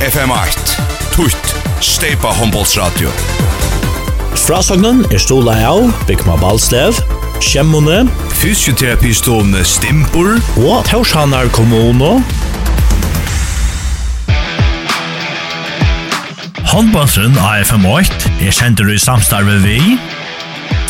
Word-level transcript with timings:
FM8 0.00 0.80
Tutt 1.12 1.54
Steipa 1.84 2.30
Hombolsradio 2.32 3.10
Frasognen 4.32 5.02
er 5.12 5.20
stola 5.20 5.52
av 5.68 5.90
Bygma 6.08 6.38
Balslev 6.40 6.96
Kjemmone 7.44 8.06
Fysioterapistående 8.40 9.60
Stimpur 9.68 10.38
Og 10.62 10.88
Torshanar 10.88 11.52
kommuno 11.52 12.14
Håndbåndsen 16.72 17.36
av 17.36 17.60
FM8 17.68 18.32
er 18.40 18.56
kjenter 18.56 18.88
i 18.88 18.96
samstarve 18.96 19.60
vi 19.66 19.78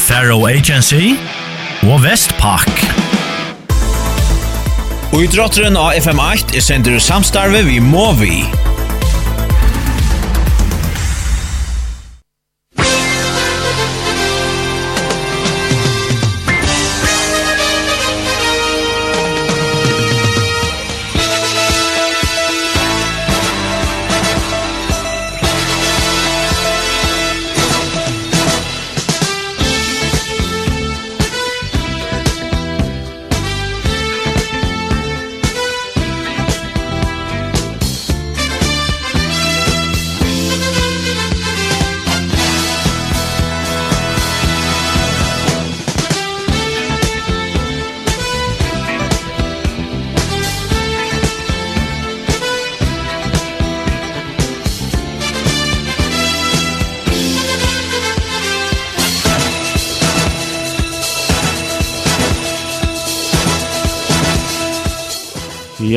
Faro 0.06 0.42
Agency 0.46 1.14
og 1.86 2.02
Vestpak. 2.02 2.70
Og 5.14 5.22
i 5.22 5.28
drotteren 5.30 5.78
av 5.78 5.94
FM8 5.98 6.58
er 6.58 6.66
sender 6.66 6.98
samstarve 7.02 7.62
vi 7.66 7.78
Movi. 7.80 8.42
vi. 8.42 8.69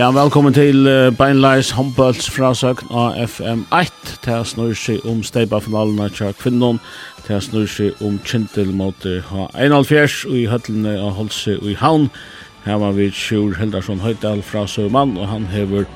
Ja, 0.03 0.09
velkommen 0.11 0.53
til 0.53 0.87
uh, 0.87 1.17
Beinleis 1.17 1.69
håndbøls 1.71 2.25
frasøkn 2.35 2.89
av 2.91 3.13
FM1. 3.23 4.09
Det 4.25 4.39
snur 4.49 4.73
seg 4.75 5.05
om 5.07 5.21
steibafinalen 5.23 6.01
av 6.03 6.09
Tja 6.11 6.33
Kvinnon. 6.35 6.81
Det 7.23 7.37
snur 7.45 7.69
seg 7.71 8.01
om 8.03 8.17
Kintil 8.27 8.73
mot 8.75 9.07
H1.5 9.29 10.17
og 10.27 10.35
i 10.35 10.41
høtlene 10.51 10.97
av 10.97 11.13
Holse 11.21 11.55
og 11.61 11.69
i 11.71 11.77
Havn. 11.79 12.09
Her 12.65 12.81
var 12.83 12.97
vi 12.97 13.07
Sjur 13.15 13.55
Hildarsson 13.55 14.03
Høydal 14.03 14.43
fra 14.43 14.65
Søvmann, 14.67 15.15
og 15.15 15.31
han 15.31 15.47
hever 15.53 15.87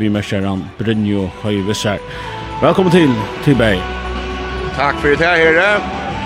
vi 0.00 0.10
merskjæren 0.10 0.66
Brynjo 0.80 1.28
Høyvisser. 1.44 2.02
Velkommen 2.64 2.90
til 2.90 3.14
Tibei. 3.46 3.76
Takk 4.74 4.98
for 5.04 5.14
det 5.14 5.30
her. 5.38 5.78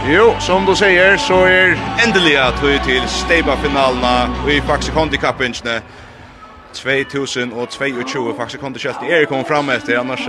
Jo, 0.08 0.32
som 0.40 0.64
du 0.64 0.72
sier, 0.72 1.20
så 1.20 1.44
er 1.44 1.76
endelig 2.00 2.38
at 2.40 2.64
vi 2.64 2.80
til 2.88 3.04
steibafinalen 3.20 4.32
og 4.40 4.52
i 4.56 4.60
faktisk 4.72 4.96
handikappingene. 4.96 5.82
2022 7.74 8.32
faktiskt 8.36 8.62
kom 8.62 8.72
det 8.72 8.78
kött 8.78 9.02
i 9.02 9.12
Erik 9.12 9.28
kom 9.28 9.44
fram 9.44 9.68
efter 9.68 9.96
annars 9.96 10.24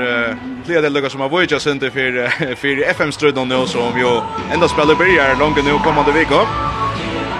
blir 0.66 0.82
det 0.82 0.90
lucka 0.90 1.10
som 1.10 1.22
har 1.22 1.30
voyage 1.30 1.62
sent 1.62 1.82
för 1.82 2.30
för 2.56 2.90
FM 2.90 3.12
ströden 3.12 3.48
nu 3.48 3.68
som 3.68 4.00
ju 4.00 4.22
ända 4.54 4.68
spelar 4.68 4.96
börjar 4.96 5.36
långt 5.36 5.66
nu 5.66 5.80
kommande 5.84 6.12
vecka. 6.12 6.42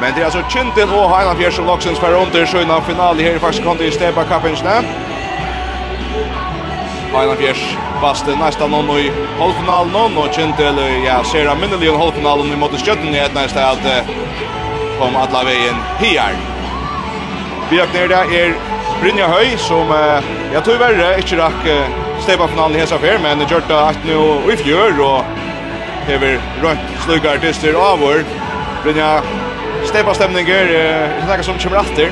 Men 0.02 0.14
det 0.16 0.22
är 0.22 0.26
alltså 0.26 0.44
Chinten 0.50 0.90
och 0.90 1.10
Hainan 1.10 1.38
Fjärs 1.38 1.60
och 1.60 1.66
Loxens 1.66 2.00
för 2.00 2.22
under 2.22 2.46
sjöna 2.46 2.82
final 2.82 3.18
här 3.20 3.36
i 3.36 3.40
faktiskt 3.40 3.64
kom 3.64 3.78
det 3.78 3.86
i 3.86 3.92
Steba 3.92 4.24
Kapensna. 4.24 4.84
Hainan 7.14 7.38
Fjärs 7.38 7.78
vaste 8.02 8.36
nästa 8.36 8.68
någon 8.68 9.00
i 9.00 9.12
halvfinalen 9.40 9.92
någon 9.92 10.18
och 10.18 10.34
Chinten 10.36 10.76
ja 11.06 11.24
ser 11.24 11.56
minnerligen 11.56 11.96
halvfinalen 11.96 12.54
i 12.54 12.56
mot 12.56 12.80
Stjärnan 12.80 13.16
i 13.16 13.18
ett 13.18 13.34
nästa 13.34 13.68
att 13.72 14.06
kom 15.00 15.16
alla 15.16 15.44
vägen 15.44 15.76
här. 15.98 16.34
Vi 17.72 17.82
öppnar 17.82 18.08
det 18.08 18.16
är 18.16 18.54
Brynja 18.98 19.28
Høy, 19.30 19.52
som 19.62 19.92
eh, 19.94 20.30
jeg 20.56 20.64
tror 20.66 20.80
verre 20.82 21.12
ikke 21.22 21.38
rakk 21.38 21.68
eh, 21.70 21.98
stepa 22.24 22.48
finalen 22.50 22.76
i 22.78 22.82
hesa 22.82 22.98
fer, 23.02 23.20
men 23.22 23.44
gjørt 23.46 23.70
det 23.70 23.78
at 23.78 24.08
nå 24.08 24.22
i 24.50 24.56
fjør, 24.58 24.98
og 25.06 25.20
hever 26.08 26.40
rønt 26.64 26.96
slugga 27.04 27.36
artister 27.38 27.78
av 27.78 28.02
vår. 28.02 28.26
Brynja 28.82 29.12
stepa 29.86 30.18
stemninger, 30.18 30.74
eh, 30.80 31.14
ikke 31.22 31.30
noe 31.30 31.46
som 31.46 31.62
kommer 31.62 31.84
atter. 31.84 32.10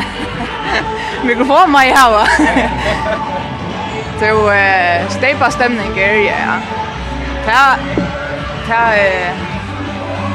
Mikrofon 1.28 1.76
må 1.76 1.84
jeg 1.84 1.96
hava. 2.00 2.24
Så 4.20 4.34
eh, 4.56 5.08
stepa 5.20 5.52
stemninger, 5.52 6.22
ja. 6.30 6.60
Ta, 7.44 7.62
ta, 8.66 8.84
eh, 8.96 9.48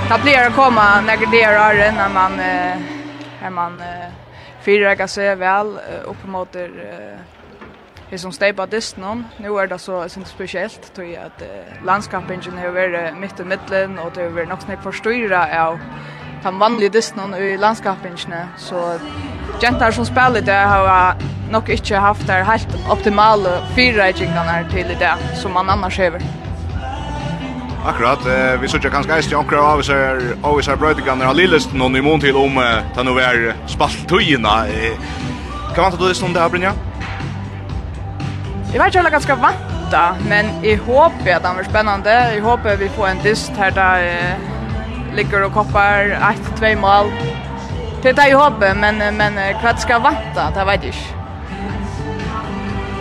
ta 0.10 0.22
blir 0.22 0.46
å 0.46 0.54
komme 0.54 0.92
når 1.10 1.26
det 1.32 1.48
er 1.50 1.64
åren, 1.70 2.06
man... 2.14 2.38
Eh, 2.42 2.95
här 3.46 3.52
man 3.52 3.80
eh, 3.80 4.12
fyra 4.62 5.08
sig 5.08 5.36
väl 5.36 5.80
upp 6.06 6.26
mot 6.26 6.56
eh, 6.56 6.68
Det 8.10 8.20
som 8.20 8.32
steg 8.32 8.56
på 8.56 8.66
distan 8.66 9.26
nu 9.38 9.48
är 9.60 9.68
det 9.68 9.80
så 9.80 10.04
inte 10.04 10.30
speciellt 10.30 10.94
tror 10.94 11.08
jag 11.08 11.24
att 11.24 11.42
uh, 11.42 11.86
landskapingen 11.86 12.58
har 12.58 12.70
varit 12.70 13.18
mitt 13.18 13.40
i 13.40 13.44
middelen, 13.44 14.00
och 14.00 14.12
det 14.16 14.22
har 14.22 14.30
varit 14.30 14.50
nok 14.50 14.62
snakk 14.62 14.84
forstyrret 14.84 15.58
av 15.60 15.80
den 16.44 16.60
vanlige 16.60 16.90
distan 16.90 17.34
i 17.34 17.58
landskapingene, 17.58 18.48
så 18.58 19.00
jenter 19.62 19.92
som 19.92 20.06
spelar 20.06 20.42
det 20.42 20.54
har 20.54 21.16
nog 21.52 21.70
inte 21.70 21.96
haft 21.96 22.28
det 22.28 22.34
helt 22.34 22.92
optimala 22.92 23.68
fyrreikingene 23.76 24.70
till 24.72 24.88
det 25.00 25.18
som 25.36 25.54
man 25.54 25.70
annars 25.70 26.00
hever. 26.00 26.45
Akkurat, 27.86 28.26
eh, 28.26 28.62
vi 28.62 28.68
sitter 28.68 28.90
kanskje 28.90 29.14
eist 29.14 29.32
i 29.32 29.36
omkring 29.36 29.62
av 29.62 29.80
oss 29.80 29.88
her, 29.94 30.22
av 30.44 30.56
oss 30.58 30.68
her 30.68 30.76
brøytingene 30.76 31.26
har 31.28 31.36
lillest 31.38 31.74
noen 31.78 31.96
i 31.96 32.02
mån 32.02 32.24
til 32.24 32.38
om 32.42 32.58
eh, 32.58 32.80
den 32.96 33.12
over 33.12 33.22
er 33.22 33.52
spaltøyene. 33.70 34.54
Hva 35.76 35.84
vant 35.84 36.00
du 36.00 36.08
det 36.08 36.16
som 36.18 36.34
det 36.34 36.42
her, 36.42 36.50
Brynja? 36.50 36.72
Jeg 38.74 38.82
vet 38.82 38.90
ikke 38.90 39.04
om 39.06 39.14
jeg 39.14 39.26
skal 39.28 39.38
vanta, 39.44 40.04
men 40.26 40.50
jeg 40.66 40.80
håper 40.82 41.36
at 41.36 41.46
det 41.46 41.52
blir 41.60 41.70
spennende. 41.70 42.16
Jeg 42.34 42.42
håper 42.42 42.80
vi 42.82 42.90
får 42.96 43.08
en 43.12 43.22
dist 43.28 43.62
her 43.62 43.76
da 43.78 43.90
eh, 44.02 44.48
ligger 45.14 45.46
og 45.46 45.54
kopper, 45.60 46.16
ett, 46.32 46.50
tvei 46.58 46.74
mål. 46.76 47.14
Det 48.02 48.16
er 48.16 48.18
det 48.18 48.32
jeg 48.32 48.42
håper, 48.42 48.74
men, 48.82 49.04
men 49.20 49.38
hva 49.62 49.78
skal 49.78 50.02
vanta, 50.02 50.50
det 50.58 50.66
vet 50.72 50.90
jeg 50.90 50.98
ikke 50.98 51.25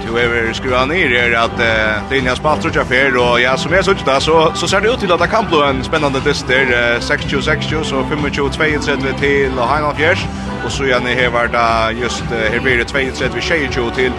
du 0.06 0.20
över 0.20 0.52
skruva 0.52 0.84
ner 0.84 1.12
är 1.12 1.36
att 1.36 1.60
uh, 1.60 2.10
linja 2.10 2.26
är 2.26 2.30
en 2.30 2.36
spalt 2.36 2.62
tror 2.62 2.86
jag 2.90 3.16
och 3.16 3.40
ja 3.40 3.56
som 3.56 3.72
jag 3.72 3.84
såg 3.84 3.96
där 4.04 4.20
så 4.20 4.52
så 4.54 4.68
ser 4.68 4.80
det 4.80 4.88
ut 4.88 5.00
till 5.00 5.12
att 5.12 5.20
det 5.20 5.26
kan 5.26 5.46
bli 5.46 5.62
en 5.68 5.84
spännande 5.84 6.20
test 6.20 6.48
där 6.48 7.00
60 7.00 7.42
60 7.42 7.84
så 7.84 7.84
25 7.84 8.30
32 8.30 9.18
till 9.18 9.58
och 9.58 9.68
Heinolf 9.68 9.96
Fjärs 9.96 10.26
och 10.64 10.72
så 10.72 10.86
gärna 10.86 11.08
här 11.08 11.28
var 11.28 11.46
det 11.46 12.00
just 12.00 12.24
här 12.24 12.60
blir 12.60 12.78
det 12.78 12.84
32-22 12.84 13.94
till 13.94 14.12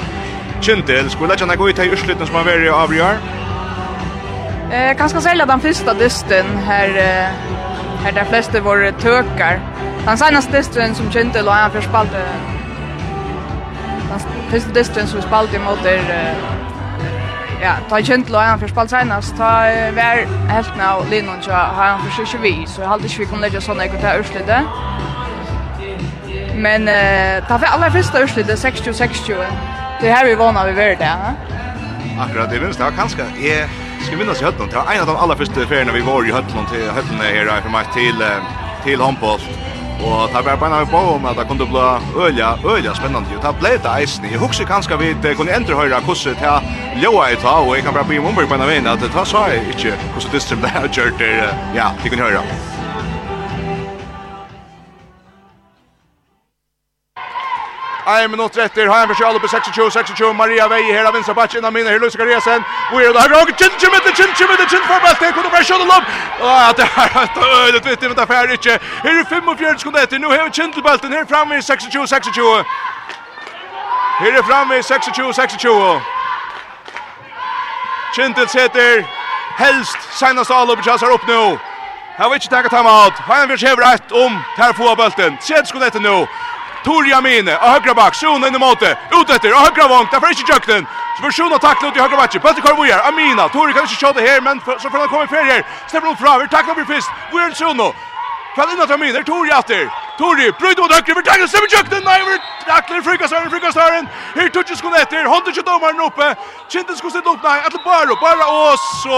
Kintel 0.62 1.10
skulle 1.10 1.30
jag 1.30 1.40
kunna 1.40 1.56
gå 1.56 1.70
ut 1.70 1.80
i 1.80 1.90
ursluten 1.90 2.28
som 2.28 2.36
har 2.36 2.44
varit 2.44 2.72
avgör. 2.72 3.18
Eh 4.72 4.98
kanske 4.98 5.22
sälja 5.22 5.46
den 5.46 5.60
första 5.60 5.94
dysten 5.94 6.46
här 6.66 6.90
här 8.06 8.12
där 8.12 8.24
flesta 8.24 8.62
var 8.62 8.92
tökar. 8.92 9.60
Den 10.06 10.18
senaste 10.18 10.58
dysten 10.58 10.96
som 10.96 11.12
Kintel 11.12 11.48
och 11.48 11.54
han 11.54 11.72
förspalte 11.72 12.22
Hest 14.52 14.74
distance 14.74 15.12
som 15.12 15.20
vi 15.20 15.26
spalte 15.28 15.56
imot 15.58 15.86
er 15.86 16.02
ja, 17.62 17.76
ta 17.90 18.00
kjent 18.02 18.30
lo 18.30 18.40
han 18.40 18.60
for 18.60 18.72
spalt 18.72 18.94
senast 18.94 19.36
ta 19.40 19.52
vär 19.96 20.26
helt 20.52 20.78
nå 20.80 20.90
linon 21.10 21.42
så 21.42 21.52
har 21.52 21.88
han 21.96 22.04
försökt 22.10 22.44
vi 22.44 22.54
så 22.68 22.82
jag 22.82 22.92
halte 22.94 23.10
ikke 23.10 23.24
vi 23.24 23.30
kunne 23.32 23.48
legge 23.48 23.62
sånn 23.62 23.76
såna 23.76 23.88
kunne 23.88 24.02
ta 24.02 24.18
urslite. 24.20 24.64
Men 26.56 26.88
eh 26.88 27.48
ta 27.48 27.60
för 27.60 27.66
alla 27.66 27.92
första 27.92 28.24
urslite, 28.24 28.58
60 28.58 28.94
60. 28.94 29.34
Det 30.02 30.12
här 30.12 30.26
vi 30.26 30.36
vana 30.36 30.66
vi 30.66 30.72
vært 30.72 31.00
det, 31.00 31.06
ja. 31.06 31.34
Akkurat 32.20 32.50
det 32.50 32.60
minns 32.62 32.80
jag 32.80 32.96
kanskje, 32.96 33.26
jeg 33.42 33.70
ska 34.08 34.18
minnes 34.18 34.42
i 34.42 34.46
höllon. 34.46 34.70
Det 34.70 34.76
var 34.76 34.94
en 34.94 35.02
av 35.02 35.08
de 35.08 35.16
aller 35.16 35.36
första 35.36 35.66
feriene 35.66 35.92
vi 35.92 36.02
var 36.02 36.26
i 36.26 36.32
höllon 36.32 36.66
till 36.72 36.90
höllon 36.90 37.20
här 37.20 37.62
från 37.62 37.72
mig 37.72 37.86
till 37.94 38.24
till 38.84 39.02
handboll 39.02 39.40
Og 40.04 40.30
det 40.34 40.46
var 40.46 40.56
bare 40.56 40.86
på 40.86 40.98
om 40.98 41.26
at 41.26 41.38
det 41.38 41.48
kunne 41.48 41.68
bli 41.72 41.86
øyla, 42.26 42.58
øyla 42.66 42.96
spennende. 42.96 43.38
Og 43.38 43.42
ta 43.42 43.52
ble 43.52 43.78
det 43.84 43.92
eisen. 44.02 44.28
Jeg 44.32 44.40
husker 44.40 44.66
kanskje 44.66 45.00
vi 45.00 45.36
kunne 45.36 45.56
endre 45.56 45.76
høyre 45.76 46.02
hvordan 46.04 46.36
det 46.44 47.02
ljøa 47.02 47.32
i 47.32 47.42
ta, 47.42 47.58
og 47.64 47.76
jeg 47.76 47.84
kan 47.84 47.94
bare 47.94 48.06
bli 48.06 48.20
om 48.20 48.32
ombruk 48.32 48.50
på 48.50 48.56
en 48.56 48.62
av 48.68 48.72
veien 48.72 48.88
at 48.88 49.02
det 49.02 49.14
var 49.16 49.24
så 49.24 49.48
jeg 49.52 49.68
ikke 49.76 49.98
hvordan 50.14 50.32
det 50.32 50.42
strøm 50.42 50.62
det 50.62 50.70
har 50.70 50.88
kjørt 50.88 51.20
der, 51.20 51.54
ja, 51.76 51.92
det 52.04 52.12
kunne 52.12 52.28
høyre. 52.30 52.75
En 58.08 58.32
minut 58.32 58.58
etter, 58.58 58.88
Har 58.88 58.98
han 58.98 59.08
för 59.08 59.40
på 59.40 59.48
26 59.48 59.68
26 59.76 60.36
Maria 60.36 60.68
Vei 60.68 60.84
her 60.94 61.06
av 61.06 61.14
vänstra 61.14 61.34
Batch, 61.34 61.56
innan 61.56 61.74
mina 61.74 61.90
Hylus 61.90 62.16
Garesen. 62.16 62.64
Och 62.92 63.02
är 63.02 63.14
det 63.14 63.20
högra 63.20 63.42
och 63.42 63.48
chin 63.48 63.70
chin 63.80 63.92
kjent, 63.92 64.18
kjent, 64.18 64.38
kjent, 64.38 64.38
kjent, 64.38 64.72
kjent, 64.72 64.86
för 64.86 65.00
bäst. 65.02 65.34
Kunde 65.36 65.50
bara 65.50 65.64
skjuta 65.64 65.86
lopp. 65.94 66.06
Ja, 66.40 66.74
det 66.78 66.84
här 66.84 67.30
är 67.36 67.68
ödet 67.68 67.86
vet 67.86 68.04
inte 68.04 68.22
affär 68.22 68.52
inte. 68.52 68.80
Här 69.04 69.20
är 69.20 69.24
45 69.24 69.78
sekunder 69.78 70.04
efter. 70.04 70.20
Nu 70.20 70.28
har 70.28 70.50
kjent, 70.50 70.74
till 70.74 70.84
bollen 70.84 71.14
här 71.14 71.26
framme 71.26 71.62
26 71.62 71.84
26. 71.94 72.28
Här 74.20 74.38
är 74.38 74.44
framme 74.44 74.84
26 74.84 75.06
26. 75.16 75.54
Kintel 78.16 78.48
setter 78.48 79.06
helst 79.58 79.98
senaste 80.20 80.54
allop 80.56 80.84
chasar 80.86 81.12
upp 81.12 81.28
nu. 81.28 81.58
Här 82.18 82.30
vill 82.30 82.42
inte 82.42 82.70
ta 82.70 82.70
time 82.70 82.90
out. 82.90 83.14
Han 83.14 83.48
vill 83.48 83.58
skevra 83.58 83.94
ett 83.94 84.12
om. 84.12 84.40
Här 84.58 84.74
får 84.74 84.96
bollen. 84.96 85.38
Sett 85.42 85.68
skulle 85.68 85.90
det 85.90 86.00
nu. 86.00 86.28
Tor 86.86 87.08
Jamine, 87.08 87.58
av 87.58 87.70
högra 87.70 87.94
back, 87.94 88.16
Sjön 88.16 88.44
in 88.48 88.56
i 88.56 88.60
måte, 88.60 88.98
ut 89.20 89.30
efter, 89.30 89.52
av 89.52 89.60
högra 89.68 89.88
vångt, 89.88 90.12
därför 90.12 90.30
inte 90.30 90.52
Jöknen. 90.52 90.88
Så 91.16 91.20
för 91.24 91.32
Sjön 91.32 91.54
att 91.54 91.62
tackla 91.62 91.88
ut 91.90 91.96
i 91.98 92.00
högra 92.00 92.18
backen, 92.18 92.42
Bötter 92.42 92.62
kvar 92.62 92.76
Vujar, 92.76 93.00
Amina, 93.10 93.50
Tor 93.50 93.72
kan 93.72 93.82
inte 93.82 93.96
köra 93.96 94.14
det 94.14 94.28
här, 94.30 94.42
men 94.42 94.56
så 94.82 94.90
får 94.90 94.98
han 94.98 95.08
komma 95.08 95.24
i 95.24 95.28
här. 95.52 95.62
Släpper 95.90 96.08
hon 96.08 96.18
fram, 96.18 96.42
vi 96.42 96.48
tacklar 96.48 96.58
tackla 96.58 96.74
blir 96.74 96.96
fist, 96.96 97.10
Sjön 97.32 97.54
Sjona. 97.60 97.88
Kväll 98.56 98.70
innan 98.74 98.88
tar 98.88 98.98
Miner, 98.98 99.24
Tor 99.24 99.48
Jatter, 99.48 99.84
Tori, 100.18 100.52
bröjt 100.60 100.78
mot 100.78 100.94
högre, 100.94 101.14
för 101.14 101.22
tackla, 101.22 101.48
släpper 101.48 101.70
Jöknen, 101.76 102.02
nej, 102.06 102.22
vi 102.30 102.36
tacklar 102.72 103.02
frukastören, 103.02 103.50
frukastören. 103.50 104.08
Här 104.36 104.50
touches 104.50 104.82
hon 104.82 104.94
efter, 104.94 105.26
hånden 105.26 105.54
kör 105.54 105.64
domaren 105.64 106.00
uppe, 106.00 106.36
Kinten 106.72 106.96
ska 106.96 107.10
ställa 107.10 107.32
upp, 107.34 107.44
nej, 107.44 107.60
Atle 107.66 107.80
Baro, 107.86 108.16
bara 108.22 108.46
och 108.58 108.80
så... 109.04 109.18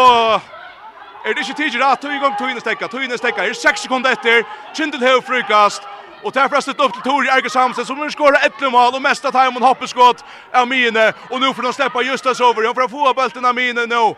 Er 1.25 1.33
det 1.33 1.41
ikke 1.43 1.53
tidligere 1.53 1.91
at 1.91 2.01
du 2.01 2.07
i 2.07 2.19
gang 2.19 2.37
tog 2.37 2.47
inn 2.47 2.55
Tøyne 2.55 2.61
stekker, 2.63 2.87
Tøyne 2.87 3.17
stekker, 3.17 3.43
er 3.43 3.53
seks 3.53 3.81
sekunder 3.83 4.13
etter, 4.15 4.45
Kindel 4.77 5.01
hever 5.03 5.21
frukast, 5.27 5.83
Och 6.23 6.31
där 6.31 6.49
får 6.49 6.61
stötta 6.61 6.83
upp 6.83 6.93
till 6.93 7.01
Tor 7.01 7.25
Jerker 7.25 7.49
Samsen 7.49 7.85
som 7.85 7.97
nu 7.97 8.11
skorar 8.11 8.45
ett 8.45 8.71
mål 8.71 8.95
och 8.95 9.01
mesta 9.01 9.31
tajmen 9.31 9.63
hoppeskott 9.63 10.25
av 10.53 10.67
Mine. 10.67 11.13
Och 11.29 11.41
nu 11.41 11.53
får 11.53 11.63
de 11.63 11.73
släppa 11.73 12.01
Justas 12.01 12.41
över. 12.41 12.65
Hon 12.65 12.75
får 12.75 12.87
få 12.87 13.13
bulten 13.13 13.45
av 13.45 13.55
Mine 13.55 13.85
nu. 13.85 14.15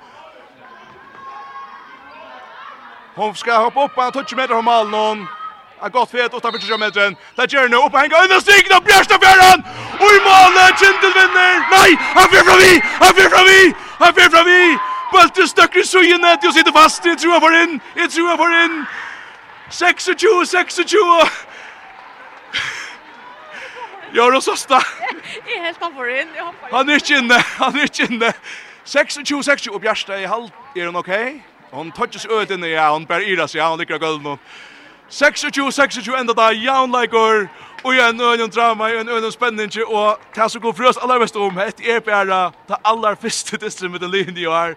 Hon 3.15 3.35
ska 3.35 3.57
hoppa 3.57 3.85
upp, 3.85 3.91
han 3.95 4.11
touchar 4.11 4.37
meter 4.37 4.53
från 4.53 4.65
Malnon. 4.65 5.27
A 5.81 5.89
gott 5.89 6.11
fet 6.11 6.33
utanför 6.33 6.59
20 6.59 6.77
meter. 6.77 7.15
Där 7.35 7.47
gör 7.53 7.69
nu 7.69 7.77
upp 7.77 7.95
hänga 7.95 8.23
under 8.23 8.39
stigen 8.39 8.77
av 8.77 8.83
Björstafjärden. 8.83 9.63
Och 10.03 10.11
i 10.17 10.19
målet, 10.29 10.79
Kindel 10.79 11.13
vinner. 11.19 11.53
Nej, 11.75 11.91
han 12.15 12.29
fyr 12.31 12.43
från 12.47 12.59
vi, 12.63 12.81
han 13.01 13.13
fyr 13.15 13.29
från 13.33 13.45
vi, 13.45 13.73
han 13.99 14.13
fyr 14.13 14.29
från 14.33 14.45
vi. 14.45 14.77
Bulten 15.13 15.47
stöcker 15.47 15.79
i 15.79 15.83
sujene, 15.83 16.37
Jag 16.41 16.53
sitter 16.53 16.71
fast. 16.71 17.05
Jag 17.05 17.19
tror 17.19 17.33
jag 17.33 17.41
får 17.41 17.55
in, 17.55 17.79
jag 17.95 18.11
tror 18.11 18.29
jag 18.29 18.37
får 18.37 18.53
in. 18.63 18.85
26, 19.71 20.15
26. 20.17 20.79
Gör 24.13 24.31
oss 24.35 24.45
sista. 24.45 24.81
Jag 25.45 25.63
helt 25.63 25.79
på 25.79 26.07
in. 26.07 26.27
Jag 26.35 26.45
hoppar. 26.45 26.69
Han 26.71 26.89
är 26.89 26.93
inte 26.93 27.13
inne. 27.13 27.43
Han 27.57 27.75
är 27.75 27.81
inte 27.81 28.13
inne. 28.13 28.33
26 28.85 29.27
26 29.27 29.67
och 29.67 29.81
Bjärsta 29.81 30.19
i 30.19 30.25
halv. 30.25 30.49
Är 30.75 30.85
hon 30.85 30.95
okej? 30.95 31.45
Hon 31.71 31.91
touches 31.91 32.25
ut 32.25 32.49
inne. 32.49 32.67
Ja, 32.67 32.91
hon 32.91 33.05
bär 33.05 33.29
iras. 33.29 33.55
Ja, 33.55 33.69
hon 33.69 33.79
ligger 33.79 33.93
av 33.93 33.99
gulden. 33.99 34.37
26 35.09 35.41
26 35.55 36.07
enda 36.07 36.33
där. 36.33 36.51
Ja, 36.53 36.79
hon 36.79 36.91
lägger. 36.91 37.49
Och 37.81 37.95
en 37.95 38.21
ögon 38.21 38.49
drama, 38.49 38.89
en 38.91 39.09
ögon 39.09 39.31
spänning 39.31 39.69
och 39.87 40.19
det 40.35 40.49
som 40.49 40.61
går 40.61 40.73
för 40.73 40.83
oss 40.83 40.97
allra 40.97 41.19
bäst 41.19 41.35
om 41.35 41.57
ett 41.57 41.79
är 41.79 41.99
bara 41.99 42.51
det 42.67 42.75
allra 42.81 43.15
första 43.15 43.57
distriktet 43.57 43.91
med 43.91 44.01
den 44.01 44.11
linjen 44.11 44.37
i 44.37 44.47
år. 44.47 44.75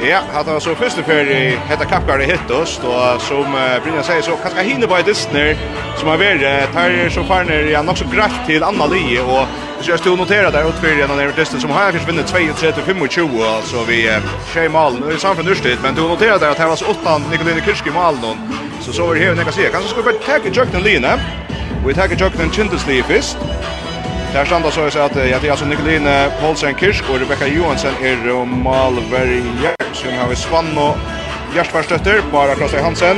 Ja, 0.00 0.20
hade 0.32 0.52
var 0.52 0.60
så 0.60 0.74
första 0.74 1.02
för 1.02 1.24
hetta 1.68 1.84
kappgar 1.84 2.18
det 2.18 2.24
Hittost 2.24 2.84
och 2.84 3.22
som 3.22 3.58
Brynja 3.82 4.02
säger 4.02 4.22
så 4.22 4.36
kanske 4.36 4.62
hinner 4.62 4.86
bara 4.86 5.02
Disney 5.02 5.56
som 5.96 6.08
har 6.08 6.16
varit 6.16 6.72
tar 6.72 7.08
så 7.08 7.24
far 7.24 7.44
ner 7.44 7.62
ja 7.62 7.82
nog 7.82 7.98
så 7.98 8.04
grätt 8.04 8.46
till 8.46 8.62
Anna 8.62 8.86
lige 8.86 9.20
och 9.20 9.46
så 9.80 9.90
jag 9.90 9.98
stod 9.98 10.18
notera 10.18 10.50
där 10.50 10.66
åt 10.66 10.74
för 10.74 11.08
den 11.08 11.16
där 11.16 11.32
Disney 11.36 11.60
som 11.60 11.70
har 11.70 11.92
först 11.92 12.08
vunnit 12.08 12.26
32 12.26 13.08
25 13.10 13.40
alltså 13.40 13.84
vi 13.88 14.20
tjej 14.54 14.68
mål 14.68 15.00
nu 15.00 15.14
i 15.14 15.18
samfund 15.18 15.48
urstid 15.48 15.78
men 15.82 15.94
du 15.94 16.02
noterar 16.02 16.38
där 16.38 16.50
att 16.50 16.58
här 16.58 16.68
var 16.68 16.76
så 16.76 16.86
åtta 16.86 17.18
Nikoline 17.18 17.60
Kirski 17.64 17.90
mål 17.90 18.14
någon 18.22 18.36
så 18.80 18.92
så 18.92 19.06
var 19.06 19.14
det 19.14 19.20
här 19.20 19.34
nästa 19.34 19.52
se 19.52 19.68
kanske 19.72 19.90
ska 19.90 20.02
vi 20.02 20.12
ta 20.12 20.36
i 20.36 20.50
jökten 20.52 20.82
Lina 20.82 21.18
vi 21.86 21.94
tar 21.94 22.08
Jackson 22.08 22.18
jökten 22.18 22.50
Lee 22.88 23.02
först 23.02 23.36
Där 24.32 24.44
standa 24.44 24.70
så 24.70 24.80
är 24.80 24.86
att 24.86 25.30
jag 25.30 25.42
det 25.42 25.50
alltså 25.50 25.66
Paulsen 26.40 26.74
Kirsk 26.74 27.04
och 27.10 27.18
Rebecca 27.18 27.46
Johansson 27.46 27.92
är 28.02 28.32
och 28.32 28.48
Malverje 28.48 29.76
som 29.92 30.18
har 30.18 30.28
vi 30.28 30.36
Svanno 30.36 30.94
Gjerstverstötter, 31.54 32.22
Bara 32.32 32.54
Krostai 32.54 32.82
Hansen, 32.82 33.16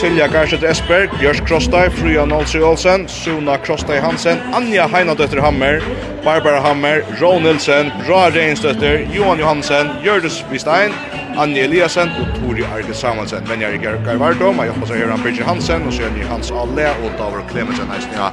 Silja 0.00 0.26
Garset 0.28 0.62
Esberg, 0.62 1.10
Bjørs 1.18 1.40
Krostai, 1.40 1.90
Fruja 1.90 2.24
Nolsi 2.24 2.60
Olsen, 2.60 3.08
Suna 3.08 3.56
Krostai 3.58 4.00
Hansen, 4.00 4.38
Anja 4.54 4.86
Heinadøtter 4.86 5.40
Hammer, 5.40 5.80
Barbara 6.24 6.60
Hammer, 6.60 7.00
Ron 7.20 7.42
Nilsen, 7.42 7.92
Bra 8.06 8.26
Reinsdøtter, 8.34 9.06
Johan 9.14 9.40
Johansen, 9.40 9.92
Gjørdus 10.02 10.42
Vistein, 10.50 10.92
Anja 11.38 11.64
Eliasen 11.64 12.12
og 12.20 12.34
Tori 12.36 12.66
Arke 12.74 12.94
Samuelsen. 12.94 13.46
Men 13.48 13.62
jeg 13.62 13.80
er 13.84 13.96
Garvardo, 14.04 14.52
men 14.52 14.66
jeg 14.66 14.74
hoppas 14.74 14.90
jeg 14.90 14.98
hører 14.98 15.16
han 15.16 15.48
Hansen, 15.48 15.86
og 15.86 15.92
så 15.92 16.02
er 16.02 16.28
Hans 16.28 16.50
Alle 16.50 16.90
og 17.04 17.16
Davor 17.18 17.46
Klemensen, 17.48 17.88
heisen 17.94 18.12
ja. 18.16 18.28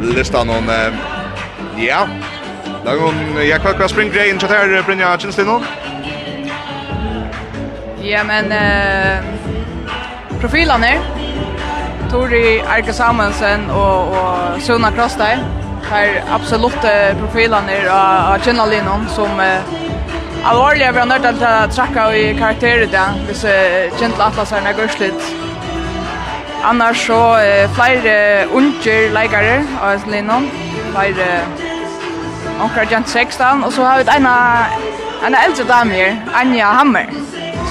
Listan 0.00 0.50
om 0.50 0.68
eh, 0.68 1.25
Ja. 1.76 2.06
Da 2.84 2.94
går 2.94 3.14
jag 3.42 3.60
kvar 3.60 3.72
kvar 3.72 3.88
spring 3.88 4.10
grej 4.10 4.30
in 4.30 4.40
så 4.40 4.46
där 4.46 4.82
Brynja 4.82 5.18
Chinslino. 5.18 5.62
Ja 8.02 8.24
men 8.24 8.52
eh 8.52 9.24
profilen 10.40 10.84
är 10.84 10.98
Tori 12.10 12.60
Arke 12.60 12.92
Samuelsen 12.92 13.70
och 13.70 14.08
och 14.08 14.62
Suna 14.62 14.90
Krostai. 14.90 15.38
Här 15.90 16.22
absolut 16.30 16.80
profilen 17.18 17.68
är 17.68 17.88
av 17.88 18.38
Chinalino 18.38 19.04
som 19.08 19.40
eh, 19.40 19.60
Alvorliga 20.44 20.92
vi 20.92 20.98
har 20.98 21.06
nødt 21.06 21.22
til 21.22 21.42
å 21.42 21.66
trakka 21.74 22.02
i 22.14 22.34
karakterer 22.38 22.86
da, 22.86 23.08
hvis 23.26 23.42
kjent 23.98 24.20
Atlas 24.20 24.52
er 24.52 24.62
nægurs. 24.62 24.94
Annars 26.64 27.06
så 27.06 27.18
er 27.42 27.68
flere 27.74 28.46
unger 28.54 29.10
leikere 29.10 29.56
av 29.82 30.06
Linnon, 30.10 30.46
var 30.96 32.62
onkar 32.64 32.86
Jens 32.90 33.12
16 33.12 33.64
og 33.64 33.72
så 33.72 33.84
har 33.84 33.98
vi 33.98 34.10
ena 34.16 34.34
en 35.26 35.34
eldre 35.34 35.64
dame 35.68 35.92
her 35.92 36.16
Anja 36.40 36.66
Hammer 36.78 37.10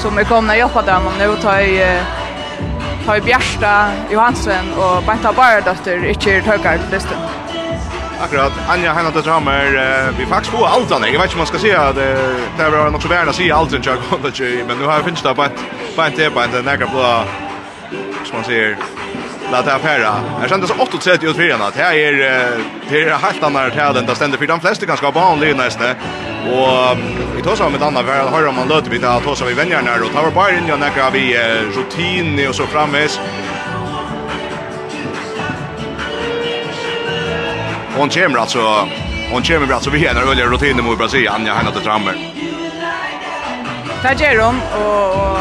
som 0.02 0.18
er 0.18 0.24
komna 0.24 0.54
och 0.54 0.58
hjälpa 0.58 0.82
dem 0.82 1.08
og 1.08 1.14
nå 1.20 1.36
tar 1.36 1.60
jag 1.60 2.06
tar 3.06 3.20
Bjärsta 3.20 3.92
Johansen 4.12 4.74
og 4.78 5.04
Benta 5.06 5.32
Bardötter 5.32 6.06
ikke 6.06 6.42
tökar 6.42 6.78
til 6.78 6.92
listen 6.92 7.18
Akkurat, 8.22 8.52
Anja 8.70 8.94
Hanna 8.94 9.10
det 9.10 9.26
drömmer 9.26 10.12
vi 10.18 10.26
faktisk 10.26 10.52
på 10.52 10.66
allt 10.66 10.92
annat. 10.92 11.10
Jag 11.14 11.20
vet 11.20 11.26
ikke 11.26 11.36
om 11.36 11.38
man 11.38 11.48
skal 11.48 11.60
si 11.60 11.72
at 11.72 11.96
det 11.96 12.64
är 12.64 12.70
väl 12.70 12.92
något 12.92 13.02
så 13.02 13.08
värda 13.08 13.30
å 13.30 13.34
si 13.34 13.52
allt 13.52 13.86
jag 13.86 13.98
kommer 14.10 14.66
men 14.68 14.78
nu 14.78 14.86
har 14.86 14.94
jag 14.94 15.06
finns 15.06 15.22
det 15.22 15.34
bara 15.34 15.50
bara 15.96 16.08
inte 16.08 16.30
bara 16.30 16.46
inte 16.46 16.62
nära 16.62 16.88
på 16.88 17.28
som 18.26 18.36
man 18.36 18.44
säger 18.44 18.78
la 19.52 19.62
det 19.62 19.76
affära. 19.76 20.16
Jag 20.42 20.50
kände 20.50 20.68
så 20.68 20.74
8:30 20.74 21.30
ut 21.30 21.36
fyran 21.36 21.62
att 21.62 21.76
här 21.76 21.94
är 21.94 22.12
det 22.90 23.02
är 23.02 23.16
helt 23.16 23.44
annorlunda 23.44 23.76
här 23.76 23.94
den 23.94 24.06
där 24.06 24.16
ständer 24.16 24.38
för 24.38 24.48
de 24.48 24.60
flesta 24.60 24.86
ganska 24.86 25.12
vanliga 25.12 25.56
nästan. 25.56 25.88
Och 26.52 26.98
vi 27.36 27.42
tar 27.42 27.56
så 27.56 27.70
med 27.70 27.84
andra 27.84 28.02
väl 28.02 28.28
har 28.28 28.52
man 28.52 28.68
låter 28.68 28.92
vi 28.92 28.98
där 28.98 29.20
tar 29.20 29.36
så 29.36 29.46
vi 29.46 29.54
vänjer 29.54 29.82
när 29.82 30.00
då 30.00 30.08
tar 30.08 30.32
bara 30.32 30.52
in 30.52 30.72
och 30.72 30.80
när 30.80 31.12
vi 31.12 31.38
rutin 31.76 32.48
och 32.50 32.56
så 32.56 32.68
framvis. 32.68 33.20
Hon 37.98 38.10
kommer 38.10 38.40
alltså 38.40 38.88
hon 39.32 39.44
kommer 39.44 39.74
alltså 39.74 39.90
vi 39.90 40.08
har 40.08 40.32
öliga 40.32 40.46
rutiner 40.46 40.84
mot 40.84 40.98
Brasilien 40.98 41.34
Anja 41.34 41.54
henne 41.54 41.72
till 41.72 41.82
trammer. 41.82 42.14
Det 44.02 44.24
gör 44.24 44.46
hon 44.46 44.62
och 44.62 45.40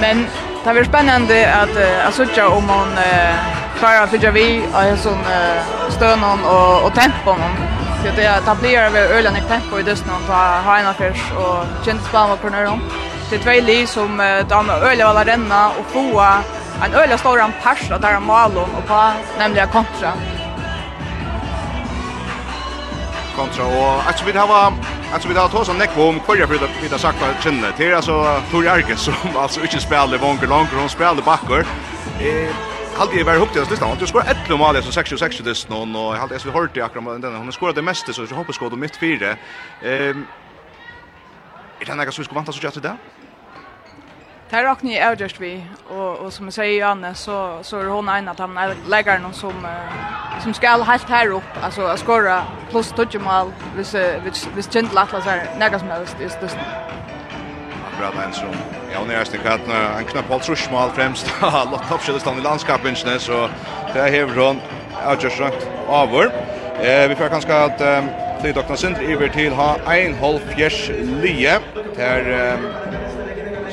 men 0.00 0.26
Det 0.68 0.74
blir 0.74 0.84
spännande 0.84 1.54
att 1.54 1.76
uh, 1.76 2.10
söka 2.10 2.48
om 2.48 2.68
hon 2.68 2.88
uh, 2.88 3.34
klarar 3.78 4.02
att 4.02 4.10
fylla 4.10 4.30
vi 4.30 4.62
och 4.74 4.82
en 4.82 4.98
sån 4.98 5.12
uh, 5.18 5.90
stön 5.90 6.18
hon 6.18 6.44
och, 6.44 6.84
och 6.84 6.94
tempo 6.94 7.30
hon. 7.30 7.56
Så 8.02 8.12
det 8.16 8.24
är 8.24 8.40
tablerar 8.40 8.90
vi 8.90 8.98
ölen 8.98 9.36
i 9.36 9.40
tempo 9.40 9.78
i 9.78 9.82
dösten 9.82 10.10
och 10.10 10.34
ha 10.64 10.78
en 10.78 10.86
affärs 10.86 11.32
och 11.36 11.84
känns 11.84 12.04
spana 12.04 12.36
på 12.36 12.48
när. 12.48 12.80
Det 13.30 13.36
är 13.36 13.40
två 13.40 13.66
liv 13.66 13.86
som 13.86 14.20
uh, 14.20 14.48
damer 14.48 14.74
öle 14.74 15.06
alla 15.06 15.24
renna 15.24 15.68
och 15.68 15.86
få 15.92 16.20
en 16.84 16.94
öle 16.94 17.18
stor 17.18 17.40
en 17.40 17.52
pers 17.62 17.90
av 17.90 18.00
där 18.00 18.20
malon 18.20 18.70
och 18.78 18.86
på 18.86 19.10
nämligen 19.38 19.68
kontra 19.68 20.12
kontra 23.38 23.64
och 23.66 24.08
att 24.08 24.22
vi 24.26 24.32
har 24.32 24.72
alltså 25.12 25.28
vi 25.28 25.34
har 25.34 25.48
tagit 25.48 25.66
sån 25.66 25.78
neck 25.78 25.90
om 25.96 26.20
kvar 26.20 26.36
för 26.36 26.54
det 26.54 26.70
vi 26.82 26.88
sagt 26.98 27.22
att 27.22 27.44
känna 27.44 27.72
till 27.72 27.94
alltså 27.94 28.14
Tor 28.50 28.68
Arke 28.68 28.96
som 28.96 29.14
alltså 29.36 29.60
inte 29.60 29.80
spelar 29.80 30.18
vånker 30.18 30.46
långt 30.46 30.70
hon 30.72 30.88
spelar 30.88 31.22
backar. 31.22 31.60
Eh 32.20 32.54
Halt 32.98 33.14
ju 33.14 33.22
varit 33.22 33.40
hooked 33.40 33.62
oss 33.62 33.70
listan. 33.70 33.96
Du 34.00 34.06
skorar 34.06 34.26
11 34.26 34.56
mål 34.56 34.82
så 34.82 34.92
66 34.92 35.38
dess 35.38 35.68
någon 35.68 35.96
och 35.96 36.14
jag 36.14 36.20
hade 36.20 36.38
jag 36.44 36.52
hört 36.52 36.74
det 36.74 36.82
akkurat 36.82 37.22
den 37.22 37.34
hon 37.36 37.52
skorade 37.52 37.78
det 37.80 37.82
mesta 37.82 38.12
så 38.12 38.22
jag 38.30 38.36
hoppas 38.36 38.56
skor 38.56 38.70
då 38.70 38.76
mitt 38.76 38.96
fyra. 38.96 39.36
Ehm 39.82 40.26
Är 41.80 41.84
det 41.86 41.94
något 41.94 42.14
som 42.14 42.24
skulle 42.24 42.34
vanta 42.34 42.52
så 42.52 42.66
gjort 42.66 42.82
det? 42.82 42.96
Det 44.50 44.56
här 44.56 44.64
råknar 44.64 44.90
ju 44.92 45.00
avgörst 45.00 45.40
vi 45.40 45.64
och, 45.88 46.16
och 46.16 46.32
som 46.32 46.46
jag 46.46 46.54
säger 46.54 46.78
Janne 46.78 47.14
så, 47.14 47.58
så 47.62 47.80
är 47.80 47.84
hon 47.84 48.08
en 48.08 48.28
att 48.28 48.38
han 48.38 48.58
lägger 48.88 49.18
någon 49.18 49.32
som, 49.32 49.64
uh, 49.64 50.42
som 50.42 50.54
ska 50.54 50.68
helt 50.68 51.08
här 51.08 51.28
upp 51.28 51.42
alltså 51.62 51.82
att 51.82 52.00
skåra 52.00 52.42
plus 52.70 52.94
20 52.96 53.18
mål 53.18 53.52
hvis, 53.76 53.94
hvis, 53.94 54.48
hvis 54.54 54.68
Gentle 54.68 55.00
Atlas 55.00 55.26
är 55.26 55.42
något 55.60 55.80
som 55.80 55.88
helst 55.90 56.16
just 56.20 56.42
just. 56.42 56.56
Akkurat 57.92 58.26
en 58.26 58.32
som 58.32 58.48
ja, 58.92 58.98
hon 58.98 59.10
är 59.10 59.18
just 59.18 59.34
i 59.34 59.38
katten 59.38 59.70
en 59.98 60.04
knapp 60.04 60.28
håll 60.28 60.40
trushmål 60.40 60.90
främst 60.90 61.32
Lotta 61.42 61.94
uppskyllistan 61.94 62.38
i 62.38 62.42
landskapinsne 62.42 63.18
så 63.18 63.48
det 63.92 64.00
här 64.00 64.10
hever 64.10 64.46
hon 64.46 64.60
avgörst 65.04 65.40
rakt 65.40 65.68
avur. 65.88 66.32
Eh, 66.82 67.08
vi 67.08 67.14
får 67.14 67.28
kanskje 67.28 67.54
at 67.54 67.80
um, 67.80 68.08
Lydokna 68.44 68.76
Sindri 68.76 69.12
iver 69.12 69.28
til 69.28 69.54
ha 69.54 69.74
1,5 69.76 70.54
fjers 70.54 70.90
lije. 71.22 71.58
Det 71.96 72.04
er 72.04 72.54
um, 72.54 72.66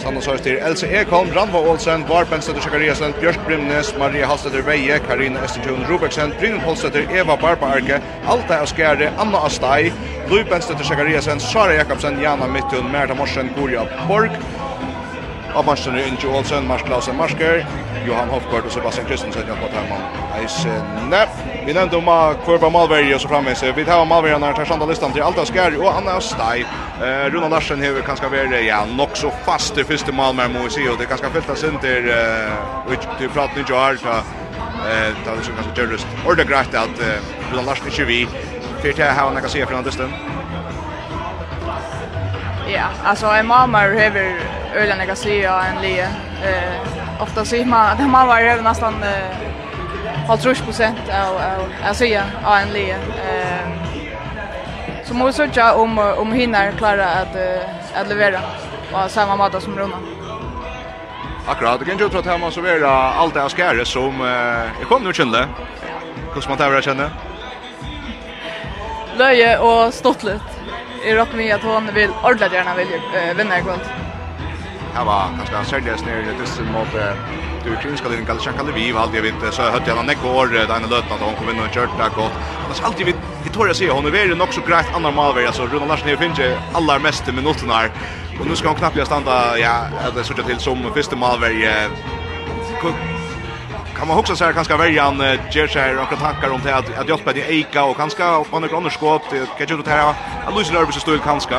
Sandnes 0.01 0.27
Høyster, 0.27 0.57
Else 0.67 0.87
Ekholm, 0.87 1.29
Ranva 1.35 1.59
Olsen, 1.69 2.03
Var 2.09 2.27
Benstetter 2.29 2.61
Sjekariasen, 2.63 3.13
Bjørk 3.21 3.39
Brimnes, 3.47 3.93
Maria 3.99 4.27
Halstetter 4.27 4.65
Veie, 4.65 4.99
Karina 5.07 5.43
Estertun 5.45 5.85
Rubeksen, 5.89 6.33
Brynn 6.39 6.59
Holstetter, 6.65 7.07
Eva 7.11 7.37
Barba 7.37 7.71
Arke, 7.77 8.01
Alta 8.27 8.61
Askjære, 8.65 9.11
Anna 9.21 9.45
Astai, 9.47 9.91
Lui 10.29 10.43
Benstetter 10.43 10.83
Sjekariasen, 10.83 11.39
Sara 11.39 11.77
Jakobsen, 11.79 12.19
Jana 12.21 12.47
Mittun, 12.47 12.91
Merta 12.91 13.15
Morsen, 13.15 13.51
Gorja 13.55 13.87
Borg, 14.07 14.35
Av 15.55 15.65
Marsten 15.65 15.95
Inge 15.95 16.27
Olsen, 16.27 16.67
Mars 16.67 16.81
Klausen 16.83 17.15
Marsker, 17.15 17.61
Johan 18.05 18.29
Hofgård 18.29 18.65
og 18.67 18.71
Sebastian 18.73 19.05
Kristensen 19.07 19.45
hjelper 19.47 19.69
til 19.71 19.85
man 19.87 20.01
eisene. 20.35 21.21
Vi 21.65 21.73
nevnte 21.73 21.95
om 21.95 22.09
Kvarba 22.43 22.67
Malveri 22.69 23.13
og 23.15 23.21
så 23.23 23.29
framvis. 23.31 23.63
Vi 23.77 23.85
tar 23.87 24.01
av 24.01 24.09
Malveri 24.09 24.35
når 24.41 24.57
tar 24.57 24.67
sanda 24.67 24.87
listan 24.89 25.15
til 25.15 25.23
Alta 25.23 25.45
Skær 25.47 25.77
og 25.79 25.87
Anna 25.93 26.17
Stai. 26.19 26.65
Eh, 26.99 27.23
Runa 27.31 27.47
Larsen 27.53 27.79
har 27.83 28.01
kanskje 28.03 28.31
være 28.33 28.59
ja, 28.65 28.81
nok 28.97 29.15
så 29.15 29.31
fast 29.47 29.77
til 29.77 29.87
første 29.87 30.11
Malmer 30.11 30.51
må 30.51 30.65
vi 30.65 30.73
si, 30.75 30.83
og 30.91 30.99
det 30.99 31.07
kanskje 31.07 31.31
fylta 31.37 31.55
sin 31.55 31.79
til, 31.83 32.11
uh, 32.11 33.07
til 33.15 33.31
praten 33.31 33.63
i 33.63 33.65
Joar, 33.69 33.95
så 34.03 34.17
eh, 34.19 35.15
det 35.15 35.37
er 35.37 35.55
kanskje 35.55 35.77
gjørest 35.79 36.19
ordentlig 36.25 36.49
greit 36.51 36.75
at 36.75 36.99
uh, 36.99 37.31
Runa 37.53 37.63
Larsen 37.69 37.87
ikke 37.93 38.09
vi. 38.11 38.19
Fyrt 38.83 38.99
jeg 38.99 39.15
har 39.21 39.31
nekka 39.31 39.55
sier 39.55 39.71
fra 39.71 39.79
disten. 39.87 40.11
Ja, 42.67 42.91
altså 43.07 43.31
en 43.39 43.47
Malmer 43.47 43.95
hever 43.95 44.35
ölen 44.75 45.07
jag 45.07 45.17
ser 45.17 45.47
en 45.47 45.81
le. 45.81 45.99
Eh 45.99 47.21
ofta 47.21 47.45
så 47.45 47.55
man 47.65 47.85
att 47.91 48.09
man 48.09 48.27
var 48.27 48.39
över 48.39 48.63
nästan 48.63 49.03
eh 49.03 50.27
har 50.27 50.37
trus 50.37 50.61
procent 50.61 50.97
av 51.09 51.35
av 51.89 51.93
så 51.93 52.05
ja 52.05 52.59
en 52.59 52.73
le. 52.73 52.91
Eh 52.91 53.85
så 55.03 55.13
måste 55.13 55.49
jag 55.53 55.79
om 55.79 55.97
om 55.97 56.33
hinner 56.33 56.71
klara 56.71 57.05
att 57.05 57.35
att 57.95 58.07
leverera 58.09 58.41
på 58.91 59.09
samma 59.09 59.35
måte 59.35 59.61
som 59.61 59.79
Roma. 59.79 59.97
Akkurat, 61.47 61.79
det 61.79 61.85
kan 61.85 61.97
ju 61.97 62.09
tro 62.09 62.19
att 62.19 62.25
hemma 62.25 62.51
så 62.51 62.61
vara 62.61 62.89
allt 62.89 63.33
det 63.33 63.41
här 63.41 63.49
skäret 63.49 63.87
som 63.87 64.21
eh, 64.21 64.87
kom 64.87 65.03
nu 65.03 65.13
kände. 65.13 65.47
Hur 66.33 66.49
man 66.49 66.57
tävlar 66.57 66.81
kände? 66.81 67.11
Löje 69.17 69.59
och 69.59 69.93
stottlet. 69.93 70.41
Jag 71.05 71.17
rockar 71.17 71.37
mig 71.37 71.51
att 71.51 71.63
hon 71.63 71.93
vill 71.93 72.09
ordentligt 72.23 72.53
gärna 72.53 72.75
vill 72.75 72.87
äh, 72.93 73.35
vinna 73.37 73.59
ikväll 73.59 73.79
var 75.03 75.29
kanske 75.37 75.55
han 75.55 75.65
säljer 75.65 75.97
ner 76.05 76.19
i 76.19 76.39
dysten 76.39 76.71
mot 76.71 76.87
du 77.63 77.71
ukrainska 77.71 78.09
linjen 78.09 78.25
kallar 78.25 78.63
vi 78.63 78.71
Lviv 78.71 78.97
alltid 78.97 79.21
vet 79.21 79.53
så 79.53 79.61
hörde 79.61 79.87
jag 79.87 80.05
när 80.05 80.15
går 80.23 80.47
den 80.47 80.83
här 80.83 80.89
lötan 80.89 81.17
då 81.19 81.25
hon 81.25 81.35
kom 81.35 81.49
in 81.49 81.59
och 81.59 81.71
kört 81.73 81.97
där 81.97 82.09
gott. 82.09 82.31
Annars 82.65 82.81
alltid 82.81 83.05
vi 83.05 83.13
i 83.45 83.49
torra 83.49 83.73
se 83.73 83.89
hon 83.89 84.05
är 84.05 84.25
ju 84.25 84.35
nog 84.35 84.53
så 84.53 84.61
grejt 84.61 84.95
andra 84.95 85.11
malver 85.11 85.45
alltså 85.45 85.65
Runa 85.65 85.85
Larsen 85.85 86.09
är 86.09 86.15
finns 86.15 86.39
ju 86.39 86.57
allra 86.73 86.99
mest 86.99 87.27
minuterna 87.27 87.73
här. 87.73 87.91
Och 88.39 88.47
nu 88.47 88.55
ska 88.55 88.67
hon 88.67 88.77
knappt 88.77 89.05
stanna 89.05 89.57
ja 89.57 89.87
det 90.15 90.23
så 90.23 90.33
till 90.33 90.59
som 90.59 90.93
första 90.93 91.15
malver 91.15 91.51
kan 93.97 94.07
man 94.07 94.17
också 94.17 94.35
säga 94.35 94.53
kanske 94.53 94.77
välja 94.77 95.05
en 95.05 95.19
ger 95.51 95.67
sig 95.67 95.97
och 95.97 96.19
tankar 96.19 96.49
om 96.49 96.61
det 96.63 96.75
att 96.75 96.97
att 96.97 97.09
jag 97.09 97.19
spelar 97.19 97.37
i 97.37 97.41
Eika 97.41 97.83
och 97.83 97.97
kanske 97.97 98.43
på 98.51 98.59
några 98.59 98.77
andra 98.77 98.89
skott 98.89 99.33
kanske 99.57 99.75
det 99.75 99.89
här 99.89 100.13
Luis 100.55 100.71
Nervis 100.71 100.95
står 100.95 101.17
kanske 101.17 101.55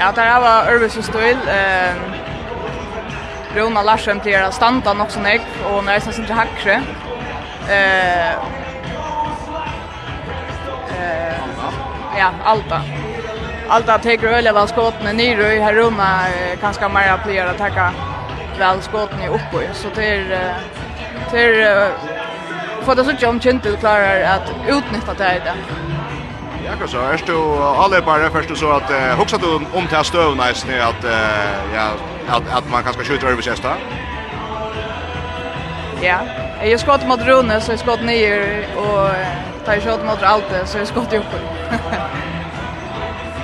Ja, 0.00 0.12
det 0.14 0.20
här 0.20 0.40
var 0.40 0.72
Örvis 0.72 1.06
Stoil. 1.06 1.36
Ehm 1.48 1.98
Rona 3.56 3.82
Larsen 3.82 4.18
blir 4.18 4.42
att 4.42 4.54
standa 4.54 5.02
också 5.02 5.20
nek. 5.20 5.40
och 5.64 5.84
när 5.84 6.00
sen 6.00 6.14
inte 6.20 6.32
hackre. 6.32 6.82
Eh 7.68 8.34
Eh 11.00 11.34
ja, 12.18 12.30
Alta. 12.44 12.82
Alta 13.68 13.98
tar 13.98 14.24
öliga 14.24 14.52
väl 14.52 14.68
skotten 14.68 15.16
ner 15.16 15.40
i 15.40 15.58
här 15.58 15.74
Rona 15.74 16.20
kanske 16.60 16.88
mer 16.88 17.12
att 17.12 17.24
bli 17.24 17.38
att 17.38 17.58
tacka 17.58 17.92
väl 18.58 18.82
skotten 18.82 19.22
i 19.22 19.28
uppe 19.28 19.74
så 19.74 19.88
det 19.94 20.06
är... 20.06 20.54
för 22.82 22.94
det 22.94 23.04
så 23.04 23.10
inte 23.10 23.26
om 23.26 23.40
Kintel 23.40 23.76
klarar 23.76 24.22
att 24.22 24.52
utnyttja 24.68 25.14
det 25.18 25.42
där. 25.44 25.54
Ja, 26.70 26.86
så 26.86 26.98
är 26.98 27.20
du 27.26 27.62
alla 27.62 28.00
bara 28.00 28.30
först 28.30 28.56
så 28.56 28.70
att 28.70 28.90
uh, 28.90 28.96
huxa 28.96 29.38
du 29.38 29.54
om 29.54 29.86
till 29.86 30.04
stövna 30.04 30.46
nice 30.46 30.66
nu 30.66 30.80
att 30.80 31.04
uh, 31.04 31.74
ja 31.74 31.90
att 32.28 32.42
att 32.52 32.70
man 32.70 32.82
kanske 32.82 33.04
skjuter 33.04 33.26
över 33.26 33.42
sista. 33.42 33.72
Ja, 36.02 36.18
jag 36.64 36.80
skott 36.80 37.06
mot 37.06 37.20
Rune 37.20 37.60
så 37.60 37.72
jag 37.72 37.78
skott 37.78 38.02
ner 38.02 38.66
och 38.76 39.08
tar 39.66 39.80
skott 39.80 40.04
mot 40.06 40.22
Alte 40.22 40.66
så 40.66 40.78
jag 40.78 40.86
skott 40.86 41.12
upp. 41.12 41.24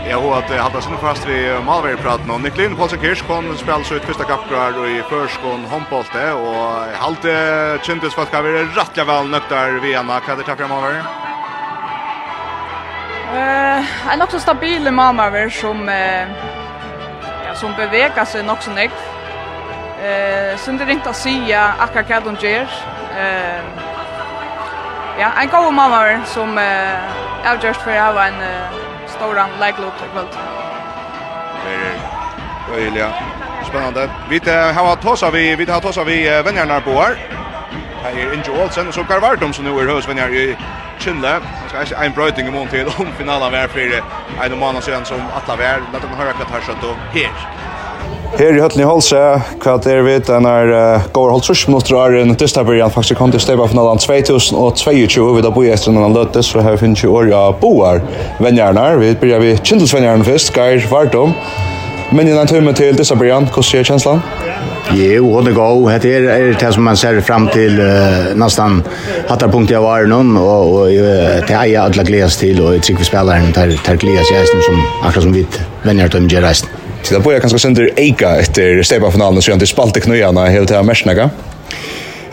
Jag 0.09 0.21
har 0.21 0.38
att 0.38 0.50
hålla 0.50 0.80
sig 0.80 0.92
fast 1.00 1.28
vi 1.28 1.61
Malveri 1.66 1.97
praten 1.97 2.30
och 2.30 2.40
Niklin 2.40 2.76
Paulsen 2.76 3.00
Kirsch 3.00 3.26
kom 3.26 3.56
spelar 3.56 3.83
så 3.83 3.95
ut 3.95 4.02
första 4.02 4.25
kapkrar 4.25 4.80
och 4.80 4.88
i 4.88 5.02
förskon 5.02 5.64
handbollte 5.71 6.33
och 6.33 6.64
halt 6.95 7.23
kändes 7.87 8.14
fast 8.14 8.35
att 8.35 8.45
vara 8.45 8.62
rättliga 8.62 9.06
väl 9.06 9.28
nöktar 9.28 9.71
Viena 9.71 10.21
kan 10.21 10.38
det 10.38 10.45
ta 10.45 10.56
fram 10.56 10.71
Malveri. 10.71 11.25
Eh, 13.35 14.12
en 14.12 14.23
också 14.23 14.38
stabil 14.38 14.90
mamma 14.90 15.30
väl 15.30 15.50
som 15.50 15.88
eh, 15.88 16.28
ja 17.47 17.54
som 17.54 17.73
bevegar 17.76 18.25
sig 18.25 18.42
nog 18.42 18.62
så 18.62 18.71
näck. 18.71 18.92
Eh, 20.02 20.56
sen 20.59 20.78
det 20.78 20.92
inte 20.92 21.11
att 21.11 21.16
säga 21.16 21.75
akka 21.78 22.02
vad 22.09 22.23
hon 22.25 22.37
gör. 22.40 22.68
Eh, 23.18 23.61
ja, 25.18 25.28
en 25.42 25.49
god 25.49 25.75
mamma 25.75 26.21
som 26.25 26.59
eh 26.59 27.26
är 27.47 27.66
just 27.66 27.80
för 27.80 27.90
att 27.90 28.14
ha 28.14 28.25
en 28.25 28.35
uh, 28.35 29.09
stor 29.09 29.38
an 29.38 29.50
like 29.61 29.80
look 29.80 29.95
ikväll. 30.06 30.26
Det 31.64 32.78
är 32.78 32.87
öliga. 32.87 33.12
Spännande. 33.68 34.11
Vi 34.28 34.38
har 34.50 34.97
tossat 34.97 35.35
vi 35.35 35.56
vi 35.56 35.71
har 35.71 35.80
tossat 35.80 36.06
vi 36.06 36.42
vännerna 36.42 36.80
på 36.80 36.90
här. 36.90 37.16
Här 38.02 38.12
är 38.12 38.35
Inge 38.35 38.62
Olsen 38.62 38.88
och 38.88 38.95
så 38.95 39.04
Karvartum 39.04 39.52
som 39.52 39.64
nu 39.64 39.71
är 39.80 39.95
husvänner 39.95 40.35
i 40.35 40.56
Kindle. 40.99 41.41
Man 41.61 41.69
ska 41.69 41.81
inte 41.81 41.95
en 41.95 42.12
bröting 42.12 42.47
imorgon 42.47 42.69
till 42.69 42.87
om 42.87 43.07
finalen 43.19 43.53
var 43.53 43.69
för 43.69 43.81
en 44.53 44.59
månad 44.59 44.83
sedan 44.85 45.05
som 45.05 45.21
alla 45.38 45.57
var. 45.57 45.83
Låt 45.93 46.03
dem 46.03 46.11
höra 46.11 46.33
vad 46.38 46.49
här 46.49 46.61
skött 46.61 46.85
och 46.85 46.97
här. 47.12 47.31
Her 48.38 48.57
i 48.57 48.61
Høtlen 48.61 48.83
i 48.83 48.87
Holse, 48.87 49.21
hva 49.62 49.76
det 49.81 49.93
er 49.95 50.03
vidt, 50.05 50.26
den 50.29 50.45
er 50.45 50.69
uh, 50.69 51.05
går 51.15 51.31
holdt 51.33 51.47
trus 51.49 51.62
mot 51.73 51.87
drar 51.88 52.12
en 52.19 52.35
dystabrian, 52.37 52.93
faktisk 52.93 53.17
kom 53.17 53.33
til 53.33 53.41
Steba-finalen 53.41 54.03
2022, 54.03 55.29
vi 55.38 55.45
da 55.47 55.53
bor 55.55 55.65
etter 55.65 55.95
en 55.95 56.17
løte, 56.17 56.43
så 56.45 56.61
har 56.61 56.76
vi 56.76 56.83
finnet 56.83 57.05
i 57.07 57.09
år 57.09 57.31
av 57.33 57.57
boar 57.62 58.03
vennjerne, 58.43 58.91
vi 59.00 59.15
begynner 59.15 59.47
vi 59.47 59.55
kjentelsvennjerne 59.62 60.26
først, 60.26 60.53
Geir 60.53 60.85
Vartum, 60.91 61.33
Men 62.11 62.29
innan 62.29 62.47
tumme 62.47 62.73
till 62.73 62.97
dessa 62.97 63.15
Brian, 63.15 63.49
hur 63.57 63.63
ser 63.63 63.85
känslan? 63.85 64.21
Jo, 64.93 65.33
hon 65.35 65.47
är 65.47 65.53
god. 65.53 66.01
Det 66.01 66.15
är 66.15 66.57
det 66.61 66.73
som 66.73 66.85
man 66.85 66.97
ser 66.97 67.21
fram 67.21 67.49
till 67.49 67.81
uh, 67.81 68.35
nästan 68.35 68.83
hattar 69.29 69.49
punkt 69.49 69.71
jag 69.71 69.83
var 69.83 70.03
någon 70.03 70.37
och, 70.37 70.81
och 70.81 70.87
det 70.87 71.51
är 71.51 71.65
jag 71.65 71.85
alla 71.85 72.03
gläs 72.03 72.37
till 72.37 72.61
och 72.61 72.83
tycker 72.83 72.99
vi 72.99 73.05
spelaren 73.05 73.53
tar, 73.53 73.85
tar 73.85 73.95
gläs 73.95 74.31
i 74.31 74.63
som 74.67 74.83
akkurat 75.03 75.23
som 75.23 75.33
vi 75.33 75.47
vänjer 75.83 76.09
dem 76.09 76.25
i 76.25 76.29
resten. 76.29 76.71
Så 77.03 77.15
det 77.15 77.21
börjar 77.21 77.41
kanske 77.41 77.59
sönder 77.59 77.91
Eika 77.97 78.37
efter 78.37 78.83
Stepa-finalen 78.83 79.43
så 79.43 79.51
jag 79.51 79.57
inte 79.57 79.67
spalt 79.67 79.97
i 79.97 80.01
knöjarna 80.01 80.47
helt 80.47 80.71
här 80.71 80.83
märsnaga. 80.83 81.31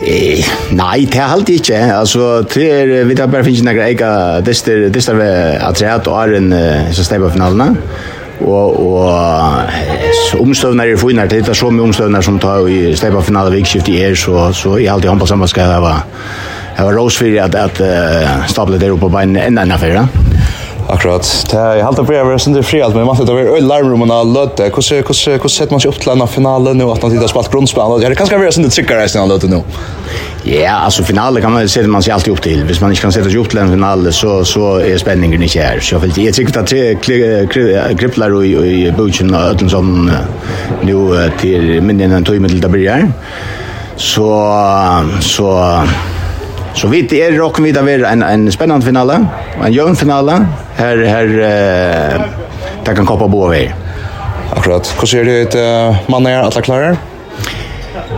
Eh, 0.00 0.44
nei, 0.70 1.06
det 1.06 1.16
er 1.16 1.30
alltid 1.32 1.60
ikke. 1.62 1.78
Altså, 1.94 2.42
det 2.54 2.64
er, 2.70 3.04
vi 3.08 3.14
tar 3.16 3.30
bare 3.32 3.44
finnes 3.46 3.62
noen 3.64 3.78
egen 3.86 4.44
dyster, 4.44 4.88
dyster 4.92 5.16
ved 5.16 5.62
atreat 5.64 6.10
og 6.10 6.18
er 6.18 6.34
en 6.40 6.50
uh, 6.52 6.90
steg 6.92 7.22
på 7.22 7.30
finalene 7.32 7.70
og 8.44 8.80
og 8.84 10.40
omstøvnar 10.40 10.90
er 10.90 10.98
funar 11.00 11.30
til 11.30 11.44
det 11.46 11.56
så 11.56 11.70
mye 11.70 11.88
omstøvnar 11.88 12.24
som 12.24 12.38
tar 12.42 12.66
i 12.68 12.94
steipa 12.96 13.22
finale 13.24 13.54
vikskift 13.54 13.88
i 13.92 14.00
er 14.02 14.18
så 14.18 14.50
så 14.52 14.76
i 14.78 14.88
alt 14.90 15.04
í 15.04 15.10
håndball 15.10 15.30
sammen 15.30 15.48
skal 15.48 15.70
det 15.70 15.82
være 15.82 16.02
Jeg 16.74 16.86
var 16.88 16.96
rås 16.98 17.16
for 17.18 17.36
at, 17.38 17.54
at 17.54 17.80
uh, 17.80 18.46
stablet 18.50 18.80
der 18.82 18.90
oppe 18.90 19.06
på 19.06 19.12
beinen 19.14 19.38
enda 19.38 19.62
enn 19.62 19.74
affæra. 19.76 20.08
Akkurat. 20.90 21.28
Det 21.48 21.56
er 21.56 21.84
helt 21.86 22.00
av 22.02 22.08
brevet 22.08 22.42
som 22.42 22.52
det 22.52 22.60
er 22.60 22.66
fri 22.66 22.80
alt, 22.84 22.96
men 22.96 23.06
man 23.06 23.14
vet 23.14 23.22
at 23.22 23.30
det 23.30 23.36
var 23.36 23.56
øyne 23.56 23.68
larmrummen 23.70 24.10
av 24.12 24.26
løte. 24.28 24.66
Hvordan 24.74 25.06
setter 25.48 25.72
man 25.72 25.84
seg 25.84 25.92
opp 25.92 26.00
til 26.02 26.10
denne 26.12 26.26
finalen 26.28 26.80
nå, 26.80 26.90
at 26.92 27.04
man 27.04 27.14
tida 27.14 27.28
spalt 27.30 27.46
spalt 27.46 27.54
grunnspillet? 27.54 28.02
Det 28.02 28.10
er 28.10 28.18
kanskje 28.18 28.40
vært 28.42 28.58
som 28.58 28.66
det 28.66 28.72
trykker 28.74 29.00
reisen 29.00 29.22
av 29.22 29.30
løte 29.30 29.48
nå. 29.48 29.62
Ja, 30.46 30.70
alltså 30.70 31.02
finalen 31.04 31.42
kan 31.42 31.52
man 31.52 31.68
sätta 31.68 31.88
man 31.88 32.02
sig 32.02 32.12
alltid 32.12 32.32
upp 32.32 32.42
till. 32.42 32.64
Hvis 32.64 32.80
man 32.80 32.90
inte 32.90 33.02
kan 33.02 33.12
sätta 33.12 33.30
sig 33.30 33.38
upp 33.38 33.50
till 33.50 33.58
en 33.58 33.70
final 33.70 34.12
så 34.12 34.44
så 34.44 34.76
är 34.76 34.98
spänningen 34.98 35.42
inte 35.42 35.60
här. 35.60 35.80
Så 35.80 35.94
jag 35.94 36.00
vill 36.00 36.24
jag 36.24 36.34
tycker 36.34 36.60
att 36.60 36.66
tre 36.66 36.94
gripplar 37.94 38.34
och 38.34 38.46
i 38.46 38.92
butchen 38.96 39.34
och 39.34 39.52
utan 39.52 39.70
som 39.70 40.10
nu 40.82 41.30
till 41.40 41.82
minnen 41.82 42.12
en 42.12 42.24
timme 42.24 42.48
till 42.48 42.60
det 42.60 42.68
börjar. 42.68 43.12
Så 43.96 44.52
så 45.20 45.82
Så 46.74 46.88
vi 46.88 47.02
det 47.02 47.22
är 47.22 47.32
rock 47.32 47.60
vid 47.60 47.76
en 47.76 48.22
en 48.22 48.52
spännande 48.52 48.86
final, 48.86 49.10
en 49.64 49.72
jämn 49.72 49.96
final 49.96 50.30
Här 50.76 50.96
här 50.96 51.26
eh 51.26 52.20
där 52.84 52.94
kan 52.94 53.06
koppa 53.06 53.28
bo 53.28 53.46
över. 53.46 53.74
Akkurat. 54.56 54.94
Hur 55.00 55.06
ser 55.06 55.24
det 55.24 55.40
ut? 55.40 55.54
Man 56.08 56.26
är 56.26 56.38
alla 56.38 56.62
klara? 56.62 56.96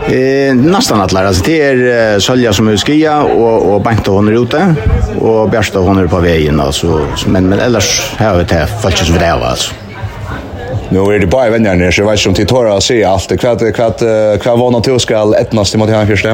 Eh, 0.07 0.55
nästan 0.55 1.01
alla. 1.01 1.27
Alltså 1.27 1.43
det 1.45 1.61
är 1.61 2.13
eh, 2.13 2.19
Sölja 2.19 2.53
som 2.53 2.67
är 2.67 2.77
skia 2.77 3.23
och 3.23 3.73
och 3.73 3.81
Bänta 3.81 4.11
hon 4.11 4.27
är 4.27 4.43
ute 4.43 4.75
och 5.19 5.49
Bjärsta 5.49 5.79
hon 5.79 5.97
är 5.97 6.07
på 6.07 6.19
vägen 6.19 6.59
alltså 6.59 7.07
men 7.27 7.49
men 7.49 7.59
annars 7.59 8.15
här 8.17 8.37
vet 8.37 8.49
det 8.49 8.67
fallet 8.81 8.97
som 8.97 9.15
det 9.15 9.37
var 9.39 9.47
alltså. 9.47 9.73
Nu 10.89 10.99
är 10.99 11.19
det 11.19 11.27
bara 11.27 11.49
vänner 11.49 11.75
när 11.75 11.91
så 11.91 12.09
vet 12.09 12.19
som 12.19 12.33
till 12.33 12.47
tårar 12.47 12.79
se 12.79 13.03
allt 13.03 13.29
det 13.29 13.37
kvart 13.37 13.59
kvart 13.75 13.99
kvart 14.41 14.59
var 14.59 14.71
natur 14.71 14.97
ska 14.97 15.33
ettnas 15.39 15.71
till 15.71 15.79
mot 15.79 15.89
han 15.89 16.07
första. 16.07 16.29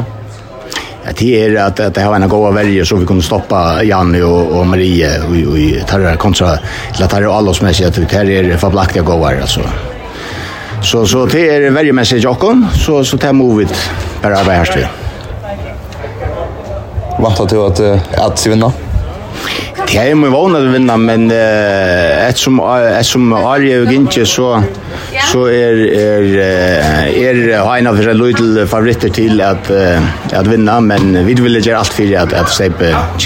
Ja, 1.05 1.11
det 1.17 1.45
är 1.45 1.55
att 1.55 1.79
att 1.79 1.93
det 1.93 2.01
har 2.01 2.15
en 2.15 2.29
goda 2.29 2.51
välje 2.51 2.85
så 2.85 2.95
vi 2.95 3.05
kunde 3.05 3.23
stoppa 3.23 3.83
Janne 3.83 4.23
och 4.23 4.59
och 4.59 4.67
Marie 4.67 5.19
och 5.19 5.81
och 5.81 5.87
tarra 5.87 6.15
kontra 6.15 6.57
till 6.95 7.03
att 7.03 7.09
det 7.09 7.17
är 7.17 7.37
alla 7.37 7.53
som 7.53 7.67
är 7.67 7.87
att 7.87 7.95
det 7.95 8.11
här 8.11 8.29
är 8.29 8.57
förblaktiga 8.57 9.03
goda 9.03 9.41
alltså. 9.41 9.61
Så 10.83 11.05
så 11.05 11.25
det 11.25 11.49
är 11.49 11.61
en 11.61 11.73
väldigt 11.73 11.95
message 11.95 12.25
också 12.25 12.61
så 12.73 13.03
så 13.03 13.17
tar 13.17 13.33
move 13.33 13.63
it 13.63 13.89
bara 14.21 14.37
arbete 14.37 14.51
här 14.51 14.65
styr. 14.65 14.87
Vantar 17.19 17.47
du 17.47 17.65
att 17.65 17.79
att 18.17 18.39
se 18.39 18.49
vinna? 18.49 18.71
Det 19.91 19.97
är 19.97 20.05
ju 20.07 20.15
vana 20.29 20.57
att 20.57 20.63
vinna 20.63 20.97
men 20.97 21.31
eh 21.31 22.27
ett 22.29 22.37
som 22.37 22.59
ett 22.99 23.05
som 23.05 23.33
Arje 23.33 23.81
och 23.81 23.91
inte 23.93 24.25
så 24.25 24.63
så 25.31 25.45
är 25.45 25.75
är 26.07 26.23
är 27.27 27.77
en 27.77 27.87
av 27.87 27.97
de 27.97 28.13
lite 28.13 28.67
favoriter 28.67 29.09
till 29.09 29.41
att 29.41 29.71
att 30.33 30.47
vinna 30.47 30.81
men 30.81 31.25
vi 31.25 31.33
vill 31.33 31.65
göra 31.67 31.77
allt 31.77 31.93
för 31.93 32.17
att 32.17 32.33
att 32.33 32.49
stäpa 32.49 32.85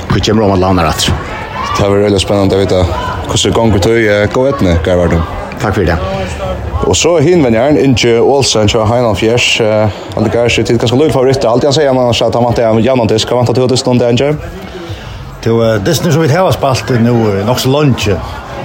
kutjer 0.10 0.42
om 0.42 0.52
att 0.52 0.60
landa 0.60 0.84
rätt. 0.84 1.12
Det 1.78 1.90
var 1.90 1.98
väldigt 1.98 2.22
spännande 2.22 2.56
att 2.56 2.62
veta 2.62 2.76
hur 2.76 3.44
det 3.44 3.72
går 3.72 3.80
till 3.80 4.34
gå 4.34 4.44
vet 4.44 4.62
ni, 4.62 4.76
Garvardum. 4.86 5.22
Takk 5.62 5.76
for 5.76 5.82
det. 5.82 5.98
Og 6.88 6.96
så 6.96 7.18
hinvänjaren 7.20 7.78
Inge 7.78 8.20
Olsen 8.20 8.68
kör 8.68 8.86
Heinan 8.86 9.16
Fjärs. 9.16 9.62
Han 10.16 10.24
det 10.24 10.30
kanske 10.30 10.64
tid 10.64 10.80
ganska 10.80 10.98
lugn 10.98 11.12
favorit. 11.12 11.46
Allt 11.46 11.64
jag 11.64 11.74
säger 11.74 11.94
man 11.94 12.10
att 12.10 12.34
han 12.34 12.44
vant 12.44 12.60
en 12.60 12.80
jämn 12.80 13.08
disk. 13.08 13.30
Han 13.30 13.38
vant 13.38 13.50
att 13.50 13.70
det 13.70 13.78
stund 13.78 14.02
Inge. 14.02 14.36
Det 15.44 15.50
det 15.80 15.96
som 15.96 16.22
vi 16.22 16.36
har 16.36 16.52
spalt 16.52 16.90
nu 16.90 17.00
nog 17.00 17.60
så 17.60 17.70
lunch. 17.70 18.10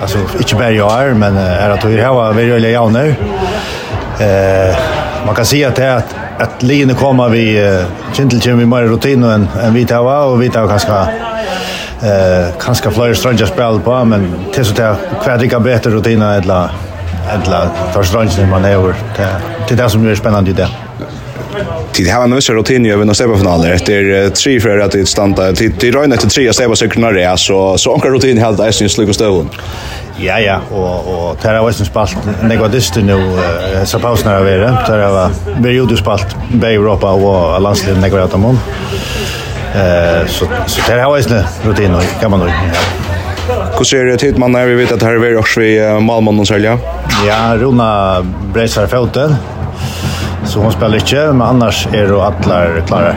Alltså 0.02 0.18
inte 0.38 0.54
bara 0.54 0.70
jag 0.70 1.16
men 1.16 1.36
är 1.36 1.70
att 1.70 1.84
vi 1.84 2.00
har 2.02 2.32
vi 2.32 2.42
gör 2.42 2.58
jag 2.58 2.92
nu. 2.92 3.14
Eh 4.20 4.76
man 5.26 5.34
kan 5.34 5.46
se 5.46 5.64
att 5.64 5.76
det 5.76 5.94
att 5.94 6.14
att 6.38 6.62
linjen 6.62 6.96
kommer 6.96 7.28
vi 7.28 7.76
kintelchen 8.12 8.58
vi 8.58 8.66
mer 8.66 8.82
rutin 8.82 9.24
än 9.24 9.48
än 9.62 9.74
vi 9.74 9.84
tar 9.84 10.26
och 10.26 10.42
vi 10.42 10.50
tar 10.50 10.66
ganska 10.66 11.08
eh 12.02 12.48
kanske 12.60 12.90
flyr 12.90 13.14
stranger 13.14 13.46
spel 13.46 13.80
på 13.84 14.04
men 14.04 14.34
tills 14.52 14.68
det 14.68 14.74
kvadiga 14.74 15.24
kvädiga 15.24 15.60
bättre 15.60 15.90
rutiner 15.90 16.38
eller 16.38 16.68
eller 17.32 17.68
tar 17.94 18.02
stranger 18.02 18.46
man 18.46 18.64
över 18.64 18.94
det 19.68 19.74
det 19.74 19.90
som 19.90 20.06
är 20.08 20.14
spännande 20.14 20.50
i 20.50 20.54
det. 20.54 20.68
Tid 21.92 22.10
har 22.10 22.26
nu 22.26 22.40
så 22.40 22.52
rutin 22.52 22.84
ju 22.84 23.04
när 23.04 23.14
seba 23.14 23.36
finaler 23.36 23.70
efter 23.72 24.30
tre 24.30 24.60
för 24.60 24.78
att 24.78 24.92
det 24.92 25.06
stanta 25.06 25.52
till 25.52 25.72
till 25.72 25.94
röna 25.94 26.16
till 26.16 26.30
tre 26.30 26.52
seba 26.52 26.76
cyklarna 26.76 27.10
det 27.10 27.38
så 27.38 27.78
så 27.78 27.94
onka 27.94 28.08
rutin 28.08 28.38
helt 28.38 28.60
är 28.60 28.70
syns 28.70 28.98
lucka 28.98 29.12
stöven. 29.12 29.48
Ja 30.18 30.38
ja 30.40 30.60
och 30.70 31.28
och 31.30 31.36
där 31.42 31.54
har 31.54 31.64
väl 31.64 31.74
spalt 31.74 32.16
negodist 32.42 32.96
nu 32.96 33.38
så 33.84 33.98
pausnar 33.98 34.40
vi 34.40 34.50
det 34.50 34.78
där 34.86 35.08
var 35.08 35.30
vi 35.60 35.70
gjorde 35.70 35.96
spalt 35.96 36.36
i 36.62 36.66
Europa 36.66 37.10
och 37.10 37.60
landslaget 37.60 38.00
negodat 38.00 38.34
om. 38.34 38.58
Eh 39.74 40.26
så 40.26 40.46
så 40.66 40.80
det 40.86 41.00
har 41.00 41.18
jag 41.18 41.44
rutin 41.64 41.94
och 41.94 42.02
kan 42.20 42.30
man 42.30 42.40
nog. 42.40 42.50
Hur 43.78 43.84
ser 43.84 44.04
det 44.04 44.24
ut 44.24 44.38
man 44.38 44.52
när 44.52 44.66
vi 44.66 44.74
vet 44.74 44.92
att 44.92 45.02
här 45.02 45.24
är 45.24 45.36
också 45.36 45.60
vi 45.60 46.00
Malmö 46.00 46.40
och 46.40 46.48
sälja? 46.48 46.78
Ja, 47.26 47.56
Rona 47.56 48.22
Breisar 48.52 48.86
foten. 48.86 49.36
Så 50.44 50.60
hon 50.60 50.72
spelar 50.72 50.94
inte, 50.94 51.16
men 51.16 51.42
annars 51.42 51.86
är 51.92 52.06
det 52.06 52.24
alla 52.24 52.80
klara. 52.86 53.14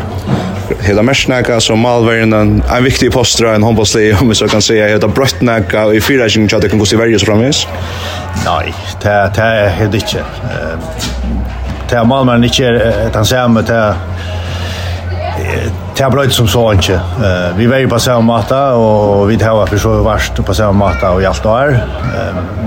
Hela 0.79 1.03
mersnäka 1.03 1.59
som 1.59 1.79
Malvern 1.79 2.33
en, 2.33 2.63
en 2.77 2.83
viktig 2.83 3.11
postra 3.11 3.55
en 3.55 3.63
handbollslig 3.63 4.21
om 4.21 4.29
vi 4.29 4.35
så 4.35 4.47
kan 4.47 4.61
säga 4.61 4.87
heter 4.87 5.07
bröttnäka 5.07 5.93
i 5.93 6.01
fyra 6.01 6.29
kring 6.29 6.43
att 6.43 6.61
det 6.61 6.69
kan 6.69 6.79
gå 6.79 6.85
till 6.85 6.97
Sverige 6.97 7.19
så 7.19 7.25
framvis. 7.25 7.67
Nej, 8.45 8.73
det 9.01 9.31
det 9.35 9.41
är 9.41 9.69
helt 9.69 9.93
inte. 9.93 10.17
Eh 10.17 10.79
det 11.89 12.03
Malmö 12.03 12.35
inte 12.35 12.63
är 12.63 13.07
att 13.07 13.15
han 13.15 13.25
säger 13.25 13.47
med 13.47 13.63
det 13.63 13.95
Det 15.97 16.09
bröt 16.11 16.33
som 16.33 16.47
så 16.47 16.71
inte. 16.71 16.99
vi 17.57 17.67
var 17.67 17.77
ju 17.77 17.87
på 17.87 17.99
samma 17.99 18.21
matta 18.21 18.73
och 18.73 19.31
vi 19.31 19.43
har 19.43 19.65
för 19.65 19.77
så 19.77 20.03
värst 20.03 20.45
på 20.45 20.53
samma 20.53 20.71
matta 20.71 21.11
och 21.11 21.23
allt 21.23 21.43
där. 21.43 21.83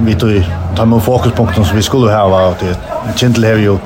vi 0.01 0.14
tog 0.14 0.45
ta 0.77 0.85
med 0.85 1.03
fokuspunkten 1.03 1.64
som 1.64 1.77
vi 1.77 1.83
skulle 1.83 2.12
ha 2.12 2.47
och 2.49 2.57
det 2.61 2.77
gentle 3.21 3.47
har 3.47 3.55
ju 3.55 3.79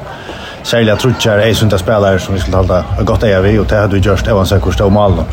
sälja 0.62 0.96
trutchar 0.96 1.38
är 1.38 1.54
sånt 1.54 1.80
spelare 1.80 2.18
som 2.18 2.34
vi 2.34 2.40
skulle 2.40 2.56
hålla 2.56 2.84
gott 3.00 3.22
är 3.22 3.40
vi 3.40 3.58
och 3.58 3.66
det 3.66 3.76
hade 3.76 3.94
vi 3.94 4.00
gjort 4.00 4.28
även 4.28 4.46
så 4.46 4.60
kostar 4.60 4.90
mål 4.90 5.12
då. 5.16 5.24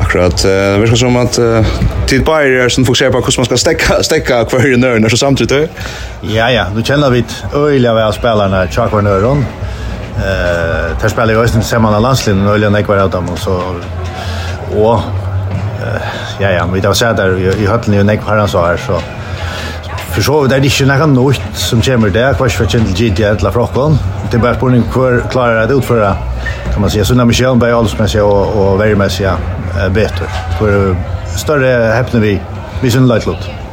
Akkurat. 0.00 0.42
Det 0.42 0.78
verkar 0.78 0.96
som 0.96 1.16
att 1.16 1.38
tid 2.06 2.24
på 2.24 2.32
er 2.32 2.68
som 2.68 2.84
fokuserar 2.84 3.10
på 3.10 3.18
hur 3.18 3.38
man 3.38 3.44
ska 3.44 3.56
stäcka 3.56 4.02
stäcka 4.02 4.44
kvar 4.44 4.72
i 4.72 4.76
nörden 4.76 5.10
så 5.10 5.16
samtidigt. 5.16 5.70
Ja 6.20 6.50
ja, 6.50 6.64
nu 6.74 6.82
känner 6.82 7.10
vi 7.10 7.18
ett 7.18 7.44
öjliga 7.54 8.06
av 8.06 8.12
spelarna 8.12 8.66
Chuck 8.66 8.92
Nörden. 8.92 9.44
Eh, 10.16 10.98
tar 10.98 11.08
spelar 11.08 11.32
ju 11.32 11.40
östen 11.40 11.62
Semana 11.62 11.98
landslin 11.98 12.46
och 12.46 12.54
Öljan 12.54 12.76
Ekvar 12.76 12.96
Adam 12.96 13.28
och 13.28 13.38
så 13.38 13.62
och 14.76 15.00
ja 16.38 16.50
ja, 16.50 16.66
vi 16.72 16.80
där 17.12 17.38
i 17.38 17.66
höllen 17.66 17.92
ju 17.92 18.10
Ekvar 18.10 18.36
han 18.36 18.48
så 18.48 18.66
här 18.66 18.76
så 18.76 19.00
för 20.14 20.22
så 20.22 20.46
det 20.46 20.56
är 20.56 20.60
det 20.60 20.80
inte 20.80 21.06
något 21.06 21.40
som 21.54 21.82
kommer 21.82 22.10
där 22.10 22.34
kvar 22.34 22.48
för 22.48 22.66
Gentle 22.66 23.08
GT 23.08 23.20
alla 23.40 23.52
frockon. 23.52 23.98
Det 24.30 24.36
är 24.36 24.40
bara 24.40 24.54
på 24.54 24.68
en 24.68 24.82
kvar 24.82 25.22
klarar 25.30 25.66
det 25.66 25.74
ut 25.74 25.84
för 25.84 26.00
det 26.00 26.16
kan 26.72 26.80
man 26.80 26.90
säga 26.90 27.04
så 27.04 27.14
när 27.14 27.24
Michel 27.24 27.56
Bay 27.56 27.72
alls 27.72 27.98
med 27.98 28.10
sig 28.10 28.22
och 28.22 28.72
och 28.72 28.80
Verimesia 28.80 29.36
bättre 29.90 30.26
för 30.58 30.96
större 31.36 31.92
häpnar 31.92 32.20
vi 32.20 32.40
vi 32.80 32.90
syns 32.90 33.08
lite 33.08 33.14
lätlott 33.14 33.63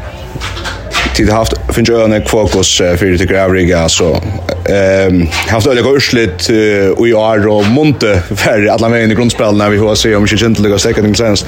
tid 1.16 1.30
haft 1.30 1.54
finns 1.74 1.90
ju 1.90 2.04
en 2.04 2.26
fokus 2.26 2.78
för 2.78 3.18
det 3.18 3.26
grävriga 3.26 3.90
så 3.90 4.22
ehm 4.66 5.28
haft 5.50 5.68
öliga 5.68 5.90
urslit 5.90 6.50
och 6.98 7.08
i 7.08 7.14
år 7.14 7.48
och 7.48 7.66
monte 7.66 8.22
för 8.36 8.68
alla 8.68 8.90
vägen 8.90 9.12
i 9.12 9.16
grundspel 9.16 9.58
när 9.58 9.70
vi 9.70 9.78
har 9.78 9.96
se 9.96 10.16
om 10.16 10.28
shit 10.28 10.42
inte 10.42 10.62
lyckas 10.62 10.82
second 10.82 11.18
sense 11.18 11.46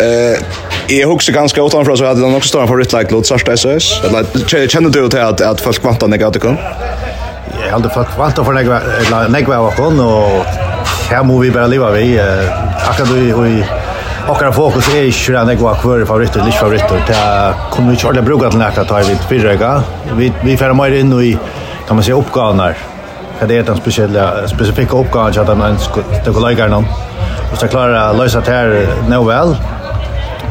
eh 0.00 0.96
jag 0.98 1.12
också 1.12 1.32
ganska 1.32 1.62
åt 1.62 1.72
framför 1.72 1.96
så 1.96 2.06
hade 2.06 2.20
de 2.20 2.34
också 2.34 2.58
för 2.58 2.66
favorit 2.66 2.92
like 2.92 3.06
låt 3.10 3.26
Sarstad 3.26 3.52
SS 3.52 4.00
eller 4.04 4.68
känner 4.68 4.90
du 4.90 5.08
till 5.08 5.20
att 5.20 5.40
att 5.40 5.60
folk 5.60 5.80
kvantar 5.80 6.08
negativt 6.08 6.44
Jag 7.64 7.72
hade 7.72 7.90
folk 7.90 8.08
kvantar 8.14 8.44
för 8.44 8.52
negva 8.52 9.28
negva 9.28 9.58
och 9.58 9.76
kon 9.76 10.00
och 10.00 10.44
här 11.10 11.22
måste 11.22 11.42
vi 11.42 11.50
bara 11.50 11.66
leva 11.66 11.90
vi 11.90 12.20
akkurat 12.88 13.10
vi 13.10 13.64
Okkar 14.26 14.50
fokus 14.50 14.88
er 14.90 15.04
ikke 15.06 15.36
den 15.36 15.52
jeg 15.52 15.60
var 15.62 15.76
kvør 15.78 16.00
favoritter, 16.08 16.42
ikke 16.42 16.58
favoritter. 16.58 17.02
Det 17.06 17.18
kommer 17.70 17.92
vi 17.92 17.96
ikke 17.96 18.08
ordentlig 18.08 18.24
bruke 18.26 18.50
til 18.50 18.58
nært 18.58 18.80
at 18.82 18.88
ta 18.90 18.98
i 18.98 19.06
vidt 19.06 19.26
fyrrøyga. 19.30 19.70
Vi, 20.18 20.32
vi 20.42 20.56
færre 20.58 20.74
mer 20.74 20.96
inn 20.98 21.12
i, 21.22 21.30
kan 21.86 21.94
man 21.94 22.02
si, 22.02 22.10
oppgaven 22.16 22.58
her. 22.64 22.82
Det 23.46 23.60
er 23.60 23.68
den 23.68 23.78
spesielle, 23.78 24.26
spesifikke 24.50 24.98
oppgaven 24.98 25.36
til 25.36 25.44
at 25.44 25.52
den 25.52 25.62
er 25.62 26.74
noen. 26.74 26.90
Hvis 27.52 27.62
jeg 27.62 27.70
klarer 27.70 28.00
å 28.00 28.18
løse 28.18 28.42
det 28.42 28.58
her 28.58 29.06
nå 29.06 29.22
vel, 29.30 29.54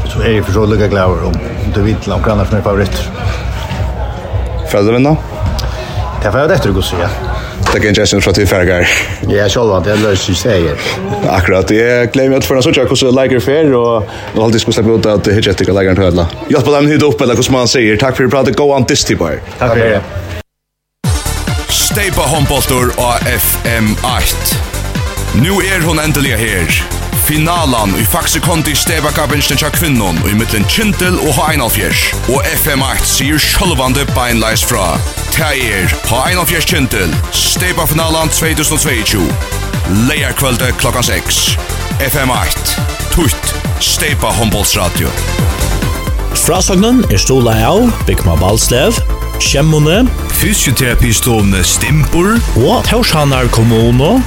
så 0.07 0.23
er 0.23 0.37
jeg 0.37 0.47
for 0.47 0.61
så 0.61 0.67
lykke 0.71 0.91
glad 0.95 1.27
om 1.27 1.35
du 1.75 1.83
vet 1.83 1.99
til 2.05 2.15
omkring 2.15 2.39
er 2.39 2.63
favoritter. 2.63 3.09
Følger 4.71 4.95
du 4.95 5.03
nå? 5.03 5.17
Det 6.21 6.29
er 6.29 6.31
for 6.31 6.39
jeg 6.39 6.47
vet 6.47 6.59
etter 6.61 6.71
å 6.71 6.79
gå 6.79 6.91
sier 6.93 7.34
det 7.75 7.81
kan 7.81 7.93
jag 7.93 8.07
sen 8.07 8.21
prata 8.21 8.45
fergar. 8.45 8.83
färgar. 8.83 9.37
Ja, 9.37 9.49
själva 9.49 9.79
det 9.79 9.95
löser 9.95 10.33
sig 10.33 10.35
säger. 10.35 10.75
Akkurat. 11.29 11.71
Jag 11.71 12.11
glömmer 12.11 12.37
att 12.37 12.45
förna 12.45 12.61
så 12.61 12.71
jag 12.75 12.89
hur 12.89 13.11
lägger 13.11 13.39
fair 13.39 13.73
och 13.73 14.03
och 14.35 14.43
alltid 14.43 14.61
skulle 14.61 14.73
släppa 14.73 14.89
ut 14.89 15.05
att 15.05 15.27
hitcha 15.27 15.53
till 15.53 15.73
lägger 15.73 15.91
hörla. 15.97 16.27
Jag 16.47 16.65
på 16.65 16.71
dem 16.71 16.87
hit 16.87 17.03
upp 17.03 17.21
eller 17.21 17.35
hur 17.35 17.51
man 17.51 17.67
säger. 17.67 17.97
Tack 17.97 18.17
för 18.17 18.23
att 18.23 18.31
prata 18.31 18.51
go 18.51 18.63
on 18.63 18.85
this 18.85 19.05
tibar. 19.05 19.39
Tack 19.59 19.73
för 19.73 19.79
det. 19.79 20.01
Stay 21.69 22.11
på 22.11 22.21
Homboltor 22.21 22.91
AFM 22.97 23.91
8. 23.93 24.11
Nu 25.33 25.49
är 25.49 25.85
hon 25.85 25.99
äntligen 25.99 26.39
här. 26.39 27.04
Finalan 27.25 27.95
i 27.99 28.03
Faxe 28.05 28.39
Conti 28.39 28.75
Steva 28.77 29.09
Kabinsten 29.09 29.57
tja 29.57 29.71
kvinnon 29.73 30.19
i 30.29 30.33
mittlen 30.37 30.65
Kintel 30.69 31.15
og 31.17 31.31
Heinalfjers. 31.33 32.03
Og 32.29 32.45
FM8 32.45 33.07
sier 33.09 33.41
sjølvande 33.41 34.03
beinleis 34.11 34.61
fra. 34.61 34.91
Teier 35.33 35.89
Heinalfjers 36.05 36.69
Kintel, 36.69 37.09
Steva 37.33 37.87
Finalan 37.89 38.29
2022. 38.29 39.25
Leierkvölde 40.05 40.69
klokka 40.77 41.01
6. 41.09 41.41
FM8. 42.11 42.77
Tutt. 43.17 43.51
Steva 43.81 44.29
Hombolsradio. 44.37 45.09
Frasagnen 46.45 47.01
er 47.09 47.17
stola 47.17 47.57
av 47.71 47.89
Bikma 48.05 48.37
Balslev, 48.37 49.01
Kjemmone, 49.41 50.03
Fysioterapistående 50.37 51.65
Stimpor 51.65 52.35
og 52.61 52.85
Torshanar 52.85 53.49
kommuno 53.55 54.19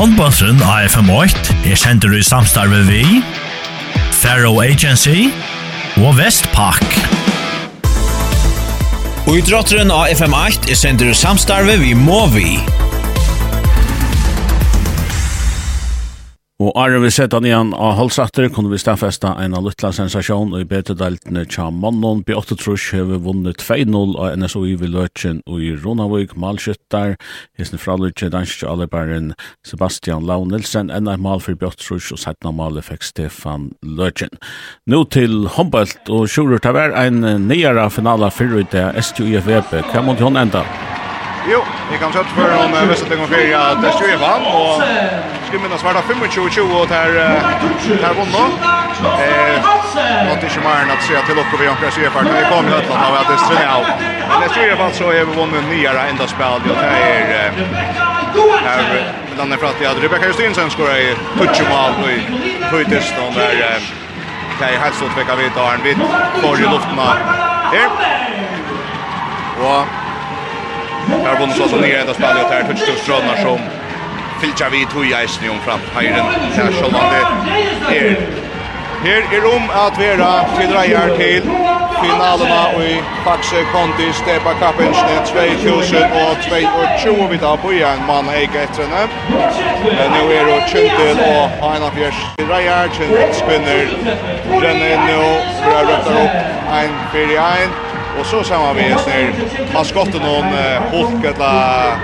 Håndbåndsrund 0.00 0.62
AFM8 0.64 1.50
er 1.68 1.76
sender 1.76 2.14
i 2.16 2.22
samstarve 2.24 2.78
vi, 2.86 3.02
Faro 4.16 4.54
Agency 4.64 5.26
og 6.00 6.14
Vestpak. 6.16 6.86
Og 9.28 9.36
i 9.36 9.44
drotteren 9.44 9.92
AFM8 9.92 10.72
er 10.72 10.80
sender 10.80 11.12
i 11.12 11.18
samstarve 11.20 11.76
vi 11.82 11.92
Movi. 11.92 12.54
Og 16.60 16.74
Arne 16.76 16.98
vi 17.00 17.08
sett 17.08 17.32
han 17.32 17.46
igjen 17.48 17.70
av 17.72 17.94
halsatter, 17.96 18.50
kunne 18.52 18.68
vi 18.68 18.78
stafesta 18.78 19.30
en 19.40 19.54
av 19.56 19.64
luttla 19.64 19.94
sensasjon 19.96 20.50
og 20.52 20.60
i 20.60 20.66
betedeltene 20.68 21.46
Tja 21.48 21.70
Mannon. 21.72 22.20
B8 22.28 22.58
Trush 22.60 22.92
hever 22.92 23.22
vunnet 23.24 23.64
2-0 23.64 24.12
av 24.20 24.36
NSOI 24.36 24.74
ved 24.82 24.92
Løtjen 24.92 25.40
og 25.48 25.64
i 25.64 25.72
Ronavøyk 25.72 26.36
malskyttar. 26.36 27.16
Hesen 27.56 27.80
fra 27.80 27.96
Løtjen 27.96 28.34
danske 28.36 28.68
allerbæren 28.68 29.32
Sebastian 29.64 30.28
Lau 30.28 30.44
Nilsen, 30.44 30.92
enn 30.92 31.08
er 31.08 31.16
mal 31.16 31.40
for 31.40 31.56
B8 31.56 31.80
Trush 31.80 32.12
og 32.12 32.20
setten 32.20 32.52
av 32.52 32.58
malet 32.60 32.84
fikk 32.84 33.08
Stefan 33.08 33.70
Løtjen. 33.80 34.36
Nå 34.84 35.06
til 35.16 35.46
håndbølt 35.56 36.12
og 36.12 36.28
Sjurur 36.28 36.60
Taver, 36.60 36.92
en 36.92 37.24
nyere 37.48 37.88
finale 37.88 38.28
fyrir 38.36 38.66
ut 38.66 38.80
av 38.84 39.00
STUIFVP. 39.00 39.78
Hva 39.94 40.04
måtte 40.04 40.28
hun 40.28 40.36
enda? 40.36 40.66
Jo, 41.48 41.60
vi 41.90 41.98
kan 41.98 42.12
kjøtt 42.12 42.32
for 42.36 42.52
om 42.52 42.74
Vestlingen 42.90 43.24
og 43.24 43.30
Fyria 43.32 43.60
til 43.80 43.94
Stjøvann, 43.96 44.44
og 44.44 44.82
skulle 45.46 45.62
minnes 45.62 45.84
være 45.84 46.02
25-20 46.10 46.74
og 46.80 46.88
der, 46.90 47.14
der 48.02 48.12
vunna. 48.18 48.42
Eh, 49.24 49.70
måtte 50.28 50.50
ikke 50.50 50.64
mer 50.66 50.82
enn 50.84 50.92
at 50.92 51.06
se 51.06 51.22
til 51.26 51.40
dere 51.40 51.60
vi 51.62 51.70
anker 51.70 51.94
Stjøvann, 51.96 52.28
men 52.28 52.36
vi 52.36 52.50
kom 52.50 52.68
i 52.68 52.74
Høtland 52.74 53.06
av 53.06 53.16
at 53.22 53.32
det 53.32 53.38
strønner 53.44 53.70
av. 53.76 53.88
Men 54.26 54.44
i 54.44 54.50
Stjøvann 54.52 54.92
så 54.98 55.08
har 55.08 55.30
vi 55.30 55.38
vunnet 55.38 55.70
nyere 55.72 56.04
enda 56.12 56.28
spill, 56.28 56.60
og 56.60 56.68
det 56.68 56.74
er 56.90 57.48
her 58.66 58.84
landet 59.38 59.58
for 59.62 59.70
at 59.70 59.80
jeg 59.80 59.88
hadde 59.88 60.04
Rebecca 60.04 60.28
Justinsen 60.28 60.70
skåret 60.70 61.00
i 61.00 61.16
Tutsjumal 61.38 61.96
i 62.10 62.20
Høytist, 62.68 63.16
og 63.24 63.34
der 63.38 63.80
det 64.60 64.68
er 64.68 64.82
helt 64.82 64.96
stort 64.98 65.16
vekk 65.16 65.30
av 65.32 65.38
vidt, 65.40 65.56
og 65.56 65.66
han 65.70 65.80
får 66.42 66.60
i 66.60 66.68
luften 66.68 66.98
her. 67.00 67.18
Og 69.64 70.09
har 71.26 71.40
vunnit 71.40 71.56
så 71.56 71.68
som 71.68 71.80
nere 71.80 72.00
enda 72.00 72.14
spelet 72.14 72.50
här 72.50 72.62
touch 72.62 72.84
till 72.84 72.96
Strömnar 72.96 73.36
som 73.36 73.60
filcha 74.40 74.68
vi 74.72 74.86
toja 74.86 75.22
i 75.22 75.48
om 75.48 75.60
fram 75.60 75.80
höjren 75.94 76.26
här 76.56 76.72
så 76.72 76.84
som 76.84 76.92
det 76.92 77.96
är. 77.96 78.16
Her 79.04 79.22
er 79.32 79.44
om 79.56 79.70
at 79.86 79.98
vera 79.98 80.44
til 80.58 80.72
reier 80.76 81.14
til 81.16 81.46
finalerna 82.02 82.60
og 82.76 82.82
i 82.84 82.98
Faxe 83.24 83.62
Kondi 83.72 84.08
Stepa 84.12 84.52
Kappensne 84.60 85.16
2022 85.30 87.28
vi 87.30 87.38
tar 87.38 87.56
på 87.62 87.72
igjen 87.78 88.04
mann 88.10 88.28
eik 88.34 88.52
etter 88.64 88.84
henne. 88.84 89.02
Nå 90.12 90.22
er 90.36 90.44
det 90.50 90.58
Kjentil 90.72 91.22
og 91.30 91.64
Aina 91.70 91.88
Fjers 91.96 92.20
til 92.36 92.52
reier, 92.52 92.92
Kjøntil 92.96 93.32
spinner, 93.40 93.94
renner 94.52 94.92
inn 94.94 95.06
nå, 95.08 95.22
for 95.62 95.70
jeg 95.78 95.88
røpter 95.92 96.20
opp 96.24 96.34
1-4-1. 96.82 97.89
Och 98.18 98.26
så 98.26 98.44
ser 98.44 98.58
man 98.58 98.76
vi 98.76 98.88
när 98.88 99.74
man 99.74 99.84
skottar 99.84 100.20
någon 100.20 100.52
hulk 100.90 101.24
eller 101.24 101.96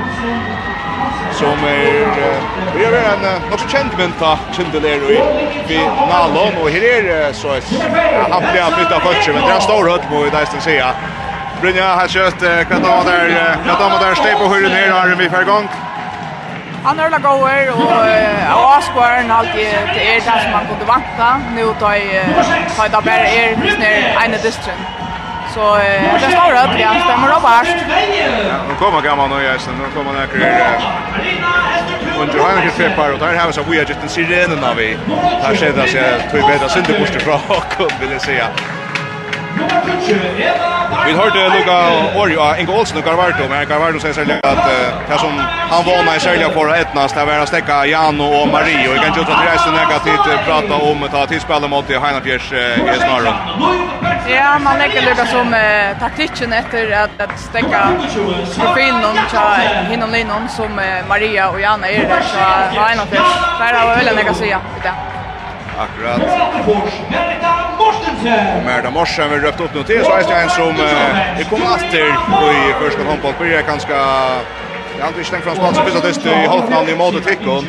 som 1.32 1.64
är 1.64 2.06
vi 2.76 2.84
har 2.84 2.92
en 2.92 3.50
något 3.50 3.70
känd 3.70 3.90
vänta 3.98 4.38
Chindelero 4.52 5.10
i 5.10 5.20
vi 5.68 5.78
Nalon. 6.10 6.56
Och 6.62 6.70
här 6.70 6.82
är 6.82 7.32
så 7.32 7.48
att 7.48 7.64
han 8.30 8.42
blir 8.52 8.76
flytta 8.76 9.00
först 9.00 9.28
men 9.28 9.42
det 9.46 9.52
är 9.52 9.60
stor 9.60 9.88
hött 9.88 10.08
på 10.08 10.24
det 10.24 10.46
ska 10.46 10.60
säga 10.60 10.94
Brynja 11.60 11.94
har 11.94 12.08
kört 12.08 12.38
kvart 12.38 12.84
av 12.84 13.04
där 13.04 13.56
kvart 13.64 13.80
av 13.80 14.00
där 14.00 14.14
steg 14.14 14.38
på 14.38 14.44
hur 14.44 14.68
ner 14.68 14.90
har 14.90 15.16
vi 15.18 15.28
för 15.30 15.44
gång 15.44 15.68
Han 16.84 16.98
är 16.98 17.10
laga 17.10 17.28
uh, 17.28 18.62
och 18.62 18.76
Asquaren 18.76 19.30
alltid 19.30 19.68
det 19.94 20.02
er 20.08 20.14
det 20.14 20.42
som 20.42 20.52
man 20.52 20.66
kunde 20.66 20.84
vanta. 20.84 21.40
nu 21.54 21.74
tar 21.80 21.92
jeg, 21.92 22.24
tar 22.76 22.84
jeg 22.84 22.92
det 22.92 23.02
bara 23.04 23.28
är 23.28 23.56
när 23.78 24.24
ene 24.24 24.36
distrikt 24.36 25.05
så 25.56 25.76
det 26.22 26.30
står 26.36 26.52
upp 26.64 26.76
igen, 26.78 26.94
stämmer 27.04 27.28
upp 27.36 27.44
värst. 27.44 27.76
Ja, 28.48 28.56
nu 28.68 28.74
kommer 28.78 29.00
gamla 29.00 29.26
nu 29.26 29.42
jag 29.42 29.60
sen, 29.60 29.74
nu 29.78 29.84
kommer 29.94 30.12
några 30.12 30.26
under 32.20 32.34
hela 32.34 32.70
kring 32.76 32.96
par 32.96 33.12
och 33.12 33.18
där 33.18 33.36
har 33.36 33.46
vi 33.46 33.52
så 33.52 33.62
vi 33.62 33.78
har 33.78 33.84
just 33.84 34.02
en 34.02 34.08
sirenen 34.08 34.64
av 34.64 34.76
vi. 34.76 34.96
Här 35.42 35.54
ser 35.54 35.72
det 35.72 35.88
så 35.88 35.98
två 36.30 36.46
bättre 36.48 36.68
synte 36.68 36.92
bort 36.98 37.16
ifrån 37.16 37.40
och 37.78 37.92
vill 38.00 38.20
säga. 38.20 38.46
Vi 41.06 41.12
hørte 41.12 41.38
Luka 41.54 41.76
Orja, 42.18 42.54
Inge 42.60 42.72
Olsen 42.72 42.98
og 42.98 43.04
Garvardo, 43.04 43.48
men 43.48 43.68
Garvardo 43.68 43.98
sier 44.02 44.14
særlig 44.14 44.36
at 44.44 44.62
det 45.08 45.18
som 45.20 45.32
han 45.72 45.86
vana 45.86 46.16
i 46.16 46.20
særlig 46.22 46.50
for 46.54 46.70
å 46.70 46.74
etnas, 46.76 47.14
det 47.16 47.24
var 47.28 47.42
å 47.42 47.48
stekka 47.48 47.78
Jano 47.90 48.28
og 48.40 48.48
Marie, 48.52 48.84
og 48.88 48.94
jeg 48.94 49.02
kan 49.02 49.14
ikke 49.14 49.24
utsatt 49.24 49.48
reise 49.48 49.72
negativt 49.74 50.46
prata 50.46 50.78
om 50.90 51.02
å 51.06 51.10
ta 51.14 51.24
tidsspillet 51.30 51.72
mot 51.72 51.90
Heinafjers 52.06 52.52
i 52.52 52.98
snarren. 53.00 53.36
Ja, 54.30 54.56
man 54.62 54.78
legger 54.82 55.06
Luka 55.06 55.26
som 55.30 55.52
uh, 55.54 55.98
taktikken 56.02 56.52
etter 56.52 56.90
at, 57.04 57.18
at 57.22 57.34
stekka 57.38 57.82
profilen 58.56 59.04
om 59.06 59.20
hinnom 59.90 60.10
linjen 60.10 60.48
som 60.50 60.80
uh, 60.80 61.02
Maria 61.08 61.50
og 61.52 61.60
Jana 61.62 61.90
er, 61.90 62.10
så 62.32 62.48
Heinafjers, 62.80 63.36
der 63.60 63.70
har 63.70 63.92
jeg 63.92 64.00
veldig 64.02 64.18
nekka 64.20 64.40
sida 64.42 64.64
i 64.80 64.88
det. 64.88 64.96
Akkurat. 65.78 66.20
Och 66.66 66.88
Merda 68.64 68.90
Morsen 68.90 69.30
vil 69.30 69.40
röpt 69.40 69.60
opp 69.60 69.74
noe 69.74 69.84
til, 69.84 70.04
så 70.04 70.12
er 70.18 70.24
det 70.26 70.36
en 70.42 70.50
som 70.50 70.80
er 70.80 71.44
kommet 71.50 71.84
etter 71.84 72.06
i 72.06 72.72
første 72.80 73.02
håndball. 73.02 73.08
handboll 73.10 73.34
börjar 73.38 73.62
ganske... 73.62 73.94
Jeg 74.96 75.04
har 75.04 75.12
ikke 75.18 75.30
tenkt 75.30 75.44
fra 75.44 75.54
spatsen 75.54 75.84
precis 75.84 76.18
att 76.18 76.24
det 76.24 76.44
i 76.44 76.46
halvfinalen 76.46 76.88
i 76.88 76.96
Modo 76.96 77.20
Tickon. 77.20 77.68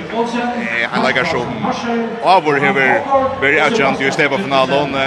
Han 0.92 1.06
legger 1.06 1.24
som 1.24 1.48
avår 2.24 2.54
hever 2.54 3.02
Berg 3.42 3.60
Agent 3.60 4.02
i 4.02 4.12
Steva-finalen. 4.12 4.98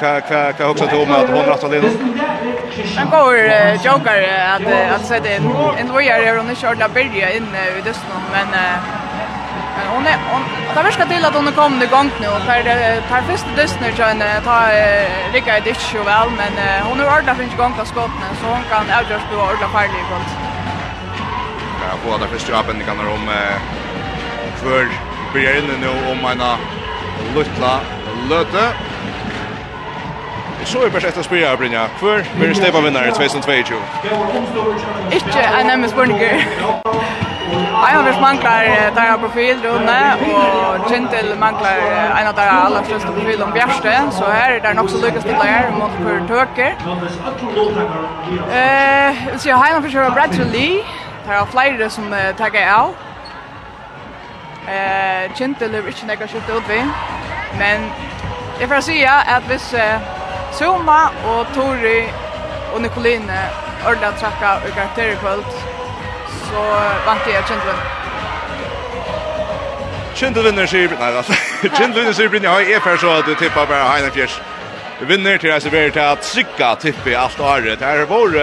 Vad 0.00 0.22
högsta 0.58 0.86
tog 0.86 1.00
om 1.02 1.10
att 1.10 1.30
hon 1.30 1.44
rattar 1.46 1.68
lilla? 1.68 1.88
Han 2.96 3.10
går 3.10 3.36
jokar 3.84 4.22
att 4.94 5.06
sätta 5.06 5.34
in. 5.34 5.54
En 5.78 5.88
lojare 5.88 6.26
har 6.26 6.36
hon 6.36 6.50
inte 6.50 6.60
kört 6.62 6.78
där 6.78 6.88
Berg 6.88 7.36
inne 7.36 7.78
i 7.78 7.80
Dustin, 7.84 8.22
men 8.32 8.48
hon 9.94 10.06
är 10.06 10.18
hon 10.32 10.42
det 10.74 10.82
verkar 10.82 11.06
till 11.06 11.24
att 11.24 11.34
hon 11.34 11.48
är 11.48 11.52
kommande 11.52 11.86
gång 11.86 12.10
nu 12.20 12.26
för 12.46 12.58
det 12.68 13.02
tar 13.10 13.22
först 13.30 13.48
dess 13.56 13.74
nu 13.80 13.88
så 13.96 14.02
en 14.02 14.22
ta 14.44 14.58
Rika 15.32 15.60
det 15.60 15.74
så 15.74 16.02
väl 16.10 16.28
men 16.40 16.52
hon 16.88 17.00
har 17.00 17.18
ordnat 17.18 17.36
finns 17.38 17.56
gång 17.56 17.72
på 17.78 17.84
skotten 17.92 18.30
så 18.40 18.46
hon 18.46 18.64
kan 18.70 18.84
avgörs 18.98 19.24
på 19.30 19.34
ordla 19.34 19.68
färdig 19.68 20.00
i 20.02 20.04
kont. 20.10 20.30
Ja, 21.82 21.90
på 22.04 22.18
det 22.22 22.28
första 22.34 22.52
jobben 22.56 22.84
kan 22.86 22.96
det 22.98 23.06
om 23.16 23.26
för 24.62 24.88
börjar 25.32 25.62
nu 25.84 25.88
om 26.10 26.18
mina 26.28 26.58
lutla 27.34 27.80
löte 28.28 28.64
Så 30.64 30.84
är 30.84 30.90
perfekt 30.90 31.18
att 31.18 31.24
spela 31.24 31.56
Brynja. 31.56 31.86
Kvar 31.98 32.24
blir 32.36 32.48
det 32.48 32.54
stäva 32.54 32.80
vinnare 32.80 33.10
2022. 33.10 33.74
Ikke 35.12 35.42
en 35.60 35.66
nemme 35.66 35.88
Burninger. 35.94 36.34
Jeg 37.52 37.96
har 37.96 38.02
varit 38.02 38.20
manklar 38.20 38.62
der 38.94 39.04
jag 39.04 39.20
profil 39.20 39.56
runde 39.64 40.14
och 40.22 40.90
Gentil 40.90 41.38
manklar 41.38 41.76
en 42.20 42.26
av 42.26 42.34
de 42.34 42.40
aller 42.40 42.82
største 42.84 43.08
profil 43.08 43.42
om 43.42 43.52
Bjerste, 43.52 43.92
Så 44.12 44.24
her 44.24 44.50
er 44.52 44.60
det 44.60 44.74
nok 44.74 44.90
så 44.90 45.06
lyckas 45.06 45.22
till 45.22 45.32
där 45.32 45.70
mot 45.70 45.90
för 45.90 46.26
Turker. 46.28 46.72
Jeg 48.52 49.40
så 49.40 49.48
jag 49.48 49.56
har 49.56 49.76
en 49.76 49.82
försöka 49.82 50.10
Bradley. 50.10 50.78
Där 51.26 51.32
er 51.32 51.46
flere 51.46 51.90
som 51.90 52.14
taggar 52.38 52.74
av. 52.74 52.94
Eh, 54.68 55.32
Gentil 55.36 55.74
är 55.74 55.88
inte 55.88 56.06
några 56.06 56.28
skjuta 56.28 56.52
ut 56.56 56.68
vi. 56.68 56.82
Men 57.58 57.92
jeg 58.60 58.68
får 58.68 58.80
si 58.80 59.04
at 59.04 59.42
hvis 59.48 59.74
Soma 60.58 61.00
og 61.26 61.46
Tori 61.56 62.00
og 62.72 62.80
Nicoline 62.84 63.40
ordla 63.88 64.12
trakka 64.20 64.50
og 64.62 64.74
karakterer 64.76 65.16
kvöld 65.22 65.44
så 66.52 66.62
vant 67.06 67.26
jeg 67.26 67.44
kjent 67.48 67.64
vinn. 67.68 67.82
Vinner 70.44 70.68
sier, 70.70 70.92
nei 71.00 71.10
altså. 71.10 71.34
kjent 71.78 71.96
vinner 71.96 72.14
sier 72.14 72.30
Brynja, 72.30 72.58
jeg 72.62 72.78
er 72.78 72.96
så 73.00 73.10
at 73.18 73.26
du 73.26 73.34
tippar 73.40 73.66
bare 73.66 73.88
Heine 73.88 74.10
Fjers. 74.14 74.36
Vinner 75.08 75.38
til 75.40 75.50
jeg 75.50 75.62
serverer 75.64 75.90
til 75.90 76.04
at 76.04 76.24
Sikka 76.24 76.74
tipper 76.78 77.16
alt 77.18 77.40
året. 77.40 77.80
Det 77.80 77.88
er 77.88 78.04
vår, 78.06 78.36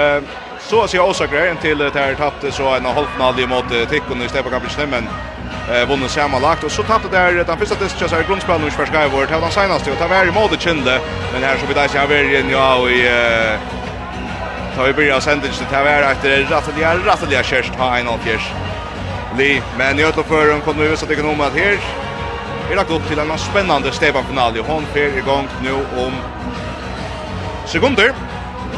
så 0.66 0.84
å 0.84 0.88
si 0.92 1.00
åsakere, 1.00 1.52
inntil 1.54 1.86
det 1.86 1.96
er 1.96 2.18
tapt 2.20 2.44
så 2.52 2.74
en 2.76 2.90
halvfinal 2.90 3.40
i 3.40 3.48
måte 3.48 3.86
tikkene 3.94 4.26
i 4.26 4.32
Stepakampen 4.34 4.74
stemmen 4.74 5.08
eh 5.72 5.88
vunnit 5.90 6.12
samma 6.12 6.40
lagt 6.40 6.64
och 6.64 6.72
så 6.72 6.84
tappade 6.84 7.18
där 7.18 7.44
den 7.44 7.58
första 7.58 7.76
testen 7.76 8.10
så 8.10 8.16
här 8.16 8.24
grundspel 8.24 8.62
nu 8.62 8.72
för 8.72 8.86
Skyward 8.86 9.30
hade 9.30 9.44
han 9.44 9.52
senast 9.52 9.88
och 9.88 9.98
tar 9.98 10.26
i 10.28 10.32
mode 10.32 10.58
kinde 10.60 11.00
men 11.34 11.44
här 11.44 11.58
så 11.58 11.66
vi 11.66 11.74
där 11.74 11.88
så 11.88 12.14
igen 12.14 12.50
ja 12.52 12.76
och 12.76 12.92
i 12.92 13.08
eh 13.08 13.80
tar 14.76 14.88
vi 14.88 14.94
börja 14.94 15.22
sända 15.22 15.48
till 15.48 15.66
här 15.72 16.12
efter 16.12 16.30
det 16.30 16.44
rattliga 16.44 16.98
rattliga 17.06 17.44
kärst 17.44 17.76
ha 17.76 17.98
en 17.98 18.08
av 18.08 18.18
fjärs. 18.18 18.52
Li 19.38 19.62
men 19.78 20.00
i 20.00 20.04
alla 20.04 20.24
fall 20.24 20.62
kommer 20.62 20.84
vi 20.84 20.98
så 20.98 21.06
att 21.06 21.12
ekonomen 21.12 21.48
att 21.48 21.54
här 21.54 21.80
är 22.72 22.76
lagt 22.76 22.92
upp 22.92 23.08
till 23.08 23.20
en 23.20 23.38
spännande 23.38 23.92
Stefan 23.92 24.24
final 24.26 24.58
i 24.58 24.60
hon 24.60 24.86
fer 24.94 25.18
igång 25.18 25.48
nu 25.64 25.74
om 25.74 26.14
sekunder. 27.66 28.14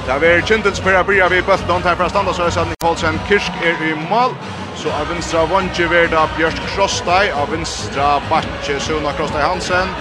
Det 0.05 0.13
er 0.27 0.41
Kjentens 0.41 0.79
per 0.81 0.95
a 0.97 1.03
byrja 1.05 1.27
vi 1.29 1.43
bøtt 1.45 1.67
noen 1.69 1.83
her 1.85 1.93
fra 1.97 2.07
standa, 2.09 2.33
så 2.33 2.47
er 2.47 2.55
det 2.55 2.71
Nikolsen 2.71 3.19
Kirsk 3.27 3.59
er 3.61 3.77
i 3.85 3.91
mål. 4.09 4.33
Så 4.81 4.89
av 4.97 5.11
vinstra 5.11 5.43
vondje 5.45 5.85
verda 5.91 6.23
Bjørk 6.37 6.57
Krostai, 6.71 7.29
av 7.37 7.51
vinstra 7.53 8.15
Batje 8.29 8.79
Suna 8.81 9.13
Krostai 9.13 9.43
Hansen. 9.45 9.93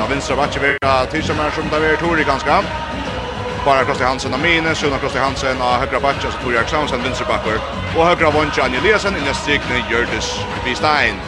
Av 0.00 0.08
vinstra 0.08 0.38
Batje 0.40 0.62
verda 0.64 0.94
Tidsammer 1.12 1.52
som 1.52 1.68
det 1.68 1.82
er 1.90 2.00
Tori 2.00 2.24
ganska. 2.24 2.62
Bara 3.66 3.84
Krostai 3.84 4.08
Hansen 4.08 4.32
av 4.32 4.40
mine, 4.40 4.72
Suna 4.74 4.98
Krostai 4.98 5.20
Hansen 5.20 5.60
av 5.60 5.76
høgra 5.84 6.00
Batje, 6.00 6.32
så 6.32 6.40
Tori 6.40 6.56
Aksamsen 6.56 7.04
vinstra 7.04 7.28
bakker. 7.28 7.60
Og 7.98 8.06
högra 8.06 8.32
vondje 8.32 8.64
Anja 8.64 8.80
Eliasen, 8.80 9.16
i 9.16 9.26
neste 9.28 9.42
strikne 9.42 9.84
Gjørdis 9.90 10.38
Bistein. 10.64 11.20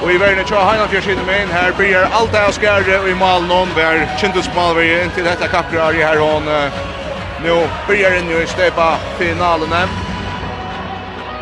Og 0.00 0.08
i 0.14 0.16
verden 0.16 0.46
tja 0.48 0.56
heina 0.56 0.86
Heinolfjør 0.86 1.02
sinne 1.04 1.24
min, 1.28 1.50
her 1.52 1.74
blir 1.76 2.06
alt 2.08 2.30
det 2.32 2.40
av 2.40 2.54
skære 2.56 3.02
i 3.10 3.16
malen 3.20 3.50
om 3.52 3.72
hver 3.76 4.06
kjentesmal 4.16 4.72
vi 4.78 4.86
inn 4.96 5.10
til 5.12 5.26
dette 5.28 5.48
kakrar 5.52 5.92
i 5.92 6.00
her 6.00 6.16
hon, 6.16 6.46
nu 7.44 7.56
blir 7.84 8.16
inn 8.16 8.30
i 8.32 8.46
stepa 8.48 8.94
finalene. 9.18 9.82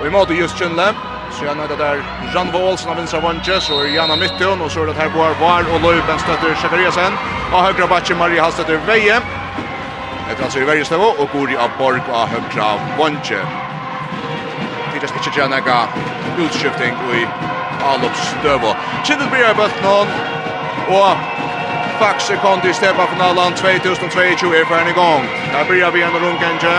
Og 0.00 0.08
i 0.08 0.10
måte 0.10 0.34
just 0.34 0.58
kjennle, 0.58 0.88
så 1.30 1.46
gjerne 1.46 1.68
det 1.70 1.76
der 1.78 2.02
Jan 2.32 2.50
Olsen 2.54 2.90
av 2.90 2.98
vinstra 2.98 3.20
så 3.60 3.78
er 3.84 3.92
Janna 3.94 4.16
Mytton, 4.16 4.60
og 4.60 4.70
så 4.70 4.82
er 4.82 4.90
det 4.90 4.96
her 4.96 5.14
Boar 5.14 5.38
Var 5.38 5.70
og 5.70 5.80
Løyben 5.80 6.18
støtter 6.18 6.54
Sjekariasen, 6.58 7.14
og 7.52 7.62
høyre 7.62 7.86
bakke 7.86 8.14
Marie 8.14 8.40
Hallstøtter 8.42 8.82
Veie. 8.86 9.20
Etter 10.28 10.44
altså 10.44 10.58
i 10.58 10.66
verdenstøvå, 10.66 11.12
og 11.22 11.30
Gori 11.30 11.54
av 11.54 11.70
Borg 11.78 12.10
og 12.10 12.26
høyre 12.34 12.72
vantje. 12.98 13.44
Tidligst 14.90 15.14
ikke 15.14 15.36
gjerne 15.38 15.62
utskifting 16.42 16.98
i 17.14 17.26
avloppsdøvå. 17.92 18.76
Kittel 19.04 19.28
blir 19.32 19.54
bøtt 19.58 19.82
noen, 19.82 20.08
og 20.88 21.28
Faxe 21.98 22.36
kom 22.42 22.60
til 22.60 22.74
Stepa-finalen 22.74 23.54
2022 23.58 24.56
er 24.56 24.66
ferdig 24.70 24.92
i 24.94 24.98
gang. 25.02 25.24
Her 25.54 25.64
blir 25.68 25.90
vi 25.90 26.02
en 26.02 26.18
rundkendje. 26.22 26.76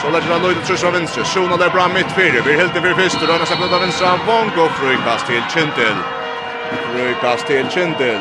Så 0.00 0.10
lägger 0.10 0.32
han 0.32 0.44
ut 0.50 0.64
trus 0.66 0.84
av 0.84 0.92
venstre. 0.92 1.24
Sjona 1.24 1.56
där 1.56 1.70
bra 1.70 1.88
mitt 1.88 2.10
fyra. 2.16 2.42
Vi 2.46 2.56
helt 2.56 2.76
över 2.76 2.94
fyrst. 2.94 3.22
och 3.22 3.28
rörna 3.28 3.46
sig 3.46 3.56
av 3.74 3.80
vänstra. 3.80 4.08
Von 4.26 4.50
går 4.56 4.68
frukast 4.68 5.26
till 5.26 5.42
Kintel. 5.54 5.96
Frukast 6.92 7.46
till 7.46 7.66
Kintel. 7.70 8.20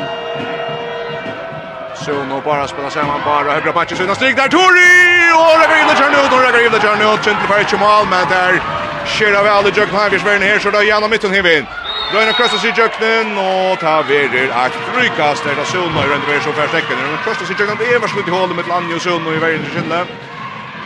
Sjona 2.06 2.42
bara 2.46 2.68
spelar 2.68 2.90
samman 2.90 3.22
bara. 3.26 3.52
Högra 3.52 3.74
patchen 3.74 3.98
synas 3.98 4.18
stryk 4.18 4.36
där. 4.36 4.48
Tori! 4.48 4.94
Och 5.40 5.56
Rebegilda 5.62 5.96
kör 5.96 6.12
kärn 6.12 6.26
ut. 6.26 6.34
Och 6.34 6.42
Rebegilda 6.46 6.80
kör 6.80 6.96
kärn 6.96 7.14
ut. 7.14 7.24
Kintel 7.26 7.48
för 7.48 7.60
ett 7.60 7.80
mål. 7.80 8.06
Men 8.10 8.30
där 8.30 8.62
Skjer 9.08 9.36
av 9.36 9.48
alle 9.48 9.72
jøkken 9.72 9.98
her, 9.98 10.12
vi 10.14 10.20
sverner 10.20 10.54
her, 10.54 10.60
så 10.64 10.72
da 10.72 10.84
gjennom 10.84 11.12
midten 11.12 11.34
hivin. 11.36 11.68
Røyne 12.14 12.34
krøstes 12.38 12.64
i 12.68 12.72
jøkkenen, 12.76 13.38
og 13.42 13.80
ta 13.82 14.00
verer 14.08 14.52
eit 14.64 14.80
brykast, 14.92 15.46
der 15.46 15.58
da 15.60 15.66
Sona 15.66 16.04
i 16.04 16.12
røyne 16.12 16.28
verer 16.30 16.44
så 16.46 16.54
færst 16.56 16.78
ekken. 16.80 17.02
Røyne 17.02 17.22
krøstes 17.26 17.52
i 17.52 17.58
jøkkenen, 17.58 17.80
det 17.82 17.92
er 17.92 18.04
varslutt 18.04 18.30
i 18.30 18.36
hålet 18.36 18.56
med 18.60 18.70
lanje 18.72 19.00
og 19.00 19.04
Sona 19.04 19.36
i 19.36 19.44
veien 19.44 19.66
til 19.66 19.80
Kjelle. 19.80 20.04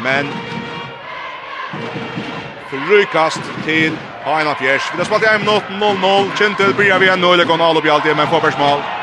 Men 0.01 0.33
brykast 2.87 3.41
til 3.65 3.97
Haina 4.25 4.53
Fjers. 4.59 4.91
Vi 4.91 4.97
har 4.97 5.09
spalt 5.09 5.23
i 5.23 5.33
1 5.35 5.43
minutt, 5.45 5.69
0-0, 5.69 6.31
Kjentil 6.37 6.73
blir 6.77 6.99
vi 6.99 7.09
en 7.11 7.19
nøylegon, 7.21 7.61
alle 7.61 7.85
i 7.85 7.89
alltid, 7.89 8.15
men 8.15 8.31
får 8.31 8.47
persmål. 8.49 8.96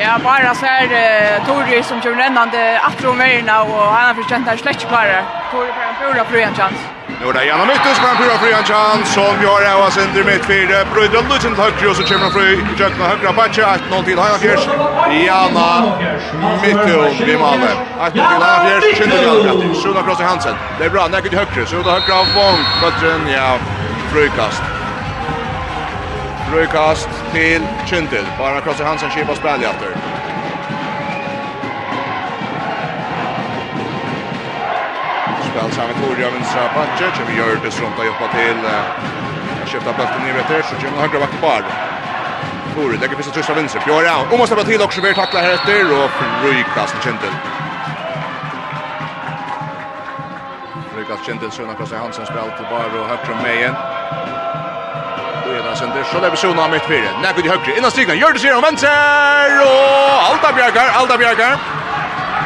Ja, 0.00 0.18
bara 0.24 0.54
så 0.54 0.66
här 0.66 0.84
eh, 0.84 1.46
Tori 1.46 1.82
som 1.82 2.00
kör 2.00 2.14
rännande 2.14 2.80
attro 2.80 3.12
vägarna 3.12 3.62
och 3.62 3.82
han 3.82 4.06
har 4.06 4.14
förtjänt 4.14 4.46
här 4.46 4.56
släck 4.56 4.78
kvar. 4.78 5.22
Tori 5.50 5.70
får 5.76 5.82
en 5.82 6.12
pura 6.12 6.24
fru 6.24 6.40
en 6.40 6.54
chans. 6.54 6.78
Nu 7.20 7.28
är 7.28 7.32
det 7.32 7.44
gärna 7.44 7.64
mitt 7.64 7.80
och 7.80 8.08
en 8.10 8.16
pura 8.16 8.38
fru 8.38 8.52
en 8.52 8.64
chans 8.64 9.14
som 9.14 9.34
gör 9.42 9.74
av 9.74 9.80
oss 9.86 9.96
under 9.96 10.24
mitt 10.24 10.44
för 10.44 10.94
Brödrön 10.94 11.24
då 11.28 11.36
till 11.36 11.54
högre 11.54 11.88
och 11.90 11.96
så 11.96 12.02
kommer 12.02 12.30
fru 12.30 12.46
i 12.52 12.78
kökna 12.78 13.04
högra 13.04 13.32
patcha 13.32 13.66
att 13.66 13.90
någon 13.90 14.04
till 14.04 14.18
Hanna 14.18 14.38
Fjärs. 14.38 14.66
Jana 15.26 15.68
mitt 16.62 16.76
och 16.96 17.28
vi 17.28 17.38
mannen. 17.38 17.76
Att 18.00 18.14
någon 18.14 18.26
till 18.28 18.42
Hanna 18.46 18.80
Fjärs 18.80 18.98
kände 18.98 19.16
jag 19.94 20.04
kross 20.06 20.20
i 20.20 20.22
Hansen. 20.22 20.54
Det 20.78 20.84
är 20.84 20.90
bra, 20.90 21.08
näkert 21.08 21.34
högre. 21.34 21.66
Suna 21.66 21.90
högra 21.96 22.14
av 22.20 22.26
Vång. 22.36 22.60
Böttren, 22.82 23.22
ja, 23.28 23.58
frukast 24.12 24.73
frukast 26.54 27.08
till 27.32 27.62
Kyndel. 27.86 28.26
Bara 28.38 28.60
krossar 28.60 28.84
Hansen 28.84 29.10
kipa 29.10 29.34
spel 29.34 29.62
efter. 29.62 29.90
Spel 35.50 35.70
sammen 35.72 35.94
Torja 36.02 36.30
vinstra 36.30 36.62
Batje. 36.74 37.06
Kjem 37.16 37.26
det 37.36 37.70
rundt 37.80 37.98
å 37.98 38.04
hjelpa 38.06 38.28
til. 38.38 38.58
Skifta 39.66 39.92
bulten 39.98 40.22
ner 40.22 40.38
etter, 40.42 40.62
så 40.68 40.78
kjem 40.82 40.94
högra 41.00 41.18
vakt 41.24 41.40
bar. 41.40 41.62
Torja 42.74 43.00
lägger 43.00 43.16
fyrsta 43.16 43.32
trysla 43.32 43.54
vinstra. 43.54 43.82
Björja, 43.86 44.14
och 44.30 44.38
måste 44.38 44.54
bara 44.54 44.64
till 44.64 44.82
också. 44.82 45.00
Vi 45.00 45.14
tacklar 45.14 45.40
här 45.40 45.54
efter 45.54 45.84
och 45.98 46.10
frukast 46.42 46.94
till 46.94 47.02
Kyndel. 47.02 47.34
Frökast 50.94 51.26
Kyndel, 51.26 51.50
Sjöna 51.50 51.74
Krossar 51.74 51.96
Hansen 51.96 52.26
spel 52.26 52.50
till 52.56 52.66
bar 52.70 52.90
och 53.00 53.08
högt 53.08 53.26
från 53.26 53.42
Mejen. 53.42 53.74
Spela 55.64 55.76
sender, 55.76 56.04
så 56.04 56.20
lever 56.20 56.36
Sona 56.36 56.66
mitt 56.68 56.84
fire. 56.84 57.08
Nekko 57.22 57.40
i 57.40 57.48
høyre, 57.48 57.76
innan 57.78 57.90
stigen, 57.90 58.18
gjør 58.20 58.34
det 58.36 58.40
sier 58.42 58.56
om 58.58 58.64
venstre, 58.66 58.90
og 59.64 60.26
Alta 60.28 60.50
Bjergar, 60.52 60.90
Alta 60.98 61.16
Bjergar. 61.16 61.54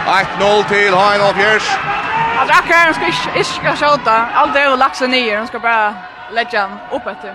1-0 0.07 0.69
til 0.69 0.95
Hain 0.95 1.25
Fjers. 1.35 1.67
Alltså 2.39 2.55
Acker, 2.59 2.93
ska 2.93 3.07
inte 3.39 3.45
ska 3.45 3.75
skjuta. 3.77 4.15
är 4.55 4.69
har 4.69 4.77
lagt 4.77 4.97
sig 4.97 5.09
ner, 5.09 5.39
hon 5.39 5.47
ska 5.47 5.59
bara 5.59 5.95
lägga 6.31 6.61
den 6.63 6.79
upp 6.91 7.07
efter. 7.07 7.35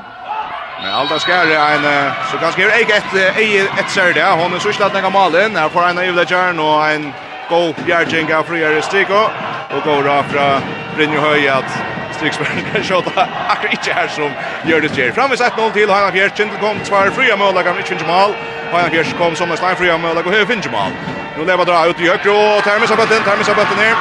Men 0.82 0.94
Alta 0.94 1.20
skär 1.20 1.46
en, 1.52 2.12
så 2.32 2.38
ganska 2.38 2.62
är 2.62 2.82
ett, 2.82 3.14
ett, 3.14 3.80
ett 3.80 3.90
sörd, 3.90 4.18
hon 4.18 4.54
är 4.54 4.60
så 4.60 4.72
slatt 4.72 4.94
några 4.94 5.10
malen. 5.10 5.56
Här 5.56 5.70
får 5.70 5.84
en 5.84 5.98
av 5.98 6.06
Jula 6.06 6.24
Jern 6.24 6.60
och 6.60 6.88
en 6.88 7.14
god 7.50 7.82
bjergjeng 7.86 8.32
av 8.34 8.48
friare 8.48 8.82
Stiko, 8.86 9.26
og 9.74 9.84
går 9.84 10.08
da 10.08 10.20
fra 10.30 10.48
Brynjo 10.96 11.22
Høy 11.24 11.48
at 11.52 11.70
Striksberg 12.14 12.62
kan 12.72 12.86
skjøta 12.86 13.26
akkurat 13.26 13.74
ikke 13.76 13.96
her 13.98 14.10
som 14.14 14.34
gjør 14.70 14.86
det 14.86 14.92
skjer. 14.94 15.14
Framvis 15.16 15.42
1-0 15.42 15.74
til 15.76 15.92
Heina 15.92 16.12
Fjers, 16.14 16.36
Kjentlig 16.38 16.62
kom 16.62 16.80
tvær 16.88 17.12
fria 17.16 17.38
mål, 17.40 17.58
han 17.58 17.80
ikke 17.82 17.96
finne 17.96 18.10
mål. 18.10 18.36
Heina 18.74 18.90
Fjers 18.94 19.14
kom 19.20 19.38
som 19.40 19.52
en 19.52 19.60
stein 19.60 19.78
fria 19.80 19.98
mål, 19.98 20.22
og 20.22 20.32
Høy 20.32 20.46
finne 20.50 20.74
mål. 20.74 20.98
Nå 21.38 21.48
lever 21.50 21.70
dra 21.70 21.86
ut 21.90 22.04
i 22.04 22.10
høyre, 22.10 22.34
og 22.34 22.64
Termis 22.66 22.94
har 22.94 23.00
bøtten, 23.02 23.24
Termis 23.26 23.50
har 23.50 23.58
bøtten 23.58 23.82
her. 23.82 23.96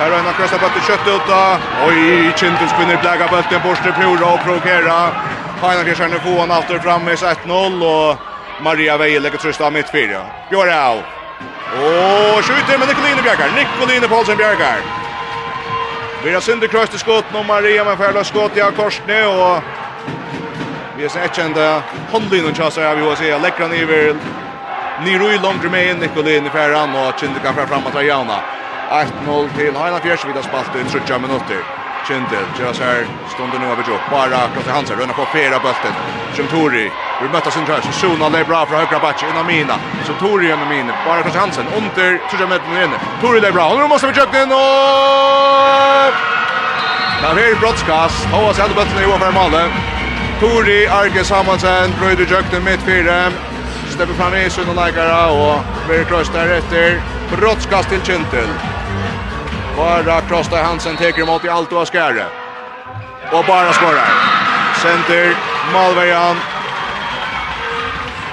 Her 0.00 0.12
har 0.12 0.18
en 0.20 0.30
akkurat 0.30 0.52
stappet 0.52 0.76
kött 0.76 0.86
kjøttet 0.88 1.14
ut 1.14 1.28
da. 1.28 1.42
Oi, 1.86 2.32
Kjentlig 2.36 2.68
spinner 2.72 3.00
blæga 3.00 3.28
bøtten, 3.32 3.62
Borster 3.64 3.96
prøver 3.96 4.26
å 4.26 4.34
provokera. 4.44 4.98
Heina 5.60 5.86
Fjers 5.86 6.04
er 6.04 6.12
nå 6.12 6.20
få 6.24 6.36
han 6.40 6.52
alltid 6.56 6.84
fram 6.84 7.08
med 7.08 7.16
1-0, 7.18 7.80
og 7.84 8.60
Maria 8.64 9.00
Veje 9.00 9.20
legger 9.20 9.40
trøst 9.40 9.64
av 9.64 9.72
mitt 9.72 9.92
det 9.92 10.76
av. 10.76 11.19
Och 11.74 12.44
skjuter 12.44 12.78
med 12.78 12.88
Nikoline 12.88 13.22
Bjerkar. 13.22 13.48
Nikoline 13.56 14.08
Paulsen 14.08 14.36
Bjerkar. 14.36 14.76
Vi 16.24 16.34
har 16.34 16.40
synd 16.40 16.70
kröst 16.70 16.94
i 16.94 16.98
skott 16.98 17.24
nu 17.32 17.42
Maria 17.42 17.84
med 17.84 17.98
färdar 17.98 18.22
skott 18.22 18.56
i 18.56 18.60
korsne 18.76 19.26
och 19.26 19.62
vi 20.96 21.04
är 21.04 21.08
sett 21.08 21.36
kända 21.36 21.82
handlin 22.12 22.46
och 22.46 22.56
chassar 22.56 22.82
jag 22.82 22.96
vill 22.96 23.16
se 23.16 23.38
läckra 23.38 23.68
ner 23.68 23.86
Niro 25.04 25.28
i 25.28 25.38
långt 25.38 25.70
med 25.70 25.98
Nikoline 25.98 26.50
färran. 26.50 26.94
och 26.94 27.20
Chinda 27.20 27.40
kan 27.40 27.54
fram 27.54 27.66
framåt 27.66 27.94
Rajana. 27.94 28.40
8-0 28.90 29.56
till 29.56 29.76
Heina 29.76 30.00
Fjärs 30.00 30.24
vid 30.24 30.44
spalt 30.44 30.76
i 30.76 30.84
30 30.90 31.18
minuter. 31.18 31.79
Kindel, 32.10 32.46
Jazar, 32.58 33.06
stånd 33.34 33.52
nu 33.60 33.66
över 33.66 33.84
Joe, 33.88 33.98
bara 34.10 34.38
kan 34.54 34.62
till 34.62 34.72
Hansa, 34.72 34.94
rönna 34.94 35.12
på 35.12 35.26
fyra 35.32 35.58
bulten, 35.64 35.94
Tori, 36.50 36.90
vi 37.22 37.28
möter 37.28 37.50
sin 37.50 37.66
Så 37.66 37.92
Suna 37.92 38.28
lägger 38.28 38.44
bra 38.44 38.66
från 38.66 38.78
högra 38.78 38.98
batch, 38.98 39.22
innan 39.30 39.46
mina, 39.46 39.74
så 40.06 40.12
Tori 40.12 40.46
inom 40.52 40.68
mina, 40.68 40.92
bara 41.06 41.22
kan 41.22 41.30
till 41.30 41.40
Hansen, 41.40 41.66
under, 41.78 42.10
tror 42.28 42.40
jag 42.40 42.48
med 42.48 42.60
den 42.60 42.84
inne, 42.84 42.98
Tori 43.20 43.40
lägger 43.40 43.52
bra, 43.52 43.74
nu 43.78 43.88
måste 43.88 44.06
vi 44.06 44.14
köpa 44.14 44.42
in 44.42 44.52
och... 44.52 46.10
Där 47.22 47.34
är 47.44 47.60
brottskast, 47.60 48.24
Hoa 48.24 48.54
sätter 48.54 48.74
bulten 48.74 49.02
i 49.02 49.06
ovanför 49.06 49.32
Malmö, 49.32 49.64
Tori, 50.40 50.86
Arge 50.86 51.24
Samuelsen, 51.24 51.90
Brøyde 52.00 52.24
Jökten 52.32 52.64
mitt 52.64 52.82
fyra, 52.82 53.32
Stepper 53.90 54.14
fram 54.14 54.34
i 54.34 54.50
Sunna 54.50 54.72
Lagara 54.72 55.30
och 55.30 55.58
Verkröst 55.88 56.32
därefter, 56.32 57.02
brottskast 57.36 57.88
till 57.88 58.02
Kindel, 58.02 58.48
Bara 59.80 60.20
Krosta 60.20 60.62
Hansen 60.62 60.96
teker 60.96 61.22
emot 61.22 61.44
i 61.44 61.48
allt 61.48 61.72
och 61.72 61.88
skärre. 61.92 62.24
Och 63.32 63.44
bara 63.44 63.72
skorar. 63.72 64.08
Center, 64.82 65.36
Malverjan. 65.72 66.36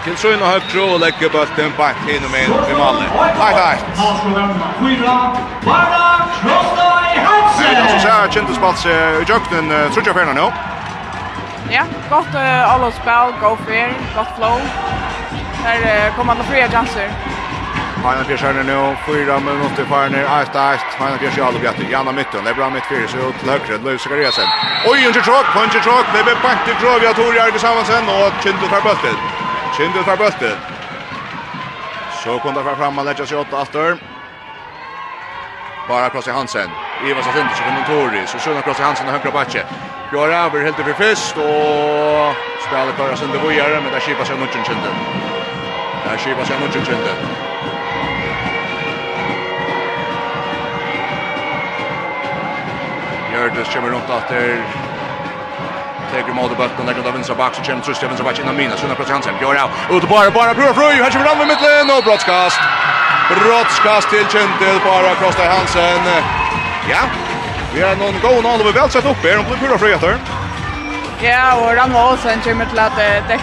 Till 0.04 0.16
Sjön 0.16 0.42
och 0.42 0.48
Högtro 0.48 0.82
och 0.94 1.00
lägger 1.00 1.30
bulten 1.30 1.72
back 1.78 1.96
in 2.10 2.26
och 2.26 2.32
med 2.32 2.44
i 2.44 2.74
Malmö. 2.78 3.02
Tack, 3.38 3.56
tack. 3.56 3.80
Bara 5.66 6.22
Krosta 6.42 6.84
Hansen! 7.16 7.74
Jag 7.74 7.84
måste 7.84 8.00
säga 8.00 8.16
att 8.16 8.34
Kinderspats 8.34 8.86
i 8.86 8.90
Jöknen 9.28 9.92
tror 9.94 10.06
jag 10.06 10.16
färna 10.16 10.34
nu. 10.34 10.52
Ja, 11.70 11.84
gott 12.10 12.36
uh, 12.36 12.74
all 12.74 12.92
spel, 12.92 13.34
go 13.42 13.58
fair, 13.68 13.94
gott 14.16 14.28
flow. 14.38 14.60
Där 15.64 16.08
uh, 16.08 16.16
kommer 16.16 16.34
alla 16.34 16.44
fria 16.44 16.70
chanser. 16.70 17.10
Hanna 18.04 18.24
Björn 18.24 18.66
nu, 18.66 18.96
fyra 19.06 19.40
minuter 19.40 19.84
kvar 19.86 20.10
ner. 20.10 20.26
ett 20.42 20.56
ett. 20.56 20.90
Hanna 21.00 21.18
Björn 21.18 21.46
har 21.46 21.52
luggat 21.52 21.76
Janna 21.92 22.12
mitten. 22.12 22.44
Det 22.44 22.50
är 22.50 22.54
bra 22.54 22.70
mitt 22.70 22.86
fyra 22.86 23.08
så 23.08 23.18
ut 23.18 23.36
högre 23.50 23.78
Löv 23.86 23.98
Garesen. 24.10 24.48
Oj, 24.86 25.06
en 25.06 25.14
chock, 25.14 25.46
punch 25.54 25.84
tjock, 25.84 26.06
Det 26.14 26.24
blir 26.24 26.36
pant 26.36 26.68
i 26.68 26.74
tror 26.82 27.04
jag 27.04 27.16
tror 27.16 27.36
jag 27.36 27.52
tillsammans 27.52 27.88
sen 27.88 28.10
och 28.10 28.32
Kindle 28.44 28.68
tar 28.68 28.82
bulten. 28.82 29.18
Kindle 29.78 30.04
tar 30.04 30.18
bulten. 30.18 30.58
Så 32.24 32.40
kom 32.40 32.54
det 32.54 32.64
fram 32.64 33.00
att 33.00 33.06
lägga 33.06 33.26
sig 33.26 33.38
åt 33.38 33.54
åter. 33.54 33.98
Bara 35.88 36.10
krossa 36.10 36.32
Hansen. 36.32 36.70
Ivar 37.08 37.22
så 37.22 37.32
fint 37.32 37.52
så 37.58 37.64
kommer 37.64 37.84
Tori. 37.90 38.28
Så 38.28 38.38
sjön 38.40 38.62
krossa 38.62 38.84
Hansen 38.84 39.08
och 39.08 39.14
högra 39.14 39.32
batche. 39.32 39.64
Gör 40.14 40.30
över 40.30 40.64
helt 40.64 40.76
för 40.76 40.94
fest 40.94 41.38
och 41.38 42.28
spelar 42.66 42.94
bara 42.98 43.16
sönder 43.16 43.40
vojare 43.40 43.82
med 43.82 43.92
där 43.94 44.00
skipas 44.00 44.30
jag 44.30 44.40
nog 44.40 44.50
kände. 44.54 44.90
Där 46.06 46.18
skipas 46.18 46.50
jag 46.50 46.60
nog 46.62 46.86
kände. 46.86 47.47
Gjördes 53.38 53.74
kommer 53.74 53.90
runt 53.90 54.10
att 54.10 54.30
det 54.30 54.64
Tegur 56.12 56.34
mot 56.34 56.58
Bøtten, 56.58 56.76
på 56.78 56.84
lägger 56.84 57.12
vinstra 57.12 57.36
bak, 57.36 57.56
så 57.56 57.62
kommer 57.62 57.84
Trust 57.84 58.04
vinstra 58.04 58.26
bak 58.26 58.40
innan 58.40 58.56
mina 58.56 58.78
Sunna 58.78 58.96
Prats 58.96 59.12
Hansen. 59.12 59.34
Gör 59.42 59.56
av. 59.64 59.70
Ut 59.96 60.04
og 60.04 60.10
bare, 60.10 60.32
bare, 60.32 60.54
prøver 60.56 60.74
fru, 60.74 60.88
her 61.04 61.12
kommer 61.12 61.28
han 61.28 61.38
med 61.38 61.48
mitten 61.52 61.90
og 61.96 62.04
brottskast. 62.08 62.60
Brottskast 63.30 64.10
til 64.10 64.26
Kjentil, 64.34 64.78
bare 64.88 65.16
Krosta 65.20 65.44
Hansen. 65.54 66.04
Ja. 66.94 67.04
Vi 67.74 67.80
har 67.86 67.96
noen 68.02 68.18
gode 68.26 68.42
gång 68.42 68.60
og 68.62 68.68
vi 68.70 68.74
vel 68.80 68.90
sett 68.90 69.06
opp 69.12 69.22
her, 69.28 69.38
här 69.38 69.44
blir 69.50 69.58
Bror 69.62 69.78
fru 69.78 69.90
etter. 69.98 70.14
Ja, 71.22 71.46
og 71.62 71.78
han 71.82 71.94
var 71.94 72.14
också 72.14 72.30
en 72.30 72.42
timme 72.42 72.66
till 72.70 72.80
att 72.80 72.98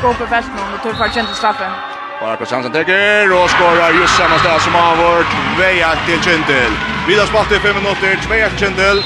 opp 0.05 0.21
i 0.25 0.27
fältet 0.35 0.61
og 0.75 0.83
tog 0.83 0.97
for 0.97 1.09
Kjentel 1.15 1.35
straffen. 1.35 1.73
Bara 2.21 2.37
Kosta 2.37 2.55
Hansen 2.55 2.73
täcker 2.73 3.33
og 3.39 3.51
skorar 3.51 3.91
just 4.01 4.17
samma 4.17 4.39
sted 4.39 4.61
som 4.61 4.75
han 4.75 4.99
vart 4.99 5.31
väja 5.59 5.91
til 6.07 6.19
Kjentil. 6.25 6.73
Vidar 7.07 7.27
spalt 7.27 7.53
i 7.53 7.59
5 7.59 7.75
minutter, 7.75 8.17
2-1 8.27 8.59
Kjentel. 8.59 9.05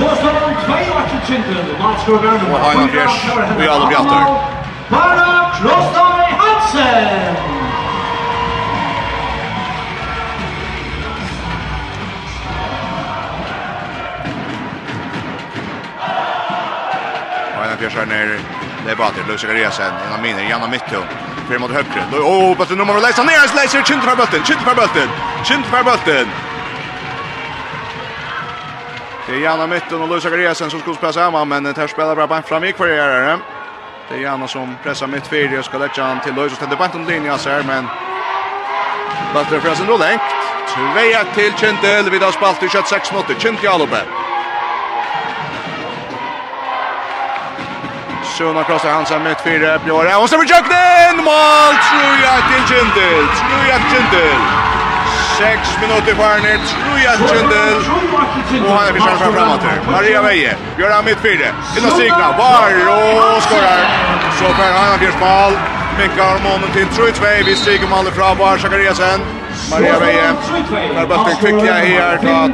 Så 0.00 0.16
slår 0.16 0.32
han 0.32 0.54
2-8 0.54 1.26
Kintel, 1.26 1.76
Malskogen, 1.80 2.40
og 2.52 2.60
Heina 2.64 2.86
Fjers, 2.92 3.16
vi 3.58 3.66
alle 3.68 3.86
bjatter. 3.88 4.22
Bara 4.90 5.50
Klostøy 5.58 6.24
Hansen! 6.40 7.36
Heina 17.58 17.76
Fjers 17.76 17.94
er 17.94 18.04
nere, 18.06 18.40
det 18.84 18.90
er 18.90 18.96
bater, 18.96 19.22
Løse 19.28 19.46
Garesen, 19.46 19.84
en 20.06 20.12
av 20.16 20.22
mine, 20.24 20.48
Janna 20.48 20.66
Mittun, 20.66 21.04
fyrir 21.48 21.60
mot 21.60 21.70
høyre. 21.76 22.06
Åh, 22.24 22.56
bøtten 22.56 22.80
nummer, 22.80 23.02
Leisa 23.04 23.22
Neres, 23.28 23.52
Leisa, 23.52 23.84
Kintel 23.84 24.08
fra 24.08 24.16
bøtten, 24.16 24.48
Kintel 24.48 24.64
fra 24.64 24.74
bøtten, 24.80 25.12
Kintel 25.44 25.68
fra 25.74 25.84
bøtten, 25.92 26.32
Det 29.30 29.36
är 29.36 29.40
Janna 29.40 29.66
mitten 29.66 30.02
och 30.02 30.08
Luis 30.08 30.26
Agriasen 30.26 30.70
som 30.70 30.80
skulle 30.80 30.96
spela 30.96 31.12
samman 31.12 31.48
men 31.48 31.62
det 31.62 31.76
här 31.76 31.86
spelar 31.86 32.16
bara 32.16 32.26
bank 32.26 32.46
fram 32.46 32.64
i 32.64 32.72
kvargärare. 32.72 33.38
Det 34.08 34.14
är 34.14 34.18
Janna 34.18 34.48
som 34.48 34.76
pressar 34.82 35.06
mitt 35.06 35.26
fyra 35.26 35.58
och 35.58 35.64
ska 35.64 35.78
lägga 35.78 36.02
han 36.02 36.20
till 36.20 36.34
Luis 36.34 36.52
och 36.52 36.58
tänder 36.58 36.76
bant 36.76 36.94
om 36.94 37.06
linjen 37.06 37.38
så 37.38 37.50
här 37.50 37.62
men 37.62 37.86
Bättre 39.34 39.60
för 39.60 39.74
sin 39.74 39.86
då 39.86 39.96
längt. 39.96 40.22
Tveja 40.68 41.24
till 41.34 41.52
Kintel 41.52 42.10
vid 42.10 42.22
har 42.22 42.32
spalt 42.32 42.62
i 42.62 42.68
26 42.68 42.88
6 42.88 43.12
minuter. 43.12 43.34
Kintel 43.38 43.68
Alube. 43.68 44.02
Sjona 48.38 48.64
krossa 48.64 48.88
Hansen 48.88 49.22
mitt 49.22 49.40
fyra 49.40 49.78
Björn. 49.78 50.22
Och 50.22 50.28
så 50.28 50.38
för 50.38 50.46
Jöknen! 50.48 51.24
Mål! 51.24 51.74
Tror 51.88 52.14
jag 52.26 52.40
till 52.48 52.76
Kintel! 52.76 53.24
Tror 53.38 53.64
jag 53.68 53.80
till 53.80 53.90
Kintel! 53.90 54.69
6 55.40 55.80
minuter 55.80 56.14
kvar 56.14 56.30
Arne, 56.30 56.58
Truja 56.68 57.12
Kjendel, 57.28 57.76
och 58.66 58.76
han 58.76 58.88
er 58.88 58.92
vi 58.92 59.00
kjærfer 59.00 59.32
framåt 59.32 59.62
her. 59.62 59.78
Maria 59.90 60.22
Veje 60.22 60.56
gör 60.78 60.90
han 60.90 61.04
fyra. 61.04 61.48
inn 61.76 61.84
og 61.84 61.92
signa, 61.98 62.26
var 62.38 62.72
och 63.36 63.42
skorar. 63.42 63.82
Så 64.38 64.44
Per 64.44 64.72
han 64.72 64.90
har 64.92 64.98
fyrst 64.98 65.20
ball, 65.20 65.52
minkar 65.98 66.36
till 66.72 66.72
til 66.72 66.96
Trujtvei, 66.96 67.42
vi 67.42 67.54
stiger 67.54 67.88
mannen 67.88 68.12
fra 68.12 68.34
Var 68.34 68.58
Sakariasen. 68.58 69.20
Maria 69.70 69.98
Veie, 69.98 70.28
der 70.96 71.06
bøtten 71.06 71.36
kvikkja 71.40 71.74
här 71.74 72.18
då 72.22 72.50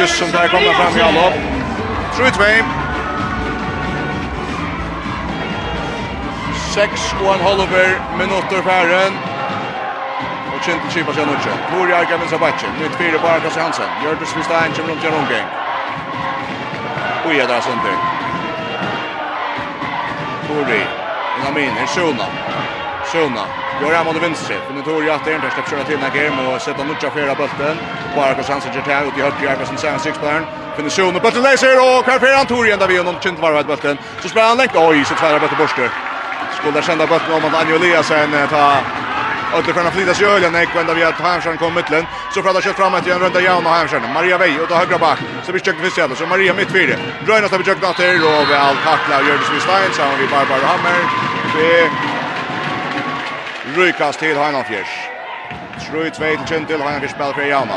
just 0.00 0.18
som 0.18 0.30
där 0.32 0.48
kommer 0.48 0.72
fram 0.72 0.98
i 0.98 1.00
allop. 1.00 1.34
Trujtvei. 2.16 2.64
6 6.74 7.14
og 7.24 7.34
en 7.34 7.40
halver 7.40 7.88
minutter 8.18 8.62
færen 8.62 9.27
og 10.58 10.64
Kjent 10.64 10.82
i 10.86 10.90
Kipa 10.94 11.12
sen 11.12 11.28
också. 11.34 11.50
Nori 11.72 11.92
Arkan 11.92 12.18
med 12.20 12.28
Sabache. 12.28 12.66
Nytt 12.80 12.94
fire 12.98 13.18
bara 13.24 13.40
Kasse 13.40 13.60
Hansen. 13.60 13.90
Gjørtes 14.02 14.36
Vistein 14.36 14.72
kommer 14.76 14.90
runt 14.90 15.04
Jaron 15.04 15.26
Gang. 15.30 15.48
Och 17.24 17.32
är 17.34 17.46
där 17.46 17.60
sönder. 17.60 17.96
Nori. 20.48 20.82
Inamin. 21.40 21.74
En 21.80 21.86
Shona. 21.86 22.26
Shona. 23.12 23.44
Gör 23.80 23.96
han 23.96 24.06
mot 24.06 24.16
vänster. 24.16 24.60
Men 24.68 24.82
Nori 24.82 25.10
att 25.10 25.24
det 25.24 25.34
inte 25.34 25.50
släpps 25.50 25.70
köra 25.70 25.84
till 25.84 25.98
Nagem 25.98 26.38
och 26.38 26.62
sätta 26.62 26.84
Nucha 26.84 27.10
flera 27.10 27.34
bulten. 27.34 27.76
Bara 28.16 28.34
Kasse 28.34 28.52
Hansen 28.52 28.72
ger 28.74 28.82
till 28.82 29.08
ut 29.08 29.18
i 29.18 29.20
höger 29.20 29.50
Arkan 29.52 29.78
sen 29.78 30.00
sex 30.00 30.20
barn. 30.20 30.44
Finner 30.76 30.90
Shona 30.90 31.20
bulten 31.20 31.42
läser 31.42 31.76
han 31.80 32.02
Karfer 32.02 32.34
Antori 32.40 32.72
ända 32.72 32.86
vid 32.86 32.98
honom 32.98 33.14
Kjent 33.22 33.38
varvet 33.38 33.66
bulten. 33.66 33.98
Så 34.22 34.28
spelar 34.28 34.48
han 34.48 34.56
lengt. 34.56 34.76
Oi, 34.76 35.04
så 35.04 35.14
tvärar 35.14 35.38
bulten 35.40 35.58
borster. 35.58 35.88
Skulle 36.58 36.82
kända 36.82 37.06
bulten 37.06 37.32
om 37.32 37.44
att 37.44 37.54
Anjo 37.60 37.76
Eliasen 37.76 38.30
tar 38.50 38.97
Ötterstjärna 39.54 39.90
flyttar 39.90 40.14
sig 40.14 40.26
ölen 40.26 40.52
när 40.52 40.64
kvända 40.64 40.94
vi 40.94 41.04
att 41.04 41.20
Hamsjön 41.20 41.56
kom 41.58 41.74
mittlen. 41.74 42.06
Så 42.30 42.42
pratar 42.42 42.60
kött 42.60 42.76
fram 42.76 43.02
till 43.02 43.12
en 43.12 43.18
runda 43.18 43.40
jaun 43.40 43.66
och 43.66 43.72
Hamsjön. 43.72 44.12
Maria 44.14 44.38
Vej 44.38 44.60
och 44.60 44.68
då 44.68 44.74
högra 44.74 44.98
back. 44.98 45.18
Så 45.44 45.52
vi 45.52 45.58
försöker 45.58 45.82
fiska 45.82 46.08
så 46.16 46.26
Maria 46.26 46.54
mitt 46.54 46.70
vid 46.70 46.88
det. 46.88 46.98
Dröjnas 47.26 47.50
har 47.50 47.58
försökt 47.58 47.84
att 47.84 47.98
och 47.98 48.50
väl 48.50 48.76
tackla 48.84 49.18
och 49.18 49.24
gör 49.24 49.38
det 49.38 49.44
som 49.44 49.60
Stein 49.60 49.92
så 49.92 50.02
vi 50.20 50.26
Barbara 50.26 50.66
Hammer. 50.66 51.00
Vi 51.56 51.90
Rykas 53.76 54.16
till 54.16 54.36
Heinolfjärs. 54.36 55.08
Tror 55.90 56.10
två 56.10 56.24
till 56.24 56.46
Kjent 56.48 56.68
till 56.68 56.82
Heinolfjärs 56.82 57.10
spel 57.10 57.34
för 57.34 57.42
Jauna. 57.42 57.74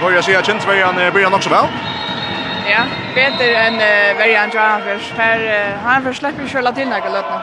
Torja 0.00 0.22
säger 0.22 0.42
Kjent 0.42 0.62
Svejan 0.62 0.94
börjar 0.94 1.34
också 1.34 1.50
väl. 1.50 1.66
Ja, 2.70 2.82
bättre 3.14 3.56
än 3.56 3.78
Verjan 4.18 4.50
Jaunfjärs. 4.54 5.12
Här 5.16 5.78
han 5.84 6.04
ju 6.42 6.48
själva 6.48 6.72
till 6.72 6.88
några 6.88 7.08
lötna 7.08 7.40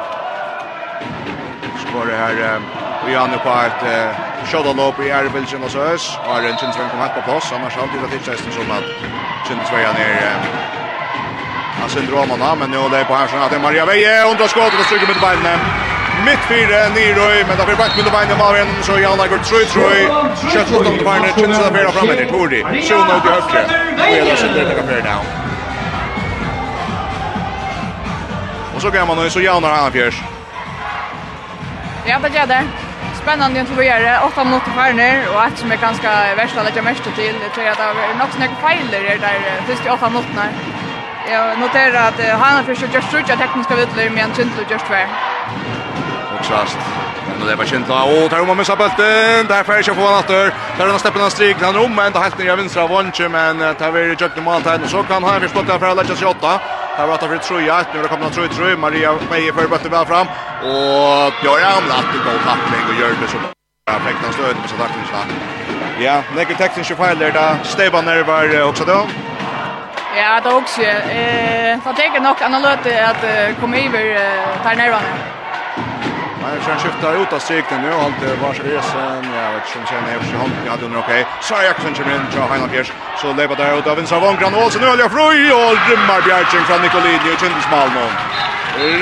var 1.94 2.06
det 2.06 2.16
här 2.16 2.62
och 3.04 3.10
jag 3.10 3.30
nu 3.30 3.38
på 3.38 3.50
ett 3.50 3.84
shot 4.50 5.00
i 5.00 5.10
Erbilsen 5.10 5.64
och 5.64 5.72
så 5.72 5.80
ös 5.80 6.20
har 6.24 6.42
en 6.42 6.58
chans 6.58 6.78
att 6.80 6.92
komma 6.92 7.10
på 7.10 7.22
plats 7.22 7.52
annars 7.52 7.76
har 7.76 7.88
det 7.88 8.16
inte 8.16 8.26
chans 8.26 8.56
som 8.56 8.72
att 8.72 8.84
chans 9.48 9.72
var 9.72 9.94
ner 9.94 10.36
Han 11.80 11.90
syndrom 11.90 12.30
han 12.42 12.60
men 12.60 12.72
nu 12.72 12.78
är 12.78 12.90
det 12.90 13.06
på 13.06 13.16
här 13.16 13.28
så 13.28 13.38
att 13.38 13.62
Maria 13.62 13.86
Veje 13.86 14.26
undrar 14.32 14.48
skottet 14.48 14.80
och 14.80 14.86
stryker 14.86 15.08
med 15.08 15.22
benen 15.22 15.60
mitt 16.26 16.40
fyra 16.50 16.90
Nyrøy, 16.90 17.44
men 17.48 17.58
det 17.58 17.66
blir 17.66 17.76
bakt 17.76 17.96
mitt 17.98 18.12
bein 18.12 18.32
i 18.32 18.38
Malvin, 18.38 18.70
så 18.82 18.94
Jan 19.00 19.18
Lager 19.18 19.38
Trøy 19.38 19.66
Trøy, 19.74 20.00
kjøtt 20.52 20.72
rundt 20.74 20.88
om 20.88 20.98
til 20.98 21.06
beinet, 21.06 21.36
kjønner 21.38 21.60
seg 21.62 21.74
bera 21.76 21.92
fremme 21.96 22.16
til 22.20 22.32
Tori, 22.32 22.62
sjona 22.88 23.18
ut 23.18 23.28
i 23.28 23.36
høyre, 23.36 23.62
og 23.98 24.16
jeg 24.16 24.26
da 24.30 24.40
sitter 24.42 24.64
til 24.72 24.80
kapere 24.80 25.04
down. 25.06 25.26
Og 28.76 28.82
så 28.82 28.90
gammel 28.90 29.16
nu, 29.16 29.30
så 29.30 29.40
Jan 29.40 29.64
han 29.64 29.92
fjørs. 29.92 30.37
Ja, 32.10 32.20
det 32.20 32.38
gör 32.38 32.48
det. 32.48 32.64
Spännande 33.22 33.62
att 33.62 33.86
göra 33.86 34.00
det. 34.00 34.20
Åtta 34.28 34.44
minuter 34.44 34.72
kvar 34.72 34.94
nu 34.94 35.12
och 35.34 35.44
ett 35.44 35.58
som 35.58 35.72
är 35.72 35.78
ganska 35.78 36.36
värsta 36.36 36.60
att 36.60 36.66
lägga 36.66 36.82
mest 36.82 37.04
till 37.04 37.36
Jag 37.44 37.54
tror 37.54 37.68
att 37.68 37.78
det 37.78 37.84
är 37.84 38.18
något 38.18 38.34
snägg 38.34 38.50
fejler 38.62 39.02
där 39.04 39.18
där 39.18 39.62
först 39.68 39.86
i 39.86 39.90
åtta 39.90 40.10
minuterna. 40.10 40.46
Jag 41.32 41.60
noterar 41.60 42.08
att 42.08 42.20
han 42.42 42.56
har 42.56 42.64
försökt 42.64 42.94
göra 42.94 43.04
skjuta 43.04 43.36
tekniska 43.36 43.76
vidler 43.76 44.10
med 44.10 44.24
en 44.24 44.32
tindlu 44.32 44.64
just 44.70 44.86
tvär. 44.86 45.08
Och 46.40 46.46
sast. 46.46 46.78
Men 47.40 47.48
det 47.48 47.56
var 47.56 47.66
känt 47.66 47.88
då. 47.88 47.94
Och 47.94 48.30
tar 48.30 48.40
om 48.40 48.58
med 48.58 48.66
bulten. 48.66 49.48
Där 49.48 49.64
får 49.64 49.76
jag 49.76 49.86
få 49.86 50.08
han 50.08 50.20
åter. 50.20 50.54
Där 50.78 50.88
han 50.88 51.00
steppen 51.00 51.22
av 51.22 51.30
strik 51.30 51.58
han 51.62 51.78
om 51.78 51.96
men 51.96 52.12
det 52.12 52.20
helt 52.20 52.38
ner 52.38 52.82
av 52.82 52.90
vånche 52.90 53.30
men 53.30 53.76
tar 53.76 53.92
vi 53.92 54.00
i 54.00 54.16
jukt 54.22 54.38
mål 54.44 54.62
där 54.64 54.80
så 54.88 55.04
kan 55.04 55.24
han 55.24 55.42
förstå 55.42 55.60
att 55.60 55.80
för 55.80 55.96
lägga 55.96 56.16
sig 56.16 56.28
åtta. 56.28 56.60
Här 56.98 57.08
var 57.08 57.18
det 57.18 57.28
för 57.28 57.38
Troja, 57.38 57.86
nu 57.94 58.02
det 58.02 58.08
kommer 58.08 58.30
Troja 58.30 58.50
Troja, 58.50 58.78
Maria 58.78 59.12
Meijer 59.30 59.54
för 59.54 59.68
bättre 59.68 59.90
väl 59.90 60.06
fram 60.06 60.28
och 60.72 61.34
Björn 61.42 61.64
Amlatt 61.78 62.10
i 62.16 62.18
god 62.26 62.42
tackling 62.50 62.84
och 62.90 62.96
gör 63.02 63.10
det 63.22 63.28
så 63.28 63.38
perfekt 63.86 64.20
han 64.24 64.34
stöter 64.34 64.62
med 64.62 64.70
så 64.70 64.76
tackling 64.78 65.06
Ja, 66.00 66.24
näker 66.36 66.56
Tekniske 66.56 66.96
fel 66.96 67.18
där 67.20 67.32
där 67.32 68.02
Nervar 68.02 68.64
också 68.70 68.86
då. 68.86 69.08
Ja, 70.18 70.42
det 70.44 70.54
också. 70.54 70.82
Eh, 70.82 71.84
så 71.84 71.94
tänker 71.94 72.20
nog 72.20 72.36
annorlunda 72.42 73.08
att 73.10 73.60
komma 73.60 73.78
över 73.78 74.04
där 74.64 74.76
nervarna. 74.76 75.37
Nej, 76.48 76.60
sen 76.66 76.80
skiftar 76.80 77.24
ut 77.24 77.34
av 77.34 77.40
strikten 77.40 77.82
nu. 77.82 77.92
Allt 77.92 78.42
vars 78.42 78.60
resen. 78.60 79.24
Jag 79.34 79.52
vet 79.54 79.66
inte 79.68 79.80
om 79.80 79.86
känner 79.86 80.14
jag 80.14 80.24
sig 80.26 80.38
hånden. 80.38 80.60
Jag 80.66 80.72
hade 80.72 80.86
under 80.86 81.00
okej. 81.00 81.26
Sara 81.42 81.64
Jackson 81.64 81.94
kommer 81.94 82.16
in 82.16 82.28
till 82.32 82.42
Heina 82.42 82.68
Fjärs. 82.68 82.92
Så 83.22 83.34
lever 83.34 83.56
där 83.56 83.80
ut 83.80 83.88
av 83.88 83.98
Vinsar 83.98 84.20
Vångran. 84.20 84.54
Och 84.54 84.72
så 84.72 84.80
nu 84.80 84.88
håller 84.88 85.04
jag 85.04 85.12
fri. 85.12 85.52
Och 85.60 85.74
rymmar 85.90 86.22
Bjärtsen 86.28 86.64
från 86.68 86.82
Nicolini 86.82 87.34
och 87.34 87.40
Kindens 87.42 87.68
någon. 87.72 88.14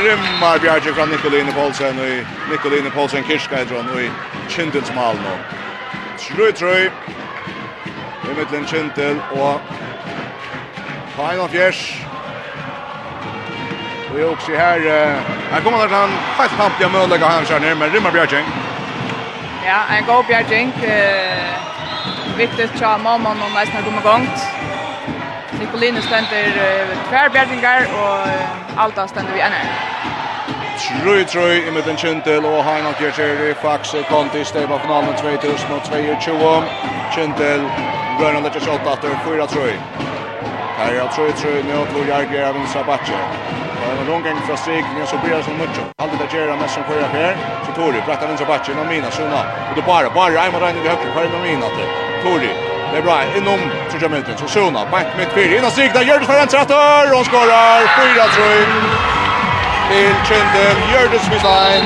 Rymmar 0.05 0.59
Bjärtsen 0.59 0.93
från 0.95 1.09
Nicolini 1.09 1.51
Paulsen. 1.51 1.99
Och 1.99 2.11
Nicolini 2.51 2.89
Paulsen 2.89 3.23
Kirska 3.23 3.55
heter 3.55 3.75
hon. 3.75 3.87
Och 3.93 4.01
Kindens 4.47 4.91
Malmö. 4.95 5.33
Trøy, 6.19 6.51
trøy. 6.51 6.83
I 8.29 8.33
mittlen 8.37 8.65
Kindel. 8.65 9.17
Og 9.31 9.61
Heina 11.17 11.47
Bjärs. 11.47 11.81
Och 14.15 14.21
jag 14.21 14.31
också 14.31 14.51
här 14.51 14.79
här 15.51 15.61
kommer 15.61 15.77
där 15.77 15.87
han 15.87 16.09
fast 16.37 16.55
pump 16.57 16.73
jag 16.79 16.91
möjligt 16.91 17.23
att 17.23 17.31
han 17.31 17.45
kör 17.45 17.59
ner 17.59 17.75
men 17.75 17.91
Rimmar 17.91 18.11
Björking. 18.11 18.45
Ja, 19.65 19.79
en 19.97 20.05
god 20.05 20.25
Björking. 20.25 20.73
Eh 20.83 21.55
viktigt 22.37 22.81
att 22.81 23.01
mamma 23.01 23.29
och 23.29 23.37
mamma 23.37 23.59
nästan 23.59 23.83
kommer 23.83 24.01
gångt. 24.01 24.37
Nicolino 25.59 26.01
ständer 26.01 26.45
tvär 27.09 27.29
Björkingar 27.29 27.81
och 28.01 28.27
Alta 28.81 29.07
ständer 29.07 29.33
vi 29.33 29.41
ännu. 29.41 29.61
Trøy 31.03 31.23
trøy 31.25 31.67
i 31.67 31.71
midten 31.71 31.97
Kjentil 31.97 32.45
og 32.45 32.63
Heina 32.63 32.91
Kjertjeri, 32.99 33.53
Fax 33.61 33.93
og 33.93 34.05
Konti, 34.09 34.43
Steva 34.43 34.79
finalen 34.79 35.15
2022. 35.15 36.63
Kjentil, 37.15 37.61
8-8 38.19 39.15
4 39.25 39.47
trøy. 39.47 39.73
Här 40.77 40.93
jag 40.93 41.11
tror 41.11 41.27
jag 41.27 41.37
tror 41.37 41.51
nu 41.69 41.75
tror 41.91 42.05
jag 42.09 42.33
gör 42.33 42.49
även 42.49 42.67
Sabache. 42.67 43.17
Och 43.81 44.01
en 44.01 44.07
lång 44.07 44.23
gång 44.23 44.39
från 44.47 44.57
strikningen 44.57 45.07
så 45.07 45.17
blir 45.17 45.35
det 45.35 45.43
som 45.43 45.57
mycket. 45.57 45.85
Alltid 46.01 46.19
där 46.19 46.39
gör 46.39 46.55
mest 46.55 46.73
som 46.73 46.83
förra 46.83 47.07
här. 47.17 47.33
Så 47.65 47.71
Tori 47.71 48.01
pratar 48.07 48.27
med 48.27 48.39
Sabache 48.39 48.71
och 48.81 48.87
mina 48.93 49.11
såna. 49.11 49.41
Och 49.69 49.75
det 49.75 49.81
bara 49.81 50.09
bara 50.09 50.31
Raymond 50.39 50.63
Reine 50.63 50.79
i 50.79 50.87
höger 50.87 51.09
för 51.15 51.25
med 51.33 51.41
mina 51.49 51.67
till. 51.75 51.89
Tori. 52.23 52.51
Det 52.91 52.97
är 52.97 53.01
bra 53.01 53.17
inom 53.37 53.59
så 53.89 53.95
jag 54.01 54.39
så 54.39 54.47
såna 54.47 54.81
bank 54.91 55.07
mitt 55.17 55.31
fyra 55.37 55.57
innan 55.57 55.71
Stig, 55.71 55.91
där 55.93 56.03
gör 56.09 56.19
det 56.19 56.25
för 56.25 56.39
en 56.43 56.47
trattor 56.47 57.05
och 57.17 57.25
skorar 57.25 57.79
4-3. 57.81 58.65
Till 59.89 60.13
Kjendel, 60.27 60.77
Jördis 60.91 61.25
Wislein, 61.31 61.83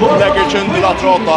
lägger 0.00 0.50
Kindle 0.50 0.86
att 0.86 1.02
råta. 1.02 1.36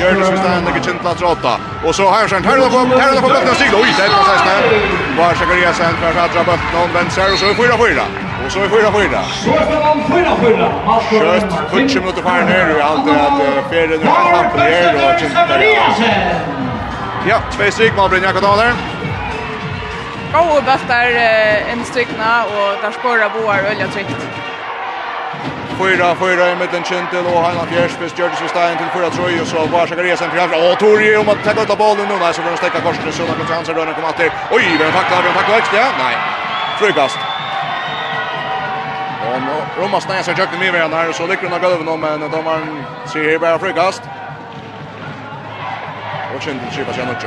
Jörnes 0.00 0.28
Kristian 0.28 0.64
lägger 0.64 0.82
Kindle 0.86 1.10
att 1.10 1.22
råta. 1.22 1.52
Och 1.86 1.94
så 1.94 2.10
här 2.10 2.28
sen 2.28 2.44
här 2.44 2.58
då 2.58 2.66
på 2.74 2.78
här 2.98 3.12
då 3.14 3.20
på 3.20 3.28
botten 3.28 3.54
sig 3.54 3.68
då 3.72 3.78
i 3.78 3.92
det 3.98 4.08
på 4.16 4.22
sista. 4.30 4.54
Var 5.18 5.34
Zakaria 5.34 5.72
sen 5.72 5.94
för 6.00 6.20
att 6.24 6.32
dra 6.34 6.44
bort 6.44 6.64
någon 6.74 6.90
vem 6.94 7.10
ser 7.10 7.32
och 7.32 7.38
så 7.38 7.46
fyra 7.46 7.76
fyra. 7.84 8.04
Och 8.46 8.52
så 8.52 8.60
fyra 8.60 8.90
fyra. 8.98 9.20
Fyra 9.44 10.32
fyra. 10.40 10.70
Kött 11.10 11.70
kutsch 11.72 11.96
mot 12.04 12.16
det 12.16 12.30
här 12.30 12.44
ner 12.44 12.78
i 12.78 12.82
allt 12.82 13.10
att 13.10 13.70
Ferden 13.70 14.00
nu 14.00 14.06
har 14.06 14.36
haft 14.36 14.56
det 14.56 15.12
och 15.12 15.20
Kindle. 15.20 16.44
Ja, 17.28 17.36
två 17.52 17.70
stryk 17.70 17.96
mål 17.96 18.10
Brynja 18.10 18.32
Kadaler. 18.32 18.72
Gå 20.32 20.40
och 20.40 20.62
en 21.72 21.84
strykna 21.84 22.44
och 22.44 22.82
där 22.82 22.90
spårar 22.90 23.30
boar 23.30 23.58
ölja 23.58 23.86
tryggt. 23.86 24.16
Fyra, 25.78 26.14
fyra 26.14 26.52
i 26.52 26.56
mitten 26.56 26.84
Kintel 26.84 27.26
och 27.26 27.42
Heiland 27.44 27.68
Fjärsbys, 27.68 28.18
Gjördes 28.18 28.42
i 28.42 28.48
Stein 28.48 28.78
till 28.78 28.86
fyra 28.96 29.10
tröj 29.10 29.40
och 29.40 29.46
så 29.46 29.66
var 29.66 29.86
Zachariasen 29.86 30.30
till 30.30 30.38
framför. 30.38 30.58
Åh, 30.66 30.74
Tori 30.78 31.16
om 31.16 31.28
att 31.28 31.44
ta 31.44 31.62
ut 31.62 31.70
av 31.70 31.78
bollen 31.78 32.06
nu. 32.08 32.16
Nej, 32.20 32.34
så 32.34 32.42
får 32.42 32.48
han 32.48 32.56
stäcka 32.56 32.80
korsen. 32.80 33.12
Så 33.12 33.22
när 33.22 33.34
Konstantin 33.34 33.74
Rönne 33.74 33.92
kommer 33.94 34.08
alltid. 34.08 34.30
Oj, 34.50 34.64
vem 34.80 34.92
tacklar, 34.92 35.22
vem 35.22 35.34
tacklar 35.38 35.58
extra? 35.58 35.78
Ja? 35.78 35.88
Nej, 36.04 36.16
frukast. 36.78 37.18
Och 39.26 39.82
Roma 39.82 40.00
snäger 40.00 40.22
sig 40.22 40.36
kökten 40.36 40.58
med 40.58 40.72
varandra 40.72 40.96
här 40.98 41.12
så 41.12 41.26
lyckas 41.26 41.50
de 41.50 41.54
av 41.54 41.60
gulven 41.60 41.86
någon 41.86 42.00
men 42.00 42.20
de 42.30 42.46
har 42.46 42.54
en 42.54 42.84
serie 43.12 43.38
bara 43.38 43.58
frukast. 43.58 44.02
Och 46.34 46.42
Kintil 46.42 46.70
skivar 46.74 46.92
sig 46.92 47.06
något. 47.06 47.26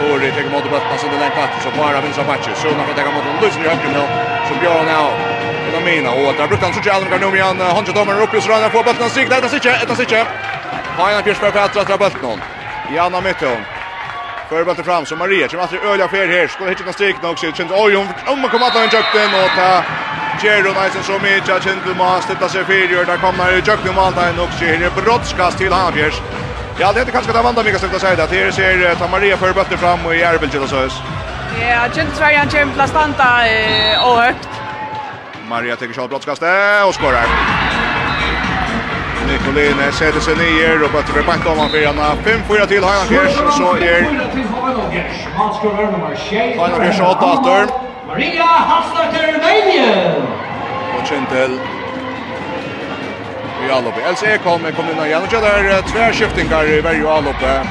Torje 0.00 0.32
tar 0.32 0.40
emot 0.40 0.64
bollen, 0.64 0.88
passar 0.90 1.08
den 1.08 1.20
längst 1.20 1.36
bort 1.36 1.54
så 1.64 1.70
bara 1.78 2.00
vinsar 2.00 2.24
matchen. 2.24 2.54
Så 2.62 2.68
när 2.68 2.86
de 2.86 3.02
mot 3.02 3.12
emot 3.12 3.24
den 3.24 3.36
löser 3.42 3.60
i 3.64 3.68
högre 3.68 3.88
nu. 3.98 4.04
Så 4.48 4.54
Björn 4.60 4.86
nu 4.86 5.31
Fenomena 5.64 6.10
och 6.10 6.34
där 6.38 6.48
brukar 6.48 6.64
han 6.64 6.74
så 6.74 6.88
jävla 6.88 7.16
nu 7.18 7.36
igen. 7.36 7.60
Han 7.60 7.84
ju 7.84 7.92
domaren 7.92 8.22
upp 8.22 8.34
i 8.34 8.40
sådana 8.40 8.70
får 8.70 8.84
bollen 8.84 9.10
sig 9.10 9.26
där 9.26 9.40
det 9.42 9.48
sitter 9.48 9.70
ett 9.82 9.96
sitter. 9.96 10.24
Hajna 10.98 11.22
Pierce 11.22 11.38
för 11.38 11.58
att 11.58 11.88
dra 11.88 11.96
bollen. 11.96 12.40
Janna 12.94 13.20
Mytton. 13.20 13.60
För 14.48 14.64
bollen 14.64 14.84
fram 14.84 15.06
så 15.06 15.16
Maria 15.16 15.48
som 15.48 15.60
alltid 15.60 15.78
öliga 15.90 16.08
fel 16.08 16.28
här. 16.28 16.46
Skulle 16.48 16.70
hitta 16.70 16.84
någon 16.84 16.92
strik 16.92 17.22
nog 17.22 17.38
så 17.38 17.52
känns 17.52 17.72
oj 17.84 17.96
om 17.96 18.40
man 18.42 18.50
kommer 18.50 18.66
att 18.66 18.72
han 18.72 18.82
jukt 18.82 19.12
den 19.14 19.34
och 19.40 19.50
ta 19.56 19.82
Gero 20.42 20.72
Nielsen 20.78 21.02
som 21.02 21.24
är 21.24 21.42
jag 21.48 21.62
kände 21.62 21.94
man 21.98 22.22
sätta 22.22 22.48
sig 22.48 22.64
fel 22.64 22.88
där 23.06 23.16
kommer 23.16 23.50
ju 23.50 23.56
jukt 23.56 23.84
nu 23.84 23.92
Malta 23.92 24.20
och 24.42 24.52
så 24.58 24.64
här 24.64 25.02
brottskast 25.04 25.58
till 25.58 25.72
Havjers. 25.72 26.14
Ja, 26.78 26.92
det 26.92 27.00
är 27.00 27.04
kanske 27.04 27.32
det 27.32 27.42
vanda 27.42 27.62
mycket 27.62 27.80
så 27.80 27.86
att 27.86 28.00
säga 28.00 28.24
att 28.24 28.30
Här 28.30 28.50
ser 28.50 28.94
ta 28.94 29.08
Maria 29.08 29.36
för 29.36 29.52
bollen 29.52 29.78
fram 29.78 30.06
och 30.06 30.14
i 30.14 30.20
Erbelgen 30.20 30.50
till 30.50 30.68
så. 30.68 30.88
Ja, 31.60 31.88
Jens 31.96 32.20
Ryan 32.20 32.48
Jens 32.52 32.74
plastanta 32.74 33.28
och 34.06 34.22
högt. 34.22 34.48
Maria 35.52 35.76
tar 35.76 35.86
själv 35.86 36.08
brottskastet 36.08 36.86
och 36.86 36.94
skorar. 36.94 37.26
Nicolin 39.28 39.92
sätter 39.92 40.20
sig 40.20 40.36
ner 40.36 40.84
och 40.84 40.90
bara 40.92 41.02
för 41.02 41.22
back 41.22 41.46
om 41.46 41.58
han 41.58 41.70
för 41.70 41.86
Anna. 41.86 42.14
5-4 42.24 42.66
till 42.66 42.84
Hanna 42.84 43.04
Fjärs 43.04 43.40
och 43.40 43.52
så 43.52 43.76
är 43.76 44.02
Hanna 45.36 45.54
skorar 45.54 45.92
nummer 45.92 46.14
Fjärs 46.82 47.00
åtta 47.00 47.26
åter. 47.32 47.66
Maria 48.08 48.44
Hasler 48.44 49.12
Termeje. 49.12 50.14
Och 50.98 51.06
Kintel. 51.06 51.60
Vi 53.62 53.70
alloppe. 53.70 54.00
Else 54.00 54.26
Ekholm 54.34 54.62
kom 54.76 54.84
in 54.90 55.06
igen 55.06 55.22
och 55.22 55.32
gör 55.32 55.82
tvärskiftingar 55.82 56.64
i 56.64 56.80
varje 56.80 57.10
alloppe. 57.10 57.66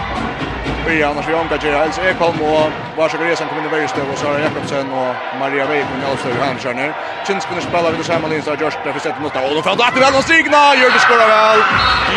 Bia 0.88 1.10
annars 1.10 1.28
vi 1.28 1.34
omgår 1.34 1.58
ger 1.64 1.74
Hels 1.74 2.00
Ekholm 2.00 2.42
och 2.42 2.72
Varsågod 2.98 3.28
Resan 3.28 3.48
kommer 3.48 3.62
in 3.62 3.68
i 3.68 3.72
Värjestö 3.72 4.02
och 4.12 4.18
Sara 4.18 4.40
Jakobsen 4.40 4.92
och 4.92 5.16
Maria 5.40 5.66
Weik 5.66 5.86
med 6.00 6.10
Alstöv 6.10 6.36
i 6.36 6.46
handkörner. 6.48 6.94
Kinskunner 7.28 7.62
spelar 7.62 7.92
vid 7.92 8.00
det 8.00 8.04
samma 8.04 8.28
linjen 8.28 8.46
så 8.46 8.52
Josh 8.52 8.78
träffar 8.84 9.00
sätt 9.00 9.22
mot 9.22 9.36
och 9.36 9.56
då 9.56 9.62
får 9.62 9.70
han 9.70 10.04
att 10.04 10.18
och 10.18 10.24
stigna. 10.24 10.62
Gör 10.82 10.92
det 10.96 11.00
skorar 11.00 11.28
väl. 11.36 11.60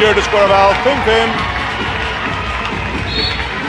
Gör 0.02 0.14
det 0.14 0.22
skorar 0.22 0.48
väl. 0.48 0.74
5-5. 0.84 1.28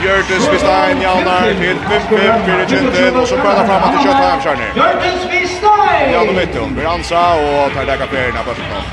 Gjördes 0.04 0.52
Vistein 0.52 1.00
jaunar 1.02 1.42
til 1.42 1.78
5-5 1.90 2.44
fyrir 2.46 2.66
Kjentin 2.68 3.16
og 3.16 3.28
så 3.28 3.36
prøvna 3.36 3.64
fram 3.68 3.82
til 3.92 4.00
Kjøtta 4.04 4.30
Hemskjærner. 4.30 4.70
Gjördes 4.78 5.22
Vistein! 5.32 6.12
Ja, 6.12 6.22
nå 6.24 6.32
mitt 6.32 6.56
hon. 6.60 6.74
Blir 6.76 6.88
ansa 6.88 7.22
og 7.46 7.72
tar 7.74 7.84
dekka 7.90 8.06
ferien 8.12 8.36
av 8.36 8.44
Børsmål. 8.48 8.84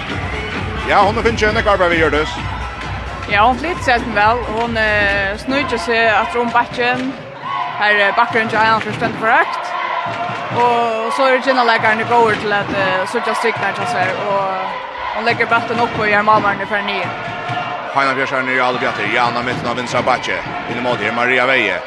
Ja, 0.90 0.98
hon 1.06 1.16
finner 1.16 1.32
ikke 1.32 1.50
en 1.50 1.58
ekvarber 1.58 1.90
ved 1.90 1.98
Gjördes. 1.98 2.30
Gjördes 2.30 2.63
Ja, 3.34 3.48
hon 3.48 3.58
flyttar 3.58 3.82
sig 3.82 4.00
väl. 4.16 4.38
Hon 4.60 4.78
eh, 4.78 5.38
snurrar 5.38 5.78
sig 5.78 6.10
att 6.10 6.36
om 6.36 6.50
backen. 6.50 7.14
Här 7.80 8.10
uh, 8.10 8.16
backen 8.16 8.50
till 8.50 8.58
Ayan 8.58 8.82
förstånd 8.82 9.14
förökt. 9.20 9.64
Och 10.56 11.14
så 11.14 11.26
är 11.26 11.32
det 11.32 11.48
gärna 11.48 11.64
läkaren 11.64 12.00
i 12.00 12.04
går 12.04 12.32
till 12.42 12.54
att 12.54 12.70
uh, 12.70 13.06
sutja 13.12 13.36
strikna 13.36 13.74
till 13.78 13.88
sig. 13.96 14.08
Och 14.28 14.44
hon 15.16 15.26
lägger 15.26 15.46
batten 15.46 15.80
upp 15.80 16.00
och 16.00 16.10
gör 16.10 16.22
malmaren 16.22 16.68
för 16.68 16.82
nio. 16.82 17.08
Hanna 17.94 18.12
är 18.12 18.56
ju 18.60 18.62
aldrig 18.62 18.90
bättre. 18.90 19.04
Janna 19.16 19.44
mitten 19.44 19.70
av 19.70 19.76
vinstra 19.76 20.02
backe. 20.02 20.36
In 20.72 20.84
mål 20.84 20.98
här 20.98 21.12
Maria 21.12 21.46
Veje. 21.46 21.78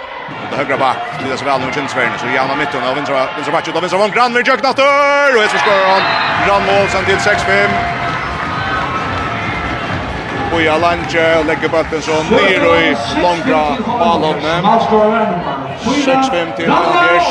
Och 0.42 0.46
det 0.50 0.56
högra 0.56 0.76
back. 0.76 0.96
Lidas 1.24 1.42
väl 1.42 1.60
nu 1.60 1.72
Kinsvärn. 1.72 2.18
Så 2.18 2.26
Janna 2.26 2.56
mitten 2.56 2.84
av 2.84 2.94
vinstra, 2.94 3.26
vinstra 3.34 3.52
backe. 3.52 3.70
Då 3.74 3.80
vinstra 3.80 3.98
vann. 3.98 4.10
Grann 4.10 4.32
med 4.32 4.46
Jöknatter. 4.48 5.36
Och 5.36 5.42
ett 5.44 5.50
skorar 5.50 5.90
hon. 5.92 6.02
Grann 6.46 6.62
mål 6.66 6.88
sen 6.88 7.04
till 7.04 7.16
6-5. 7.16 8.15
Boja 10.52 10.78
Lange 10.78 11.42
lägger 11.46 11.68
Böttensson 11.68 12.26
ner 12.30 12.68
och 12.70 12.76
i 12.76 12.96
långa 13.22 13.76
balhållne. 13.98 14.62
6-5 15.84 16.56
till 16.56 16.70
Anders. 16.70 17.28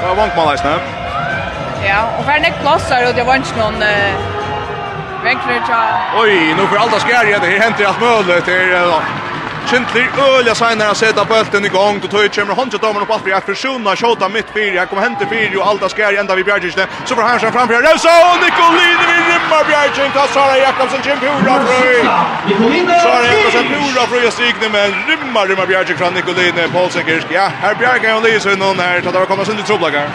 Det 0.00 0.06
var 0.06 0.14
vankmalaisne. 0.14 0.74
Ja, 1.88 2.02
och 2.18 2.24
för 2.24 2.32
en 2.32 2.52
plats 2.62 2.90
här 2.90 3.08
och 3.08 3.14
det 3.14 3.22
var 3.22 3.34
inte 3.34 3.58
någon... 3.58 3.84
Vänkler 5.24 5.62
tja. 5.66 6.00
Oj, 6.20 6.54
nu 6.54 6.66
för 6.66 6.76
alla 6.76 6.90
skär 6.90 7.40
det. 7.40 7.46
Här 7.46 7.60
händer 7.60 7.86
allt 7.86 8.00
möjligt. 8.00 8.46
Det 8.46 8.52
är... 8.52 9.19
Kindler 9.68 10.08
öliga 10.36 10.54
signar 10.54 10.86
han 10.86 10.94
sätta 10.94 11.24
bulten 11.24 11.64
igång 11.64 12.00
då 12.02 12.08
tar 12.08 12.22
ju 12.22 12.28
kommer 12.28 12.54
hon 12.54 12.70
till 12.70 12.78
damen 12.78 13.02
upp 13.02 13.10
allt 13.10 13.22
för 13.22 13.40
försona 13.40 13.96
skjuta 13.96 14.28
mitt 14.28 14.50
fyra 14.54 14.74
jag 14.74 14.88
kommer 14.88 15.02
hämta 15.02 15.26
fyra 15.26 15.60
och 15.60 15.66
allt 15.68 15.92
skär 15.92 16.18
ända 16.20 16.34
vid 16.34 16.44
Bjärgisen 16.44 16.86
så 17.04 17.14
får 17.14 17.22
han 17.22 17.40
framför 17.40 17.82
Rosa 17.86 18.14
och 18.30 18.38
Nicolini 18.44 19.04
vid 19.08 19.22
Rimma 19.30 19.58
Bjärgisen 19.68 20.10
tar 20.12 20.26
Sara 20.26 20.58
Jakobsen 20.58 21.00
Jim 21.06 21.18
Pura 21.20 21.54
fröj 21.64 22.04
Sara 23.04 23.26
Jakobsen 23.32 23.66
Pura 23.68 24.06
fröj 24.10 24.26
och 24.26 24.32
stigna 24.32 24.68
med 24.72 24.88
Rimma 25.08 25.40
Rimma 25.44 25.66
Bjärgisen 25.66 25.98
från 25.98 26.14
Nicolini. 26.14 26.68
Paulsen 26.72 27.04
Kirsk 27.06 27.26
ja 27.30 27.50
här 27.62 27.74
Bjärgen 27.74 28.16
och 28.16 28.22
Lise 28.22 28.56
någon 28.56 28.78
här 28.78 29.00
tar 29.00 29.20
det 29.20 29.26
kommer 29.26 29.44
sönder 29.44 29.62
trubblagar 29.62 30.08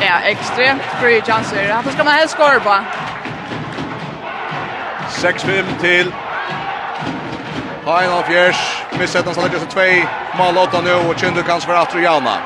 Ja, 0.00 0.20
extremt 0.24 0.82
free 1.00 1.20
chanser. 1.20 1.70
Han 1.70 1.92
ska 1.92 2.04
man 2.04 2.14
helst 2.14 2.36
skåra 2.36 2.60
på. 2.60 2.78
6-5 5.10 5.64
till 5.80 6.12
Hein 7.86 8.10
av 8.10 8.22
Fjers, 8.22 8.84
missetan 8.98 9.34
som 9.34 9.42
lägger 9.44 9.58
sig 9.58 9.68
två, 9.68 10.38
mål 10.38 10.58
åtta 10.58 10.80
nu 10.80 10.94
och 10.94 11.18
Kindu 11.18 11.42
kan 11.42 11.60
svara 11.60 11.80
att 11.80 12.02
Jalma. 12.02 12.36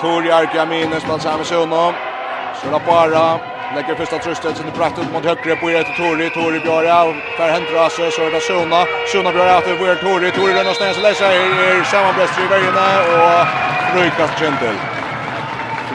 Tor 0.00 0.26
Jark 0.26 0.54
Jaminen 0.54 1.00
spelar 1.00 1.18
sig 1.18 1.36
med 1.36 1.46
Sunom. 1.46 1.94
Sura 2.52 2.80
Para, 2.80 3.40
lägger 3.74 3.94
första 3.94 4.18
tröstet 4.18 4.56
som 4.56 4.66
det 4.66 4.72
brakt 4.72 4.98
ut 4.98 5.12
mot 5.12 5.24
högre 5.24 5.56
på 5.56 5.70
ett 5.70 5.96
Tori, 5.96 6.30
Tori 6.30 6.60
Björja, 6.60 7.14
Per 7.36 7.48
Hendra, 7.48 7.90
så 7.90 8.10
så 8.10 8.30
där 8.30 8.40
Suna, 8.40 8.86
Suna 9.06 9.28
av 9.28 9.58
efter 9.58 9.76
på 9.76 9.84
Tori, 10.06 10.32
Tori 10.32 10.52
den 10.52 10.66
och 10.66 10.76
snäsa 10.76 11.00
läser 11.00 11.24
är 11.24 11.84
sammanbräst 11.84 12.38
i 12.38 12.46
vägen 12.46 12.74
och 13.14 13.46
Rökas 13.96 14.30
Kindu. 14.38 14.72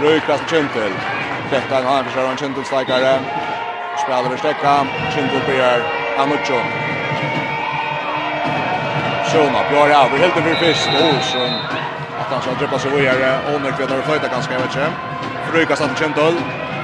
Rökas 0.01 0.41
Kindu. 0.49 0.89
Detta 1.49 1.75
är 1.75 1.79
en 1.79 1.87
annan 1.87 2.05
försvarare, 2.05 2.37
Kindu 2.37 2.63
stakare. 2.63 3.21
Spelar 3.95 4.25
över 4.25 4.37
sträckan, 4.37 4.87
Kindu 5.13 5.41
blir 5.41 5.83
Anuchon. 6.15 6.88
Sjona 9.29 9.59
bjør 9.69 9.91
av, 9.93 10.13
helt 10.17 10.37
över 10.37 10.55
fisk 10.55 10.89
Olsson. 10.89 11.51
Att 12.19 12.29
han 12.31 12.41
ska 12.41 12.51
droppa 12.59 12.79
sig 12.79 12.91
vidare 12.91 13.39
och 13.47 13.61
när 13.61 13.71
och 13.99 14.05
flyttar 14.05 14.29
ganska 14.35 14.53
jag 14.53 14.59
vet 14.59 14.75
inte. 14.75 14.91
Fröjka 15.51 15.75
satt 15.75 15.89
till 15.89 16.03
Kjendal. 16.03 16.35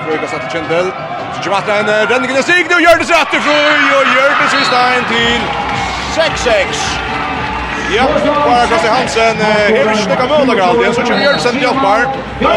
Fröjka 0.06 0.28
satt 0.28 0.42
till 0.42 0.52
Kjendal. 0.56 0.88
Så 1.34 1.44
kommer 1.44 1.58
att 1.58 1.70
en 1.70 2.08
ränning 2.12 2.32
i 2.32 2.44
sig 2.44 2.66
nu 2.70 2.78
gör 2.86 2.98
det 3.00 3.06
sig 3.06 3.16
rätt 3.22 3.44
för 3.48 3.76
och 3.98 4.06
gör 4.18 4.32
det 4.42 4.48
sig 4.52 4.64
en 4.98 5.06
till 5.14 5.42
6-6. 6.16 7.06
Ja, 7.98 8.04
bara 8.46 8.68
Kosti 8.68 8.88
Hansen 8.88 9.38
hever 9.38 9.92
ikke 9.92 10.04
snakka 10.04 10.26
mål 10.26 10.50
och 10.50 10.56
grad, 10.56 10.96
så 10.96 11.02
kör 11.08 11.20
Gjørtsen 11.26 11.52
til 11.52 11.64
jobbar. 11.64 12.02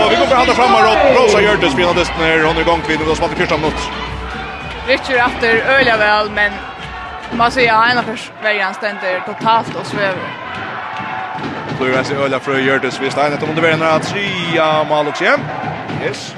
Och 0.05 0.13
vi 0.13 0.17
kommer 0.17 0.37
hålla 0.37 0.55
fram 0.55 0.73
her, 0.77 0.85
og 0.93 0.97
Rosa 1.17 1.41
Gjørtes 1.41 1.75
finner 1.75 1.95
desten 1.95 2.17
när 2.21 2.45
hon 2.45 2.57
är 2.57 2.61
igång 2.61 2.81
kvinnor. 2.87 3.05
kvinner, 3.05 3.25
og 3.25 3.39
första 3.39 3.57
minut. 3.57 3.81
Richard 4.87 5.17
efter 5.27 5.53
öliga 5.77 5.97
väl, 5.97 6.31
men 6.31 6.53
Man 7.33 7.51
ser 7.51 7.63
ja, 7.63 7.91
ena 7.91 8.03
för 8.03 8.19
vägen 8.43 8.75
ständer 8.75 9.21
totalt 9.27 9.77
och 9.77 9.87
sväver. 9.87 10.19
Flora 11.79 12.05
sig 12.05 12.17
öliga 12.17 12.41
för 12.41 12.59
Jördes 12.59 13.01
vid 13.01 13.13
Stein 13.13 13.33
att 13.33 13.43
under 13.43 13.63
vägen 13.63 13.83
att 13.83 14.03
trea 14.03 14.85
mål 14.85 15.09
också. 15.09 15.25
Yes. 16.05 16.35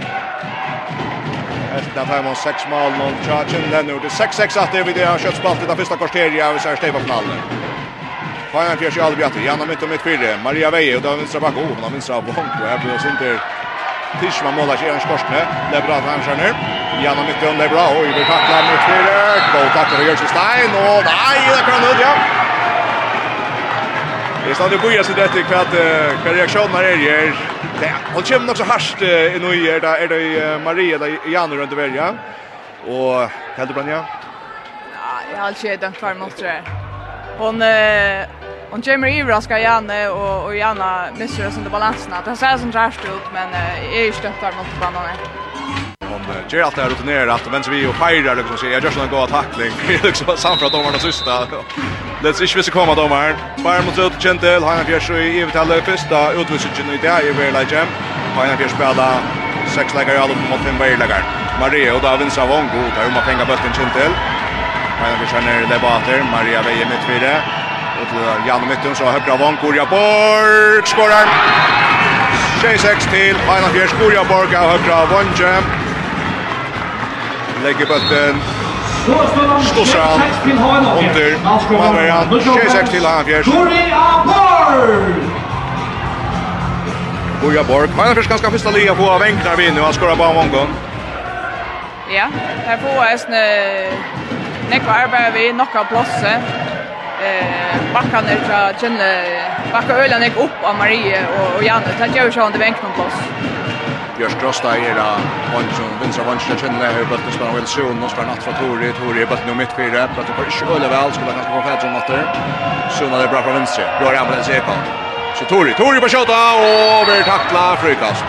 Efter 1.78 2.00
att 2.00 2.24
ha 2.24 2.34
sex 2.34 2.66
mål 2.70 2.92
mot 2.92 3.26
Chachen 3.26 3.70
den 3.70 3.86
nu 3.86 3.98
det 4.02 4.08
6-6 4.08 4.58
att 4.58 4.72
det 4.72 4.82
vid 4.82 4.96
det 4.96 5.04
här 5.04 5.18
kört 5.18 5.68
det 5.68 5.76
första 5.76 5.96
kvarteriet 5.96 6.46
av 6.46 6.58
Sergej 6.58 6.76
Stefan-finalen. 6.76 7.38
Fajan 8.52 8.76
Fjärs 8.76 8.96
i 8.96 9.00
Albiati, 9.00 9.44
Janna 9.46 9.66
mitt 9.66 9.82
och 9.82 9.88
mitt 9.88 10.02
fyrre, 10.02 10.38
Maria 10.44 10.70
Veje 10.70 10.96
och 10.96 11.02
då 11.02 11.08
har 11.08 11.16
vinstra 11.16 11.40
bak. 11.40 11.56
oh, 11.56 11.74
han 11.74 11.82
har 11.82 11.90
vinstra 11.90 12.20
bak. 12.20 12.36
Och 12.36 12.68
här 12.68 12.78
blir 12.78 13.28
det 13.28 13.40
Tishman 14.20 14.54
målar 14.54 14.76
sig 14.76 14.88
en 14.88 15.00
skorstne. 15.00 15.40
Det 15.70 15.76
är 15.76 15.82
bra 15.82 15.94
att 15.94 16.04
han 16.04 16.22
skärner. 16.22 16.54
Janna 17.04 17.22
mycket 17.22 17.48
om 17.50 17.58
det 17.58 17.64
är 17.64 17.68
bra. 17.68 17.86
Oj, 18.00 18.06
vi 18.18 18.24
tacklar 18.24 18.62
mot 18.68 18.80
Fyrer. 18.88 19.36
God 19.52 19.72
tacklar 19.72 19.96
för 19.98 20.04
Jörgen 20.04 20.28
Stein. 20.34 20.70
Och 20.84 21.04
nej, 21.04 21.40
det 21.56 21.62
kan 21.66 21.80
han 21.80 21.90
ut, 21.90 22.00
ja. 22.00 22.14
Det 24.48 24.54
står 24.54 24.68
det 24.68 24.78
bojer 24.78 25.02
sig 25.02 25.14
detta 25.14 25.42
kvart 25.42 25.72
kvar 26.22 26.34
reaktion 26.34 26.68
när 26.72 26.82
det 26.82 26.92
är. 26.92 27.34
Ja, 27.82 27.88
och 28.16 28.24
kommer 28.24 28.50
också 28.50 28.64
harst 28.64 29.02
i 29.02 29.38
nu 29.40 29.68
är 29.68 29.80
det 29.80 29.88
är 29.88 30.08
det 30.08 30.58
Maria 30.64 30.98
där 30.98 31.18
Janne 31.26 31.56
runt 31.56 31.72
välja. 31.72 32.14
Och 32.86 33.30
Hildebrand 33.56 33.88
ja. 33.88 34.04
Ja, 34.94 35.34
jag 35.34 35.40
har 35.40 35.48
inte 35.48 35.76
den 35.76 35.92
kvar 35.92 36.14
mot 36.14 36.36
det. 36.38 36.62
Hon 37.38 37.62
eh 37.62 38.26
Hon 38.70 38.82
kommer 38.82 39.08
i 39.08 39.20
överraska 39.20 39.58
Janne 39.58 40.08
och 40.08 40.44
och 40.44 40.56
Janna 40.56 41.08
missar 41.18 41.46
oss 41.48 41.56
under 41.56 41.70
balansen. 41.70 42.12
Det 42.24 42.36
ser 42.36 42.58
som 42.58 42.72
rätt 42.72 43.04
ut 43.04 43.26
men 43.32 43.48
är 43.98 44.04
ju 44.04 44.12
stöttar 44.12 44.52
mot 44.56 44.80
banan. 44.80 45.02
Hon 46.10 46.20
ger 46.48 46.62
allt 46.62 46.76
det 46.76 46.82
här 46.82 46.90
rutinerat 46.90 47.46
att 47.46 47.52
vänster 47.54 47.72
vi 47.72 47.86
och 47.86 47.94
firar 47.94 48.36
liksom 48.36 48.56
så 48.56 48.66
jag 48.66 48.84
gör 48.84 48.90
sån 48.90 49.08
goda 49.08 49.26
tackling. 49.26 49.72
Liksom 50.02 50.36
samfra 50.36 50.68
domarna 50.68 50.98
sista. 50.98 51.30
Let's 52.22 52.42
ich 52.42 52.56
visse 52.56 52.70
komma 52.70 52.94
domaren. 52.94 53.36
Bayern 53.64 53.84
mot 53.86 53.98
ut 53.98 54.22
Gentil, 54.22 54.62
han 54.62 54.84
Fjärs 54.84 55.06
så 55.06 55.14
i 55.14 55.40
evitalle 55.40 55.82
första 55.82 56.32
utvisningen 56.32 56.94
i 56.94 56.98
det 57.02 57.08
är 57.08 57.32
väl 57.32 57.52
lägem. 57.52 57.86
Han 58.36 58.48
gör 58.48 58.68
spela 58.68 59.08
sex 59.66 59.94
lägger 59.94 60.14
jag 60.14 60.28
mot 60.28 60.60
fem 60.60 60.78
lägger. 60.78 61.22
Maria 61.60 61.94
och 61.94 62.02
David 62.02 62.32
Savon 62.32 62.66
god 62.74 62.90
där 62.96 63.10
man 63.14 63.22
pengar 63.28 63.46
bulten 63.46 63.72
Gentil. 63.78 64.12
Han 65.00 65.10
gör 65.10 65.26
så 65.26 65.40
ner 65.46 65.60
det 65.60 66.22
Maria 66.32 66.62
väjer 66.62 66.86
mitt 66.92 67.04
fyra. 67.08 67.59
Och 68.00 68.08
till 68.08 68.48
Janne 68.48 68.66
Mytten 68.66 68.94
så 68.94 69.04
högra 69.04 69.36
vann 69.36 69.56
Kurja 69.56 69.86
Borg 69.86 70.86
skorar. 70.86 71.26
6-6 72.62 73.10
till 73.10 73.36
Hanna 73.36 73.68
Fjärs 73.68 73.90
Kurja 73.90 74.24
Borg 74.24 74.56
av 74.56 74.70
högra 74.70 75.06
vanje. 75.06 75.62
Lägger 77.64 77.86
bötten. 77.86 78.40
Stossar 79.64 80.00
han 80.00 80.20
under. 80.98 81.38
Man 81.44 81.98
6-6 81.98 82.90
till 82.90 83.06
Hanna 83.06 83.24
Fjärs. 83.24 83.44
Kurja 83.44 84.24
Borg! 84.26 85.14
Kurja 87.40 87.64
Borg. 87.64 87.88
Hanna 87.96 88.14
Fjärs 88.14 88.28
ganska 88.28 88.50
första 88.50 88.70
lia 88.70 88.94
på 88.94 89.10
av 89.10 89.22
enklar 89.22 89.56
vinn. 89.56 89.76
Han 89.76 89.92
skorar 89.92 90.16
bara 90.16 90.32
många. 90.32 90.66
Ja, 92.10 92.28
här 92.66 92.76
får 92.76 93.04
är 93.04 93.16
snö. 93.16 93.90
Nekva 94.70 94.92
arbeid 94.92 95.32
vi 95.34 95.52
nokka 95.52 95.84
plåse 95.84 96.40
eh 97.22 97.94
backan 97.94 98.24
är 98.28 98.38
jag 98.50 98.80
känner 98.80 99.24
backa 99.72 99.94
ölen 99.94 100.22
gick 100.22 100.36
upp 100.36 100.58
av 100.62 100.74
Marie 100.76 101.18
och 101.38 101.56
och 101.56 101.62
Janne 101.62 101.86
så 101.98 102.04
jag 102.14 102.32
kör 102.32 102.46
under 102.46 102.58
vänken 102.58 102.90
på 102.96 103.02
oss. 103.02 103.18
Görs 104.20 104.34
krossa 104.40 104.76
är 104.76 104.94
då 104.94 105.10
hon 105.54 105.64
som 105.78 105.90
vinstra 106.02 106.24
vänster 106.24 106.56
känner 106.56 106.92
hur 106.94 107.04
på 107.04 107.14
att 107.14 107.34
spela 107.34 107.52
väl 107.52 107.66
så 107.66 107.82
och 108.04 108.10
spela 108.10 108.26
natt 108.26 108.42
för 108.42 108.52
Tori 108.52 108.92
Tori 108.92 109.26
på 109.26 109.54
mitt 109.54 109.72
4 109.72 110.08
för 110.14 110.20
att 110.20 110.26
det 110.26 110.32
får 110.32 110.50
skulle 110.50 110.88
väl 110.88 111.12
skulle 111.12 111.32
kanske 111.32 111.52
få 111.52 111.62
färdsom 111.62 111.96
åter. 111.96 112.24
Så 112.90 113.04
när 113.10 113.18
det 113.22 113.28
bra 113.28 113.42
på 113.42 113.52
vänster. 113.52 113.86
Bra 114.00 114.12
ramla 114.12 114.42
sig 114.42 114.60
på. 114.60 114.72
Så 115.38 115.44
Tori 115.44 115.74
Tori 115.74 116.00
på 116.00 116.08
skott 116.08 116.28
och 116.28 117.04
blir 117.06 117.22
takla 117.22 117.76
frukast. 117.76 118.24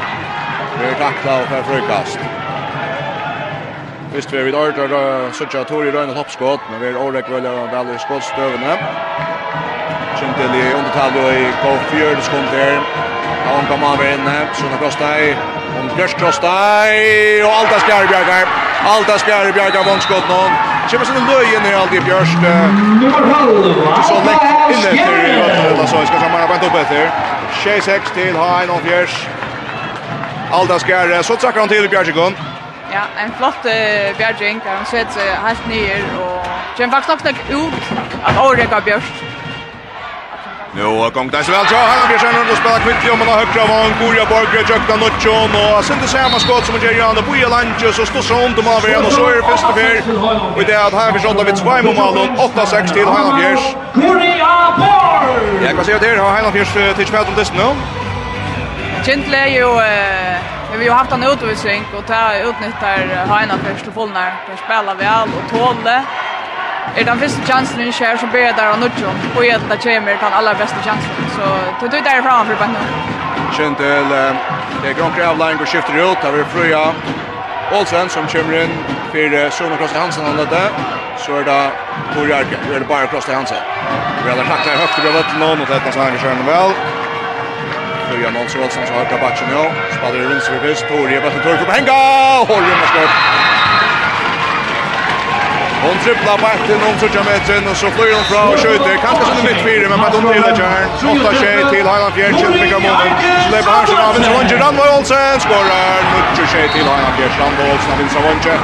Blir 0.77 0.93
takla 0.93 1.41
och 1.41 1.47
för 1.47 1.63
frukast. 1.63 2.40
Visst 4.11 4.31
vi 4.31 4.37
er 4.37 4.43
vid 4.43 4.55
ordre 4.59 4.85
og 4.91 5.35
suttja 5.37 5.61
Tori 5.63 5.91
Røyne 5.93 6.11
toppskott, 6.11 6.65
men 6.67 6.81
vi 6.81 6.89
er 6.89 6.97
årek 6.99 7.29
velja 7.31 7.53
vel 7.71 7.93
i 7.93 7.99
skottstøvene. 8.01 8.73
Kjem 10.19 10.33
til 10.35 10.57
i 10.59 10.65
undertall 10.75 11.15
og 11.21 11.29
i 11.31 11.45
gå 11.61 11.71
fjør 11.93 12.19
skund 12.25 12.51
her. 12.51 12.83
Han 13.45 13.69
kom 13.69 13.87
av 13.87 14.03
inne, 14.03 14.35
Sunna 14.59 14.81
Krostai, 14.83 15.31
om 15.79 15.87
Bjørs 15.95 16.17
Krostai, 16.19 17.39
og 17.45 17.55
Alta 17.61 17.79
Skjær 17.85 18.11
Alta 18.91 19.17
Skjær 19.23 19.79
vannskott 19.87 20.27
nå. 20.27 20.43
Kjemmer 20.91 21.07
sin 21.07 21.31
løy 21.31 21.55
inn 21.55 21.71
i 21.71 21.75
Aldi 21.79 22.03
Bjørs. 22.03 22.35
Ikke 22.35 24.05
så 24.11 24.21
lengt 24.27 24.75
inne 24.75 24.91
i 24.91 25.07
Røyne, 25.07 25.87
så 25.87 26.03
jeg 26.03 26.11
skal 26.11 26.25
samara 26.27 26.51
bant 26.51 26.67
opp 26.67 26.81
etter. 26.83 27.11
6-6 27.63 28.15
til 28.19 28.35
Hain 28.43 28.75
og 28.75 28.83
Bjørs. 28.83 29.21
Alta 30.51 30.83
Skjær, 30.83 31.21
så 31.23 31.39
trakker 31.39 31.63
han 31.63 31.71
til 31.71 31.87
Bjarkar 31.87 32.59
ja, 32.93 33.03
en 33.23 33.33
flott 33.39 33.65
uh, 33.65 34.17
bjergjeng, 34.17 34.61
han 34.65 34.85
sett 34.85 35.13
seg 35.15 35.33
helt 35.47 35.67
nyer, 35.71 36.07
og 36.21 36.47
kjem 36.77 36.91
faktisk 36.91 37.27
nok 37.27 37.43
ut 37.51 37.93
at 38.27 38.41
året 38.47 38.73
av 38.73 38.83
Bjørst. 38.87 39.27
Nu 40.73 40.83
har 40.83 41.09
gångt 41.09 41.31
där 41.31 41.43
så 41.43 41.51
väl 41.51 41.65
så 41.67 41.75
här 41.75 42.07
blir 42.07 42.17
sen 42.17 42.35
under 42.41 42.55
spelar 42.55 42.79
kvitt 42.79 43.05
ju 43.05 43.15
men 43.19 43.27
har 43.27 43.37
högra 43.41 43.65
var 43.71 43.85
en 43.85 43.93
Korea 43.99 44.25
Borg 44.25 44.47
jökta 44.69 44.95
Notchon 44.95 45.51
och 45.61 45.85
sen 45.85 45.97
det 46.01 46.07
samma 46.07 46.39
skott 46.39 46.65
som 46.65 46.75
Jerry 46.83 47.01
Andersson 47.01 47.29
på 47.29 47.35
Jelange 47.35 47.93
så 47.93 48.05
står 48.05 48.21
så 48.21 48.35
ont 48.45 48.57
om 48.59 48.67
av 48.67 48.83
igen 48.89 49.05
och 49.05 49.11
så 49.11 49.23
är 49.29 49.35
det 49.35 49.41
bäst 49.51 49.65
för 49.75 49.95
och 50.55 50.63
det 50.67 50.73
är 50.73 50.87
att 50.87 50.93
här 50.93 51.11
vi 51.11 51.19
skottar 51.19 51.43
vid 51.43 51.57
Svaim 51.57 51.87
och 51.87 51.95
Malon 51.95 52.29
8-6 52.37 52.93
till 52.93 53.07
Heiland 53.13 53.41
Fjärs. 53.41 53.63
Goria 53.93 54.55
Borg. 54.77 55.65
Jag 55.65 55.75
kan 55.75 55.85
se 55.85 55.97
det 55.97 56.21
har 56.21 56.31
Heiland 56.31 56.53
Fjärs 56.55 56.95
till 56.95 57.07
spelet 57.07 57.27
om 57.27 57.35
det 57.35 57.53
nu. 57.53 57.69
Gentle 59.05 59.49
ju 59.49 59.69
eh 59.79 60.60
Vi 60.79 60.87
har 60.87 60.97
haft 60.97 61.11
en 61.11 61.23
utvisning 61.23 61.83
och 61.97 62.05
ta 62.05 62.35
utnyttjar 62.35 63.25
Haina 63.25 63.57
för 63.57 63.73
telefonen 63.79 64.15
här. 64.15 64.33
Kan 64.47 64.57
spela 64.57 64.93
väl 64.93 65.29
och 65.37 65.45
tåle. 65.57 66.03
Är 66.95 67.03
den 67.03 67.19
första 67.19 67.41
chansen 67.41 67.81
i 67.81 67.91
skär 67.91 68.17
som 68.17 68.29
börjar 68.31 68.53
där 68.53 68.71
och 68.71 68.79
nutjo. 68.79 69.09
Och 69.35 69.45
jag 69.45 69.61
där 69.69 69.77
kommer 69.77 70.11
den 70.23 70.33
allra 70.33 70.53
bästa 70.53 70.75
chansen. 70.75 71.11
Så 71.35 71.45
det 71.79 71.91
tog 71.91 72.03
där 72.03 72.21
fram 72.21 72.45
för 72.47 72.55
Benno. 72.55 72.79
Kjentel, 73.57 74.09
det 74.81 74.89
är 74.89 74.93
Grand 74.93 75.15
Kravline 75.15 75.57
går 75.57 75.65
skifter 75.65 76.11
ut. 76.11 76.21
Där 76.21 76.39
är 76.39 76.43
Fröja 76.43 76.93
Olsen 77.79 78.09
som 78.09 78.27
kommer 78.27 78.63
in 78.63 78.71
för 79.11 79.49
Sona 79.49 79.77
Kross 79.77 79.93
Hansen 79.93 80.25
han 80.25 80.37
där. 80.37 80.69
Så 81.17 81.37
är 81.37 81.43
det 81.43 81.71
Borgarke, 82.15 82.55
är 82.75 82.79
det 82.79 82.85
bara 82.85 83.07
Kross 83.07 83.27
Hansen. 83.27 83.57
Vi 84.23 84.29
har 84.29 84.37
lagt 84.37 84.49
tacklar 84.49 84.75
högt 84.75 84.99
över 84.99 85.11
vattnet 85.11 85.61
och 85.61 85.75
detta 85.75 85.91
så 85.91 85.99
han 85.99 86.17
kör 86.19 86.35
väl. 86.45 86.71
Nu 88.11 88.21
gör 88.21 88.31
Måns 88.31 88.55
Rolfsson 88.55 88.83
så 88.87 88.93
har 88.93 89.01
av 89.01 89.19
backen. 89.19 89.47
Spader 89.49 89.91
spelar 89.91 90.63
i 90.63 90.67
vinst. 90.67 90.87
Tor 90.87 91.11
i 91.11 91.21
bättre 91.21 91.43
tur. 91.43 91.71
Henga! 91.73 91.99
Horgen 92.49 92.77
med 92.81 92.87
skott. 92.87 93.13
Hon 95.85 95.97
tripplar 96.03 96.37
på 96.43 96.47
ett 96.53 96.81
hon 96.87 96.95
söker 96.99 97.23
metern 97.29 97.65
och 97.71 97.77
så 97.81 97.87
flyr 97.95 98.13
hon 98.17 98.25
fra 98.31 98.41
och 98.51 98.59
skjuter. 98.63 98.95
Kanske 99.05 99.23
som 99.29 99.37
en 99.41 99.45
mitt 99.49 99.61
fyra 99.67 99.85
men 99.91 99.99
med 100.03 100.11
de 100.15 100.21
till 100.33 100.43
ett 100.51 100.59
järn. 100.63 100.87
Åtta 101.13 101.31
tjej 101.41 101.57
till 101.71 101.85
Highland 101.91 102.13
Fjärkjell 102.17 102.53
fick 102.61 102.73
av 102.77 102.81
månen. 102.87 103.11
Släpper 103.49 103.71
Hansson 103.77 103.99
av 104.07 104.13
Vincent 104.15 104.35
Wonje. 104.37 104.55
Randvar 104.63 104.87
Olsen 104.95 105.35
skorar. 105.45 105.97
Nutscher 106.13 106.45
tjej 106.53 106.67
till 106.73 106.85
Highland 106.91 107.15
Fjärkjell. 107.17 107.41
Randvar 107.43 107.65
Olsen 107.73 107.89
av 107.93 107.97
Vincent 108.01 108.23
Wonje. 108.27 108.55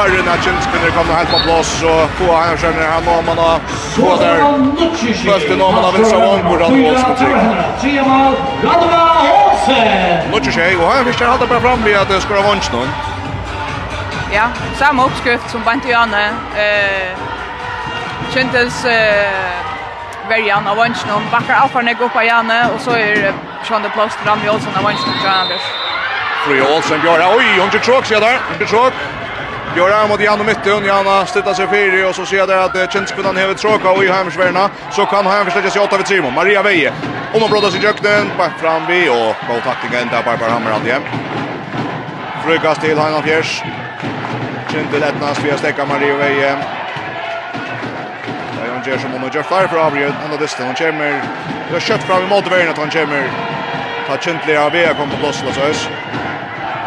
Arjen 0.00 0.26
Hutchins 0.30 0.64
kunde 0.72 0.88
komma 0.96 1.12
helt 1.18 1.30
på 1.34 1.38
plats 1.46 1.70
och 1.90 2.02
få 2.18 2.26
han 2.40 2.56
känner 2.62 2.84
han 2.94 3.02
når 3.08 3.22
man 3.28 3.38
har 3.44 3.56
två 3.94 4.08
där. 4.22 4.38
Möte 5.28 5.54
når 5.62 5.70
man 5.76 5.82
av 5.88 5.92
Vincent 5.96 6.22
Wonje. 6.26 6.56
Randvar 6.62 6.90
Olsen 6.90 7.12
tryck. 7.20 7.38
Tre 7.82 7.96
mål. 8.10 8.32
Randvar 8.66 9.06
Olsen. 9.44 10.30
Nutscher 10.32 10.52
tjej 10.58 10.72
och 10.80 10.88
han 10.92 11.04
fick 11.06 11.20
hålla 11.20 11.46
bara 11.52 11.60
fram 11.66 11.80
vid 11.86 11.96
att 11.96 12.22
skora 12.24 12.42
Wonje 12.48 12.70
någon 12.76 12.90
ja, 14.32 14.48
samma 14.78 15.06
uppskrift 15.06 15.50
som 15.50 15.62
Bant 15.64 15.88
Janne. 15.88 16.26
Eh 16.56 17.16
kändes 18.34 18.84
eh 18.84 19.60
Verjan 20.28 20.66
av 20.66 20.76
Vanchen 20.76 21.22
backar 21.32 21.54
Alfa 21.54 21.80
när 21.80 21.94
går 21.94 22.08
på 22.08 22.22
Janne 22.22 22.68
och 22.74 22.80
så 22.80 22.90
är 22.90 23.32
Sean 23.64 23.82
de 23.82 23.88
Plast 23.88 24.18
fram 24.18 24.38
i 24.46 24.48
Olsson 24.50 24.76
av 24.76 24.82
Vanchen 24.82 25.14
och 25.24 25.30
Anders. 25.30 25.60
Fru 26.44 26.62
Olsson 26.76 27.00
gör 27.04 27.36
oj, 27.36 27.58
hon 27.60 27.70
tror 27.70 27.98
också 27.98 28.20
där. 28.20 28.38
Hon 28.58 28.66
tror 28.66 28.92
Gör 29.76 30.08
mot 30.08 30.20
Janne 30.20 30.44
Mytten, 30.44 30.84
Janne 30.84 31.26
stöttar 31.26 31.54
sig 31.54 31.66
fyra 31.68 32.08
och 32.08 32.14
så 32.14 32.26
ser 32.26 32.46
där 32.46 32.56
att 32.56 32.92
Kjenskvinnan 32.92 33.36
hever 33.36 33.54
tråk 33.54 33.84
och 33.84 34.04
i 34.04 34.08
Heimersvärna 34.08 34.70
så 34.90 35.06
kan 35.06 35.26
han 35.26 35.44
förstärka 35.44 35.70
sig 35.70 35.82
åtta 35.82 35.96
vid 35.96 36.06
Simon. 36.06 36.34
Maria 36.34 36.62
Veje, 36.62 36.92
om 37.34 37.40
han 37.40 37.50
brådas 37.50 37.74
i 37.74 37.78
jöknen, 37.78 38.30
bak 38.38 38.50
fram 38.60 38.86
vi 38.86 39.08
och 39.08 39.34
god 39.48 39.62
tackling 39.64 40.00
ända 40.02 40.22
Barbara 40.22 40.50
Hammer 40.50 40.70
alltid. 40.70 40.94
Frukast 42.44 42.80
till 42.80 42.98
Heinald 42.98 43.24
Fjärs, 43.24 43.62
Kjente 44.72 45.06
Etnas 45.06 45.38
via 45.44 45.58
stäcka 45.58 45.84
Mario 45.84 46.16
Veje. 46.16 46.58
Ja, 48.58 48.72
hon 48.72 48.82
gör 48.82 48.98
som 48.98 49.12
hon 49.12 49.22
har 49.22 49.30
gjort 49.30 49.46
fler 49.46 49.66
för 49.66 49.86
Abriud. 49.86 50.14
Hon 50.22 50.30
har 50.30 50.38
distan, 50.38 50.66
hon 50.66 50.74
kommer. 50.74 51.22
Det 51.68 51.72
har 51.72 51.80
kött 51.80 52.02
fram 52.02 52.22
i 52.22 52.26
motorvägen 52.26 52.70
att 52.70 52.76
hon 52.76 52.90
kommer. 52.90 53.30
Ta 54.06 54.16
Kjente 54.16 54.60
av 54.60 54.72
Veje 54.72 54.94
kom 54.94 55.10
på 55.10 55.16
plås 55.16 55.42
och 55.42 55.54
sås. 55.54 55.88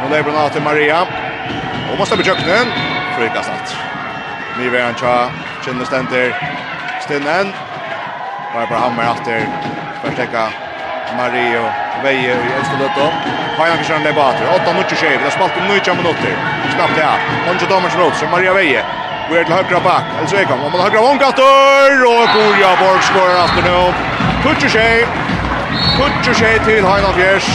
Nu 0.01 0.09
lever 0.09 0.31
den 0.31 0.35
av 0.41 0.49
till 0.49 0.61
Maria. 0.61 1.07
Hon 1.89 1.97
måste 1.97 2.15
bli 2.15 2.25
köknen. 2.25 2.67
Frykas 3.15 3.47
natt. 3.47 3.75
Nyveran 4.57 4.95
tja. 4.95 5.31
Kjente 5.61 5.85
ständer. 5.85 6.35
Stinnen. 6.99 7.53
Barbara 8.53 8.79
Hammer 8.79 9.11
efter. 9.11 9.47
Förtäcka 10.01 10.53
Mario 11.11 11.73
veje 12.03 12.33
i 12.35 12.51
elskar 12.57 12.79
løtta. 12.81 13.07
Hajan 13.57 13.79
kan 13.79 13.87
kjønne 13.89 14.13
bater. 14.17 14.49
8 14.55 14.73
minutter 14.73 14.99
skjer. 15.01 15.17
Det 15.21 15.29
er 15.29 15.35
spalt 15.37 15.57
om 15.59 15.65
9 15.71 15.95
minutter. 16.01 16.33
Snabbt 16.75 16.97
ja. 16.97 17.13
Onge 17.49 17.65
Thomas 17.71 17.95
Roth, 17.99 18.17
Så 18.19 18.29
Maria 18.31 18.53
veje. 18.53 18.83
Vi 19.29 19.37
er 19.39 19.43
til 19.47 19.55
høyre 19.55 19.81
bak. 19.89 20.03
Elsa 20.21 20.41
Ekholm. 20.41 20.63
Om 20.67 20.71
man 20.71 20.81
høyre 20.85 21.05
vongkatter. 21.07 22.03
Og 22.13 22.23
Gorja 22.35 22.71
Borg 22.81 23.03
skårer 23.09 23.37
after 23.45 23.63
nå. 23.69 23.79
Kutcher 24.43 24.69
skjer. 24.75 25.05
Kutcher 25.97 26.35
skjer 26.41 26.59
til 26.67 26.89
Hajan 26.89 27.15
Fjers. 27.19 27.47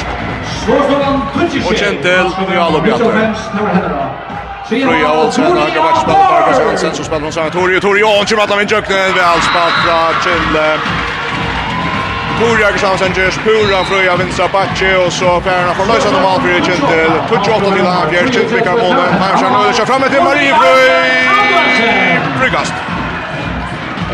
Og 1.69 1.75
Kjentel. 1.77 2.33
Og 2.47 2.55
Jalo 2.55 2.81
Bjatter. 2.81 4.29
Fröja 4.69 5.09
har 5.09 5.65
höger 5.65 5.83
världsspelare, 5.83 6.31
Barkas 6.31 6.59
Hansen, 6.59 6.95
så 6.95 7.05
spelar 7.05 7.21
hon 7.21 7.33
Sanna 7.33 7.51
Tori, 7.51 7.81
Tori 7.81 8.01
Jansson, 8.01 8.39
Matta 8.39 8.57
Vinjöknen, 8.57 9.15
väl 9.15 9.41
spalt 9.41 10.23
till 10.23 10.61
Pura 12.39 12.61
Jakobsen 12.61 13.13
just 13.17 13.41
pura 13.41 13.85
fröja 13.85 14.17
vinstra 14.17 14.49
backe 14.49 14.97
och 14.97 15.13
så 15.13 15.41
Perna 15.41 15.75
får 15.75 15.87
lösa 15.87 16.11
dem 16.11 16.25
allt 16.25 16.43
blir 16.43 16.57
inte 16.57 16.73
28 17.45 17.75
till 17.75 17.85
här 17.85 18.11
fjärde 18.11 18.31
tillfället 18.31 18.67
mål. 18.67 18.97
Persson 19.21 19.67
nu 19.67 19.73
kör 19.73 19.87
fram 19.87 20.03
till 20.03 20.23
Marie 20.23 20.55
Fröj. 20.55 21.31
Brygast. 22.41 22.73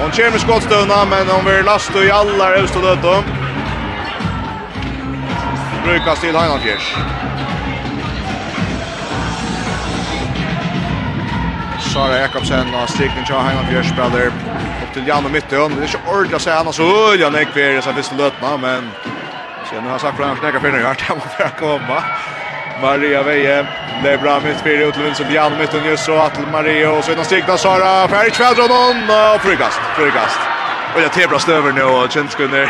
Hon 0.01 0.13
kör 0.13 0.31
med 0.31 0.41
skottstövna 0.41 1.05
men 1.05 1.29
hon 1.29 1.45
vill 1.45 1.65
lasta 1.65 2.05
i 2.05 2.11
alla 2.11 2.55
överstådödom. 2.55 3.25
Brygast 5.85 6.21
till 6.21 6.37
Heinanfjärs. 6.37 6.97
Sara 11.95 12.17
Jakobsen 12.19 12.75
og 12.75 12.89
strikning 12.89 13.27
till 13.27 13.35
Heimann 13.35 13.67
opp 14.83 14.93
til 14.95 15.05
Jan 15.07 15.25
og 15.25 15.31
Mittøen. 15.31 15.71
Det 15.77 15.85
er 15.85 15.93
ikke 15.93 16.11
ordentlig 16.11 16.37
å 16.37 16.39
se 16.39 16.41
ordentligt 16.41 16.41
att 16.41 16.43
säga 16.43 16.59
annars. 16.59 16.81
Oj, 16.81 17.15
ikke 17.15 17.41
Ekberg 17.41 17.83
så 17.83 17.93
visst 17.93 18.13
løtene, 18.13 18.59
men... 18.59 18.91
Så 19.69 19.75
nu 19.81 19.87
har 19.87 19.95
jeg 19.95 20.01
sagt 20.01 20.17
for 20.17 20.23
att 20.23 20.29
han 20.29 20.37
knäcker 20.37 20.61
för 20.61 20.73
nu. 20.73 20.83
Han 20.85 21.17
må 21.19 21.25
bare 21.39 21.51
komme. 21.59 21.99
Maria 22.83 23.23
Veje. 23.23 23.67
Det 24.03 24.13
er 24.13 24.19
bra 24.19 24.41
mitt 24.41 24.61
fire, 24.61 24.89
ut 24.89 24.95
till 24.95 25.03
vinst 25.05 25.23
Jan 25.31 25.53
og 25.53 25.59
Mittøen, 25.59 25.85
just 25.85 26.05
så 26.05 26.17
att 26.19 26.39
Maria. 26.53 26.91
og 26.91 27.05
så 27.05 27.13
innan 27.13 27.25
strikna 27.25 27.57
Sara. 27.57 28.09
Färg 28.09 28.31
kvädrar 28.31 28.69
någon. 28.69 28.99
frikast. 29.41 29.41
frukast, 29.41 29.81
frukast. 29.97 30.39
Och 30.95 31.01
jag 31.01 31.13
tebrar 31.13 31.39
stöver 31.39 31.73
nu 31.73 31.83
och 31.83 32.11
känns 32.13 32.35
kunde... 32.35 32.69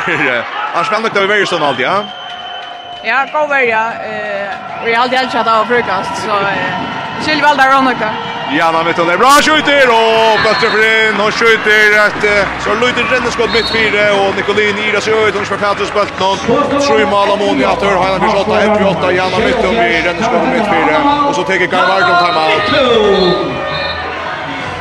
Annars 0.75 0.89
kan 0.89 1.03
det 1.03 1.27
vara 1.27 1.47
sånn 1.47 1.63
alltid, 1.63 1.87
ja? 1.87 2.05
Ja, 3.05 3.27
gå 3.33 3.47
värja. 3.47 3.93
Eh, 3.93 4.83
och 4.83 4.89
jag 4.91 4.97
har 4.97 5.03
alltid 5.03 5.19
älskat 5.19 5.47
av 5.47 5.65
frukast, 5.65 6.23
så... 6.25 6.31
Eh, 6.31 6.75
Kylvaldar 7.27 7.79
och 7.79 7.85
något. 7.85 8.34
Janna 8.53 8.85
mitt 8.85 8.99
under. 8.99 9.17
Bra 9.19 9.31
skjuter 9.43 9.89
och 9.89 10.39
bättre 10.45 10.71
för 10.71 10.83
in 11.09 11.21
och 11.21 11.35
skjuter 11.35 12.07
ett 12.07 12.49
så 12.65 12.75
lyder 12.75 13.05
renneskott 13.11 13.53
mitt 13.53 13.69
fyra 13.77 14.15
och 14.21 14.37
Nikolin 14.37 14.79
Ira 14.79 15.01
sig 15.01 15.29
ut 15.29 15.35
och 15.37 15.47
Spartatus 15.47 15.93
Böltnon. 15.93 16.37
Sju 16.81 17.07
mål 17.07 17.29
om 17.31 17.41
hon 17.41 17.61
i 17.61 17.65
att 17.65 17.83
hör 17.83 17.97
han 17.97 18.03
Hajna 18.03 18.21
Fischott 18.21 18.47
1-8 18.47 19.13
Janna 19.13 19.39
mitt 19.39 19.65
under 19.65 20.03
renneskott 20.03 20.49
mitt 20.55 20.69
fyra 20.75 21.27
och 21.29 21.35
så 21.35 21.43
tar 21.43 21.55
Garvard 21.55 21.71
Karl 21.71 21.89
Vargum 21.89 22.17
timeout. 22.25 22.65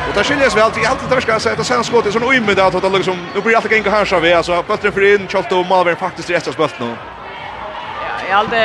Och 0.08 0.14
där 0.14 0.24
skiljer 0.24 0.50
sig 0.50 0.60
väl 0.60 0.70
till 0.70 0.86
allt 0.86 1.10
det 1.10 1.20
ska 1.20 1.40
säga 1.40 1.56
att 1.60 1.66
sen 1.66 1.84
skottet 1.84 2.12
så 2.12 2.18
nu 2.18 2.36
i 2.36 2.40
med 2.40 2.58
att 2.58 2.82
det 2.82 2.88
liksom 2.88 3.16
nu 3.34 3.40
blir 3.40 3.56
allt 3.56 3.72
gänga 3.72 3.90
här 3.90 4.04
så 4.04 4.20
vi 4.20 4.32
alltså 4.32 4.64
bättre 4.68 4.92
för 4.92 5.14
in 5.14 5.28
Chalto 5.28 5.64
Malvern 5.64 5.96
faktiskt 5.96 6.30
rättas 6.30 6.54
spelt 6.54 6.80
nu. 6.80 6.94
Jag 8.28 8.36
hade 8.36 8.56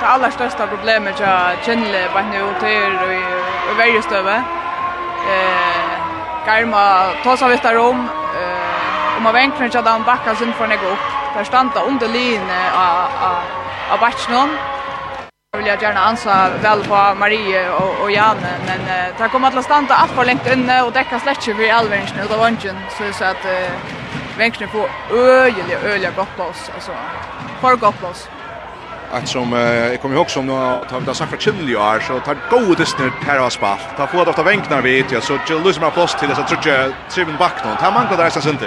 det 0.00 0.06
allra 0.06 0.30
största 0.30 0.66
problemet 0.66 1.20
jag 1.20 1.64
känner 1.66 2.12
bara 2.14 2.22
nu 2.22 2.42
till 2.60 2.94
i 3.16 3.22
varje 3.78 4.02
stöve. 4.02 4.34
Eh 5.32 5.88
Karma 6.44 7.12
tar 7.24 7.36
sig 7.36 7.48
vitt 7.48 7.64
om 7.64 8.08
eh 8.40 9.16
om 9.16 9.22
man 9.22 9.34
vänkrar 9.34 9.64
inte 9.64 9.82
den 9.82 10.02
backa 10.02 10.34
sen 10.34 10.52
för 10.52 10.66
nego. 10.66 10.86
upp. 10.86 11.06
Där 11.34 11.44
stanta 11.44 11.80
under 11.82 12.08
linjen 12.08 12.50
av 12.74 13.36
av 13.92 14.00
Bachnon. 14.00 14.50
Jag 15.52 15.58
vill 15.58 15.66
gärna 15.82 16.00
ansa 16.00 16.50
väl 16.62 16.84
på 16.84 17.14
Marie 17.20 17.70
och 17.70 18.02
och 18.02 18.10
Jan 18.10 18.36
men 18.66 18.80
eh, 18.80 19.18
där 19.18 19.28
kommer 19.28 19.58
att 19.58 19.64
stanta 19.64 19.94
allt 19.94 20.10
för 20.10 20.24
långt 20.24 20.46
inne 20.52 20.82
och 20.82 20.92
täcka 20.94 21.20
släcke 21.20 21.54
för 21.54 22.16
nu 22.16 22.24
då 22.30 22.36
Vanchen 22.36 22.76
så 22.96 23.12
så 23.18 23.24
att 23.24 23.44
eh, 23.44 23.72
Vänkne 24.38 24.66
på 24.66 24.88
öjliga 25.14 25.78
öjliga 25.84 26.10
gott 26.10 26.36
plats 26.36 26.70
alltså 26.74 26.92
för 27.60 27.76
gott 27.76 27.98
plats 27.98 28.28
att 29.12 29.28
som 29.28 29.52
eh, 29.52 29.60
jag 29.60 30.00
kommer 30.02 30.16
ihåg 30.16 30.30
som 30.30 30.46
nu 30.46 30.52
tar 30.88 31.00
vi 31.00 31.06
det 31.06 31.14
sagt 31.14 31.30
för 31.30 31.38
Chinley 31.38 31.74
är 31.74 32.00
så 32.00 32.20
tar 32.20 32.36
goda 32.50 32.74
distner 32.74 33.12
här 33.26 33.38
av 33.38 33.50
spalt. 33.50 33.80
Ta 33.96 34.06
få 34.06 34.24
det 34.24 34.38
av 34.38 34.44
vänknar 34.44 34.82
vi 34.82 35.02
vet 35.02 35.12
jag 35.12 35.22
så 35.22 35.38
Jill 35.48 35.58
Lewis 35.58 35.80
med 35.80 35.92
plats 35.94 36.14
till 36.14 36.28
så 36.28 36.42
tror 36.42 36.74
jag 36.74 36.92
tre 37.10 37.24
back 37.38 37.64
någon. 37.64 37.76
Tar 37.76 37.92
man 37.92 38.06
går 38.08 38.16
där 38.16 38.30
så 38.30 38.40
sent. 38.40 38.62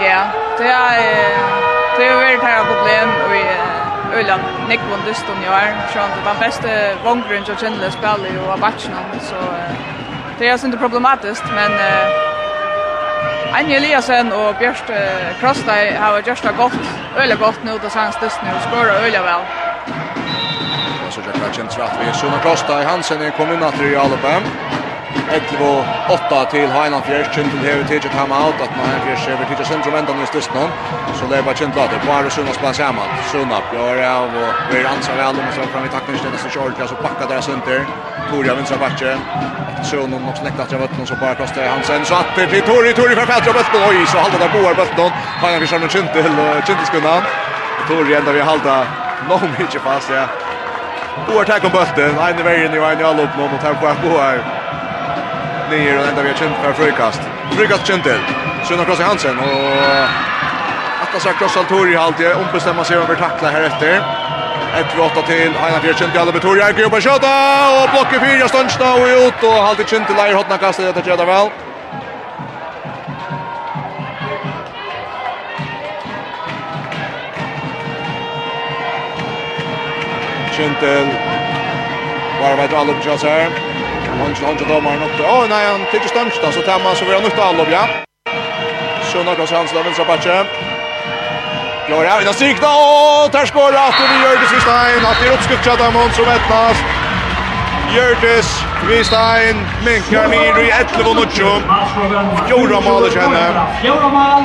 Ja, 0.00 0.22
det 0.58 0.68
är 0.68 1.58
det 1.98 2.04
är 2.06 2.16
väldigt 2.16 2.42
här 2.42 2.64
problem 2.64 3.08
vi 3.30 3.42
Öland 4.18 4.42
Nick 4.68 4.80
von 4.90 5.00
Duston 5.06 5.36
ju 5.42 5.48
är 5.48 5.74
så 5.92 5.98
att 5.98 6.24
den 6.24 6.36
bästa 6.40 6.68
vånggrund 7.04 7.48
och 7.50 7.60
Chinley 7.60 7.90
spelar 7.90 8.28
ju 8.32 8.40
av 8.52 8.58
matchen 8.60 8.92
så 9.20 9.36
det 10.38 10.48
är 10.48 10.64
inte 10.64 10.78
problematiskt 10.78 11.44
men 11.54 11.72
eh, 11.72 12.27
Anja 13.54 13.76
Eliasen 13.76 14.32
og 14.32 14.56
Bjørst 14.60 14.90
Krosstøy 15.40 15.92
har 15.96 16.20
gjort 16.20 16.42
det 16.42 16.54
godt, 16.56 16.76
øyelig 17.20 17.38
godt 17.38 17.64
nå 17.64 17.78
til 17.78 17.90
sangs 17.90 18.16
dyst 18.22 18.40
og 18.54 18.60
skåret 18.66 19.04
øyelig 19.04 19.22
vel. 19.28 19.46
Så 21.10 21.20
gjør 21.24 21.32
det 21.32 21.54
kjent 21.56 21.78
rett 21.80 21.96
ved 22.00 22.12
Sunna 22.20 22.38
Krosstøy 22.44 22.84
Hansen 22.84 23.22
er 23.22 23.30
kommet 23.30 23.56
inn 23.56 23.88
i 23.88 23.94
Alabama. 23.94 24.77
Ekvo 25.36 25.84
8 26.08 26.44
till 26.50 26.70
Heinan 26.70 27.02
Fjers, 27.02 27.26
Kjent 27.34 27.52
hever 27.52 27.68
Hevet 27.68 27.88
Tidje 27.88 28.10
time 28.10 28.34
out 28.44 28.60
att 28.64 28.70
Heinan 28.70 29.00
Fjers 29.04 29.28
hever 29.28 29.44
över 29.52 29.64
sentrum 29.64 29.94
enda 29.94 30.12
nu 30.14 30.26
störst 30.26 30.50
så 31.18 31.26
det 31.30 31.36
är 31.38 31.42
bara 31.42 31.54
Kjent 31.54 31.76
later 31.76 31.98
på 32.06 32.12
Arre 32.12 32.30
Sunnas 32.30 32.58
plats 32.58 32.78
hemma 32.78 33.02
Sunna 33.32 33.58
gör 33.74 33.96
av 34.16 34.30
och 34.40 34.52
vi 34.70 34.80
er 34.80 34.86
ansvar 34.94 35.16
vel, 35.16 35.26
om 35.26 35.48
så 35.56 35.62
fram 35.72 35.84
i 35.84 35.88
tackningslinjen 35.88 36.38
så 36.38 36.48
kör 36.48 36.72
alltså 36.80 36.96
backa 37.02 37.26
deras 37.28 37.48
under 37.48 37.86
Torja 38.30 38.54
vänstra 38.54 38.78
backe 38.78 39.18
Sunn 39.82 40.14
om 40.14 40.28
också 40.28 40.42
jeg 40.44 40.78
vet 40.78 40.90
öppnen 40.90 41.06
så 41.06 41.14
bara 41.14 41.34
kostar 41.34 41.68
Hansen 41.68 42.04
så 42.04 42.14
att 42.14 42.34
till 42.34 42.62
Tori, 42.62 42.92
Tori 42.92 43.14
för 43.14 43.26
Petra 43.26 43.52
Bötten 43.52 43.80
oj 43.88 44.06
så 44.06 44.18
halda 44.18 44.38
där 44.38 44.50
boar 44.54 44.74
Bötten 44.74 45.10
Heinan 45.42 45.60
Fjärs 45.60 45.80
med 45.80 45.90
Kjent 45.90 46.12
till 46.12 46.24
Kjent 46.66 46.86
skunna 46.88 47.14
Tori 47.88 48.14
ända 48.14 48.32
vi 48.32 48.40
halda 48.40 48.86
no, 49.28 49.36
mycket 49.58 49.82
fast 49.82 50.10
ja. 50.10 50.24
Boar 51.26 51.44
tackar 51.44 51.70
Bötten, 51.70 52.18
en 52.18 52.40
i 52.40 52.42
vägen 52.42 52.74
i 52.74 52.78
vägen 52.78 53.00
i 53.00 53.04
all 53.04 53.20
upp 53.20 53.36
någon 53.38 53.54
och 53.54 53.60
tar 53.60 53.74
på 53.74 54.57
långt 55.70 55.84
ner 55.84 55.98
och 55.98 56.06
ända 56.06 56.22
vi 56.22 56.28
har 56.28 56.36
känt 56.36 56.56
för 56.56 56.72
frukast 56.72 57.20
Frikast 57.50 57.86
Kentel. 57.86 58.20
Sjönna 58.64 58.84
kross 58.84 59.00
Hansen 59.00 59.38
och 59.38 59.44
Atlas 61.02 61.24
har 61.24 61.32
krossat 61.32 61.68
Tori 61.68 61.94
halt. 61.94 62.20
Jag 62.20 62.40
ombestämma 62.40 62.84
sig 62.84 62.96
över 62.96 63.16
tackla 63.16 63.50
här 63.50 63.62
efter. 63.62 64.02
1-8 64.74 65.26
till 65.26 65.54
Heina 65.54 65.80
Fjärd 65.80 65.98
Kjent 65.98 66.14
Galle 66.14 66.32
Betori 66.32 66.60
Erker 66.60 66.82
jobbar 66.82 67.00
kjøta 67.00 67.30
og 67.78 67.90
blokke 67.90 68.20
4 68.20 68.48
stønnsna 68.48 68.90
og 68.94 69.08
ut 69.28 69.44
og 69.44 69.56
halde 69.66 69.84
Kjent 69.84 70.10
leier 70.10 70.36
hotna 70.36 70.58
kastet 70.58 70.90
etter 70.90 71.02
kjøta 71.02 71.24
vel 71.24 71.50
Kjentel. 80.58 81.06
Bara 82.40 82.56
vet 82.56 82.72
alla 82.72 82.92
på 82.92 83.00
chans 83.00 83.22
här. 83.22 83.67
Hansen 84.20 84.44
har 84.44 84.52
inte 84.52 84.64
domaren 84.64 85.02
uppe. 85.02 85.22
Åh 85.22 85.44
oh, 85.44 85.48
nej, 85.48 85.66
han 85.72 85.80
tycker 85.92 86.08
stämsta 86.08 86.52
så 86.52 86.60
tar 86.60 86.78
man 86.84 86.96
så 86.96 87.04
vil 87.04 87.14
han 87.14 87.22
nytta 87.22 87.44
allov, 87.44 87.66
ja. 87.70 87.84
Sjönna 89.12 89.34
Klas 89.34 89.52
Hansen 89.52 89.78
av 89.78 89.84
vänstra 89.84 90.04
patchen. 90.04 90.46
Gör 91.88 92.02
det 92.02 92.08
här, 92.08 92.20
innan 92.22 92.34
strikna 92.34 92.68
och 92.68 93.30
där 93.32 93.46
skår 93.46 93.72
Rato 93.72 94.02
vid 94.10 94.20
Jörgis 94.24 94.52
Vistein. 94.52 95.06
Att 95.10 95.18
det 95.20 95.28
är 95.28 95.32
uppskuttat 95.32 95.80
av 95.80 95.92
Måns 95.92 96.18
och 96.18 96.26
Vettnas. 96.26 96.76
Jörgis 97.96 98.64
Vistein 98.88 99.56
minkar 99.84 100.28
nir 100.28 100.64
i 100.64 100.70
11 100.70 101.10
och 101.10 101.16
Nuccio. 101.16 101.50
Fjorda 102.46 102.80
mål 102.80 103.10
känner. 103.10 103.50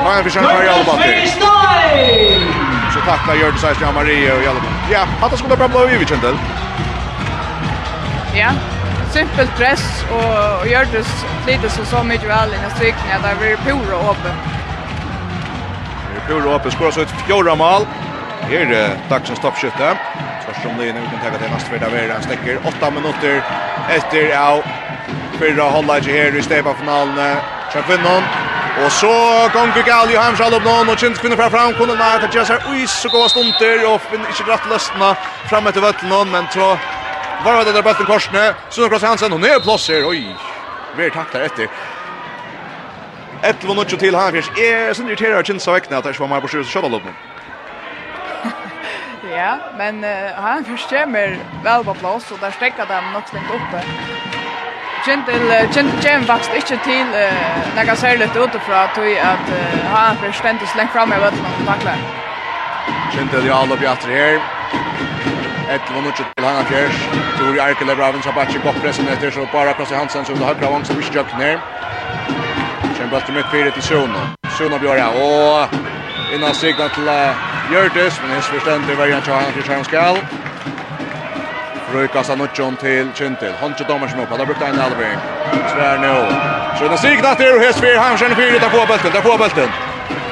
Och 0.04 0.10
han 0.12 0.24
försöker 0.24 0.48
för 0.48 0.64
Jalmati. 0.64 1.26
Så 2.94 3.00
tacklar 3.10 3.34
Jörgis 3.34 3.64
Eisner 3.64 3.92
Marie 3.92 4.32
og 4.36 4.42
Jalmati. 4.44 4.66
Ja, 4.90 5.04
han 5.20 5.36
skulle 5.36 5.56
bra 5.56 5.68
blå 5.68 5.88
i 5.88 5.96
vi 5.96 6.06
känner. 6.06 6.34
Ja 8.34 8.50
simpelt 9.14 9.56
dress 9.58 10.04
och, 10.10 10.60
och 10.60 10.66
gör 10.68 10.86
det 10.92 11.06
lite 11.52 11.70
så 11.70 11.84
så 11.84 12.04
mycket 12.04 12.28
väl 12.28 12.48
i 12.48 12.58
nästa 12.62 12.84
vecka 12.84 13.18
när 13.22 13.30
det 13.30 13.40
blir 13.40 13.56
pura 13.56 13.96
öppen. 14.10 14.36
Det 16.10 16.20
är 16.20 16.26
pura 16.28 16.54
öppen, 16.54 16.70
skorar 16.70 16.90
så 16.90 17.00
ett 17.00 17.14
fjorda 17.26 17.54
mål. 17.54 17.82
Här 18.40 18.60
är 18.60 18.66
det 18.66 19.36
toppskytte. 19.42 19.90
att 19.90 20.66
om 20.66 20.78
det 20.78 20.84
linjen, 20.84 21.02
vi 21.02 21.08
kan 21.10 21.20
tagga 21.24 21.38
till 21.38 21.50
nästa 21.50 21.72
värda 21.72 21.88
värda. 21.88 22.12
Han 22.12 22.22
stäcker 22.22 22.58
åtta 22.64 22.90
minuter 22.90 23.42
efter 23.88 24.38
av 24.38 24.62
förra 25.38 25.62
hållet 25.62 26.06
här 26.06 26.36
i 26.36 26.42
Stepa-finalen. 26.42 27.36
Kjærkvinnon. 27.72 28.22
Og 28.84 28.92
så 28.92 29.14
gonger 29.52 29.82
Gal 29.82 30.10
Johan 30.10 30.36
Sjalop 30.36 30.64
nån, 30.64 30.88
og 30.88 30.98
Kjent 30.98 31.18
kvinner 31.20 31.36
fra 31.36 31.48
fram, 31.48 31.74
kunne 31.78 31.94
nært 31.94 32.24
at 32.26 32.34
Jessar 32.34 32.58
Uys 32.70 32.90
så 32.90 33.08
gå 33.08 33.28
stunder, 33.28 33.86
og 33.86 34.00
finner 34.10 34.28
ikke 34.28 34.46
glatt 34.48 34.66
løstene 34.70 35.14
fram 35.50 35.66
etter 35.70 35.80
vøtlen 35.80 36.32
men 36.32 36.48
så 36.50 36.72
Var 37.44 37.64
det 37.64 37.72
där 37.72 37.82
bulten 37.82 38.06
korsne. 38.06 38.54
Sunne 38.70 38.88
Kross 38.88 39.02
Hansen 39.02 39.32
och 39.32 39.40
ner 39.40 39.60
plåser. 39.60 40.08
Oj. 40.08 40.36
Mer 40.96 41.10
taktar 41.10 41.40
efter. 41.40 41.68
Ett 43.42 43.64
var 43.64 43.74
något 43.74 43.98
till 43.98 44.16
här 44.16 44.32
fisk. 44.32 44.58
Är 44.58 44.94
så 44.94 45.42
känns 45.44 45.62
så 45.62 45.76
inte 45.76 45.96
att 45.96 46.04
det 46.04 46.20
var 46.20 46.28
mer 46.28 46.40
på 46.40 46.48
sjön 46.48 46.64
så 46.64 46.70
skall 46.70 47.00
Ja, 49.30 49.58
men 49.76 50.04
uh, 50.04 50.10
han 50.36 50.64
förstämmer 50.64 51.38
väl 51.64 51.84
på 51.84 51.94
plats 51.94 52.30
och 52.30 52.38
där 52.40 52.50
stäcker 52.50 52.86
de 52.88 53.12
något 53.12 53.32
längt 53.32 53.50
uppe. 53.50 53.84
Gentil 55.06 55.44
Gentil 55.74 56.26
vaks 56.28 56.48
ikkje 56.58 56.78
til 56.84 57.06
uh, 57.06 57.74
nega 57.76 57.96
særligt 57.96 58.36
utifra 58.36 58.86
tog 58.94 59.12
at 59.32 59.46
uh, 59.48 59.84
han 59.94 60.16
forstendes 60.16 60.76
lengt 60.76 60.92
fram 60.92 61.12
i 61.12 61.20
vøtlen 61.24 61.46
og 61.60 61.66
takler. 61.66 61.98
Gentil 63.16 63.46
Jarl 63.46 63.72
og 63.72 63.78
Bjartre 63.78 64.10
her 64.10 64.83
ett 65.70 65.90
var 65.94 66.02
nog 66.02 66.14
till 66.14 66.44
hanga 66.44 66.64
kär. 66.70 66.88
Tori 67.38 67.60
Arkele 67.60 67.94
Braven 67.96 68.22
så 68.22 68.32
batch 68.32 68.56
på 68.62 68.72
pressen 68.72 69.08
efter 69.08 69.30
så 69.30 69.46
bara 69.52 69.72
cross 69.74 69.92
i 69.92 69.94
Hansen 69.94 70.24
som 70.24 70.38
det 70.38 70.44
högra 70.44 70.70
vångs 70.70 70.86
som 70.86 70.96
visst 70.96 71.14
ner. 71.38 71.60
Sen 72.98 73.10
bara 73.10 73.20
till 73.20 73.34
mitt 73.34 73.46
fyra 73.46 73.70
till 73.70 73.82
Sona. 73.82 74.20
Sona 74.58 74.78
blir 74.78 74.94
det 74.94 75.06
och 75.06 75.68
innan 76.34 76.54
signa 76.54 76.88
till 76.88 77.08
Gjördes 77.72 78.20
men 78.22 78.30
hans 78.30 78.46
förstånd 78.46 78.84
det 78.88 78.94
var 78.94 79.06
ju 79.06 79.12
att 79.12 79.26
han 79.26 79.52
skulle 79.52 79.74
han 79.74 79.84
skall. 79.84 80.16
Rökas 81.94 82.28
han 82.28 82.40
och 82.40 82.54
till 82.80 83.12
Kjentil. 83.14 83.54
Han 83.60 83.74
tog 83.74 83.86
domar 83.86 84.08
som 84.08 84.20
upp. 84.20 84.30
Han 84.30 84.38
har 84.38 84.46
brukt 84.46 84.62
en 84.62 84.80
Alvin. 84.80 85.18
Svär 85.72 85.98
nu. 85.98 86.14
Så 86.78 86.88
den 86.88 86.98
signa 86.98 87.34
till 87.34 87.58
Hesfyr. 87.60 87.96
Han 87.96 88.18
känner 88.18 88.34
fyra. 88.34 88.58
Där 88.58 88.68
får 88.68 88.86
bulten. 88.86 89.12
Där 89.12 89.20
får 89.20 89.38
bulten. 89.38 89.68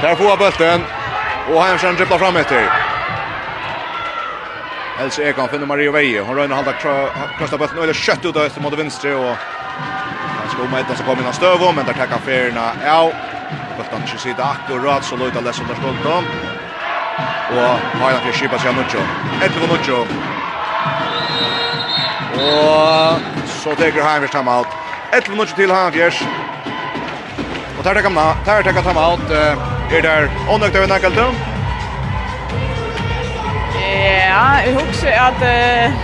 Där 0.03 0.15
får 0.15 0.37
bulten. 0.37 0.81
Och 1.51 1.63
han 1.63 1.79
känner 1.79 1.95
dribblar 1.95 2.19
fram 2.19 2.37
efter. 2.37 2.92
Else 5.01 5.23
Ekan 5.23 5.49
finner 5.49 5.67
Mario 5.67 5.93
Veje. 5.93 6.21
Hon 6.21 6.37
rönner 6.37 6.55
halda 6.55 6.73
krossa 7.39 7.59
bulten 7.59 7.83
eller 7.83 7.93
kött 7.93 8.25
ut 8.25 8.37
efter 8.37 8.61
mot 8.61 8.79
vänster 8.79 9.17
och 9.17 9.37
han 10.39 10.51
ska 10.51 10.63
om 10.63 10.75
ettan 10.75 10.97
så 10.97 11.05
kommer 11.05 11.23
innan 11.23 11.33
stöv 11.33 11.75
men 11.75 11.87
där 11.87 11.93
tackar 11.93 12.19
Ferna. 12.19 12.73
Ja. 12.85 13.13
Bulten 13.77 14.03
inte 14.03 14.19
sitta 14.19 14.45
akkurat 14.45 15.05
så 15.05 15.17
lojt 15.17 15.37
alldeles 15.37 15.61
under 15.61 15.75
skolton. 15.75 16.25
Och 17.51 17.99
Hajna 18.01 18.21
för 18.21 18.33
Kipa 18.33 18.59
sig 18.59 18.75
Nuccio. 18.75 19.01
Ett 19.45 19.53
på 19.61 19.75
Nuccio. 19.75 20.07
Og 22.35 23.21
så 23.47 23.75
täcker 23.75 24.03
Heimers 24.03 24.31
timeout. 24.31 24.67
Ett 25.13 25.25
på 25.25 25.33
Nuccio 25.33 25.55
till 25.55 25.71
Heimers. 25.71 26.23
Och 27.79 27.85
där 27.85 27.95
tackar 27.95 28.11
man. 28.11 28.37
Där 28.45 28.63
tackar 28.63 28.83
timeout. 28.83 29.31
Er 29.31 29.97
Är 29.97 30.03
där 30.03 30.31
onnökt 30.49 30.77
över 30.77 30.89
Nackleton. 30.89 31.52
Ja, 34.13 34.47
jeg 34.67 34.75
husker 34.77 35.13
at 35.29 35.41
uh, 35.41 36.01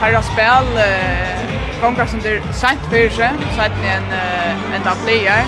her 0.00 0.14
har 0.16 0.22
spil 0.26 0.70
uh, 0.84 1.40
gonger 1.82 2.06
som 2.06 2.22
det 2.24 2.32
er 2.36 2.46
sent 2.56 2.86
fyrir 2.90 3.12
seg, 3.14 3.42
sent 3.56 3.76
i 3.84 3.90
en, 3.94 4.08
uh, 4.10 4.64
en 4.74 4.86
tablier. 4.86 5.44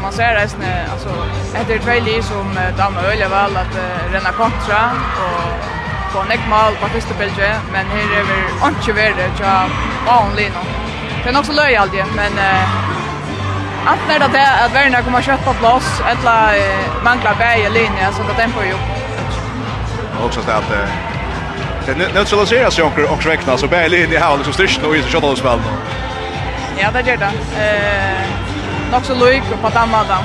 Man 0.00 0.14
ser 0.16 0.32
resten, 0.38 0.64
altså, 0.64 1.12
etter 1.60 1.82
tvei 1.84 1.98
li 2.06 2.16
som 2.24 2.54
uh, 2.56 2.70
damer 2.78 3.10
øyler 3.10 3.28
vel 3.34 3.58
at 3.60 3.76
uh, 3.76 3.98
renna 4.14 4.32
kontra 4.38 4.80
og 5.26 5.68
få 6.14 6.24
nekk 6.30 6.46
mal 6.50 6.78
på 6.80 6.88
første 6.94 7.18
bilde, 7.20 7.50
men 7.74 7.92
her 7.96 8.14
er 8.20 8.24
vi 8.30 8.38
ikke 8.70 8.96
verre 9.00 9.28
tja 9.38 9.58
baun 10.06 10.32
li 10.38 10.48
nå. 10.54 10.64
Det 11.20 11.28
er 11.28 11.36
nok 11.36 11.50
så 11.50 11.58
løy 11.58 11.76
aldri, 11.82 12.06
men 12.16 12.40
uh, 12.40 13.92
alt 13.92 14.16
er 14.16 14.24
det 14.24 14.46
at 14.46 14.72
verden 14.74 14.96
kommer 15.04 15.28
kjøtt 15.28 15.44
på 15.44 15.54
plass, 15.60 15.92
eller 16.14 16.56
uh, 16.64 17.04
mangler 17.04 17.38
bæg 17.44 17.68
i 17.68 17.70
linje, 17.76 18.10
så 18.16 18.24
det 18.24 18.38
er 18.38 18.42
tempo 18.46 18.64
jo 18.70 18.80
också 20.24 20.40
att 20.40 20.46
det 20.46 20.88
det 21.86 22.14
neutraliseras 22.14 22.78
ju 22.78 22.82
också 22.82 23.02
och 23.02 23.26
räkna 23.26 23.56
så 23.56 23.66
bäl 23.66 23.94
in 23.94 24.12
i 24.12 24.16
här 24.16 24.36
liksom 24.36 24.52
styrst 24.52 24.82
och 24.82 24.96
i 24.96 25.02
shot 25.02 25.24
och 25.24 25.38
spel. 25.38 25.58
Ja, 26.78 26.90
det 26.90 27.00
gör 27.00 27.16
det. 27.16 27.32
Eh 27.62 28.20
nog 28.92 29.04
så 29.04 29.14
lugg 29.14 29.42
på 29.62 29.68
damada. 29.68 30.18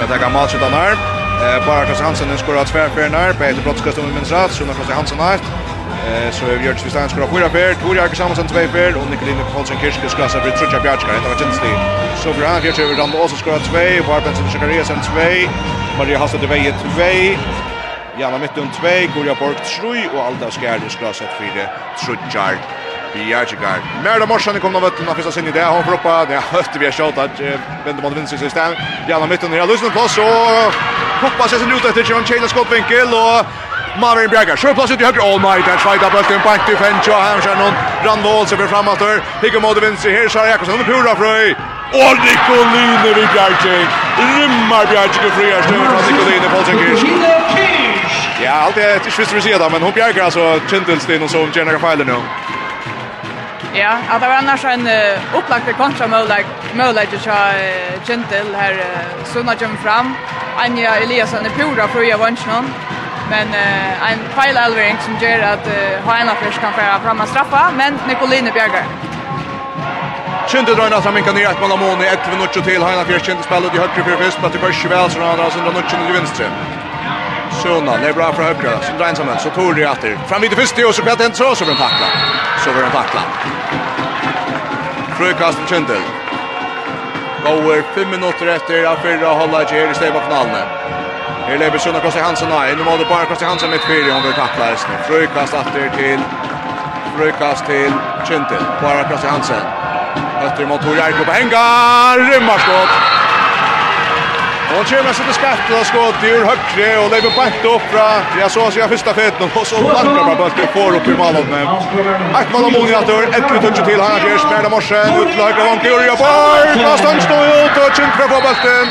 Vi 0.00 0.06
tar 0.06 0.18
gamla 0.18 0.48
shot 0.48 0.60
där. 0.60 0.92
Eh 0.92 1.66
bara 1.66 1.84
Klas 1.84 2.00
Hansen 2.00 2.28
den 2.28 2.38
skorar 2.38 2.64
tvär 2.64 2.88
för 2.88 3.08
när 3.08 3.32
på 3.32 3.44
ett 3.44 3.64
brottskast 3.64 3.98
om 3.98 4.14
minns 4.14 4.32
rätt 4.32 4.52
så 4.52 4.64
när 4.64 4.74
Klas 4.74 4.90
Hansen 4.90 5.18
har 5.18 5.34
eh 5.34 6.30
så 6.30 6.46
har 6.46 6.52
gjort 6.66 6.78
Svistan 6.78 7.08
skorar 7.08 7.28
fyra 7.34 7.48
per, 7.48 7.74
Tor 7.74 7.96
Jakob 7.96 8.16
Samuelsson 8.16 8.46
två 8.46 8.60
per 8.72 8.96
och 8.96 9.10
Nikolin 9.10 9.36
Paulsen 9.54 9.76
Kirske 9.80 10.08
skassa 10.08 10.40
för 10.40 10.50
Trutja 10.50 10.80
Bjarkar. 10.80 11.08
Det 11.22 11.28
var 11.28 11.38
tjänstligt. 11.38 11.80
Så 12.22 12.32
bra 12.38 12.48
han 12.48 12.62
gör 12.64 12.80
över 12.84 12.96
dem 12.96 13.10
också 13.14 13.36
skorar 13.36 13.58
två, 13.58 13.84
Barbensen 14.08 14.50
Shakariasen 14.50 15.00
två, 15.08 15.28
Maria 15.98 16.18
Hasse 16.18 16.38
det 16.40 16.46
Veje 16.46 16.72
två 16.82 17.10
Janna 18.18 18.38
Mittum 18.38 18.68
2, 18.70 18.88
Gurja 19.14 19.34
Borg 19.34 19.56
3 19.56 20.08
og 20.12 20.26
Alda 20.26 20.50
Skjærlig 20.52 20.90
sett 20.92 21.32
4, 21.38 21.64
Trudjar 21.96 22.58
Bjergjegard. 23.14 23.84
Merda 24.04 24.26
Morsan 24.28 24.60
kom 24.60 24.76
av 24.76 24.84
vøtten 24.84 25.08
av 25.08 25.16
fyrsta 25.16 25.32
sinni 25.32 25.52
det, 25.52 25.64
hon 25.64 25.84
proppa, 25.86 26.26
det 26.28 26.36
er 26.36 26.44
høyt 26.52 26.76
vi 26.76 26.88
har 26.88 26.92
sjått 26.92 27.20
at 27.20 27.40
vende 27.86 28.04
mot 28.04 28.12
vinst 28.16 28.36
i 28.36 28.40
system. 28.40 28.76
Janna 29.08 29.28
Mittum 29.30 29.52
her, 29.56 29.64
løsne 29.68 29.90
plass 29.96 30.18
og 30.20 30.76
proppa 31.22 31.48
seg 31.48 31.64
sin 31.64 31.72
ut 31.72 31.88
etter 31.88 32.04
Kjøren 32.04 32.28
Kjela 32.28 32.52
skottvinkel 32.52 33.16
og 33.16 33.48
Maverin 34.00 34.32
Bjergar. 34.32 34.60
Sjø 34.60 34.74
plass 34.76 34.92
ut 34.92 35.00
i 35.00 35.08
høyre, 35.08 35.24
oh 35.24 35.40
my, 35.40 35.56
her 35.64 35.80
sveita 35.80 36.12
bøtten, 36.12 36.40
bank 36.44 36.68
til 36.68 36.76
og 36.76 37.16
her 37.16 37.40
skjer 37.44 37.60
noen 37.60 37.76
randvål 38.04 38.48
som 38.48 38.60
blir 38.60 38.68
framatter. 38.72 39.24
Hikker 39.40 39.64
mot 39.64 39.80
vinst 39.80 40.04
i 40.04 40.12
her, 40.12 40.28
Sara 40.28 40.52
Jakobsen, 40.52 40.76
under 40.76 40.88
Pura 40.88 41.16
Frøy. 41.16 41.54
Og 41.92 42.24
Nikoline 42.24 43.12
i 43.24 43.26
Bjergjeg, 43.34 44.00
rymmer 44.36 44.88
Bjergjeg 44.92 45.28
og 45.28 45.38
frier 45.40 45.68
støver 45.68 45.92
fra 45.92 46.04
Nikoline, 46.08 46.52
Paul 46.52 46.68
Tjekkers. 46.68 47.81
Ja, 48.44 48.52
allt 48.52 48.76
är 48.76 48.94
inte 48.94 49.10
sist 49.10 49.32
vi 49.32 49.40
ser 49.40 49.58
det, 49.58 49.70
men 49.70 49.82
hon 49.82 49.92
bjärkar 49.92 50.24
alltså 50.24 50.60
Kintelstein 50.70 51.22
och 51.22 51.30
så 51.30 51.42
om 51.42 51.50
Jennifer 51.54 51.72
Rafael 51.72 52.06
nu. 52.06 52.16
Ja, 53.74 53.96
att 54.10 54.20
det 54.20 54.28
var 54.28 54.34
annars 54.34 54.64
en 54.64 54.86
uh, 54.86 55.38
upplagt 55.38 55.76
kontra-möjlighet 55.76 57.10
till 57.10 57.30
uh, 57.30 58.04
Kintel 58.06 58.54
här 58.54 58.72
uh, 58.72 59.24
Sunna 59.24 59.54
kommer 59.54 59.76
fram. 59.76 60.14
Anja 60.56 60.96
Eliasson 60.96 61.46
är 61.46 61.50
pura 61.50 61.88
för 61.88 62.00
att 62.00 62.06
göra 62.06 62.30
någon. 62.30 62.66
Men 63.30 63.48
uh, 63.48 64.12
en 64.12 64.18
feilelvering 64.36 64.96
som 65.04 65.28
gör 65.28 65.40
att 65.52 65.66
uh, 65.66 66.08
Haina 66.08 66.34
Fish 66.34 66.60
kan 66.60 66.72
föra 66.72 67.00
fram 67.00 67.20
en 67.20 67.26
straffa, 67.26 67.70
men 67.76 67.98
Nicoline 68.08 68.50
bjärkar. 68.54 68.84
Kjente 70.48 70.74
drar 70.74 70.90
nästan 70.90 71.14
minkan 71.14 71.34
ner 71.34 71.50
ett 71.50 71.60
mål 71.60 71.72
av 71.72 71.78
mån 71.78 72.02
i 72.02 72.04
11 72.04 72.22
minuter 72.32 72.60
till. 72.60 72.82
Haina 72.82 73.04
Fjärs 73.04 73.22
kjente 73.26 73.42
spelet 73.42 73.74
i 73.74 73.78
högre 73.78 74.04
för 74.04 74.16
först, 74.24 74.38
men 74.42 74.50
det 74.50 74.58
var 74.58 74.72
20 74.72 74.88
väl 74.88 75.10
så 75.10 75.20
han 75.20 75.38
drar 75.38 75.50
sin 75.50 75.64
19 75.64 75.82
till 75.82 76.12
vänster. 76.12 76.46
Sjona, 77.62 77.96
det 77.96 78.08
är 78.08 78.12
bra 78.12 78.32
för 78.32 78.42
högra. 78.42 78.80
Så 78.82 78.92
drar 78.98 79.06
ensamhet, 79.06 79.40
så 79.40 79.50
tog 79.50 79.76
det 79.76 79.86
åter. 79.88 80.18
Fram 80.28 80.40
vid 80.40 80.52
första 80.52 80.86
och 80.86 80.94
så 80.94 81.02
blir 81.02 81.16
det 81.16 81.24
en 81.24 81.34
så 81.34 81.64
blir 81.64 81.66
den 81.66 81.76
tackla. 81.76 82.06
Så 82.64 82.72
blir 82.72 82.82
den 82.82 82.90
tackla. 82.90 83.20
Frukast 85.18 85.58
Kindel. 85.68 86.02
Bauer 87.44 87.82
5 87.94 88.10
minuter 88.10 88.46
efter 88.46 88.84
att 88.84 89.02
förra 89.02 89.28
hålla 89.28 89.62
Jerry 89.70 89.90
i 89.90 89.94
stäva 89.94 90.20
finalen. 90.20 90.66
Här 91.46 91.58
lever 91.58 91.78
Sjöna 91.78 92.00
Kosti 92.00 92.20
Hansen 92.20 92.48
nej. 92.48 92.76
Nu 92.76 92.84
måste 92.84 93.04
bara 93.04 93.24
Kosti 93.24 93.44
Hansen 93.44 93.70
med 93.70 93.80
fyra 93.80 94.16
om 94.16 94.22
vi 94.22 94.32
tacklar 94.32 94.70
nu. 94.70 94.96
Frukast 95.08 95.54
åter 95.54 95.90
till 95.96 96.20
Frukast 97.16 97.66
till 97.66 97.92
Kindel. 98.28 98.62
Bara 98.82 99.04
Kosti 99.08 99.26
Hansen. 99.26 99.62
Efter 100.46 100.66
mot 100.66 100.82
Tor 100.82 100.96
Jarko 100.96 101.24
på 101.24 101.32
Hengar. 101.32 102.18
Rymmarskott. 102.30 103.21
Och 104.78 104.86
kör 104.86 105.02
med 105.02 105.14
sig 105.16 105.24
till 105.24 105.34
skattet 105.34 105.80
och 105.80 105.86
skott 105.86 106.24
i 106.24 106.28
ur 106.36 106.44
högre 106.50 106.98
och 107.02 107.10
lägger 107.10 107.30
bant 107.36 107.64
upp 107.74 107.84
fra, 107.92 108.08
jag 108.40 108.50
så 108.50 108.70
ser 108.70 108.80
jag 108.80 108.90
första 108.90 109.14
feten 109.14 109.50
och 109.54 109.66
så 109.66 109.76
landar 109.80 110.24
bara 110.24 110.36
bulten 110.36 110.66
får 110.74 110.96
upp 110.96 111.08
i 111.08 111.14
målet 111.22 111.46
men 111.50 111.66
Ett 112.40 112.52
mål 112.52 112.64
om 112.64 112.72
många 112.72 112.98
att 112.98 113.08
hör 113.08 113.22
ett 113.22 113.48
touch 113.62 113.84
till 113.88 114.00
här 114.00 114.20
Gers 114.24 114.44
med 114.50 114.70
morse 114.70 115.00
ut 115.20 115.30
till 115.32 115.42
högra 115.46 115.64
vånke 115.64 115.88
och 115.96 116.02
jag 116.10 116.18
bort 116.18 116.82
fast 116.86 117.04
han 117.04 117.20
står 117.28 117.44
ut 117.62 117.74
och 117.82 117.90
chint 117.96 118.14
för 118.18 118.28
bulten 118.28 118.84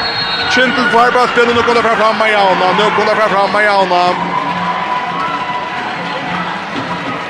chint 0.53 0.75
för 0.93 1.11
bulten 1.17 1.45
och 1.49 1.55
nu 1.55 1.61
kommer 1.67 1.81
fram 1.81 1.97
fram 2.01 2.17
Majana 2.17 2.67
nu 2.79 2.85
kommer 2.97 3.15
fram 3.19 3.29
fram 3.29 3.51
Majana 3.51 4.03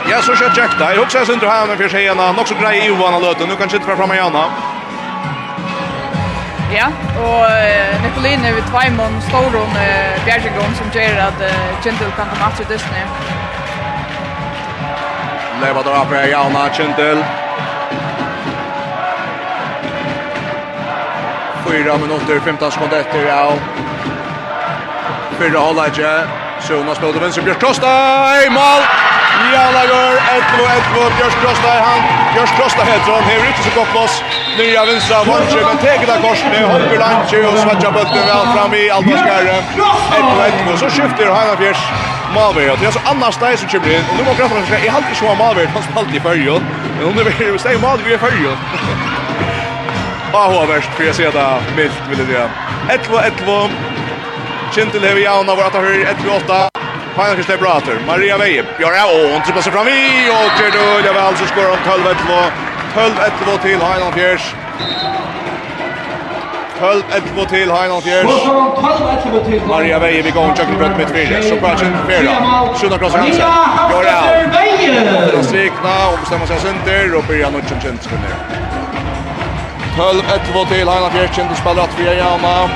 Ja 0.09 0.21
så 0.21 0.35
kör 0.35 0.51
Jack 0.57 0.79
där. 0.79 1.01
Också 1.01 1.25
sen 1.25 1.39
drar 1.39 1.49
han 1.49 1.77
för 1.77 1.89
sig 1.89 2.15
Nog 2.37 2.47
så 2.47 2.55
grej 2.55 2.87
Johan 2.87 3.13
har 3.13 3.21
löten 3.21 3.47
nu 3.47 3.55
kan 3.55 3.69
chint 3.69 3.85
fram 3.85 3.97
fram 3.97 4.09
Majana 4.09 4.43
Ja, 6.71 6.87
og 7.27 7.39
uh, 7.39 8.03
Nicoline 8.03 8.47
er 8.47 8.53
ved 8.53 8.63
Tveimon, 8.71 9.21
Storon, 9.27 9.73
uh, 9.85 10.25
Bjergjengården 10.25 10.75
som 10.75 10.87
gjør 10.95 11.17
at 11.27 11.39
uh, 11.49 11.83
Kjentil 11.83 12.11
kan 12.17 12.27
komme 12.31 12.55
til 12.57 12.65
Disney. 12.73 13.03
Leva 15.63 15.81
drar 15.87 16.05
fra 16.09 16.21
Jauna 16.33 16.63
Kjentil. 16.75 17.19
Fyra 21.65 21.97
minutter, 21.97 22.41
15 22.41 22.71
sekunder 22.71 22.99
etter, 23.03 23.21
ja. 23.33 23.43
Fyra 25.39 25.59
holder 25.67 25.85
ikke. 25.91 26.13
Sjona 26.67 26.95
spiller 26.95 27.13
til 27.13 27.21
venstre, 27.25 27.43
Bjørk 27.43 27.59
Trostai, 27.59 28.49
mål! 28.49 28.87
Mål! 28.87 29.20
Jarlager, 29.53 30.15
Edmo, 30.35 30.63
Edmo, 30.77 31.03
Bjørs 31.17 31.35
Krosta 31.41 31.69
i 31.77 31.81
hand. 31.87 32.03
Bjørs 32.33 32.53
Krosta 32.57 32.85
heter 32.89 33.11
han, 33.15 33.23
hever 33.29 33.47
ikke 33.51 33.63
så 33.67 33.73
godt 33.77 33.91
plås. 33.95 34.13
Nya 34.57 34.83
vinstra, 34.89 35.21
Vondje, 35.29 35.61
men 35.67 35.77
teget 35.83 36.09
av 36.13 36.23
korsene. 36.25 36.63
Hopper 36.73 36.97
Lanche. 37.03 37.41
og 37.49 37.59
svartja 37.63 37.91
Bøtten 37.97 38.23
vel 38.29 38.47
fram 38.55 38.73
i 38.81 38.83
Altaskære. 38.97 39.57
Edmo, 40.17 40.35
Edmo, 40.47 40.77
så 40.81 40.89
skifter 40.95 41.33
Hanna 41.37 41.55
Fjärs. 41.61 41.83
Malberg, 42.35 42.79
det 42.79 42.87
er 42.87 42.93
så 42.95 43.01
annars 43.11 43.37
deg 43.43 43.57
som 43.59 43.71
kommer 43.71 43.95
inn. 43.95 44.05
Og 44.11 44.17
nu 44.17 44.23
må 44.27 44.35
grafen 44.39 44.67
skal, 44.67 44.83
jeg 44.85 44.93
halte 44.95 45.15
ikke 45.15 45.27
hva 45.27 45.37
Malberg, 45.43 45.73
han 45.75 45.87
spalte 45.89 46.15
i 46.15 46.23
fyrjon. 46.27 46.67
Men 46.97 47.03
hun 47.07 47.19
er 47.19 47.27
veldig, 47.29 47.49
hvis 47.55 47.67
det 47.67 47.75
i 48.15 48.21
fyrjon. 48.25 48.59
Ah, 50.31 50.47
hva 50.47 50.63
verst, 50.69 50.93
for 50.95 51.03
jeg 51.03 51.15
ser 51.15 51.33
det 51.35 51.47
mildt, 51.75 52.03
vil 52.09 52.23
jeg 52.23 52.27
si. 52.31 52.43
11-11. 52.95 53.75
Kintel 54.71 55.03
hever 55.03 55.25
jauna, 55.25 55.55
var 55.59 55.67
at 55.67 55.75
det 55.75 55.83
høyre 55.83 56.15
11-8. 56.15 56.80
Pajan 57.15 57.35
Kristev 57.35 57.59
Brater, 57.59 57.97
Maria 58.07 58.37
Veje, 58.37 58.63
Björn 58.77 58.93
och 59.03 59.31
hon 59.33 59.41
trippar 59.41 59.61
sig 59.61 59.71
fram 59.71 59.87
i 59.87 60.29
och 60.29 60.51
till 60.57 60.71
då 60.79 61.01
det 61.03 61.13
väl 61.13 61.37
så 61.37 61.45
skor 61.45 61.69
om 61.69 61.77
12-1. 61.77 62.15
12-1 62.95 63.61
till 63.61 63.81
Hainan 63.81 64.13
Fjärs. 64.13 64.55
12/2 66.79 67.45
till 67.49 67.71
Hainan 67.71 68.01
Fjärs. 68.01 68.25
Maria 69.67 69.99
Veje 69.99 70.21
vid 70.21 70.33
gång, 70.33 70.47
Jöken 70.47 70.77
Brött 70.77 70.97
med 70.97 71.07
Tvirje. 71.07 71.43
Så 71.43 71.55
Pratchen 71.55 71.97
Fjärda. 72.07 72.69
Sjunna 72.75 72.97
krossar 72.97 73.19
Hansen. 73.19 73.45
Gör 73.91 74.03
det 74.03 75.37
out. 75.37 75.45
Strikna, 75.45 76.07
omstämmer 76.19 76.45
sig 76.45 76.59
Sinter 76.59 77.15
och 77.15 77.23
Birja 77.23 77.49
Nutchen 77.49 77.81
Kjentskunner. 77.81 78.35
12-11 79.97 80.65
till 80.67 80.87
Hainan 80.87 81.11
Fjärs. 81.11 81.35
Kjentsspelrat 81.35 81.89
via 81.99 82.13
Jama. 82.13 82.69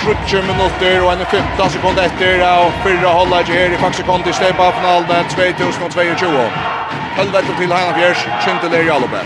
20 0.00 0.42
minutter 0.42 1.02
og 1.04 1.12
en 1.12 1.26
15 1.26 1.70
sekunder 1.70 2.06
etter 2.08 2.42
og 2.46 2.72
fyrre 2.84 3.10
holder 3.18 3.38
ikke 3.44 3.52
her 3.52 3.74
i 3.76 3.80
faksekond 3.80 4.26
i 4.26 4.32
stedet 4.32 4.60
av 4.60 4.72
finalen 4.78 5.28
2022. 5.34 6.44
Helvete 7.16 7.56
til 7.58 7.74
Heina 7.74 7.92
Fjers, 7.98 8.22
Kjentelig 8.44 8.86
Jalope. 8.88 9.20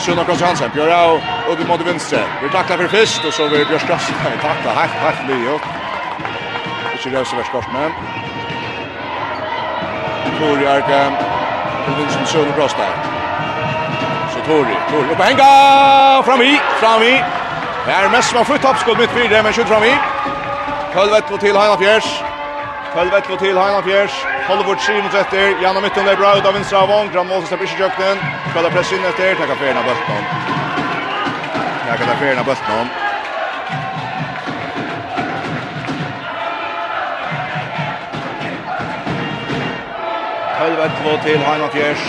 Sunna 0.00 0.24
Kross 0.24 0.40
Hansen, 0.40 0.70
Bjørra 0.72 1.00
og 1.12 1.20
ut 1.52 1.66
mot 1.68 1.84
vinstre. 1.86 2.22
Vi 2.42 2.48
takler 2.48 2.80
for 2.80 2.96
først, 2.96 3.24
og 3.24 3.32
så 3.32 3.48
vil 3.52 3.66
Bjørs 3.68 3.84
Kross 3.88 4.06
takla 4.44 4.76
helt, 4.80 4.96
helt 5.04 5.26
mye. 5.28 5.58
Ikke 6.94 7.12
løse 7.16 7.36
vers 7.36 7.52
kort, 7.52 7.68
men... 7.72 7.92
Tori 10.38 10.64
Arke, 10.64 11.02
til 11.84 12.00
vinstre 12.00 12.26
Sunna 12.32 12.56
Kross 12.56 12.74
der. 12.80 12.96
Så 14.32 14.40
Tori, 14.48 14.80
Tori, 14.90 15.12
oppe 15.12 15.28
henga! 15.28 15.52
Fram 16.24 16.48
i, 16.48 16.56
fram 16.80 17.06
i! 17.12 17.39
Det 17.84 17.92
er 17.92 18.10
mest 18.12 18.28
som 18.28 18.36
har 18.36 18.44
fått 18.44 18.64
oppskott 18.68 18.98
mitt 19.00 19.12
fyrre, 19.14 19.38
men 19.42 19.54
skjøtt 19.56 19.70
fram 19.70 19.84
i. 19.88 19.94
Kølvetlo 20.92 21.38
til 21.40 21.56
Heina 21.56 21.78
Fjers. 21.80 22.08
Kølvetlo 22.92 23.38
til 23.40 23.56
Heina 23.56 23.80
Fjers. 23.80 24.16
Hollywood 24.44 24.82
730. 24.84 25.62
Janna 25.62 25.80
Mytten 25.80 26.08
er 26.08 26.18
bra 26.18 26.34
ut 26.36 26.44
av 26.44 26.58
vinstra 26.58 26.82
av 26.84 26.90
Vong. 26.92 27.08
Grand 27.14 27.30
Målsen 27.30 27.48
slipper 27.48 27.64
ikke 27.64 27.78
kjøkkenen. 27.80 28.20
Skal 28.50 28.66
det 28.66 28.72
press 28.74 28.92
inn 28.92 29.06
etter. 29.08 29.32
Takk 29.38 29.54
av 29.54 29.62
ferien 29.62 29.80
av 29.80 29.88
Bøttenån. 29.88 30.24
Takk 31.86 32.04
av 32.04 32.20
ferien 32.20 32.42
av 32.42 32.50
Bøttenån. 32.50 32.92
Kølvetlo 40.60 41.16
til 41.24 41.48
Heina 41.48 41.72
Fjers. 41.72 42.04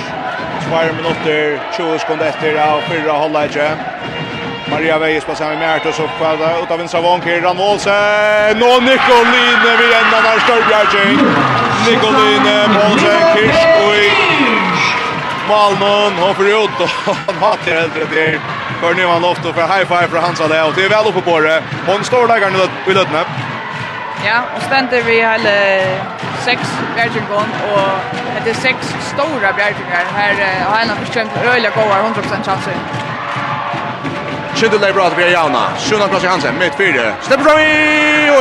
2 0.68 0.84
minutter, 1.00 1.58
20 1.72 2.04
sekunder 2.04 2.28
etter 2.28 2.60
av 2.60 2.84
fyrre 2.92 3.16
halvleidje. 3.24 3.72
Maria 4.72 4.98
Vejes 4.98 5.26
passar 5.26 5.50
med 5.50 5.60
Mertos 5.60 6.00
uppskärda 6.00 6.60
utav 6.64 6.82
en 6.82 6.88
Savon 6.88 7.22
Ran 7.22 7.60
Olsen! 7.60 8.60
Nå 8.60 8.80
Nikoline 8.80 9.78
vid 9.80 9.92
enda 10.02 10.22
där 10.22 10.40
Störbjärging. 10.40 11.18
Nikoline 11.88 12.76
Olsen 12.86 13.22
Kirsch 13.34 13.66
och 13.86 13.96
i 13.96 14.12
Malmön 15.50 16.30
och 16.30 16.36
förut. 16.36 16.90
Han 17.06 17.36
hatar 17.36 17.72
helt 17.72 17.98
rätt 17.98 18.16
här. 18.16 18.40
För 18.82 18.94
nu 18.94 19.06
han 19.06 19.24
ofta 19.24 19.54
för 19.54 19.62
high 19.62 19.88
five 19.88 20.08
för 20.08 20.18
Hansa 20.18 20.48
det. 20.48 20.64
och 20.64 20.74
det 20.76 20.84
är 20.86 20.90
väl 20.90 21.08
uppe 21.08 21.22
på 21.22 21.40
det. 21.40 21.64
Hon 21.88 22.04
står 22.04 22.28
där 22.28 22.38
gärna 22.38 22.58
i 22.88 22.94
lötna. 22.94 23.24
Ja, 24.26 24.40
och 24.56 24.62
ständer 24.62 25.02
vi 25.02 25.16
hela 25.22 25.56
sex 26.46 26.62
bjärgingon 26.96 27.50
och 27.74 27.90
det 28.44 28.50
är 28.50 28.54
sex 28.54 28.78
stora 29.02 29.54
bjärgingar. 29.54 30.06
Här 30.16 30.34
har 30.66 30.78
han 30.78 31.06
försökt 31.06 31.46
öliga 31.46 31.72
goa 31.76 31.98
100% 32.02 32.44
chanser. 32.46 32.74
Skydde 34.62 34.78
det 34.78 34.94
bra 34.94 35.06
til 35.10 35.32
jauna. 35.34 35.64
Sjöna 35.86 36.08
Klaas 36.08 36.26
Hansen, 36.32 36.56
mitt 36.60 36.76
fyra. 36.78 37.06
Släpper 37.28 37.44
fram 37.44 37.60
i 37.60 37.72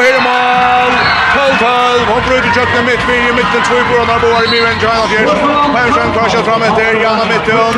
her 0.04 0.14
er 0.18 0.22
mål. 0.28 0.92
12-12. 1.36 2.12
Hon 2.12 2.22
bryter 2.28 2.50
köknen 2.58 2.84
mitt 2.90 3.02
fyra. 3.08 3.30
Mitten 3.38 3.62
två 3.68 3.76
på 3.88 3.94
Ronald 4.00 4.20
Boar 4.22 4.42
i 4.46 4.48
Miven 4.52 4.76
China 4.82 5.04
fjärd. 5.12 5.28
Persson 5.74 6.12
korsar 6.16 6.42
fram 6.48 6.62
efter 6.62 7.00
Janna 7.02 7.24
mitten. 7.32 7.72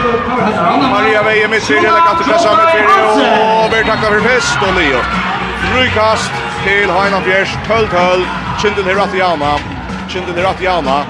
Maria 0.95 1.23
Veje 1.23 1.49
mitt 1.49 1.65
fire, 1.65 1.81
det 1.81 2.03
kan 2.07 2.13
inte 2.15 2.25
pressa 2.31 2.51
mitt 2.59 2.71
fire. 2.75 3.03
Og 3.65 3.71
blir 3.71 3.85
tackad 3.91 4.11
for 4.15 4.23
fest. 4.29 4.59
og 4.67 4.73
Leo. 4.79 5.01
Rykast 5.77 6.33
til 6.65 6.91
Heina 6.97 7.21
Fjärs. 7.27 7.51
12-12. 7.69 8.27
Kindel 8.63 8.85
här 8.85 9.05
att 9.05 9.15
jauna. 9.15 9.53
Kindel 10.09 10.35
här 10.35 10.51
att 10.51 10.63
jauna. 10.63 11.05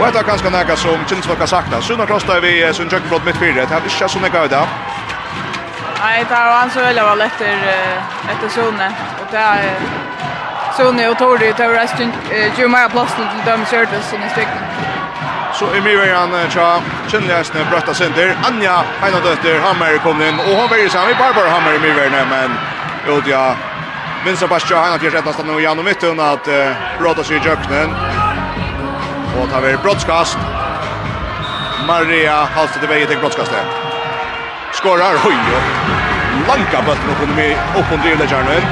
Og 0.00 0.08
etter 0.08 0.46
är 0.46 0.50
nægget 0.50 0.78
som 0.78 0.98
Kindel 1.08 1.38
har 1.38 1.46
sagt, 1.46 1.84
Sjöna 1.84 2.06
Klaas 2.06 2.24
där 2.24 2.40
vi 2.40 2.74
som 2.74 2.90
kjøkkenbrott 2.90 3.24
mitt 3.24 3.36
fire. 3.36 3.54
Det 3.54 3.76
er 3.76 3.84
ikke 3.86 4.08
så 4.08 4.18
näka 4.18 4.44
öda. 4.44 4.62
Nej, 6.00 6.24
det 6.28 6.34
har 6.34 6.52
han 6.52 6.70
så 6.70 6.80
väl 6.80 7.00
var 7.00 7.16
lätt 7.16 7.40
efter 8.32 8.48
zonen 8.48 8.92
och 9.20 9.26
det 9.30 9.36
är 9.36 9.74
zonen 10.76 11.10
och 11.10 11.38
det 11.38 11.52
tar 11.52 11.68
resten 11.68 12.12
ju 12.58 12.68
mer 12.68 12.88
plats 12.88 13.14
till 13.14 13.52
dem 13.52 13.66
service 13.66 14.12
i 14.12 14.28
är. 14.34 14.48
Så 15.54 15.64
är 15.64 15.80
mig 15.80 16.12
han 16.14 16.50
tja 16.50 16.80
Chenliasne 17.08 17.64
brötta 17.70 17.94
center 17.94 18.36
Anja 18.48 18.84
ena 19.02 19.20
dotter 19.20 19.60
Hammer 19.60 19.98
kom 19.98 20.22
in 20.22 20.38
och 20.38 20.56
hon 20.58 20.68
väger 20.68 20.88
sig 20.88 21.06
med 21.06 21.16
Barbara 21.16 21.48
Hammer 21.48 21.74
i 21.74 21.78
mig 21.78 22.10
men 22.30 22.50
jo, 23.08 23.22
ja 23.26 23.54
Vincent 24.24 24.50
Bastia 24.50 24.76
han 24.76 24.92
har 24.92 24.98
fjärde 24.98 25.20
nästan 25.20 25.46
nu 25.46 25.60
genom 25.60 25.84
mitten 25.84 26.20
att 26.20 26.48
råda 27.00 27.24
sig 27.24 27.36
i 27.36 27.40
jöknen. 27.40 27.90
Och 29.38 29.50
tar 29.50 29.60
vi 29.60 29.76
brottskast. 29.76 30.38
Maria 31.86 32.44
Halstedt 32.44 32.90
väger 32.90 33.06
till 33.06 33.18
brottskastet 33.18 33.83
skorar 34.78 35.18
Høyne. 35.24 35.60
Langa 36.48 36.80
bøtten 36.86 37.12
og 37.12 37.20
kunne 37.20 37.36
med 37.38 37.78
opp 37.78 37.92
under 37.94 38.10
i 38.10 38.16
Lejarnøen. 38.22 38.66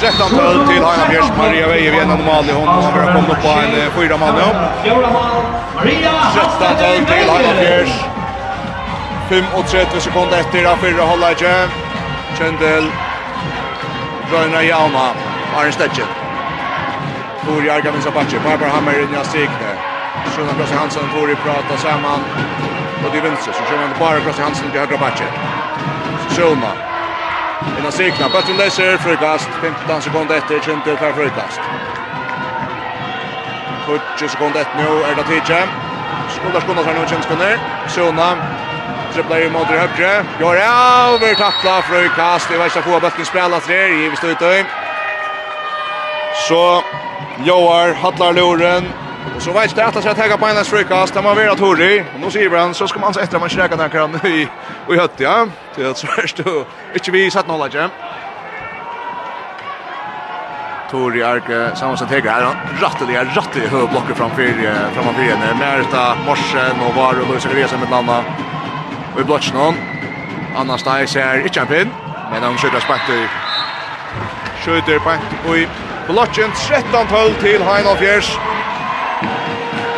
13 0.00 0.36
mål 0.36 0.58
til 0.68 0.80
Heina 0.84 1.04
Fjers. 1.10 1.30
Maria 1.36 1.66
Veje 1.70 1.90
ved 1.92 2.02
en 2.02 2.08
normal 2.08 2.48
i 2.48 2.54
hånden, 2.56 2.82
han 2.84 2.94
vil 2.94 3.02
ha 3.02 3.12
kommet 3.16 3.30
opp 3.30 3.42
på 3.44 3.52
en 3.62 3.92
fyra 3.96 4.18
mann 4.22 4.34
nå. 4.38 4.48
13 4.82 5.12
mål 5.18 5.38
til 7.12 7.30
Heina 7.30 7.54
Fjers. 7.60 7.94
35 9.30 10.00
sekunder 10.06 10.42
etter 10.42 10.68
av 10.68 10.82
fyrre 10.82 11.06
holdet 11.08 11.38
ikke. 11.38 11.54
Kjendel, 12.38 12.90
Røyna 14.32 14.60
Jauna, 14.66 15.06
Arne 15.56 15.72
Stetjen. 15.72 16.10
Tori 17.46 17.70
Arga 17.70 17.90
Vinsabache, 17.94 18.42
Barbara 18.44 18.70
Hammer, 18.74 19.00
inn 19.02 19.10
Nja 19.14 19.24
Stigner. 19.30 19.80
Sjona 20.34 20.54
Klasse 20.58 20.78
Hansen, 20.78 21.10
Tori 21.14 21.38
pratar 21.46 21.80
samman 21.86 22.71
og 23.06 23.16
i 23.16 23.22
venstre, 23.22 23.52
så 23.52 23.62
kjører 23.68 23.86
han 23.86 23.94
bara 23.98 24.16
across 24.20 24.38
i 24.38 24.42
Hansen 24.42 24.70
til 24.70 24.80
högra 24.80 24.96
backen. 24.96 25.26
Sjölma. 26.34 26.72
Inna 27.78 27.90
sikna, 27.90 28.28
Bötten 28.28 28.56
läser 28.56 28.96
frukast, 28.98 29.48
15 29.60 30.02
sekunder 30.02 30.36
etter, 30.36 30.60
Kjente 30.60 30.96
per 30.96 31.12
frukast. 31.18 31.60
40 33.86 34.28
sekunder 34.28 34.60
etter 34.60 34.76
nu 34.80 35.02
er 35.10 35.14
det 35.18 35.26
tidsje. 35.30 35.60
Skola 36.36 36.60
skola 36.60 36.84
sig 36.84 36.94
nu, 36.94 37.06
Kjente 37.06 37.22
sekunder. 37.22 37.58
Sjölma, 37.88 38.30
tripplar 39.14 39.46
i 39.46 39.50
mot 39.50 39.70
i 39.70 39.78
högre. 39.82 40.24
Gör 40.40 40.56
över 40.56 41.34
tackla 41.34 41.82
frukast, 41.82 42.50
i 42.50 42.56
värsta 42.56 42.82
få 42.82 43.00
Bötten 43.00 43.24
spela 43.24 43.60
tre, 43.60 43.88
givet 43.88 44.24
ut 44.24 44.66
Så 46.48 46.82
Joar, 47.44 47.94
Hallar 47.94 48.32
Loren, 48.32 48.92
Och 49.36 49.42
så 49.42 49.52
vet 49.52 49.76
jag 49.76 49.88
att 49.88 50.04
jag 50.04 50.16
tar 50.16 50.36
på 50.36 50.46
en 50.46 50.64
strikast. 50.64 51.14
Det 51.14 51.20
var 51.20 51.34
Vera 51.34 51.54
att. 51.54 52.04
Och 52.14 52.20
nu 52.20 52.30
säger 52.30 52.50
man 52.50 52.74
så 52.74 52.88
ska 52.88 52.98
man 52.98 53.12
efter 53.20 53.38
man 53.38 53.48
käkar 53.48 53.76
den 53.76 53.90
kan 53.90 54.26
i 54.26 54.48
i 54.90 54.96
hött 54.96 55.12
ja. 55.16 55.46
Det 55.76 55.82
är 55.82 55.94
svårt 55.94 56.46
att 56.46 56.66
inte 56.94 57.10
vi 57.10 57.30
satt 57.30 57.48
nolla 57.48 57.68
jam. 57.68 57.90
Tori 60.90 61.22
Arke 61.22 61.76
samma 61.76 61.96
som 61.96 62.08
tegra 62.08 62.30
här. 62.30 62.56
Ratteliga, 62.80 63.24
ratteliga 63.24 63.70
högblocker 63.70 64.14
framför 64.14 64.42
framför 64.94 65.22
henne. 65.22 65.54
Märta, 65.58 66.16
Morsen 66.26 66.80
och 66.88 66.94
var 66.94 67.20
och 67.20 67.28
Luisa 67.28 67.48
Resa 67.48 67.76
med 67.78 67.90
landa. 67.90 68.24
Och 69.14 69.20
i 69.20 69.24
blotchen 69.24 69.56
någon. 69.56 69.74
Anna 70.56 70.78
Stai 70.78 71.06
ser 71.06 71.44
inte 71.44 71.60
en 71.60 71.66
pin. 71.66 71.90
Men 72.32 72.42
han 72.42 72.58
skjuter 72.58 72.80
spakt 72.80 73.10
i. 73.10 73.26
Skjuter 74.64 74.98
spakt 74.98 75.56
i 75.56 75.68
blotchen 76.06 76.50
13-12 76.50 77.40
till 77.40 77.62
Heinolf 77.62 78.02
Jers. 78.02 78.38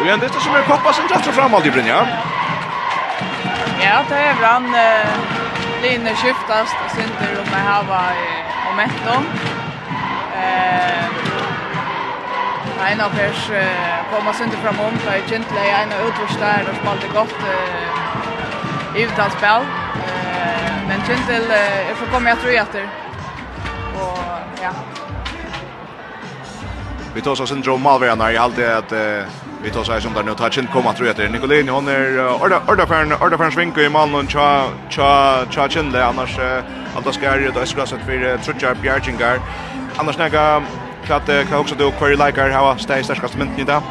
Och 0.04 0.08
igen, 0.08 0.20
det 0.20 0.26
är 0.26 0.40
som 0.40 0.54
en 0.54 0.64
koppa 0.64 0.92
som 0.92 1.06
drar 1.06 1.32
fram 1.32 1.54
allt 1.54 1.66
i 1.66 1.70
Brynja. 1.70 2.06
Ja, 3.80 4.04
det 4.08 4.14
är 4.14 4.34
väl 4.34 4.44
han 4.44 4.76
linje 5.82 6.14
skiftast 6.14 6.76
och 6.84 6.90
synder 6.90 7.40
om 7.40 7.54
att 7.54 7.66
hava 7.66 8.02
momentum. 8.70 9.24
Eh, 10.36 11.04
en 12.92 13.00
av 13.00 13.08
pers 13.08 13.50
koma 14.10 14.32
synder 14.32 14.56
fram 14.56 14.80
om, 14.80 14.98
det 15.04 15.12
er 15.16 15.28
kjentlig 15.28 15.64
en 15.68 15.92
av 15.92 16.08
utvorstær 16.08 16.68
og 16.68 16.76
spalte 16.82 17.08
godt 17.14 17.38
i 18.96 19.06
uttalspel. 19.06 19.64
Men 20.88 21.00
kjentil 21.06 21.48
er 21.50 21.94
for 21.94 22.12
komme 22.12 22.28
jeg 22.34 22.38
tror 22.42 22.58
etter. 22.64 22.84
Og 23.96 24.18
ja. 24.66 24.74
Vi 27.14 27.20
tar 27.20 27.30
oss 27.30 27.48
syndrom 27.48 27.80
malverna 27.80 28.30
i 28.32 28.36
halvtid 28.36 28.68
at 28.68 29.43
Vi 29.64 29.70
tar 29.70 29.84
sig 29.84 30.02
som 30.02 30.14
där 30.14 30.22
nu 30.22 30.34
tar 30.34 30.50
chin 30.50 30.66
komma 30.72 30.92
tror 30.92 31.06
jag 31.06 31.16
det 31.16 31.28
Nicolini 31.28 31.70
hon 31.70 31.88
är 31.88 32.34
orda 32.44 32.60
orda 32.68 32.86
färn 32.86 33.12
orda 33.12 33.38
färn 33.38 33.52
svinka 33.52 33.82
i 33.82 33.88
mannen. 33.88 34.14
Och 34.14 34.30
cha 34.30 34.64
cha 34.90 35.44
cha 35.50 35.68
chin 35.68 35.92
där 35.92 36.02
annars 36.02 36.38
allt 36.96 37.14
ska 37.14 37.26
är 37.26 37.52
det 37.54 37.66
ska 37.66 37.86
sätta 37.86 38.04
för 38.04 38.38
trutcha 38.38 38.74
bjärgingar 38.74 39.38
annars 39.96 40.18
näga 40.18 40.62
kvart 41.06 41.24
kvart 41.24 41.60
också 41.60 41.74
då 41.74 41.90
query 41.90 42.16
like 42.16 42.40
här 42.40 42.50
har 42.50 42.76
stay 42.76 43.04
starkast 43.04 43.36
men 43.38 43.58
i 43.58 43.64
dag? 43.64 43.82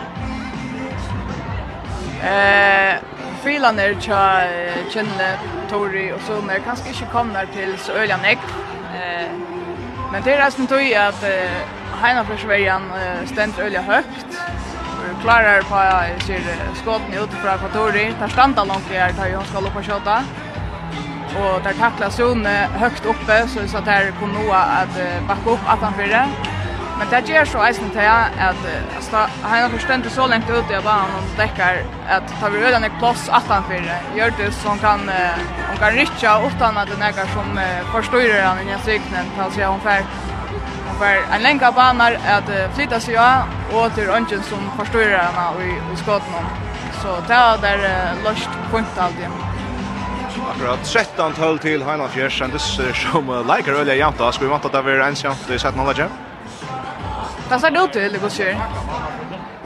eh 2.24 2.96
Freelander 3.44 3.96
cha 4.02 4.42
chin 4.90 5.10
Tori 5.70 6.14
och 6.14 6.22
så 6.28 6.42
när 6.42 6.60
kanske 6.60 6.90
inte 6.90 7.06
kommer 7.12 7.46
till 7.46 7.78
så 7.78 7.92
öliga 7.92 8.18
neck 8.18 8.40
eh 8.96 9.32
men 10.12 10.24
det 10.24 10.34
är 10.34 10.46
resten 10.46 10.68
tog 10.68 10.94
att 10.94 11.24
Heina 12.02 12.24
för 12.26 12.38
Sverige 12.38 12.80
ständer 13.26 13.64
öliga 13.64 13.82
högt 13.82 14.26
klarar 15.22 15.62
på 15.62 16.24
sig 16.26 16.42
skotten 16.82 17.14
ut 17.14 17.34
från 17.34 17.58
kvartori. 17.58 18.16
Där 18.20 18.28
standa 18.28 18.64
långt 18.64 18.90
där 18.90 19.14
tar 19.14 19.28
ju 19.28 19.36
han 19.36 19.46
ska 19.46 19.60
loppa 19.60 19.84
skjuta. 19.84 20.24
Och 21.40 21.62
där 21.64 21.74
tacklar 21.74 22.10
Sone 22.10 22.68
högt 22.74 23.06
uppe 23.06 23.48
så 23.48 23.68
så 23.68 23.78
att 23.78 23.86
här 23.86 24.12
kommer 24.20 24.34
Noah 24.34 24.82
att 24.82 25.28
backa 25.28 25.50
upp 25.50 25.60
att 25.68 25.80
han 25.80 25.94
förde. 25.94 26.28
Men 26.98 27.08
det 27.10 27.30
ger 27.30 27.46
så 27.46 27.68
isen 27.68 27.90
till 27.90 28.00
att 28.00 28.58
att 29.14 29.30
han 29.42 29.62
har 29.62 29.70
förstått 29.70 30.12
så 30.12 30.28
långt 30.28 30.50
ut 30.50 30.72
i 30.72 30.84
banan 30.84 31.10
och 31.18 31.38
täcker 31.38 31.84
att 32.10 32.40
ta 32.40 32.50
vi 32.50 32.58
redan 32.66 32.84
ett 32.84 33.00
plats 33.00 33.30
att 33.30 33.48
han 33.48 33.64
förde. 33.64 33.96
Gör 34.16 34.34
det 34.38 34.52
som 34.52 34.78
kan 34.78 35.00
hon 35.70 35.78
kan 35.78 35.92
rycka 35.92 36.38
åt 36.46 36.60
han 36.60 36.78
att 36.78 36.90
den 36.90 37.14
som 37.14 37.60
förstår 37.92 38.44
han 38.44 38.60
i 38.60 38.78
seknen 38.86 39.26
tar 39.38 39.50
sig 39.50 39.66
hon 39.66 39.80
färd 39.80 40.04
hon 40.94 41.00
var 41.00 41.36
en 41.36 41.44
länka 41.44 41.72
banar 41.72 42.18
att 42.28 42.76
flytta 42.76 43.00
sig 43.00 43.18
av 43.18 43.44
och 43.74 43.96
till 43.96 44.10
ungen 44.10 44.44
som 44.44 44.72
förstår 44.78 45.00
henne 45.00 45.66
i, 45.66 45.94
i 45.94 45.98
skotten. 45.98 46.46
Så 47.02 47.08
det 47.28 47.34
var 47.34 47.58
där 47.58 47.78
lust 48.24 48.26
löst 48.26 48.50
punkt 48.72 48.98
alltid. 48.98 49.26
Akkurat 50.56 50.84
13 50.84 51.34
12 51.34 51.58
till 51.58 51.84
Heinland 51.84 52.12
Fjärs 52.12 52.42
and 52.42 52.54
this 52.54 52.80
som 53.12 53.30
uh, 53.30 53.58
likar 53.58 53.74
öliga 53.74 53.96
jämta. 53.96 54.32
Ska 54.32 54.44
vi 54.44 54.50
vanta 54.50 54.68
att 54.68 54.74
det 54.74 54.84
blir 54.84 55.00
en 55.00 55.14
jämt 55.14 55.50
i 55.50 55.60
17 55.60 55.80
hållet? 55.80 56.12
Det 57.50 57.60
ser 57.60 57.84
ut 57.86 57.92
til, 57.94 58.14
det 58.14 58.22
går 58.22 58.30
sig. 58.30 58.58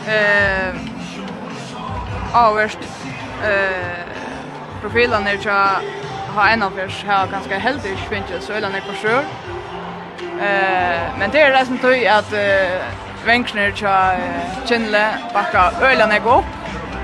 Eh, 0.08 0.76
avvärst. 2.34 2.80
Eh, 3.44 4.04
profilen 4.82 5.28
er 5.28 5.32
ikke 5.32 5.52
ha 6.36 6.48
en 6.50 6.64
av 6.64 6.80
oss 6.86 7.04
har 7.04 7.28
ganske 7.28 7.56
heldig, 7.56 7.98
finns 8.10 8.32
ju 8.32 8.40
så 8.40 8.54
eller 8.54 8.70
när 8.70 8.82
på 8.82 8.94
sjön. 8.94 9.26
Eh, 10.22 11.02
men 11.20 11.32
det 11.32 11.42
är 11.42 11.52
det 11.52 11.66
som 11.66 11.78
tog 11.78 12.06
att 12.06 12.34
eh, 12.34 12.82
Venkner 13.26 13.72
tja 13.72 14.16
Kinle 14.66 15.10
bakka 15.34 15.72
ölan 15.82 16.12
jag 16.12 16.26
upp. 16.40 16.46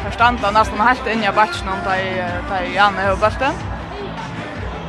Förstanda 0.05 0.51
nästan 0.51 0.79
helt 0.79 1.07
inn 1.07 1.23
i 1.23 1.31
batchen 1.35 1.67
om 1.67 1.79
ta 1.83 1.95
i 1.95 2.23
ta 2.49 2.59
i 2.63 2.75
Janne 2.75 3.11
och 3.11 3.17
Basten. 3.17 3.53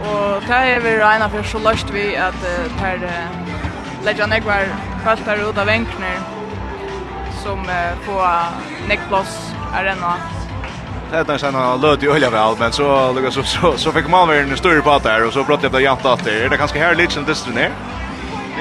Och 0.00 0.46
ta 0.46 0.54
är 0.54 0.80
vi 0.80 0.96
rena 0.96 1.28
för 1.28 1.42
så 1.42 1.58
løst 1.58 1.90
vi 1.90 2.16
at 2.16 2.34
det 2.42 2.86
er 2.86 3.28
lägga 4.04 4.26
ner 4.26 4.40
kvar 4.40 4.68
fast 5.04 5.24
där 5.24 5.50
ut 5.50 5.58
av 5.58 5.66
Venkner 5.66 6.18
som 7.42 7.58
uh, 7.58 8.06
på 8.06 8.26
neckplus 8.88 9.54
arena. 9.72 10.14
Det 11.10 11.16
är 11.16 11.24
nästan 11.24 11.54
en 11.54 11.80
löd 11.80 12.04
i 12.04 12.06
öliga 12.06 12.30
väl, 12.30 12.56
men 12.58 12.72
så, 12.72 13.14
så, 13.30 13.42
så, 13.42 13.76
så 13.76 13.92
fick 13.92 14.08
man 14.08 14.28
väl 14.28 14.50
en 14.50 14.56
större 14.56 14.82
på 14.82 14.98
där 14.98 15.26
och 15.26 15.32
så 15.32 15.44
bröt 15.44 15.72
det 15.72 15.82
jämnt 15.82 16.04
att 16.04 16.24
det. 16.24 16.44
Är 16.44 16.48
det 16.48 16.56
ganska 16.56 16.78
här 16.78 17.06
som 17.10 17.24
distrin 17.24 17.56
här? 17.56 17.70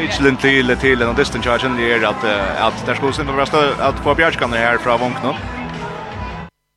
Michelin 0.02 0.38
till 0.38 0.78
till 0.78 1.02
en 1.02 1.16
distance 1.16 1.50
charge 1.50 1.66
and 1.66 1.78
det 1.78 1.94
är 1.94 2.04
att 2.04 2.24
att 2.60 2.86
där 2.86 2.96
skulle 2.96 3.14
simpa 3.14 3.34
bästa 3.34 3.58
att 3.80 4.00
få 4.00 4.16
bjärskanner 4.16 4.58
här 4.58 4.78
från 4.78 5.00
Vonkno. 5.00 5.36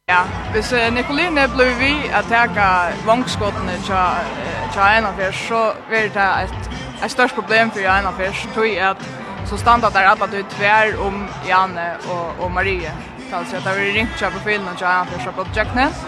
Ja, 0.06 0.24
hvis 0.52 0.72
Nicoline 0.92 1.48
blev 1.56 1.78
vi 1.78 2.10
att 2.12 2.28
täcka 2.28 2.88
vångskotten 3.06 3.68
tja 3.86 4.16
tja 4.74 5.32
så 5.32 5.72
blir 5.88 6.10
det 6.14 6.20
ett 6.44 6.70
ett 7.04 7.10
störst 7.10 7.34
problem 7.34 7.70
för 7.70 7.80
en 7.80 8.12
Fisch 8.18 8.42
så 8.42 8.48
tror 8.48 8.66
jag 8.66 8.88
att 8.88 9.08
så 9.44 9.56
standard 9.56 9.92
där 9.92 10.04
alla 10.04 10.26
du 10.26 10.42
tvär 10.42 11.00
om 11.00 11.28
Janne 11.48 11.96
och 12.08 12.44
och 12.44 12.50
Marie. 12.50 12.90
Alltså 13.32 13.56
att 13.56 13.64
det 13.64 13.74
blir 13.74 13.92
ringt 13.92 14.20
på 14.20 14.30
profilen 14.30 14.68
och 14.68 14.78
China 14.78 15.06
en 15.14 15.24
så 15.24 15.32
på 15.32 15.46
Jackness. 15.54 16.04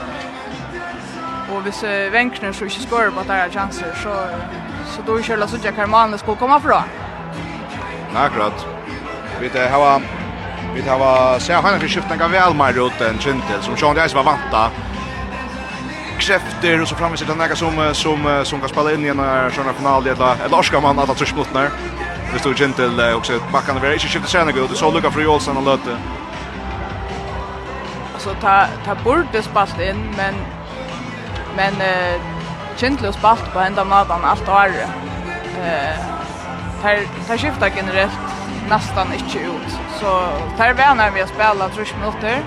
Och 1.53 1.63
hvis 1.67 1.83
vänkner 2.13 2.53
så 2.53 2.65
inte 2.65 2.81
skorar 2.81 3.11
på 3.11 3.23
där 3.23 3.51
chanser 3.51 3.95
så 4.03 4.29
Så 4.97 5.03
då 5.07 5.19
är 5.19 5.23
själva 5.23 5.47
så 5.47 5.57
jag 5.63 5.77
kan 5.77 5.91
man 5.91 6.19
ska 6.19 6.35
komma 6.35 6.61
fra. 6.61 6.85
Akkurat. 8.15 8.67
Vi 9.41 9.49
det 9.49 9.69
har 9.69 10.03
vi 10.75 10.81
det 10.81 10.91
har 10.91 11.39
så 11.39 11.53
han 11.53 11.65
har 11.65 11.81
skiftat 11.81 12.21
en 12.21 12.31
väl 12.31 12.55
mer 12.55 12.87
ut 12.87 13.01
än 13.01 13.19
Chintel 13.19 13.63
som 13.63 13.77
Sean 13.77 13.95
Dice 13.95 14.15
var 14.15 14.25
vanta. 14.25 14.71
Kräfter 16.19 16.83
och 16.83 16.89
så 16.89 16.95
framme 16.95 17.17
sitter 17.17 17.35
några 17.35 17.57
som 17.57 17.95
som 17.95 18.43
som 18.45 18.61
kan 18.61 18.69
spela 18.69 18.93
in 18.93 19.05
i 19.05 19.09
en 19.09 19.51
sån 19.53 19.75
final 19.75 20.05
det 20.05 20.15
där. 20.15 20.59
Ett 20.59 20.65
ska 20.65 20.81
man 20.81 20.99
att 20.99 21.19
touch 21.19 21.37
mot 21.37 21.55
när. 21.55 21.71
Det 22.33 22.39
står 22.39 22.55
Chintel 22.55 23.15
också 23.15 23.33
backen 23.53 23.77
över. 23.77 23.93
Inte 23.93 24.07
skiftar 24.07 24.29
sen 24.29 24.55
gå. 24.55 24.67
Det 24.67 24.75
så 24.75 24.91
lucka 24.91 25.11
för 25.11 25.27
Olsen 25.27 25.57
och 25.57 25.63
Lötte. 25.63 25.97
Alltså 28.15 28.35
ta 28.41 28.67
ta 28.85 28.95
bort 28.95 29.27
det 29.33 29.43
spalt 29.43 29.81
in 29.81 30.15
men 30.17 30.35
men 31.57 31.81
eh 31.81 32.38
kindlig 32.79 33.15
spalt 33.15 33.53
på 33.53 33.61
enda 33.61 33.85
maten 33.85 34.25
alt 34.25 34.49
året. 34.49 34.91
Eh, 35.63 35.99
tar, 36.83 37.01
tar 37.27 37.37
skifta 37.37 37.69
generellt 37.77 38.19
nästan 38.69 39.13
inte 39.13 39.39
ut. 39.39 39.71
Så 40.01 40.29
tar 40.57 40.75
vänar 40.75 41.11
vi 41.11 41.23
att 41.23 41.29
spela 41.29 41.69
30 41.69 41.95
minuter. 41.97 42.43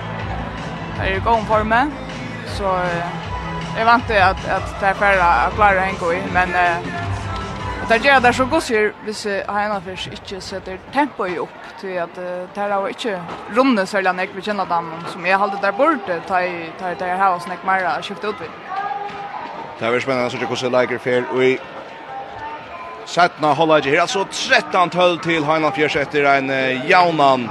Tar 0.97 1.05
ju 1.05 1.19
gång 1.19 1.45
formen. 1.45 1.91
Så 2.57 2.63
eh, 2.63 3.05
jag 3.77 3.85
vant 3.85 4.03
inte 4.03 4.25
att, 4.25 4.47
att 4.49 4.79
tar 4.79 4.93
färra 4.93 5.23
att 5.23 5.53
klara 5.55 5.85
en 5.85 5.97
gång. 5.97 6.23
Men 6.33 6.55
eh, 6.55 6.77
tar 7.87 7.95
gör 7.95 8.19
det 8.19 8.33
så 8.33 8.45
gott 8.45 8.69
ju 8.69 8.93
hvis 9.03 9.25
Heina 9.47 9.81
Fisch 9.81 10.07
inte 10.11 10.41
sätter 10.41 10.79
tempo 10.93 11.27
i 11.27 11.37
upp. 11.37 11.49
Till 11.81 12.01
att 12.01 12.17
eh, 12.17 12.45
tar 12.55 12.69
har 12.69 12.87
inte 12.87 13.21
runden 13.49 13.87
sälja 13.87 14.13
nek 14.13 14.29
vi 14.35 14.41
känner 14.41 14.65
dem 14.65 14.93
som 15.07 15.25
jag 15.25 15.39
håller 15.39 15.57
där 15.61 15.71
borta. 15.71 16.19
Tar, 16.27 16.79
tar, 16.79 16.95
tar 16.95 17.07
här 17.07 17.35
och 17.35 17.41
snäck 17.41 17.63
mer 17.65 18.01
skifta 18.01 18.27
ut 18.27 18.41
vid. 18.41 18.49
Det 19.81 19.89
er 19.89 20.03
spennende 20.03 20.29
å 20.29 20.31
se 20.31 20.37
hvordan 20.37 20.75
Leiker 20.75 20.99
fer 21.01 21.23
og 21.33 21.39
i 21.41 21.55
Sætna 23.09 23.49
hållag 23.57 23.87
her, 23.89 24.03
altså 24.03 24.27
13-12 24.29 25.17
til 25.25 25.47
Heinan 25.47 25.73
Fjers 25.73 25.95
etter 25.97 26.27
en 26.29 26.51
uh, 26.53 26.85
jaunan 26.85 27.47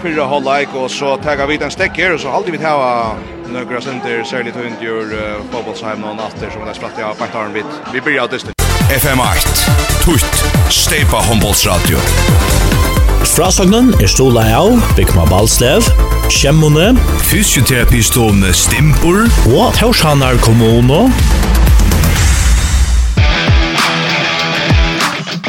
fyrre 0.00 0.24
hållag, 0.32 0.72
og 0.72 0.88
så 0.90 1.12
tagga 1.20 1.44
vi 1.46 1.60
den 1.60 1.70
stekk 1.70 2.00
her, 2.00 2.16
og 2.16 2.22
så 2.24 2.32
halde 2.32 2.54
vi 2.56 2.62
til 2.62 2.72
å 2.72 3.52
nøkra 3.52 3.84
senter, 3.84 4.24
særlig 4.24 4.56
til 4.56 5.12
uh, 5.12 5.44
fotbollsheim 5.52 6.00
noen 6.02 6.24
atter, 6.24 6.48
som 6.48 6.64
det 6.64 6.72
er 6.72 6.80
spratt 6.80 6.98
jeg 6.98 7.04
har 7.04 7.20
bært 7.20 7.36
haren. 7.36 7.76
Vi 7.92 8.00
byrja 8.00 8.24
av 8.24 8.32
distan. 8.32 8.56
FM 8.88 9.20
8, 9.28 9.58
Tutt, 10.06 10.46
Steipa 10.72 11.20
Hombolsradio 11.28 12.87
Frasagnen 13.26 13.90
er 14.02 14.10
stola 14.10 14.44
av 14.54 14.78
Bikma 14.96 15.24
Balslev, 15.30 15.86
Kjemmone, 16.30 16.92
Fysioterapistående 17.26 18.52
Stimpur 18.54 19.24
og 19.50 19.74
Torshanar 19.78 20.38
kommuno. 20.44 21.08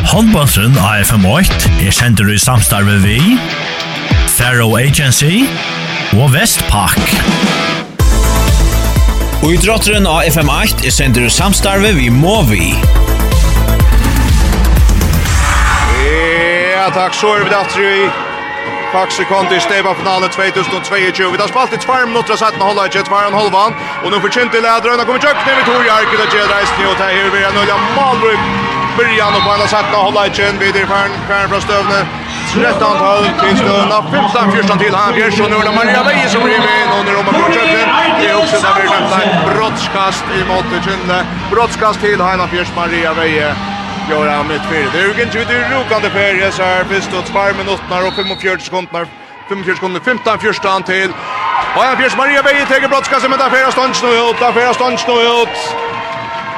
Håndbåndsen 0.10 0.74
AFM8 0.82 1.70
er 1.86 1.94
sender 1.94 2.32
i 2.34 2.40
samstarve 2.42 2.98
vi, 3.04 3.20
Faro 4.34 4.72
Agency 4.80 5.44
og 6.18 6.34
Vestpak. 6.34 6.98
Og 9.44 9.54
i 9.54 9.60
idrotteren 9.60 10.10
AFM8 10.10 10.88
er 10.90 10.96
sender 10.96 11.30
i 11.30 11.34
samstarve 11.34 11.94
vi 11.96 12.10
Movi. 12.10 12.74
Ja, 16.90 16.94
takk. 16.96 17.14
Så 17.14 17.30
er 17.38 17.44
vi 17.46 17.50
da 17.54 17.62
i 17.86 18.10
Faxe 18.90 19.24
kom 19.30 19.46
til 19.46 19.60
Steva 19.62 19.92
finale 19.94 20.26
2022. 20.34 21.28
Vi 21.34 21.38
tar 21.38 21.50
spalt 21.52 21.74
i 21.78 21.78
2 21.78 21.98
minutter 22.10 22.34
av 22.34 22.40
17 22.42 22.64
holdet, 22.66 22.88
ikke 22.90 23.04
2 23.10 23.14
og 23.14 23.28
en 23.30 23.38
halvan. 23.40 23.76
Og 24.04 24.10
nå 24.10 24.18
forkynt 24.24 24.58
i 24.58 24.62
lederen, 24.66 24.98
og 25.02 25.06
kommer 25.06 25.22
kjøkken 25.22 25.52
i 25.52 25.58
Vitor 25.60 25.86
Jarki, 25.86 26.18
det 26.18 26.28
gjør 26.34 26.50
reisen 26.50 26.82
i 26.82 26.88
og 26.90 26.98
det 26.98 27.12
her 27.14 27.30
vi 27.36 27.44
jeg 27.46 27.54
nødja 27.60 27.78
Malbruk. 27.94 28.42
Byrjan 28.98 29.38
og 29.38 29.46
på 29.46 29.54
en 29.54 29.64
av 29.66 29.70
17 29.70 29.94
holdet, 30.06 30.26
ikke 30.32 30.50
en 30.50 30.60
videre 30.66 30.90
færen, 30.92 31.14
færen 31.30 31.50
fra 31.54 31.62
støvne. 31.68 32.00
13 32.58 32.82
till 33.22 33.38
til 33.44 33.58
støvne, 33.62 33.98
15-14 34.10 34.82
til 34.84 34.94
han, 35.00 35.14
nu 35.52 35.58
är 35.62 35.66
det 35.70 35.76
Maria 35.80 36.02
Veje 36.10 36.28
som 36.34 36.44
river 36.50 36.72
inn 36.82 36.92
under 37.00 37.12
rommet 37.18 37.34
på 37.42 37.48
kjøkken. 37.56 37.88
Det 38.20 38.28
är 38.30 38.38
också 38.44 38.58
där 38.66 38.74
vi 38.82 38.88
har 38.88 39.00
nevnt 39.00 39.14
en 39.24 39.54
brottskast 39.54 40.26
i 40.38 40.42
måte 40.52 40.76
kjønne. 40.86 41.18
Brottskast 41.54 42.00
til 42.02 42.22
Heina 42.28 42.46
Bjørs 42.52 42.74
Maria 42.76 43.14
Veje. 43.14 43.79
Göra 44.10 44.44
mitt 44.44 44.62
fyr. 44.62 44.90
Dugen 44.94 45.30
till 45.30 45.46
det 45.48 45.76
rokande 45.76 46.10
färje 46.10 46.52
så 46.52 46.64
här 46.64 46.84
först 46.84 47.14
och 47.14 47.26
två 47.26 47.40
minuter 47.58 48.08
och 48.08 48.14
45 48.14 48.60
sekunder. 48.60 49.08
45 49.48 49.76
sekunder 49.76 50.00
15 50.00 50.40
första 50.40 50.80
till. 50.80 51.12
Och 51.76 51.86
jag 51.86 51.98
Piers 51.98 52.18
Maria 52.18 52.42
Veje 52.42 52.66
tar 52.66 52.88
brottskasse 52.88 53.30
med 53.30 53.40
där 53.40 53.50
första 53.50 53.72
stånds 53.72 54.04
nu 54.04 54.10
ut. 54.10 54.40
Där 54.40 54.52
första 54.52 54.74
stånds 54.74 55.08
nu 55.08 55.14
ut. 55.14 55.76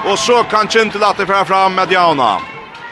Och 0.06 0.20
så 0.20 0.44
kan 0.44 0.68
Kintel 0.68 1.04
att 1.04 1.18
det 1.18 1.26
fram 1.46 1.76
med 1.76 1.92
Jauna. 1.92 2.38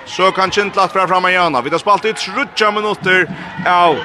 Så 0.05 0.32
kan 0.32 0.51
Kintel 0.51 0.84
att 0.84 0.91
fram 1.07 1.24
med 1.24 1.34
Jauna. 1.34 1.62
Vi 1.62 1.70
har 1.70 1.78
spalt 1.78 2.05
ut 2.05 2.18
30 2.55 2.72
minuter. 2.72 3.28
av 3.68 3.97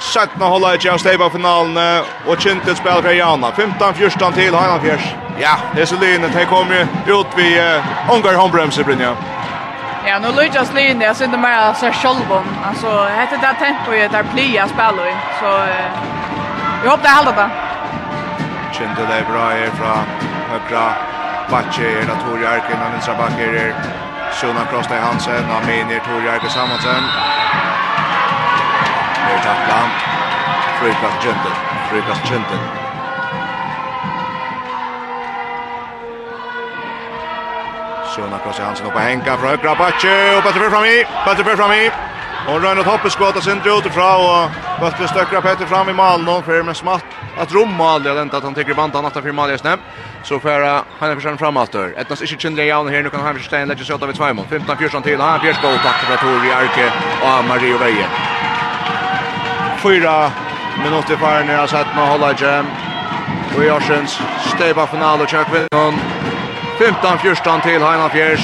Sjätte 0.00 0.44
hålla 0.44 0.74
i 0.74 0.78
av 0.78 1.02
Table 1.02 1.30
finalen 1.30 2.04
och 2.26 2.40
Kintel 2.40 2.76
spelar 2.76 3.02
fra 3.02 3.12
Jauna. 3.12 3.52
15 3.52 3.94
första 3.94 4.32
till 4.32 4.54
Hanna 4.54 4.78
Piers. 4.78 5.14
Ja, 5.40 5.56
det 5.74 5.82
är 5.82 5.86
så 5.86 5.96
lynet. 6.00 6.32
Det 6.34 6.44
kommer 6.44 6.86
ut 7.06 7.26
vid 7.36 7.58
Ongar 8.08 8.34
Holmbremse 8.34 8.84
Brynja. 8.84 9.16
Ja, 10.08 10.18
nu 10.18 10.28
Luigi's 10.28 10.74
linje, 10.74 11.06
jag 11.06 11.16
syns 11.16 11.26
inte 11.26 11.38
mer 11.38 11.72
så 11.74 11.92
självom. 11.92 12.46
Alltså, 12.68 13.04
hette 13.04 13.36
det 13.36 13.54
tempo 13.64 13.92
i 13.92 14.08
där 14.08 14.24
plia 14.32 14.68
spelar 14.68 15.08
i. 15.12 15.14
Så 15.40 15.48
jag 16.84 16.90
hoppas 16.90 17.02
det 17.02 17.16
håller 17.18 17.32
det. 17.32 17.50
Kände 18.72 19.02
det 19.10 19.24
bra 19.32 19.44
här 19.48 19.70
från 19.78 20.04
högra 20.50 20.84
Bacche, 21.50 21.86
är 22.00 22.06
det 22.10 22.16
Tori 22.24 22.46
Arken 22.46 22.82
och 22.84 22.90
Nilsa 22.92 23.14
Backer 23.14 23.52
är 23.64 23.74
Sjona 24.32 24.64
Krosta 24.70 24.96
i 24.96 25.00
Hansen, 25.00 25.44
Amin 25.58 25.90
är 25.90 25.98
Tori 25.98 26.28
Arken 26.28 26.50
Samansen. 26.50 27.02
Det 29.26 29.34
är 29.34 29.42
tacklan. 29.48 29.88
Frukast 30.80 31.22
Kjöntel, 31.22 31.52
Frukast 31.90 32.26
Kjöntel. 32.28 32.77
Sjona 38.18 38.38
Klasi 38.42 38.62
Hansen 38.62 38.86
oppe 38.86 38.98
henka 38.98 39.36
fra 39.38 39.52
høyre 39.54 39.74
Batje, 39.78 40.14
og 40.34 40.42
Bøtteberg 40.42 40.72
fram 40.72 40.86
i, 40.88 40.94
Bøtteberg 41.22 41.58
fram 41.60 41.70
i. 41.70 41.84
Og 42.48 42.64
Røyne 42.64 42.82
Toppe 42.82 43.10
skåta 43.14 43.40
sin 43.44 43.60
drut 43.62 43.86
ifra, 43.86 44.08
og 44.18 44.56
Bøtteberg 44.80 45.12
støkker 45.12 45.44
Petter 45.44 45.68
fram 45.70 45.88
i 45.88 45.94
malen, 45.94 46.26
og 46.28 46.42
fyrir 46.46 46.66
med 46.66 46.74
smatt 46.74 47.14
at 47.38 47.54
rommal, 47.54 48.02
jeg 48.02 48.16
lente 48.16 48.36
at 48.36 48.42
han 48.42 48.56
tigger 48.56 48.74
bandan 48.74 49.06
atta 49.06 49.22
fyrir 49.22 49.36
mal 49.38 49.52
i 49.54 49.58
snebb, 49.60 49.84
så 50.26 50.40
fyrir 50.42 50.66
han 50.98 51.12
er 51.12 51.20
fyrir 51.20 51.38
fram 51.38 51.60
aftur. 51.62 51.92
Etnas 51.94 52.24
ikke 52.26 52.40
kjendelig 52.42 52.66
jaun 52.72 52.90
her, 52.90 53.04
nu 53.06 53.10
kan 53.14 53.22
han 53.22 53.38
fyrir 53.38 53.46
stein 53.46 53.70
legges 53.70 53.90
jota 53.90 54.10
vid 54.10 54.18
Sveimon. 54.18 54.50
15-14 54.50 55.06
til, 55.06 55.22
han 55.22 55.40
fyrir 55.44 55.54
skål 55.60 55.78
takk 55.86 56.02
fra 56.08 56.18
Tori 56.24 56.50
Arke 56.58 56.90
og 57.22 57.44
Mario 57.46 57.78
Veien. 57.78 58.18
Fyra 59.84 60.16
minutter 60.82 61.22
fyrir 61.22 61.46
nere, 61.46 61.68
satt 61.70 61.94
med 61.94 62.10
Hollage, 62.10 62.56
og 63.54 63.62
Jorsens 63.66 64.18
steipa 64.50 64.90
final 64.90 65.22
og 65.22 65.30
kjøkvinnen, 65.30 66.02
15-14 66.78 67.62
til 67.62 67.82
Heina 67.82 68.08
Fjärs. 68.08 68.42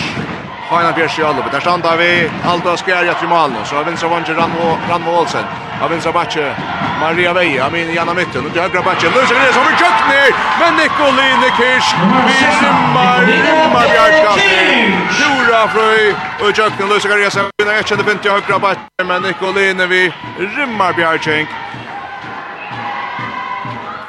Heina 0.71 0.93
Fjärs 0.93 1.19
i 1.19 1.23
Allubi. 1.23 1.49
Där 1.53 1.61
stannar 1.61 1.97
vi. 1.97 2.31
Aldo 2.45 2.77
Skärja 2.77 3.15
till 3.15 3.29
Malmö. 3.29 3.65
Så 3.65 3.83
vinstra 3.83 4.09
vanske 4.09 4.33
Ranmo, 4.33 4.79
Ranmo 4.91 5.11
Olsen. 5.21 5.45
Av 5.83 5.91
vinstra 5.91 6.13
backe 6.13 6.57
Maria 7.01 7.33
Veja. 7.33 7.67
Amin 7.67 7.91
i 7.91 7.97
ena 7.97 8.15
mitten. 8.15 8.47
Och 8.47 8.53
till 8.53 8.61
högra 8.61 8.83
backe. 8.83 9.07
Lusen 9.07 9.37
Gres 9.37 9.57
har 9.57 9.65
vi. 10.11 10.35
Men 10.61 10.75
Nikoline 10.75 11.51
Kirsch. 11.59 11.95
Vi 12.27 12.37
rimmar. 12.67 13.21
Rimmar 13.47 13.89
Bjarkastig. 13.93 14.99
Nora 15.21 15.69
Fröj. 15.69 16.15
Och 16.41 16.57
köknen 16.57 16.89
Lusen 16.89 17.11
Gres. 17.11 17.37
Vi 17.37 17.65
har 17.65 17.75
ett 17.75 18.07
fint 18.07 18.27
i 18.27 18.29
högra 18.29 18.59
backe. 18.59 18.81
Men 19.05 19.23
Nikoline 19.23 19.89
vi 19.89 20.13
rimmar 20.57 20.93
Bjarkastig. 20.93 21.47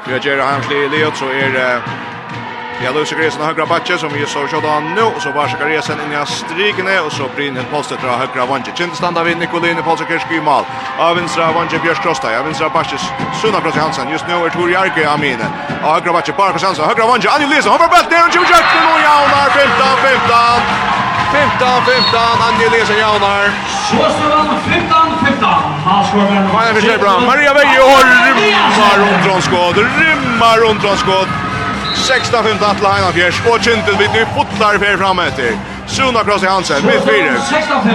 Vi 0.04 0.12
har 0.12 0.42
hans 0.42 0.50
Hamsli 0.52 0.76
i 0.76 0.88
Leot 0.88 1.16
så 1.16 1.24
är 1.24 1.50
det 1.52 1.82
Ja, 2.82 2.90
har 2.92 2.98
Lucy 2.98 3.16
Gresen 3.16 3.40
av 3.40 3.46
högra 3.46 3.66
batche 3.66 3.96
som 3.98 4.12
vi 4.12 4.26
så 4.26 4.42
kjødde 4.46 4.68
han 4.68 4.90
nå, 4.94 5.06
og 5.08 5.20
så 5.24 5.30
var 5.32 5.48
Gresen 5.60 6.00
inn 6.04 6.12
i 6.12 6.20
strikene, 6.28 6.98
og 7.00 7.08
så 7.12 7.24
Brynhild 7.36 7.70
postet 7.72 8.02
fra 8.04 8.18
høgra 8.20 8.44
vanje. 8.50 8.74
Kindestanda 8.76 9.22
vid 9.24 9.38
Nikolini 9.40 9.82
Polster 9.82 10.04
i 10.30 10.40
mal. 10.40 10.64
Av 11.00 11.16
vinstra 11.16 11.48
vanje 11.56 11.80
Bjørs 11.80 12.02
Krosta, 12.04 12.28
av 12.36 12.44
vinstra 12.44 12.68
batje 12.68 12.98
Sunna 13.40 13.62
Krosta 13.64 13.80
Hansen, 13.80 14.12
just 14.12 14.28
nå 14.28 14.44
er 14.44 14.52
Tor 14.52 14.68
Jarki 14.68 15.04
Amine. 15.08 15.48
Av 15.82 15.96
høgra 15.96 16.12
batje 16.18 16.34
Barkas 16.36 16.62
Hansen, 16.68 16.84
högra 16.84 17.06
vanje 17.06 17.32
Anni 17.32 17.48
Lise, 17.48 17.70
han 17.70 17.80
var 17.80 17.88
bett 17.88 18.10
ned, 18.10 18.20
han 18.20 18.30
kjører 18.36 18.52
kjørt, 18.52 18.68
og 18.92 19.00
jaunar 19.06 19.48
15-15. 19.56 21.06
15-15, 21.32 22.44
Anje 22.46 22.68
Lesen 22.76 23.00
Jaunar. 23.00 23.50
Så 23.88 24.04
står 24.18 24.36
han 24.36 24.52
15-15. 24.68 25.48
Han 25.88 26.04
skår 26.04 26.28
med 26.28 26.38
en... 26.42 26.52
Maja 26.52 26.76
Fischerbra, 26.76 27.18
Maria 27.24 27.56
Veje 27.56 27.82
og 27.88 27.98
rymmar 28.12 28.96
rundt 29.00 29.08
Rondronskåd, 29.08 29.84
rymmar 29.98 30.64
rundt 30.66 30.88
skåd. 31.00 31.45
16-15 31.96 32.76
til 32.78 32.86
Einar 32.86 33.12
fjärs 33.12 33.40
och 33.50 33.60
Kintel 33.64 33.96
vid 33.98 34.10
nu 34.10 34.26
fotlar 34.34 34.78
fer 34.78 34.96
fram 34.96 35.18
efter. 35.18 35.50
Suna 35.86 36.24
Kross 36.24 36.42
i 36.42 36.46
Hansen, 36.46 36.86
mitt 36.86 37.02
fyra. 37.08 37.34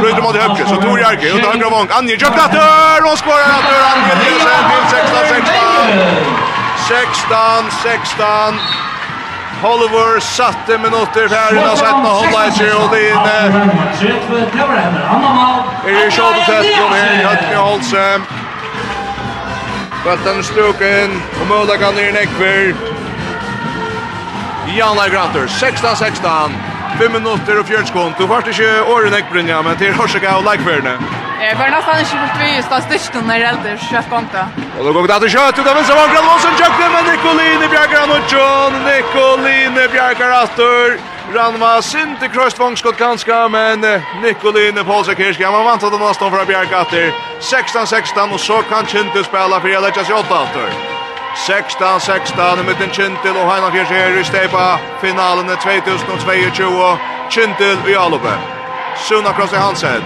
Bryter 0.02 0.22
mot 0.22 0.36
Høpke, 0.36 0.64
så 0.70 0.76
Tor 0.76 0.98
Jerke, 1.00 1.34
under 1.34 1.52
högra 1.52 1.70
vång. 1.70 1.88
vong. 1.88 1.98
Anje 1.98 2.16
kjøpt 2.18 2.38
natter, 2.42 3.02
og 3.12 3.18
skårar 3.18 3.48
natter. 3.56 3.80
Anje 3.92 4.14
Nielsen 4.22 4.64
til 4.92 5.04
16-16. 5.32 6.42
16-16. 6.88 8.56
Holver 9.62 10.20
satte 10.20 10.78
minutter 10.78 11.30
här 11.30 11.52
innan 11.52 11.78
sätta 11.78 11.94
hålla 11.94 12.48
i 12.48 12.52
sig 12.52 12.74
och 12.74 12.90
det 12.92 13.10
är 13.10 13.12
inne. 13.12 13.70
Det 15.86 15.92
är 15.92 16.12
tjått 16.12 16.46
tätt 16.46 16.84
och 16.84 16.92
det 16.92 17.00
är 17.00 17.26
Hötni 17.26 17.56
Holse. 17.56 18.22
Bötten 20.04 20.44
struken 20.44 21.22
och 21.42 21.48
Möda 21.48 21.78
kan 21.78 21.96
ner 21.96 22.10
i 22.10 22.12
Näckberg. 22.12 22.76
Jan 24.76 24.96
Lagrater, 24.96 25.48
16-16, 25.48 26.52
5 27.00 27.12
minutter 27.12 27.60
og 27.60 27.66
4 27.68 27.86
sekund. 27.88 28.14
Du 28.20 28.28
vart 28.28 28.48
ikke 28.48 28.70
åren 28.88 29.14
jeg 29.14 29.26
Brynja, 29.32 29.62
men 29.62 29.78
til 29.78 29.94
Horsika 29.94 30.36
og 30.40 30.46
Leikfjørene. 30.48 30.94
Jeg 31.42 31.58
var 31.60 31.72
nesten 31.74 32.00
ikke 32.04 32.20
bort 32.22 32.38
vi 32.40 32.50
i 32.58 32.62
statistikken 32.64 33.26
når 33.28 33.42
jeg 33.42 33.50
eldre 33.52 34.04
konta. 34.10 34.44
Og 34.78 34.86
da 34.86 34.94
går 34.96 35.02
vi 35.02 35.10
til 35.24 35.34
kjøtt, 35.36 35.60
ut 35.60 35.68
av 35.72 35.76
venstre 35.80 35.98
vann, 35.98 36.14
Låsen 36.30 36.56
kjøpte 36.62 36.88
med 36.94 37.10
Nikoline 37.10 37.68
Bjerger 37.74 38.04
Anutsjon, 38.04 38.78
Nikoline 38.86 39.88
Bjerger 39.96 40.36
Astor. 40.44 40.96
Ranva 41.36 41.74
Sinti 41.82 42.28
Krøstvang 42.32 42.78
skott 42.78 42.98
ganska, 42.98 43.48
men 43.48 43.84
Nikoline 44.24 44.84
Polsakirski, 44.88 45.44
han 45.44 45.54
var 45.54 45.64
vant 45.64 45.84
att 45.84 45.92
det 45.92 45.98
nästan 46.08 46.32
för 46.32 46.46
Bjerger 46.46 46.82
Atter. 46.82 47.12
16-16, 47.42 48.34
og 48.34 48.40
så 48.40 48.62
kan 48.70 48.86
Kjente 48.86 49.24
spela 49.24 49.60
för 49.60 49.76
att 49.76 49.84
lägga 49.84 50.02
i 50.02 50.14
8 50.14 50.40
Atter. 50.44 51.01
16-16 51.36 52.60
i 52.60 52.64
mitten 52.64 52.90
Kintil 52.90 53.36
og 53.40 53.46
Heinafjers 53.52 53.90
her 53.90 54.20
i 54.20 54.24
stepa 54.24 54.78
finalen 55.02 55.48
2022 55.48 56.98
Kintil 57.30 57.78
i 57.88 57.96
Alupe 57.96 58.34
Suna 58.96 59.32
Krossi 59.34 59.56
Hansen 59.56 60.04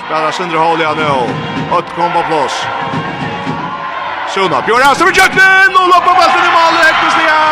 Spelar 0.00 0.30
Sundre 0.30 0.58
Hålia 0.58 0.94
nu 0.94 1.06
Ott 1.76 1.88
kom 1.96 2.12
på 2.12 2.22
plås 2.28 2.54
Suna 4.34 4.60
Björn 4.66 4.82
Hansen 4.82 5.06
för 5.06 5.14
Jöknen 5.20 5.76
og 5.80 5.88
loppar 5.92 6.14
ballen 6.20 6.44
i 6.48 6.52
mål 6.56 6.74
Hektes 6.84 7.16
nia 7.20 7.42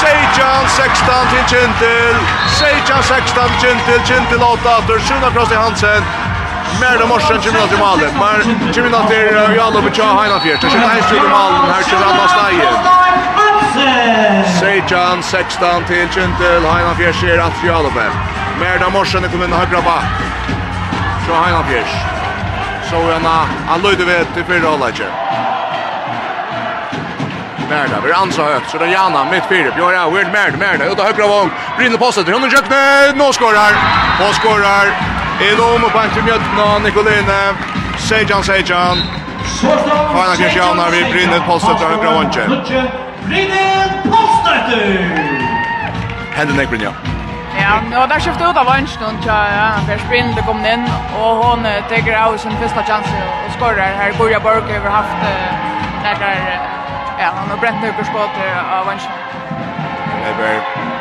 Seijan 0.00 0.64
16 0.68 1.14
till 1.30 1.46
Kintil 1.52 2.16
Sejan 2.58 3.02
16 3.02 3.44
Kintil 3.60 4.00
Kintil 4.08 4.42
8 4.42 5.00
Suna 5.08 5.30
Krossi 5.30 5.54
Hansen 5.54 6.02
Mer 6.80 6.98
då 7.00 7.06
morsen 7.06 7.40
kommer 7.40 7.60
att 7.64 7.72
i 7.72 7.78
målet. 7.78 8.12
Men 8.22 8.74
kommer 8.74 8.98
att 8.98 9.08
det 9.08 9.16
är 9.16 9.52
ju 9.54 9.60
alla 9.60 9.82
på 9.82 9.90
tjaa 9.90 10.22
hela 10.22 10.40
fjärde. 10.40 10.60
Så 10.60 10.66
det 10.66 10.84
är 10.84 11.12
ju 11.12 11.16
i 11.16 11.20
målet 11.20 11.74
här 11.74 11.82
kör 11.82 12.02
Anna 12.10 12.28
Steyer. 12.34 12.74
Sejan 14.60 15.22
16 15.22 15.84
till 15.84 16.08
Gentil 16.14 16.62
hela 16.76 16.94
fjärde 16.94 17.18
ser 17.18 17.38
att 17.38 17.64
ju 17.64 17.70
alla 17.72 17.88
på. 17.88 18.00
Mer 18.60 18.78
då 18.78 18.90
morsen 18.90 19.22
kommer 19.30 19.44
in 19.44 19.52
högra 19.52 19.80
back. 19.82 20.04
Så 21.26 21.32
hela 21.44 21.64
fjärde. 21.64 22.16
Så 22.90 22.96
ena 22.96 23.46
Aloyd 23.68 24.00
vet 24.00 24.36
i 24.36 24.42
förra 24.44 24.68
hållet. 24.68 25.02
Merda, 27.70 28.00
vi 28.00 28.10
er 28.10 28.14
ansa 28.14 28.42
högt, 28.42 28.70
så 28.70 28.78
det 28.78 28.84
är 28.84 28.88
Janna 28.88 29.24
mitt 29.24 29.46
fyra. 29.48 29.72
Ja, 29.78 29.92
ja, 29.92 30.10
Weird 30.10 30.32
Merda, 30.32 30.56
Merda, 30.56 30.84
ut 30.84 30.98
av 30.98 31.06
högra 31.06 31.26
vång. 31.26 31.50
Brinner 31.78 31.98
på 31.98 32.12
sig, 32.12 32.24
hon 32.32 32.44
är 32.44 32.50
kökne, 32.50 33.12
nå 33.14 33.32
skorar. 33.32 33.72
Nå 34.20 34.32
skorar. 34.32 34.86
Ilom 35.40 35.84
och 35.84 35.92
Bantu 35.92 36.22
Mjötna, 36.22 36.78
Nikoline, 36.78 37.56
Sejan 37.98 38.42
Sejan. 38.42 38.98
Fana 40.12 40.36
Kristiana 40.36 40.90
vid 40.90 41.06
Brynnet 41.12 41.42
Polstötter 41.46 41.86
av 41.86 42.02
Gravonche. 42.02 42.46
Brinner 43.26 44.02
Polstötter! 44.02 45.36
postet! 46.36 46.56
Nek 46.56 46.68
Brynja. 46.68 46.92
Ja, 47.60 47.80
nu 47.90 47.96
har 47.96 48.06
det 48.06 48.50
ut 48.50 48.56
av 48.56 48.66
Vansch 48.66 48.98
nu, 49.00 49.06
ja, 49.26 49.72
för 49.86 50.36
det 50.36 50.42
kom 50.42 50.66
in 50.66 50.84
och 51.20 51.36
hon 51.36 51.62
tar 51.62 52.12
av 52.26 52.36
sin 52.36 52.56
första 52.56 52.82
chans 52.84 53.06
och 53.46 53.52
skorar 53.52 53.92
Här 53.98 54.12
Gorja 54.18 54.40
Borg 54.40 54.78
har 54.84 54.90
haft 54.90 55.16
där, 56.02 56.60
ja, 57.18 57.28
han 57.36 57.50
har 57.50 57.56
bränt 57.56 57.82
nu 57.82 57.92
på 57.92 58.04
skåter 58.04 58.48
av 58.78 58.86
Vansch. 58.86 59.08
Det 60.38 60.44
är 60.44 60.95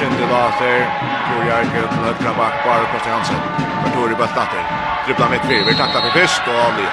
kandidater. 0.00 0.76
Torjar 1.28 1.62
Gud 1.74 1.88
till 1.90 1.98
högra 1.98 2.32
back 2.38 2.54
bara 2.66 2.84
Kosti 2.92 3.10
Hansen. 3.10 3.36
För 3.82 3.90
Tori 3.90 4.14
Böttatter. 4.14 4.62
Dribblar 5.04 5.28
med 5.28 5.40
Kviver, 5.40 5.72
tacklar 5.72 6.00
för 6.00 6.10
Kvist 6.10 6.42
och 6.48 6.58
avlivet. 6.66 6.92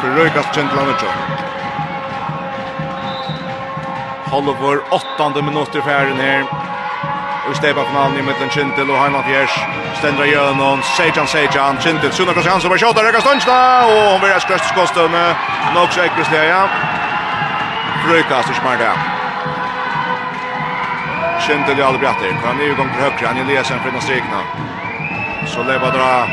För 0.00 0.08
Röjkast 0.08 0.54
Kjentlanertsson. 0.54 1.08
Hollover, 4.30 4.78
åttande 4.90 5.42
minutter 5.42 5.78
i 5.78 5.82
färden 5.82 6.16
här. 6.16 6.44
Och 7.50 7.56
stepa 7.56 7.84
finalen 7.84 8.18
i 8.18 8.22
mitten 8.22 8.50
Kintil 8.50 8.90
och 8.90 8.98
Harman 8.98 9.24
Fjärs. 9.24 9.60
Stendra 9.98 10.26
Jönon, 10.26 10.82
Sejan 10.82 11.26
Sejan, 11.26 11.78
Kintil, 11.80 12.12
Sunna 12.12 12.32
Kosti 12.32 12.50
Hansen 12.50 12.70
var 12.70 12.78
tjata, 12.78 13.02
Röjkast 13.02 13.26
Stönsta. 13.26 13.86
Och 13.86 14.12
hon 14.12 14.20
vill 14.20 14.32
ha 14.32 14.40
skröst 14.40 14.64
skåstum. 14.64 15.10
Men 15.10 15.82
också 15.84 16.04
Ekbristleja. 16.04 16.68
Röjkast 18.08 18.50
i 18.50 18.54
smarta. 18.54 19.17
Kjente 21.46 21.74
det 21.74 21.82
aldrig 21.86 22.00
brattar. 22.00 22.26
Kan 22.44 22.60
ju 22.60 22.74
gång 22.74 22.88
till 22.92 23.02
högra. 23.02 23.28
Han 23.28 23.36
är 23.38 23.44
lesen 23.44 23.78
för 23.82 23.90
den 23.90 24.00
strikna. 24.00 24.38
Så 25.46 25.62
leva 25.62 25.90
dra. 25.90 26.26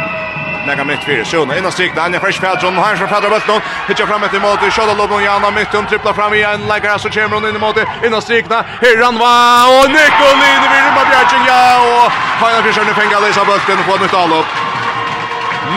Lägga 0.68 0.84
mitt 0.84 1.04
fyra. 1.04 1.26
Sjona 1.26 1.58
innan 1.58 1.72
strikna. 1.72 2.02
Han 2.02 2.14
är 2.16 2.20
fresh 2.20 2.42
Fadron. 2.42 2.78
Han 2.78 2.98
som 2.98 3.08
faddrar 3.08 3.30
bulten. 3.30 3.62
Hittar 3.88 4.06
fram 4.06 4.24
ett 4.24 4.34
emot. 4.34 4.60
Kjöda 4.76 4.94
Lobon 4.94 5.24
Jana. 5.24 5.52
Mittum 5.52 5.86
tripplar 5.86 6.14
fram 6.14 6.34
igen. 6.34 6.60
Lägger 6.68 6.90
här 6.90 6.98
så 6.98 7.10
kommer 7.10 7.36
hon 7.38 7.50
in 7.50 7.56
emot. 7.56 7.78
Innan 8.06 8.22
strikna. 8.22 8.58
Hirran 8.82 9.18
va. 9.18 9.36
Och 9.76 9.88
Nikolin. 9.98 10.60
Vi 10.64 10.68
rymmar 10.76 11.06
Bjertsen. 11.10 11.44
Ja. 11.48 11.62
Och 12.06 12.12
Fajna 12.40 12.62
Fischer. 12.64 12.84
Nu 12.88 12.94
fängar 12.94 13.28
Lisa 13.28 13.46
bulten. 13.46 13.78
Får 13.88 14.00
nytt 14.00 14.14
avlopp. 14.14 14.46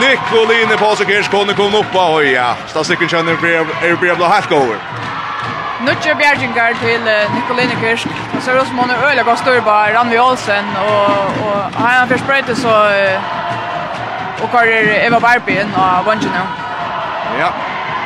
Nikolin 0.01 0.77
på 0.77 0.95
sig. 0.95 1.05
Kirskåne 1.05 1.53
kom 1.53 1.75
upp. 1.75 1.93
Oj 1.93 2.31
ja. 2.31 2.55
Stasikken 2.67 3.07
känner. 3.09 3.31
Er 3.31 3.95
blir 3.95 4.15
blå 4.15 4.25
halvgåver. 4.25 4.77
Nutcher 5.85 6.15
Bjergingar 6.19 6.75
til 6.83 7.01
Nikolene 7.35 7.75
Kirsk. 7.81 8.07
Og 8.35 8.41
så 8.41 8.51
er 8.51 8.53
det 8.53 8.61
også 8.61 8.73
måned 8.73 8.95
øyelig 9.07 9.27
og 9.27 9.37
større 9.37 9.61
på 9.61 9.69
Ranvi 9.69 10.17
Olsen. 10.17 10.65
Og, 10.87 11.07
og 11.45 11.55
han 11.81 11.89
har 11.99 12.05
først 12.11 12.25
brøyte 12.27 12.55
så... 12.55 12.73
Og 14.41 14.47
hva 14.51 14.63
er 14.63 15.07
Eva 15.07 15.19
Barbie 15.19 15.59
inn 15.63 15.73
av 15.75 16.05
Vangen 16.07 16.31
nå? 16.31 16.43
Ja, 17.39 17.49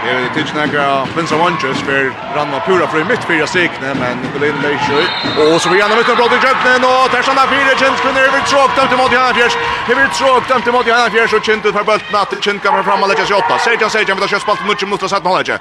jeg 0.05 0.15
vil 0.17 0.25
ikke 0.25 0.49
snakke 0.49 0.79
av 0.81 1.11
Vinsa 1.15 1.37
Vanges 1.39 1.83
for 1.87 2.09
Ranva 2.35 2.59
Pura 2.65 2.87
for 2.91 2.99
i 2.99 3.05
mitt 3.07 3.23
fyrre 3.29 3.45
sikne, 3.47 3.93
men 3.99 4.17
Nikolene 4.23 4.59
Leisjøy. 4.65 5.05
Og 5.45 5.61
så 5.61 5.69
vil 5.69 5.79
han 5.83 5.93
ha 5.93 5.99
møtt 5.99 6.09
med 6.09 6.19
blått 6.19 6.35
i 6.35 6.41
kjøpnen, 6.43 6.87
og 6.89 7.13
der 7.13 7.23
sånn 7.29 7.39
er 7.39 7.53
fire 7.53 7.77
kjenskvinner. 7.83 8.25
Jeg 8.25 8.33
vil 8.35 8.45
tråk 8.51 8.75
dem 8.79 8.91
til 8.91 9.01
Modi 9.03 9.19
Hannafjers. 9.19 9.57
Jeg 9.87 9.99
vil 10.01 10.11
tråk 10.17 10.49
dem 10.49 10.65
til 10.65 10.75
Modi 10.75 10.93
Hannafjers, 10.95 11.37
og 11.37 11.47
kjent 11.47 11.69
ut 11.69 11.79
bøltene 11.91 12.25
at 12.25 12.35
kjent 12.41 12.65
kommer 12.65 12.85
fram 12.89 13.05
og 13.05 13.13
legger 13.13 13.29
seg 13.29 13.39
åtta. 13.39 13.61
Sertjan, 13.63 13.93
Sertjan, 13.93 14.19
vi 14.19 14.25
tar 14.25 14.33
kjøpspalten, 14.35 14.67
Nutcher 14.67 14.91
mot 14.91 15.05
oss 15.07 15.15
17 15.15 15.29
holder 15.29 15.47
ikke. 15.47 15.59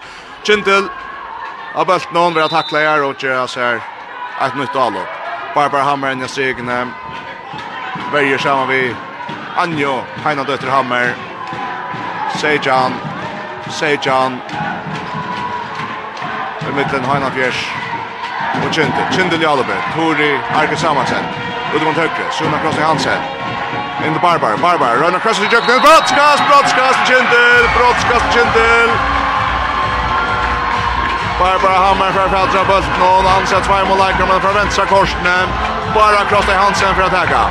Kjentil, 0.48 0.90
Av 1.74 1.86
bult 1.86 2.12
någon 2.12 2.34
vill 2.34 2.48
tackla 2.48 2.78
här 2.78 3.02
och 3.02 3.22
göra 3.22 3.48
så 3.48 3.60
här 3.60 3.80
ett 4.46 4.56
nytt 4.56 4.76
avlopp. 4.76 5.08
Barbara 5.54 5.82
Hammer 5.82 6.12
in 6.12 6.22
i 6.22 6.28
segna. 6.28 6.88
Värjer 8.12 8.38
samman 8.38 8.68
vi 8.68 8.94
Anjo, 9.56 10.02
Heina 10.24 10.44
dötter 10.44 10.68
Hammer. 10.68 11.14
Sejan, 12.40 12.92
Sejan. 13.70 14.38
I 16.60 16.76
mitten 16.76 17.04
Heina 17.04 17.30
Fjärs. 17.30 17.68
Och 18.66 18.74
Kinde, 18.74 19.08
Kinde 19.16 19.36
Ljallebe, 19.36 19.76
Tori, 19.94 20.38
Arke 20.54 20.76
Samansen. 20.76 21.24
Udomant 21.74 21.96
högre, 21.96 22.30
Suna 22.30 22.58
Krossi 22.58 22.80
Hansen. 22.80 23.22
In 24.06 24.14
the 24.14 24.20
Barbar, 24.20 24.56
Barbar, 24.56 24.96
Röna 24.96 25.18
Krossi 25.18 25.42
Jöknen, 25.42 25.80
brottskast, 25.80 26.42
brottskast, 26.48 26.98
Kindel, 27.08 27.64
brottskast, 27.76 28.34
Kindel. 28.34 28.88
Brottskast, 28.88 28.88
Kindel. 28.98 29.21
Barbara 31.42 31.78
Hammer 31.86 32.12
för 32.12 32.24
att 32.24 32.30
fältra 32.30 32.64
bulten 32.64 33.02
och 33.02 33.30
han 33.34 33.46
sätter 33.46 33.64
två 33.64 33.88
mål 33.88 33.98
lägger 33.98 34.26
men 34.30 34.40
från 34.40 34.54
vänstra 34.54 34.86
korsen. 34.86 35.46
Bara 35.94 36.24
kross 36.28 36.44
till 36.44 36.54
Hansen 36.54 36.94
för 36.94 37.02
att 37.02 37.14
täcka. 37.20 37.42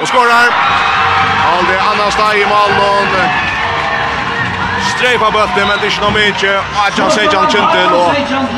Och 0.00 0.08
skorar. 0.08 0.46
Alde 1.52 1.74
Anna 1.90 2.10
Stai 2.10 2.42
i 2.42 2.46
mål 2.46 2.72
Streifa 4.96 5.30
bulten 5.30 5.68
men 5.68 5.78
det 5.80 5.86
är 5.86 5.92
inte 5.92 6.10
mycket. 6.20 6.56
Ajan 6.84 7.10
Sejan 7.10 7.50
Kintel 7.50 7.92
och 8.00 8.12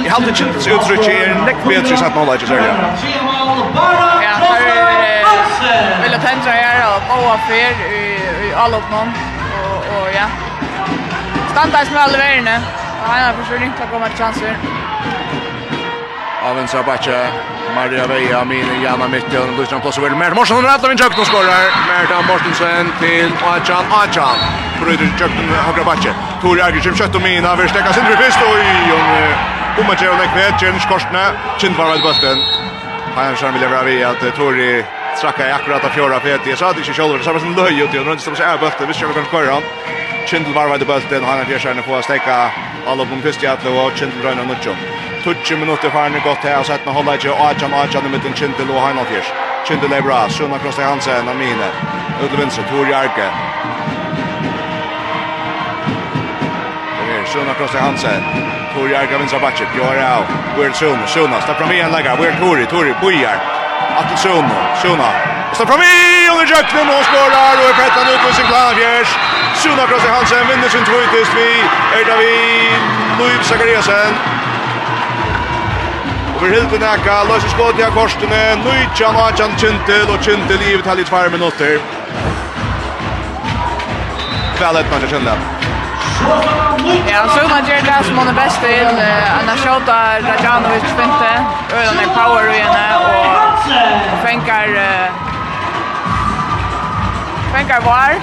i 0.06 0.08
halvtid 0.08 0.36
Kintels 0.36 0.66
uttryck 0.66 1.06
är 1.06 1.28
en 1.28 1.44
näck 1.44 1.56
bättre 1.68 1.96
så 1.96 2.04
att 2.04 2.14
mål 2.14 2.26
lägger 2.26 2.46
sig. 2.46 2.56
Ja, 4.22 4.34
här 5.72 6.02
vill 6.02 6.12
jag 6.12 6.22
tända 6.22 6.50
här 6.50 6.96
och 6.96 7.02
på 7.08 7.30
affär 7.32 7.74
i, 7.92 8.20
i 8.48 8.54
all 8.54 8.74
uppnån. 8.74 9.12
Och, 9.64 9.76
och 9.76 10.08
ja, 10.14 10.26
Standards 11.52 11.90
med 11.90 12.02
alla 12.02 12.18
värne. 12.18 12.60
Han 13.02 13.24
har 13.24 13.42
försökt 13.42 13.80
att 13.82 13.90
komma 13.92 14.08
till 14.08 14.18
chanser. 14.18 14.56
Avens 16.42 16.74
Abacha, 16.74 17.20
Maria 17.74 18.06
Veja, 18.06 18.44
Mine, 18.44 18.82
Janna 18.82 19.08
Mittjön, 19.08 19.56
Lucian 19.56 19.80
Plosser, 19.80 20.02
Will 20.02 20.16
Mert, 20.16 20.34
Morsen, 20.34 20.62
Rattla, 20.62 20.88
Vinn 20.88 20.98
Jökten 20.98 21.24
skorar, 21.24 21.64
Merta 21.88 22.22
Mortensen 22.22 22.92
til 23.00 23.32
Achan, 23.54 23.84
Achan, 24.02 24.38
Brøyder 24.80 25.10
Jökten, 25.18 25.48
Hagra 25.66 25.84
Bache, 25.84 26.14
Tori 26.42 26.60
Agershim, 26.60 26.94
Kjøtt 26.94 27.14
og 27.14 27.22
Mina, 27.22 27.54
vil 27.56 27.68
stekka 27.68 27.92
Sindri 27.92 28.16
Fist, 28.22 28.40
oi, 28.52 28.64
og 28.96 29.06
kommer 29.76 29.94
til 30.00 30.08
å 30.08 30.16
nekve, 30.16 30.46
Jens 30.62 30.86
Korsne, 30.88 31.24
Kindvar 31.58 31.92
ved 31.92 32.02
bøtten, 32.06 32.40
Hajan 33.16 33.36
Sjarm 33.36 33.54
vil 33.58 33.62
levere 33.66 33.84
vi 33.84 34.00
at 34.02 34.24
Tori 34.36 34.72
Trakka 35.16 35.48
i 35.48 35.52
akkurat 35.52 35.84
av 35.84 35.88
fjärde 35.88 36.20
fet. 36.20 36.40
Jag 36.46 36.58
sa 36.58 36.70
att 36.70 36.76
det 36.76 36.88
inte 36.88 37.18
det 37.18 37.24
samma 37.24 37.40
som 37.40 37.54
löj 37.56 37.80
ut. 37.80 37.94
Jag 37.94 38.00
undrar 38.00 38.12
inte 38.12 38.24
så 38.24 38.42
är 38.42 38.58
bulten. 38.58 38.86
Visst 38.88 39.00
jag 39.00 39.14
kan 39.14 39.24
köra 39.24 39.52
han. 39.52 39.62
Kindle 40.26 40.54
var 40.54 40.78
vid 40.78 40.86
bulten. 40.86 41.24
Han 41.24 41.38
är 41.40 41.44
fjärde 41.44 41.82
på 41.82 41.96
att 41.96 42.04
stäcka 42.04 42.50
alla 42.86 43.04
på 43.04 43.16
första 43.22 43.46
jätte 43.46 43.68
och 43.68 43.92
Kindle 43.96 44.22
rör 44.24 44.34
något 44.34 44.66
jobb. 44.66 44.76
Tutsch 45.24 45.52
minuter 45.52 45.90
för 45.90 46.08
nu 46.08 46.20
gott 46.24 46.38
här 46.38 46.62
så 46.62 46.72
att 46.72 46.86
man 46.86 46.94
håller 46.94 47.12
inte 47.14 47.30
Ajan 47.30 47.74
Arjan 47.74 48.10
med 48.10 48.20
den 48.20 48.34
Kindle 48.34 48.74
och 48.74 48.80
han 48.80 48.98
har 48.98 49.04
er 49.92 50.02
bra. 50.02 50.28
Sjona 50.28 50.56
across 50.56 50.78
Hansen 50.78 51.28
och 51.28 51.36
Mine. 51.36 51.68
Ut 52.22 52.38
vänster 52.38 52.64
Tor 52.70 52.88
Jarke. 52.88 53.28
Sjön 57.26 57.48
across 57.48 57.70
till 57.70 57.80
Hansen. 57.80 58.22
Tor 58.74 58.90
Jarke 58.90 59.18
vinstra 59.18 59.38
backen. 59.40 59.66
Gör 59.76 60.18
out. 60.18 60.76
Sjona, 60.76 61.06
Sjona, 61.06 61.40
står 61.40 61.54
fram 61.54 61.72
igen 61.72 61.90
lägger. 61.92 62.16
Wild 62.16 62.38
Tori 62.38 62.66
Tori 62.66 62.94
Bojar. 63.00 63.59
Atle 63.98 64.16
Sjona. 64.22 64.58
Sjona. 64.80 65.10
Står 65.52 65.66
fram 65.66 65.82
i 65.82 66.28
under 66.32 66.46
Jöknen 66.52 66.90
og 66.96 67.04
skårar 67.08 67.56
og 67.62 67.68
er 67.70 67.76
pettan 67.80 68.10
ut 68.12 68.22
med 68.24 68.34
sin 68.34 68.46
klara 68.50 68.74
fjärs. 68.78 69.10
Sjona 69.60 69.86
kross 69.90 70.04
i 70.04 70.12
halsen 70.16 70.48
vinner 70.50 70.68
sin 70.68 70.84
tvøytist, 70.88 71.32
vi 71.38 71.48
er 71.98 72.04
da 72.10 72.16
vi 72.22 72.34
Louis 73.18 73.46
Zachariasen. 73.48 74.14
Och 76.36 76.46
vi 76.46 76.50
helt 76.50 76.80
näka 76.80 77.24
løser 77.24 77.48
skott 77.48 77.78
i 77.78 77.90
korstene. 77.94 78.56
Nujjan 78.64 79.16
og 79.16 79.38
Jan 79.38 79.56
Kintel 79.58 80.10
og 80.10 80.20
Kintel 80.24 80.62
i 80.62 80.76
detalj 80.76 81.04
2 81.04 81.16
minuter. 81.30 81.80
Väl 84.60 84.76
ett 84.76 84.90
match 84.90 85.10
kända. 85.10 85.59
Ja, 87.12 87.28
så 87.28 87.48
man 87.48 87.66
gör 87.68 87.82
det 87.82 88.04
som 88.04 88.18
hon 88.18 88.28
är 88.28 88.32
bäst 88.32 88.60
till. 88.60 88.86
Anna 89.40 89.56
Shota 89.56 90.20
Rajanovic 90.20 90.82
finte. 90.82 91.32
Ölan 91.74 91.98
är 91.98 92.08
power 92.14 92.54
i 92.54 92.58
henne 92.58 92.96
och 94.12 94.26
fänkar 94.26 94.68
fänkar 97.52 97.80
var. 97.80 98.14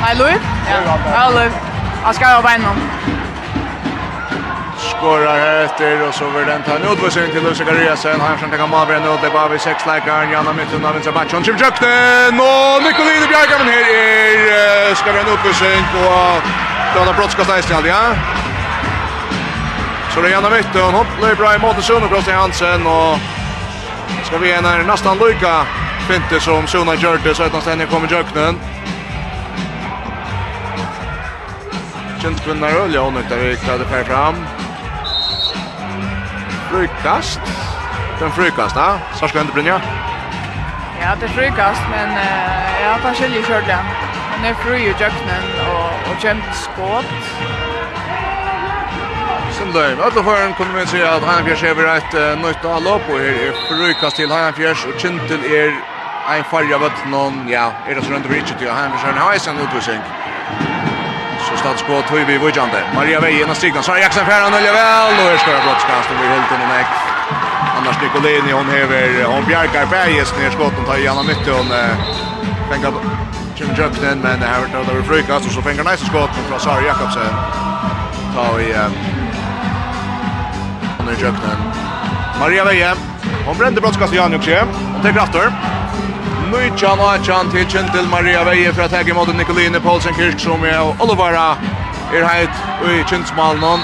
Nej, 0.00 0.16
Louis. 0.16 0.40
Ja, 1.14 1.30
Louis. 1.30 1.52
Han 2.04 2.14
ska 2.14 2.26
ha 2.26 2.42
benen. 2.42 2.76
Skorar 4.78 5.38
här 5.38 5.64
efter 5.64 6.08
och 6.08 6.14
så 6.14 6.24
vill 6.30 6.46
den 6.46 6.62
ta 6.62 6.72
en 6.76 6.82
utvisning 6.92 7.30
till 7.30 7.42
Lusse 7.42 7.64
Gariasen. 7.64 8.20
Han 8.20 8.38
som 8.38 8.50
tänker 8.50 8.66
Mavre 8.66 9.00
nu. 9.00 9.16
Det 9.22 9.28
var 9.28 9.48
vid 9.48 9.60
sex 9.60 9.86
läkaren. 9.86 10.30
Janna 10.30 10.52
mitten 10.52 10.84
av 10.84 10.92
vinstra 10.92 11.12
matchen. 11.12 11.42
Kim 11.42 11.56
Jöknen 11.56 12.34
och 12.40 12.82
Nikolini 12.86 13.26
Bjarkamen 13.32 13.68
här 13.74 13.86
är 13.94 14.94
ska 14.94 15.12
vi 15.12 15.18
en 15.18 15.26
utvisning 15.34 15.84
på 15.94 16.04
Det 16.92 16.98
var 16.98 17.06
en 17.06 17.16
brottskott 17.16 17.46
där 17.46 17.58
istället, 17.58 17.86
ja. 17.86 18.14
Så 20.14 20.20
det 20.20 20.28
är 20.28 20.30
gärna 20.30 20.50
mitt 20.50 20.74
och 20.74 20.92
hopplar 20.92 21.34
bra 21.34 21.54
i 21.54 21.58
måten 21.58 21.82
Sune 21.82 22.08
Brost 22.08 22.30
Hansen 22.30 22.86
och 22.86 23.18
ska 24.24 24.38
vi 24.38 24.52
en 24.52 24.64
här 24.64 24.82
nästan 24.82 25.18
lycka 25.18 25.66
finte 26.08 26.40
som 26.40 26.66
Sune 26.66 26.94
gjorde 26.94 27.34
så 27.34 27.42
att 27.42 27.52
han 27.52 27.62
sen 27.62 27.86
kommer 27.86 28.08
jöknen. 28.08 28.60
Kjent 32.22 32.44
kvinnar 32.44 32.68
öl, 32.68 32.94
ja, 32.94 33.10
nu 33.10 33.20
där 33.28 33.36
vi 33.36 33.56
klädde 33.56 33.84
per 33.84 34.04
fram. 34.04 34.34
Frukast. 36.70 37.40
Den 38.20 38.30
frukast, 38.30 38.76
ja. 38.76 38.98
Så 39.14 39.28
ska 39.28 39.40
inte 39.40 39.52
Brynja. 39.52 39.80
Ja, 41.00 41.16
det 41.20 41.26
är 41.26 41.30
frukast, 41.30 41.82
men 41.90 42.10
uh, 42.10 42.82
jag 42.82 43.02
tar 43.02 43.14
skiljer 43.14 43.42
kört 43.42 43.66
den 43.66 43.84
han 44.42 44.50
er 44.50 44.56
fru 44.58 44.72
i 44.74 44.88
jøknen 44.90 45.44
og, 45.70 46.06
og 46.10 46.14
kjent 46.18 46.46
skått. 46.58 47.10
Sindløy, 49.54 49.92
alle 50.02 50.24
foran 50.26 50.54
kunne 50.58 50.74
vi 50.74 50.86
si 50.90 51.02
at 51.06 51.22
Heinefjers 51.22 51.62
er 51.68 51.82
et 51.92 52.16
uh, 52.18 52.32
nytt 52.40 52.64
av 52.66 52.80
lopp, 52.82 53.06
og 53.12 53.20
her 53.22 53.38
er 53.44 53.60
frukast 53.68 54.18
til 54.18 54.32
Heinefjers, 54.34 54.82
og 54.88 54.96
Kintil 54.98 55.46
er 55.46 55.76
ein 56.32 56.42
farja 56.50 56.80
vøtt 56.82 57.04
noen, 57.12 57.44
ja, 57.52 57.68
er 57.86 57.94
det 57.94 58.02
så 58.02 58.16
rundt 58.16 58.26
Richard 58.32 58.58
til 58.58 58.72
Heinefjers 58.72 59.06
er 59.06 59.14
en 59.14 59.22
heisen 59.22 59.62
utvisning. 59.62 60.02
Så 61.46 61.60
stads 61.62 61.86
på 61.86 62.00
tog 62.10 62.26
vi 62.26 62.38
vujande. 62.42 62.82
Maria 62.96 63.20
Veje 63.22 63.44
innan 63.44 63.58
stigna, 63.60 63.82
Sara 63.86 64.02
Jackson 64.02 64.26
fjärran 64.26 64.50
nölja 64.50 64.72
väl, 64.74 65.20
og 65.20 65.28
her 65.30 65.38
skör 65.44 65.60
brottskast, 65.66 66.10
og 66.10 66.18
vi 66.18 66.32
hulten 66.32 66.64
og 66.66 66.72
nek. 66.72 66.96
Annars 67.76 68.02
Nicolini, 68.02 68.50
hon 68.50 68.74
hever, 68.74 69.22
hon 69.24 69.46
bjarkar 69.46 69.86
berges 69.86 70.34
ner 70.38 70.50
skotten, 70.50 70.84
tar 70.84 70.98
gärna 70.98 71.22
mytte, 71.22 71.52
hon 71.52 71.70
fänga 72.70 72.90
kring 73.62 73.76
jöknen 73.76 74.18
men 74.22 74.40
det 74.40 74.46
här 74.46 74.60
var 74.60 74.94
det 74.94 75.02
frukast 75.02 75.46
och 75.46 75.52
så 75.52 75.62
fänger 75.62 75.84
nice 75.84 76.06
skott 76.06 76.30
från 76.48 76.60
Sari 76.60 76.86
Jakobsen. 76.86 77.34
Ta 78.34 78.60
i 78.60 78.72
eh 78.72 78.86
under 80.98 81.12
jöknen. 81.12 81.56
Maria 82.40 82.64
Veje. 82.64 82.94
Hon 83.46 83.58
brände 83.58 83.80
brottskast 83.80 84.12
i 84.12 84.16
Jan 84.16 84.32
Janukje. 84.32 84.64
Hon 84.92 85.02
tar 85.02 85.12
krafter. 85.12 85.52
Mychan 86.52 87.00
och 87.00 87.26
Chan 87.26 87.50
till 87.50 87.66
Chen 87.66 87.90
till 87.92 88.08
Maria 88.08 88.44
Veje 88.44 88.72
för 88.72 88.82
att 88.82 88.92
hägga 88.92 89.14
mot 89.14 89.36
Nikoline 89.36 89.80
Paulsen 89.82 90.14
Kirk 90.14 90.40
som 90.40 90.64
är 90.64 91.02
Olivara 91.02 91.56
är 92.14 92.24
helt 92.24 92.50
i 92.90 93.04
Chinsmalnon. 93.10 93.80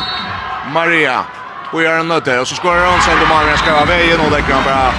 Maria. 0.73 1.25
Och 1.73 1.83
gör 1.83 1.99
en 1.99 2.09
nötte 2.09 2.41
och 2.41 2.49
så 2.49 2.55
skorar 2.55 2.91
hon 2.91 3.01
sen 3.01 3.15
då 3.21 3.35
Maria 3.35 3.57
ska 3.57 3.75
vara 3.75 3.85
vägen 3.85 4.21
och 4.21 4.31
det 4.31 4.43
han 4.53 4.65
bara 4.65 4.93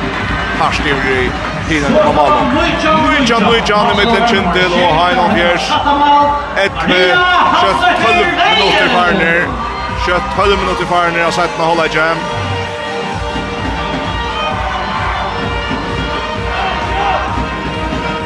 harskt 0.60 0.88
i 0.88 1.30
Martinez 1.70 2.04
på 2.06 2.14
ballen. 2.14 2.48
Nujan 2.54 3.44
Nujan 3.44 3.92
i 3.92 3.98
mitten 3.98 4.28
Kintil 4.28 4.74
og 4.74 4.94
Heinon 5.00 5.32
Fjers. 5.36 5.66
Et 6.64 6.72
kjøtt 7.62 7.84
12 8.02 8.16
minutter 8.16 8.90
farner. 8.96 9.44
Kjøtt 10.06 10.32
12 10.36 10.58
minutter 10.58 10.86
farner 10.90 11.26
av 11.28 11.32
17 11.32 11.62
holda 11.62 11.86
i 11.86 11.94
jam. 11.94 12.18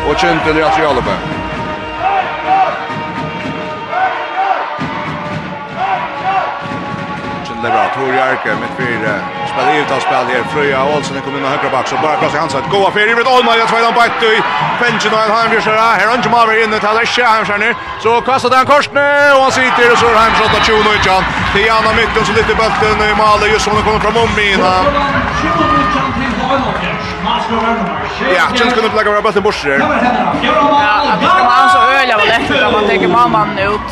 Og 0.07 0.15
Kintil 0.23 0.57
i 0.57 0.65
Atrialebe. 0.69 1.19
Kintil 7.43 7.63
leverer 7.63 7.91
Tor 7.95 8.13
Jerke 8.21 8.61
med 8.63 8.77
fire 8.79 9.42
spelar 9.53 9.73
ut 9.81 9.91
av 9.91 9.99
spel 9.99 10.25
här. 10.33 10.43
Fröja 10.53 10.79
Olsen 10.93 11.21
kommer 11.21 11.37
in 11.37 11.45
och 11.45 11.51
högra 11.55 11.69
back 11.75 11.87
så 11.87 11.95
bara 12.03 12.15
krossar 12.19 12.39
hans 12.39 12.55
att 12.55 12.69
goa 12.73 12.91
för 12.91 13.11
Ibrit 13.11 13.27
Olmar 13.35 13.55
jag 13.61 13.67
tvåan 13.67 13.93
bättre 14.01 14.27
i 14.37 14.39
Benjen 14.79 15.13
och 15.13 15.35
han 15.37 15.49
vill 15.51 15.61
köra. 15.61 15.81
Här 15.99 16.07
har 16.07 16.15
inte 16.15 16.29
Malmer 16.29 16.63
inne 16.63 16.79
till 16.79 16.87
Alessia 16.93 17.25
han 17.35 17.45
skär 17.45 17.57
ner. 17.57 17.75
Så 18.03 18.21
kastar 18.21 18.49
den 18.49 18.65
korsne 18.65 19.05
och 19.35 19.41
han 19.47 19.51
sitter 19.51 19.85
och 19.91 19.97
så 20.01 20.05
har 20.07 20.15
han 20.25 20.31
skottat 20.39 20.65
20 20.65 20.73
och 20.93 21.05
Jan. 21.07 21.23
Det 21.53 21.61
är 21.67 21.71
Anna 21.77 21.91
mitten 21.99 22.21
så 22.27 22.33
lite 22.39 22.53
bulten 22.61 22.97
i 23.11 23.15
Malmö 23.21 23.45
just 23.53 23.63
som 23.65 23.73
hon 23.75 23.83
kommer 23.87 23.99
fram 24.05 24.17
om 24.25 24.29
mina. 24.41 24.73
Ja, 28.37 28.43
jag 28.59 28.73
kunde 28.75 28.89
plugga 28.89 29.09
vara 29.11 29.21
bulten 29.21 29.43
bort 29.43 29.63
där. 29.63 29.79
Ja, 29.79 31.13
det 31.21 31.27
ska 31.33 31.43
man 31.43 31.69
så 31.75 31.79
öliga 31.99 32.17
vad 32.17 32.27
lätt 32.27 32.65
om 32.67 32.73
man 32.77 32.85
tänker 32.91 33.07
mamman 33.07 33.57
ut 33.59 33.89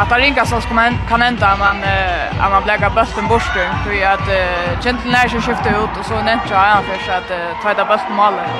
att 0.00 0.08
det 0.08 0.18
ringa 0.18 0.44
så 0.46 0.60
ska 0.60 0.74
man 0.74 0.92
kan 1.08 1.22
ända 1.22 1.56
man 1.64 1.76
eh 1.82 2.44
att 2.44 2.50
man 2.54 2.62
lägger 2.70 2.90
bulten 2.90 3.26
bort 3.32 3.42
för 3.84 3.94
att 4.14 4.26
eh 4.28 4.82
gentle 4.84 5.10
när 5.14 5.28
sig 5.28 5.40
skiftar 5.46 5.72
ut 5.82 5.92
och 5.98 6.06
så 6.10 6.14
nämnt 6.28 6.46
jag 6.50 6.58
han 6.74 6.82
för 6.88 6.98
så 7.06 7.12
att 7.18 7.30
ta 7.62 7.68
det 7.78 7.84
bulten 7.90 8.14
målet. 8.20 8.50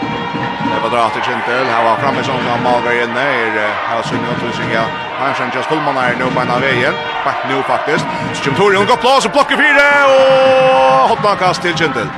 Det 0.72 0.80
var 0.84 0.90
dramatiskt 0.94 1.26
gentle. 1.30 1.64
Här 1.74 1.82
var 1.88 1.96
framme 2.02 2.22
som 2.28 2.34
han 2.52 2.62
magar 2.68 2.92
in 3.02 3.14
där 3.14 3.68
här 3.88 4.02
så 4.08 4.14
nu 4.14 4.32
tror 4.40 4.72
jag 4.78 4.86
han 5.20 5.34
sen 5.34 5.50
just 5.54 5.68
full 5.68 5.78
är 5.78 6.14
nu 6.18 6.26
på 6.36 6.40
när 6.50 6.60
vägen. 6.60 6.94
Back 7.24 7.38
nu 7.48 7.62
faktiskt. 7.62 8.06
Stum 8.32 8.54
Tori 8.54 8.76
hon 8.76 8.86
går 8.86 8.96
plats 8.96 9.26
och 9.26 9.32
plockar 9.32 9.56
fyra 9.64 9.86
och 10.14 11.08
hoppa 11.12 11.36
kast 11.42 11.62
till 11.62 11.76
gentle. 11.80 12.08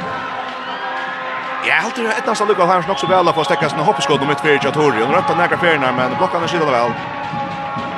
Ja, 1.68 1.74
helt 1.74 1.96
det 1.96 2.02
ett 2.18 2.26
nästan 2.26 2.48
lucka 2.48 2.66
här 2.66 2.90
också 2.90 3.06
väl 3.06 3.28
att 3.28 3.34
få 3.34 3.44
stäcka 3.44 3.68
sina 3.68 3.82
hoppskott 3.82 4.22
om 4.22 4.30
ett 4.30 4.40
fyra 4.40 4.70
Tori. 4.70 5.02
Och 5.04 5.12
rötta 5.16 5.34
nära 5.34 5.56
färna 5.64 5.92
men 5.98 6.08
blockarna 6.18 6.46
skiljer 6.48 6.70
väl 6.70 6.92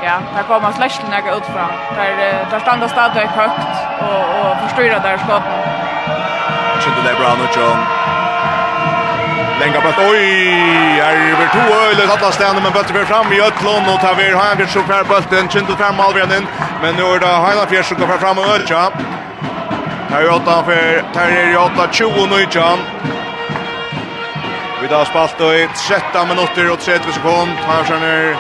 ja, 0.05 0.17
där 0.35 0.43
kommer 0.43 0.73
slashen 0.73 1.11
några 1.11 1.37
ut 1.37 1.47
fram. 1.55 1.73
Där 1.97 2.13
där 2.51 2.61
stannar 2.61 2.89
stadigt 2.89 3.31
högt 3.41 3.71
och 4.01 4.25
och 4.45 4.57
förstyrra 4.63 4.99
där 4.99 5.17
skotten. 5.19 5.61
Skjuter 6.81 7.03
där 7.09 7.15
bra 7.21 7.31
nu 7.39 7.47
John. 7.57 7.81
Lenga 9.61 9.81
på 9.81 9.89
oj, 10.11 11.01
är 11.09 11.17
över 11.33 11.49
två 11.55 11.75
öl 11.85 12.09
satt 12.09 12.23
alla 12.23 12.33
stannar 12.33 12.63
men 12.63 12.73
bättre 12.73 12.95
för 12.95 13.05
fram 13.05 13.33
i 13.33 13.41
Ötlon 13.41 13.95
och 13.95 14.01
tar 14.01 14.15
vi 14.15 14.23
Heinrich 14.23 14.73
så 14.73 14.83
fram 14.83 15.07
bulten, 15.09 15.49
skjuter 15.49 15.75
fram 15.75 15.97
Malvren 15.97 16.33
in. 16.33 16.47
Men 16.83 16.95
nu 16.95 17.03
är 17.03 17.21
det 17.21 17.27
Heinrich 17.27 17.87
som 17.87 17.97
går 18.01 18.07
fram 18.07 18.39
och 18.39 18.47
öcha. 18.57 18.83
Här 20.11 20.23
är 20.23 20.31
åtta 20.35 20.63
för 20.65 21.03
Terry 21.15 21.57
8 21.57 21.89
20 21.93 22.27
nu 22.31 22.47
John. 22.51 22.79
Vi 24.81 24.95
har 24.95 25.05
spalt 25.05 25.39
då 25.39 25.55
i 25.55 25.69
13 25.89 26.29
minutter 26.29 26.71
og 26.73 26.81
30 26.81 27.13
sekund. 27.13 27.51
Här 27.67 27.85
känner 27.85 28.37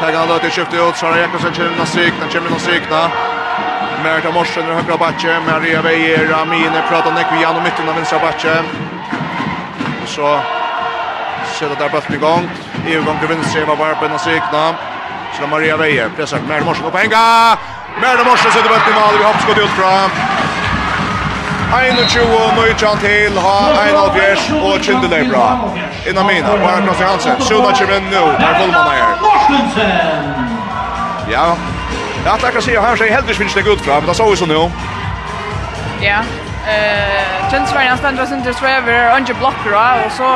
Tagga 0.00 0.18
han 0.18 0.28
då 0.28 0.38
till 0.38 0.50
skiftet 0.50 0.80
ut. 0.88 0.96
Sara 0.96 1.20
Jakobsen 1.20 1.54
kör 1.54 1.70
någon 1.78 1.86
stryk. 1.86 2.12
Den 2.20 2.28
kommer 2.28 2.50
någon 2.50 2.60
stryk 2.60 2.82
då. 2.90 3.02
Merta 4.04 4.30
Morsen 4.30 4.68
i 4.70 4.72
högra 4.72 4.96
backe. 4.96 5.40
Maria 5.50 5.82
Veijer. 5.82 6.32
Amine 6.42 6.82
pratar 6.88 7.08
om 7.08 7.14
Nekvian 7.14 7.56
och 7.56 7.62
mitten 7.62 7.88
av 7.88 7.94
vänstra 7.94 8.18
backe. 8.18 8.54
Och 10.02 10.08
så 10.08 10.40
sätter 11.58 11.76
där 11.76 11.88
bulten 11.88 12.14
igång. 12.14 12.50
EU-gång 12.86 13.18
till 13.18 13.28
vänster. 13.28 13.60
Eva 13.60 13.74
Varpen 13.74 14.12
och 14.12 14.20
strykna. 14.20 14.74
Så 15.40 15.46
Maria 15.46 15.76
Veijer 15.76 16.08
pressar 16.16 16.38
Merta 16.48 16.64
Morsen 16.64 16.84
upp 16.84 16.92
på 16.92 16.98
Enga. 16.98 17.56
Merta 18.00 18.24
Morsen 18.24 18.50
sätter 18.52 18.68
bulten 18.68 18.92
i 18.92 19.00
mål. 19.00 19.14
Vi 19.18 19.24
hoppskott 19.24 19.58
ut 19.58 19.70
fram. 19.70 20.10
21-19 21.72 23.00
til 23.00 23.38
ha 23.44 23.56
Einaldvjers 23.84 24.50
og 24.50 24.80
Kindelebra. 24.80 25.46
Innan 26.08 26.26
mina, 26.26 26.56
bara 26.64 26.80
Krossi 26.86 27.02
Hansen. 27.02 27.36
Sjona 27.46 27.70
kommer 27.78 28.00
nu, 28.00 28.22
där 28.42 28.54
Bullman 28.58 28.86
är. 28.86 29.14
Ja, 31.32 31.56
Ja, 32.24 32.38
det 32.42 32.52
kan 32.52 32.62
säga 32.62 32.80
här 32.80 32.96
så 32.96 33.04
helt 33.04 33.36
finns 33.36 33.54
det 33.54 33.62
gott 33.62 33.80
fram. 33.80 34.06
Det 34.06 34.14
så 34.14 34.30
ju 34.30 34.36
så 34.36 34.46
nu. 34.46 34.70
Ja. 36.00 36.18
Eh, 36.68 37.52
Jens 37.52 37.74
var 37.74 37.80
nästan 37.80 38.16
då 38.16 38.26
sen 38.26 38.42
det 38.42 38.68
över 38.68 39.16
under 39.16 39.34
blocker 39.34 39.74
och 40.06 40.12
så 40.12 40.28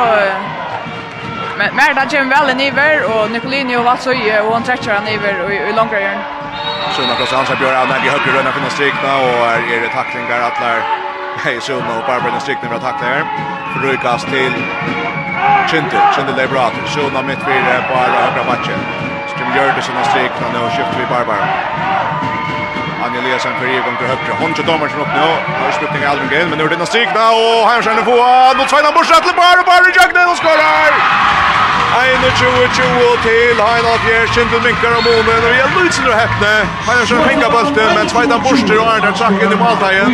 men 1.59 1.77
mer 1.77 1.95
där 1.95 2.07
kommer 2.11 2.37
väl 2.37 2.51
en 2.51 2.61
iver 2.61 3.05
och 3.05 3.31
Nicolini 3.31 3.77
och 3.77 3.85
vad 3.85 4.01
så 4.01 4.13
ju 4.13 4.41
och 4.41 4.53
han 4.53 4.63
träcker 4.63 4.95
han 4.95 5.09
iver 5.09 5.51
i 5.71 5.73
långa 5.73 5.91
hörn. 5.91 6.19
Så 6.93 7.03
när 7.03 7.15
Klaus 7.15 7.33
Hansson 7.33 7.57
gör 7.63 7.75
han 7.75 7.89
där 7.89 7.97
i 8.07 8.09
höger 8.09 8.33
rundan 8.37 8.53
från 8.53 8.71
strikna 8.71 9.17
och 9.17 9.47
är 9.75 9.81
det 9.81 9.89
tacklingar 9.89 10.41
att 10.41 10.61
Hej, 11.45 11.61
så 11.61 11.73
nu 11.73 11.95
Barbara 12.07 12.31
den 12.31 12.41
strikt 12.41 12.63
med 12.63 12.73
attack 12.73 13.01
där. 13.01 13.25
Förrykas 13.75 14.25
till 14.25 14.55
Chintel. 15.71 16.01
Chintel 16.15 16.39
är 16.39 16.49
bra. 16.49 16.71
Så 16.95 17.01
nu 17.01 17.23
mitt 17.23 17.39
för 17.39 17.51
bara 17.91 18.09
högra 18.25 18.45
matchen. 18.53 18.79
Ström 19.33 19.51
gör 19.57 19.73
det 19.77 19.83
sina 19.83 20.05
strikt 20.05 20.37
och 20.45 20.53
nu 20.55 20.61
skiftar 20.75 20.99
vi 21.01 21.07
Barbara. 21.15 21.47
Anja 23.05 23.21
Eliasson 23.21 23.53
för 23.61 23.67
Egon 23.67 23.97
till 23.97 24.07
högre. 24.07 24.33
Hon 24.41 24.55
kör 24.55 24.65
domaren 24.65 25.01
upp 25.03 25.13
nu. 25.19 25.27
Har 25.63 25.73
sputning 25.73 26.03
i 26.03 26.07
Alvin 26.07 26.29
Gale, 26.33 26.49
men 26.51 26.59
nu 26.59 26.65
är 26.65 26.69
det 26.69 26.77
den 26.77 26.87
strikt. 26.87 27.13
Och 27.17 27.69
Hemskärn 27.71 28.05
får 28.05 28.55
Nu 28.59 28.65
Sveidan 28.69 28.95
Borsa 28.95 29.15
till 29.15 29.37
Barbara. 29.41 29.65
Barbara 29.71 29.93
Jackden 29.99 30.29
och 30.33 30.37
skorar! 30.37 30.93
21-20 31.95 33.23
til 33.27 33.55
Heinald 33.67 34.01
Fjær, 34.05 34.25
Kindle 34.35 34.61
minkar 34.67 34.93
og 34.99 35.03
Monen, 35.07 35.43
og 35.49 35.53
jeg 35.61 35.69
lyser 35.77 36.07
og 36.13 36.17
hettene. 36.21 36.55
Heinald 36.89 37.09
Fjær 37.11 37.23
pinka 37.29 37.49
bulten, 37.55 37.89
men 37.99 38.05
Tveitan 38.13 38.41
Borster 38.47 38.79
og 38.83 38.89
Arndar 38.95 39.13
trakken 39.21 39.53
i 39.57 39.59
Maltaien. 39.65 40.13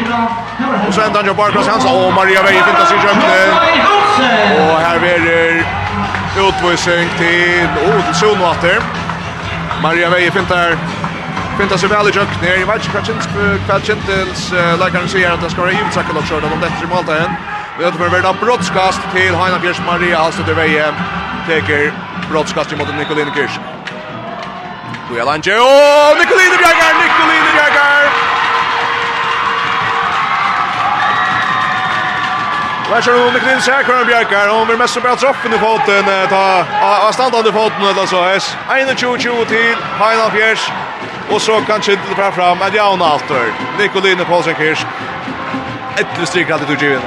Og 0.86 0.90
så 0.94 1.00
enda 1.06 1.16
han 1.20 1.26
jo 1.30 1.34
Barbara 1.40 1.64
Sansa, 1.68 1.88
og 1.88 2.12
Maria 2.18 2.40
Veie 2.46 2.62
fintas 2.68 2.90
i 2.94 2.98
kjøpte. 3.04 3.36
Og 4.62 4.74
her 4.86 4.98
verer 5.04 5.62
utvisning 6.46 7.06
til 7.20 7.68
Odel 7.86 8.14
Solvater. 8.20 8.80
Maria 9.82 10.08
Veie 10.14 10.30
fintar 10.32 10.76
Finta 11.58 11.78
sig 11.78 11.88
väl 11.88 12.08
i 12.08 12.10
jökne, 12.10 12.48
jag 12.60 12.66
vet 12.66 12.84
inte 12.84 13.22
vad 13.68 13.84
Kintils 13.84 14.52
läkaren 14.78 15.08
säger 15.08 15.30
att 15.30 15.40
det 15.40 15.50
ska 15.50 15.60
vara 15.60 15.70
givet 15.70 15.94
säkert 15.94 16.16
att 16.16 16.28
köra 16.28 16.40
dem 16.40 16.60
bättre 16.60 16.84
i 16.84 16.94
Maltaien. 16.94 17.30
Vi 17.78 17.84
har 17.84 18.22
varit 18.22 18.40
brottskast 18.40 19.00
till 19.14 19.34
Heina 19.34 19.58
Björs 19.58 19.80
Maria, 19.86 20.18
alltså 20.18 20.42
till 20.42 20.54
Veje 20.54 20.84
teker 21.46 21.92
brottskast 22.30 22.76
mot 22.76 22.88
Nikolina 22.96 23.34
Kirsch. 23.34 23.58
Du 25.10 25.20
är 25.20 25.24
Lange. 25.24 25.58
Åh, 25.58 26.18
Nikolina 26.18 26.56
Bjergar, 26.62 26.92
Nikolina 27.02 27.50
Bjergar. 27.54 28.02
Vad 32.88 32.96
Läser 32.96 33.24
hon 33.24 33.32
Nikolina 33.32 33.60
Säkran 33.60 34.06
Bjergar. 34.06 34.48
Hon 34.48 34.68
vill 34.68 34.78
mest 34.78 35.02
bara 35.02 35.16
troffen 35.16 35.54
i 35.54 35.58
foten. 35.58 36.04
Ta 36.28 36.64
avståndande 37.08 37.48
i 37.48 37.52
foten 37.52 37.82
eller 37.82 38.06
så. 38.06 38.16
21-20 38.68 39.44
till 39.44 39.76
Heina 39.98 40.30
Fjärs. 40.30 40.70
Och 41.30 41.42
så 41.42 41.60
kan 41.60 41.82
Kintel 41.82 42.14
fram 42.14 42.32
fram. 42.32 42.62
Att 42.62 42.74
jag 42.74 42.96
har 42.96 43.06
allt 43.06 43.32
Nikolina 43.78 44.24
Paulsen 44.24 44.54
Kirsch. 44.54 44.86
Ett 45.96 46.28
stryk 46.28 46.50
alltid 46.50 46.70
utgiven. 46.70 47.02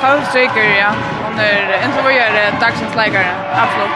Tolv 0.00 0.24
stryker, 0.24 0.78
ja 0.78 0.90
under 1.34 1.78
en 1.84 1.92
så 1.96 2.02
vidare 2.08 2.42
dagsens 2.60 2.94
läkare. 2.96 3.30
Absolut. 3.64 3.94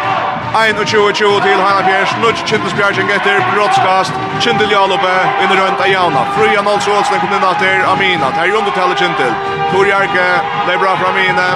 21-20 0.88 1.42
till 1.42 1.60
Hanna 1.66 1.82
Bjärs, 1.88 2.10
nudge 2.22 2.42
Kindes 2.48 2.74
Bjärsing 2.74 3.08
efter 3.10 3.34
brottskast, 3.54 4.12
Kindel 4.40 4.70
Jalope 4.70 5.14
in 5.42 5.50
runt 5.60 5.80
Ajana. 5.80 6.22
Frya 6.36 6.62
Nolso 6.62 6.90
Olsen 6.90 7.20
kom 7.20 7.32
in 7.36 7.44
att 7.44 7.62
här 7.62 7.92
Amina, 7.92 8.30
här 8.30 8.48
runt 8.48 8.74
till 8.74 8.98
Kindel. 9.00 9.32
Tor 9.72 9.86
Jerke, 9.86 10.26
det 10.66 10.72
är 10.72 10.78
bra 10.78 10.96
för 10.96 11.06
Amina. 11.12 11.48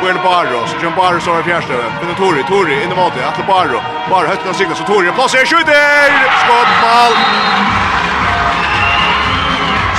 Buen 0.00 0.18
Barro, 0.24 0.60
så 0.66 0.76
Jim 0.82 0.92
Barro 0.96 1.20
står 1.20 1.40
i 1.40 1.42
fjärstövet. 1.42 1.92
Men 2.02 2.14
Tori, 2.14 2.42
Tori 2.42 2.74
in 2.82 2.92
i 2.92 2.94
målet, 2.94 3.24
Atle 3.28 3.44
Barro. 3.46 3.80
Barro 4.10 4.26
högt 4.26 4.44
kan 4.44 4.54
signa, 4.54 4.74
så 4.74 4.84
Tori, 4.84 5.12
plats 5.12 5.34
är 5.34 5.46
skjuter! 5.46 6.08
Skott, 6.42 6.70
Skottmål! 6.80 7.12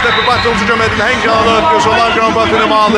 släpper 0.06 0.26
backen 0.32 0.54
så 0.60 0.66
kommer 0.70 0.88
till 0.94 1.04
Henke 1.10 1.30
han 1.30 1.76
och 1.76 1.82
så 1.82 1.90
lagar 1.90 2.22
han 2.28 2.34
backen 2.40 2.62
i 2.66 2.68
mål. 2.74 2.94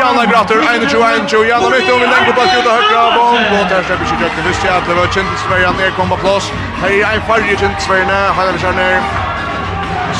Janna 0.00 0.24
Gratter 0.30 0.54
21-21. 0.54 1.44
Janna 1.50 1.68
mitt 1.70 1.92
om 1.94 2.00
längre 2.14 2.32
på 2.36 2.42
ut 2.58 2.66
och 2.68 2.74
högra 2.78 3.02
boll. 3.16 3.36
Och 3.56 3.66
där 3.72 3.82
släpper 3.86 4.06
sig 4.10 4.16
Jökne 4.22 4.42
Visst 4.48 4.64
jävla 4.64 4.94
var 4.94 5.06
Kjentens 5.14 5.40
Sverige 5.46 5.72
ner 5.80 5.90
kom 5.90 6.08
på 6.08 6.16
plats. 6.16 6.52
Här 6.80 6.90
är 6.90 7.14
en 7.14 7.22
färg 7.28 7.56
Kjentens 7.60 7.84
Sverige. 7.84 8.18
Han 8.36 8.48
är 8.48 8.72
ner. 8.80 9.02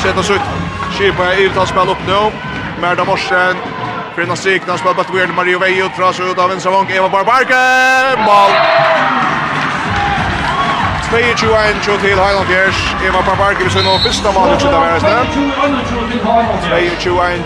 Sätta 0.03 0.23
sig 0.23 0.35
ut. 0.35 0.41
Kipa 0.97 1.33
i 1.33 1.43
ute 1.43 1.61
att 1.61 1.69
spela 1.69 1.91
upp 1.91 2.03
nu. 2.07 2.21
Merda 2.81 3.05
Morsen. 3.05 3.55
Kvinna 4.15 4.35
Sikna 4.35 4.77
spelar 4.77 4.95
bort 4.95 5.13
Weird 5.15 5.29
Mario 5.35 5.59
Vejo. 5.59 5.89
Tras 5.95 6.19
ut 6.19 6.37
av 6.37 6.51
en 6.51 6.61
savonk 6.61 6.89
Eva 6.91 7.09
Barbarke. 7.09 7.61
Mål. 8.27 8.51
22-1 11.17 11.99
til 12.03 12.15
Heilandjers. 12.23 12.79
Eva 13.07 13.21
Parbarki 13.27 13.63
vil 13.63 13.71
sønne 13.71 13.89
fyrsta 14.05 14.29
malet 14.37 14.59
til 14.59 14.69
Davareste. 14.75 15.13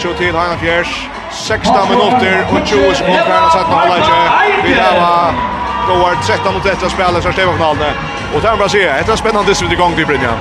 22-1 0.01 0.17
til 0.19 0.31
Heilandjers. 0.39 0.91
16 1.31 1.71
minutter 1.91 2.35
og 2.53 2.59
20 2.65 2.95
sekunder 2.95 3.25
her 3.31 3.41
og 3.47 3.51
setten 3.55 3.73
av 3.73 3.85
Leitje. 3.91 4.19
Vi 4.67 4.73
har 4.73 5.35
går 5.87 6.11
13 6.23 6.53
mot 6.53 6.65
1 6.65 6.91
spillet 6.95 7.23
fra 7.23 7.31
Stevoknalene. 7.31 7.91
Og 8.33 8.41
det 8.41 8.49
er 8.49 8.57
bra 8.59 8.67
å 8.67 8.73
se, 8.75 8.83
det 9.07 9.13
er 9.15 9.21
spennende 9.23 9.47
distrikt 9.51 9.73
i 9.75 9.79
gang 9.81 9.95
til 9.95 10.05
Brynja. 10.09 10.33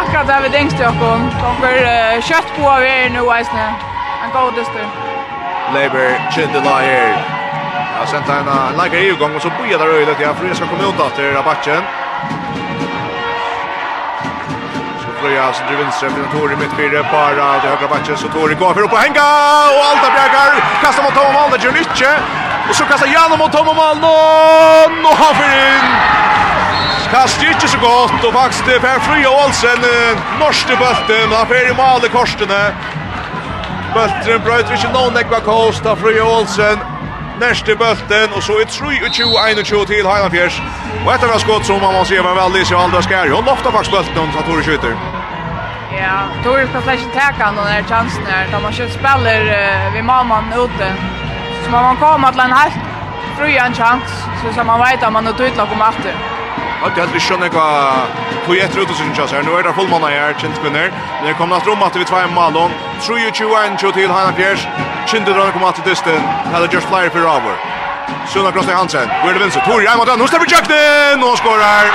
Akkurat 0.00 0.26
der 0.32 0.40
vi 0.44 0.48
denkst 0.56 0.80
jo 0.80 0.88
okkom. 0.88 1.28
Kommer 1.42 1.76
kjøtt 2.28 2.48
på 2.56 2.68
av 2.74 2.82
er 2.94 3.12
nu 3.16 3.22
eisne. 3.36 3.66
En 4.24 4.32
god 4.36 4.56
distrikt. 4.60 4.94
Leiber 5.74 6.08
Chindela 6.32 6.76
her. 6.80 7.12
Ja, 7.96 8.06
sent 8.06 8.28
en 8.28 8.48
lager 8.76 8.98
i 8.98 9.10
gång 9.20 9.36
och 9.36 9.42
så 9.42 9.50
bojar 9.58 9.78
där 9.78 9.88
øylet, 9.98 10.20
ja, 10.20 10.34
för 10.34 10.48
det 10.48 10.54
ska 10.54 10.66
komma 10.66 10.88
ut 10.88 11.00
etter 11.06 11.36
av 11.38 11.44
bakken. 11.44 11.82
Flöja 15.20 15.52
som 15.52 15.66
driver 15.66 15.82
vänster 15.82 16.08
från 16.08 16.40
Tori 16.40 16.56
mitt 16.56 16.72
fyra 16.76 17.02
bara 17.12 17.52
det 17.62 17.68
högra 17.68 17.88
backen 17.88 18.16
så 18.16 18.28
Tori 18.28 18.54
går 18.54 18.74
för 18.74 18.82
upp 18.82 18.92
och 18.92 18.98
hänga. 18.98 19.28
Och 19.76 19.84
Alta 19.90 20.08
Bjärgar 20.14 20.50
kastar 20.82 21.02
mot 21.02 21.14
Tom 21.14 21.34
Malden 21.34 21.60
gör 21.60 21.72
nycke 21.72 22.10
och 22.68 22.74
så 22.74 22.84
kastar 22.84 23.06
Jan 23.06 23.38
mot 23.38 23.52
Tom 23.52 23.76
Malden 23.76 25.06
och 25.10 25.16
han 25.22 25.34
för 25.34 25.44
in. 25.44 25.86
Kastar 27.10 27.46
inte 27.48 27.68
så 27.68 27.78
gott 27.78 28.24
och 28.24 28.32
faktiskt 28.32 28.64
Per 28.64 28.98
Flöja 28.98 29.30
Olsen 29.44 29.80
norske 30.40 30.76
bulten 30.76 31.32
han 31.36 31.46
för 31.46 31.70
i 31.70 31.74
mål 31.74 32.04
i 32.06 32.08
korsene 32.08 32.72
Bulten 33.94 34.40
bröt 34.44 34.70
vi 34.70 34.74
inte 34.74 34.92
någon 34.92 35.16
ekva 35.16 35.40
kost 35.40 35.86
av 35.86 35.96
Flöja 35.96 36.24
Olsen 36.24 36.78
nästa 37.46 37.74
bulten, 37.74 38.28
och 38.36 38.42
så 38.42 38.52
är 38.60 38.64
3-21 38.64 39.86
till 39.86 39.96
Highlandfjärs. 39.96 40.62
Och 41.04 41.14
ett 41.14 41.24
av 41.24 41.38
skott 41.38 41.64
som 41.66 41.80
man 41.80 41.94
måste 41.94 42.14
se 42.14 42.20
var 42.20 42.34
väldigt 42.34 42.66
så 42.66 42.76
aldrig 42.76 43.04
skär. 43.04 43.30
Hon 43.30 43.44
loftar 43.44 43.70
faktiskt 43.70 43.92
bulten 43.96 44.32
så 44.32 44.40
Tore 44.42 44.62
skjuter. 44.62 44.92
Ja, 46.02 46.16
Tore 46.44 46.66
skal 46.68 46.82
slett 46.82 47.00
ikke 47.00 47.12
teka 47.20 47.50
noen 47.56 47.68
her 47.74 47.82
chansen 47.82 48.24
där. 48.24 48.44
De 48.52 48.64
har 48.64 48.72
kört 48.72 48.92
spelar 49.00 49.40
uh, 49.40 49.94
vid 49.94 50.04
mamman 50.04 50.44
ute. 50.64 50.88
Så 51.64 51.70
man 51.70 51.82
må 51.84 51.92
komme 52.00 52.32
til 52.32 52.40
en 52.40 52.54
helt 52.60 52.78
fri 53.38 53.56
en 53.56 53.74
chans, 53.74 54.10
så 54.42 54.54
som 54.54 54.66
man 54.66 54.80
vet 54.80 55.02
att 55.02 55.12
man 55.12 55.26
har 55.26 55.32
tydelig 55.32 55.62
å 55.62 55.66
komme. 55.66 55.90
Og 56.82 56.90
det 56.96 57.02
er 57.02 57.14
ikke 57.14 57.50
hva 57.54 57.66
tog 58.46 58.56
etter 58.58 58.80
ut 58.82 58.90
og 58.90 58.96
synes 58.98 59.18
jeg 59.18 59.28
her. 59.30 59.44
Nå 59.46 59.54
er 59.58 59.62
det 59.66 59.74
fullmåned 59.76 60.10
her, 60.10 60.34
kjent 60.40 60.58
kvinner. 60.62 60.88
Men 61.20 61.28
det 61.28 61.36
kommer 61.38 61.56
at 61.56 61.68
rom 61.68 61.82
at 61.86 61.94
vi 61.98 62.04
tvei 62.04 62.24
malon. 62.34 62.74
23-21 63.06 63.92
til 63.98 64.10
Heina 64.10 64.32
Fjers. 64.38 64.66
Kjent 65.06 65.26
det 65.26 65.36
kommer 65.54 65.68
at 65.70 65.78
distan. 65.86 66.26
Eller 66.54 66.68
just 66.74 66.88
flyer 66.90 67.10
for 67.14 67.22
over. 67.36 67.54
Sunna 68.32 68.50
Krosti 68.50 68.72
Hansen. 68.72 69.06
Hvor 69.20 69.30
er 69.30 69.32
det 69.38 69.42
vinst. 69.42 69.58
Tor 69.66 69.78
Reimann. 69.86 70.18
Nå 70.18 70.26
slipper 70.26 70.48
Jøkten. 70.54 71.22
Nå 71.22 71.30
skårer. 71.40 71.86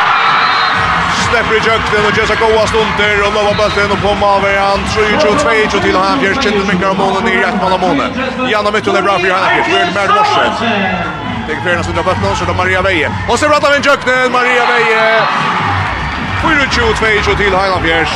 Slipper 1.28 1.60
Jøkten 1.68 2.08
og 2.08 2.18
Jessa 2.18 2.36
Goa 2.42 2.66
stunder. 2.72 3.16
Og 3.28 3.32
lova 3.36 3.54
bølten 3.60 3.92
og 3.92 4.00
på 4.06 4.16
Malverian. 4.24 4.82
23-22 4.96 5.84
til 5.86 5.96
Heina 6.00 6.18
Fjers. 6.24 6.44
Kjent 6.44 6.62
det 6.62 6.68
mikker 6.72 6.94
av 6.94 7.00
månen 7.04 7.28
i 7.28 7.40
rett 7.44 7.60
mann 7.62 7.76
av 7.76 7.82
månen. 7.84 8.22
Janna 8.52 8.72
Mytton 8.72 8.96
er 8.96 9.08
bra 9.08 9.20
for 9.20 9.32
Heina 9.36 9.48
Fjers. 9.56 9.72
Hvor 9.72 9.80
er 9.84 9.90
det 9.90 9.96
mer 10.00 10.10
morsen. 10.16 11.27
Lägger 11.48 11.62
fyra 11.62 11.78
nästan 11.78 11.96
bort 11.96 12.22
någon 12.24 12.36
så 12.36 12.46
då 12.46 12.54
Maria 12.54 12.82
Veje. 12.82 13.12
Och 13.30 13.40
så 13.40 13.46
rattar 13.48 13.70
vi 13.72 13.76
en 13.78 13.84
jöknen 13.84 14.32
Maria 14.32 14.66
Veje. 14.66 15.22
4-2-2 16.44 17.36
till 17.38 17.56
Heiland 17.56 17.84
Fjärs. 17.86 18.10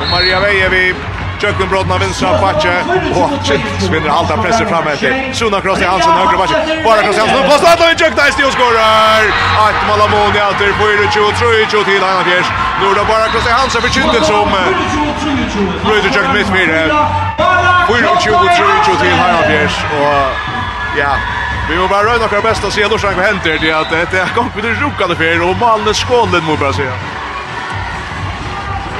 Och 0.00 0.08
Maria 0.10 0.40
Veje 0.40 0.68
vi 0.68 0.94
Jöknen 1.40 1.68
brodna 1.68 1.98
vinstra 1.98 2.40
backe. 2.40 2.74
Och 3.14 3.30
shit, 3.46 3.60
svinner 3.80 4.08
halta 4.08 4.36
presser 4.42 4.64
fram 4.64 4.86
efter. 4.86 5.32
Suna 5.32 5.60
cross 5.60 5.80
i 5.80 5.84
Hansen 5.84 6.12
högra 6.12 6.38
backe. 6.38 6.54
Bara 6.84 7.02
cross 7.02 7.16
i 7.16 7.20
Hansen. 7.20 7.50
På 7.50 7.56
stad 7.58 7.78
och 7.80 8.00
Jökna 8.00 8.28
i 8.28 8.32
stil 8.32 8.50
skorar. 8.56 9.22
Att 9.66 9.78
Malamoni 9.88 10.40
åter 10.50 10.70
4-2-3 10.80 11.84
till 11.84 12.02
Heiland 12.04 12.26
Fjärs. 12.26 12.46
Nu 12.80 12.86
då 12.94 13.04
bara 13.04 13.28
cross 13.32 13.46
i 13.46 13.50
Hansen 13.50 13.82
för 13.82 13.88
Kyntet 13.88 14.24
som 14.24 14.48
bryter 15.84 16.10
Jöknen 16.16 16.34
mitt 16.38 16.50
fyra. 16.56 17.06
4-2-3 17.88 19.00
till 19.00 19.10
Heiland 19.10 19.46
Fjärs. 19.46 19.74
Och 20.00 20.24
ja, 20.98 21.12
Vi 21.68 21.76
må 21.78 21.88
bara 21.88 22.04
röna 22.04 22.26
våra 22.26 22.40
bästa 22.40 22.70
se 22.70 22.88
Lorsan 22.88 23.16
vad 23.16 23.24
händer 23.24 23.58
det 23.60 23.72
att 23.72 23.90
det 23.90 24.18
är 24.18 24.34
gång 24.34 24.50
med 24.54 24.82
rokade 24.82 25.16
för 25.16 25.50
och 25.50 25.56
Malmö 25.56 25.94
skålen 25.94 26.44
må 26.44 26.56
bara 26.56 26.72
säga. 26.72 26.92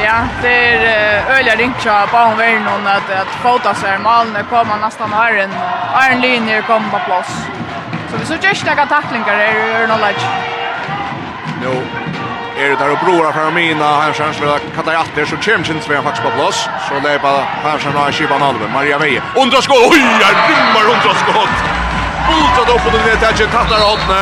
Ja, 0.05 0.19
det 0.43 0.49
är 0.49 1.39
öliga 1.39 1.57
rinkja 1.57 2.07
på 2.07 2.17
om 2.17 2.37
väl 2.37 2.63
någon 2.63 2.87
att 2.87 3.11
att 3.11 3.33
fota 3.43 3.75
sig 3.75 3.99
Malmö 3.99 4.43
kommer 4.51 4.77
nästan 4.77 5.13
här 5.13 5.35
en 5.37 5.51
en 6.11 6.21
linje 6.21 6.63
kommer 6.63 6.89
på 6.91 6.99
plats. 6.99 7.31
Så 8.11 8.17
vi 8.17 8.25
såg 8.27 8.45
just 8.45 8.67
några 8.67 8.87
tacklingar 8.87 9.39
är 9.39 9.81
ju 9.81 9.87
någon 9.87 10.01
lag. 10.01 10.15
No. 11.63 11.75
Är 12.63 12.69
det 12.69 12.77
där 12.77 12.91
och 12.91 12.99
bror 13.05 13.33
för 13.33 13.51
mina 13.51 13.85
han 13.85 14.15
chans 14.15 14.41
väl 14.41 14.49
att 14.49 14.63
katta 14.77 14.93
efter 15.01 15.25
så 15.25 15.37
känns 15.37 15.71
inte 15.71 15.91
vi 15.91 15.97
faktiskt 15.97 16.25
på 16.25 16.31
plats. 16.31 16.69
Så 16.89 16.95
det 17.03 17.11
är 17.11 17.19
bara 17.19 17.43
här 17.65 17.79
som 17.79 17.93
har 17.93 18.13
skivan 18.13 18.71
Maria 18.75 18.99
Veje. 18.99 19.23
Undra 19.37 19.63
skott. 19.63 19.89
Oj, 19.93 20.05
jag 20.21 20.33
rymmar 20.51 20.85
undra 20.95 21.15
skott 21.15 21.88
bultat 22.29 22.69
opp 22.75 22.83
på 22.87 22.91
den 22.95 23.05
nedtaget, 23.09 23.51
tattlar 23.55 23.83
åttene. 23.93 24.21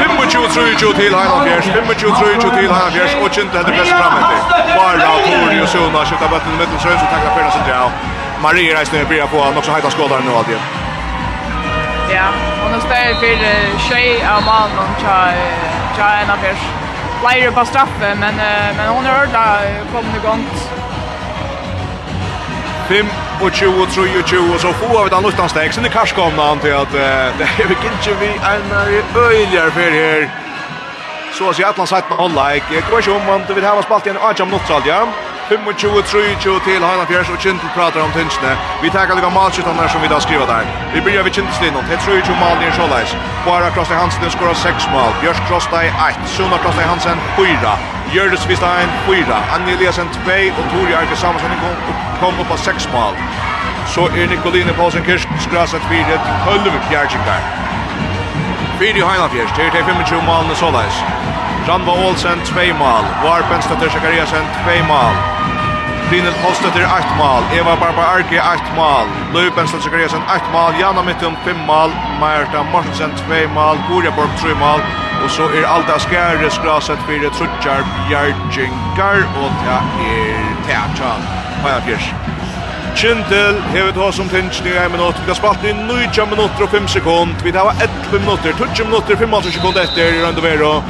25-23 0.00 0.92
til 1.00 1.12
Heilandfjers, 1.18 1.66
25-23 1.76 2.50
til 2.56 2.66
Heilandfjers, 2.74 3.14
og 3.22 3.28
kjente 3.36 3.54
henne 3.58 3.72
press 3.76 3.92
fram 4.00 4.14
etter. 4.20 4.40
Bara, 4.78 5.10
Tori 5.26 5.58
og 5.64 5.68
Sjona, 5.72 6.04
skjuta 6.08 6.26
bøtten 6.32 6.56
i 6.56 6.60
midten 6.60 6.82
søns, 6.84 7.02
og 7.04 7.08
takla 7.14 7.30
fyrir 7.36 7.52
sin 7.56 7.64
djau. 7.68 7.88
Marie 8.44 8.76
reisner 8.76 9.08
blir 9.10 9.26
på, 9.32 9.42
han 9.46 9.56
også 9.60 9.74
heita 9.76 9.90
skådaren 9.96 10.24
nu 10.28 10.36
alltid. 10.40 10.60
Ja, 12.16 12.28
og 12.62 12.68
nå 12.72 12.82
steg 12.86 13.16
fyrir 13.22 13.74
tjei 13.88 14.06
av 14.34 14.44
mannen 14.48 14.94
tja 15.02 15.18
Heilandfjers. 15.98 16.68
Leir 17.24 17.50
på 17.52 17.64
straffe, 17.68 18.14
men, 18.22 18.38
men 18.76 18.86
hon 18.94 19.06
er 19.06 19.24
orda 19.24 19.44
kommende 19.92 20.22
gongt. 20.24 20.70
5 22.90 23.06
och 23.42 23.52
20 23.54 23.82
och 23.82 23.90
3 23.90 24.02
och 24.22 24.28
20 24.28 24.58
så 24.58 24.72
får 24.72 25.04
vi 25.04 25.10
den 25.10 25.24
utan 25.24 25.48
steg. 25.48 25.74
Sen 25.74 25.84
är 25.84 25.88
Karskomna 25.88 26.42
han 26.42 26.58
till 26.58 26.74
att 26.74 26.92
det 26.92 27.04
är 27.04 27.32
vi 27.68 27.74
kanske 27.74 28.14
vi 28.20 28.26
är 28.26 29.02
öjligare 29.28 29.70
för 29.70 29.80
här. 29.80 30.30
Så 31.32 31.50
att 31.50 31.64
Atlant 31.64 31.88
sagt 31.88 32.10
med 32.10 32.18
all 32.18 32.30
like. 32.30 32.66
Jag 32.74 32.82
går 32.90 32.98
inte 32.98 33.10
om 33.10 33.26
man 33.26 33.54
vill 33.54 33.64
ha 33.64 33.82
spalt 33.82 34.06
igen 34.06 34.18
18 34.22 34.48
minuter. 34.48 35.29
25-23 35.50 36.64
til 36.66 36.82
Heina 36.88 37.04
Fjers 37.10 37.30
og 37.34 37.38
Kintel 37.42 37.70
pratar 37.76 38.00
om 38.06 38.12
tinsene. 38.14 38.52
Vi 38.82 38.88
tackar 38.94 39.14
lika 39.18 39.30
malskittarna 39.38 39.84
som 39.92 40.02
vi 40.02 40.08
da 40.12 40.18
skriva 40.26 40.44
där. 40.52 40.64
Vi 40.94 41.00
börjar 41.04 41.22
vid 41.26 41.34
Kintelstinon, 41.36 41.84
det 41.90 41.98
tror 42.02 42.14
ju 42.16 42.22
ju 42.28 42.34
mal 42.44 42.56
ner 42.60 42.72
Scholleis. 42.76 43.10
Bara 43.46 43.70
Krossteg 43.74 43.98
Hansen 44.02 44.30
skorar 44.30 44.54
6 44.54 44.88
mål, 44.94 45.12
Björk 45.20 45.40
Krossteg 45.48 45.86
1, 46.08 46.28
Suna 46.34 46.56
Krossteg 46.62 46.86
Hansen 46.92 47.18
4, 47.36 47.72
Jördis 48.14 48.44
Vistein 48.50 48.88
4, 49.06 49.36
Anja 49.54 49.72
Eliasen 49.74 50.08
2 50.08 50.20
och 50.58 50.66
Tori 50.72 50.94
Arke 51.00 51.16
Samuelsson 51.16 51.50
kom, 51.62 51.76
kom 52.20 52.40
upp 52.40 52.48
på 52.52 52.56
6 52.56 52.88
mål. 52.94 53.14
Så 53.94 54.02
är 54.20 54.26
Nikoline 54.26 54.72
Paulsen-Kirsk 54.78 55.28
skrasat 55.46 55.82
4 55.90 56.04
till 56.24 56.38
12 56.46 56.80
fjärdsjinkar. 56.90 57.40
Fyri 58.78 59.02
Heina 59.08 59.28
Fjers, 59.28 59.50
det 59.56 59.62
är 59.62 59.70
25 59.70 60.26
mål 60.26 60.44
ner 60.48 60.54
Scholleis. 60.54 60.96
Ranva 61.68 61.92
Olsen 61.92 62.38
2 62.44 62.74
mål, 62.78 63.04
Warpen 63.24 63.62
stöter 63.62 63.88
Shakariasen 63.88 64.44
2 64.64 64.84
mål. 64.88 65.14
Brynel 66.08 66.34
Holstetter 66.42 66.84
8 66.84 67.16
mål, 67.18 67.42
Eva 67.58 67.76
Barba 67.76 68.02
Arki 68.02 68.38
8 68.38 68.74
mål, 68.76 69.06
Löpen 69.34 69.68
stöter 69.68 69.84
Shakariasen 69.84 70.22
8 70.22 70.40
mål, 70.52 70.72
Jana 70.80 71.02
Mittum 71.02 71.36
5 71.44 71.56
mål, 71.66 71.90
Marta 72.20 72.62
Mortensen 72.72 73.12
2 73.28 73.48
mål, 73.54 73.76
Borja 73.88 74.10
Borg 74.10 74.30
3 74.42 74.54
mål, 74.54 74.80
og 75.24 75.30
så 75.30 75.42
er 75.42 75.66
Alda 75.74 75.98
Skjære 75.98 76.50
skraset 76.50 76.98
for 77.06 77.30
Trudjar 77.36 77.82
Bjergingar, 78.08 79.18
og 79.42 79.50
det 79.62 79.78
er 79.78 80.44
Teatran, 80.66 81.22
Pajafjers. 81.62 82.14
Kindel 82.96 83.62
hevet 83.74 83.96
hos 83.96 84.14
som 84.14 84.28
tinsen 84.28 84.66
i 84.66 84.70
1 84.70 84.90
minutt. 84.90 85.20
Vi 85.24 85.30
har 85.30 85.34
spalt 85.34 85.64
i 85.64 85.72
9 85.72 86.26
minutter 86.30 86.62
og 86.62 86.70
5 86.70 86.88
sekund. 86.88 87.30
Vi 87.44 87.52
tar 87.52 87.70
11 87.70 88.18
minutter, 88.24 88.52
20 88.74 88.84
minutter, 88.84 89.16
5 89.16 89.52
sekund 89.52 89.76
etter 89.76 90.08
i 90.16 90.24
Røndovero. 90.24 90.82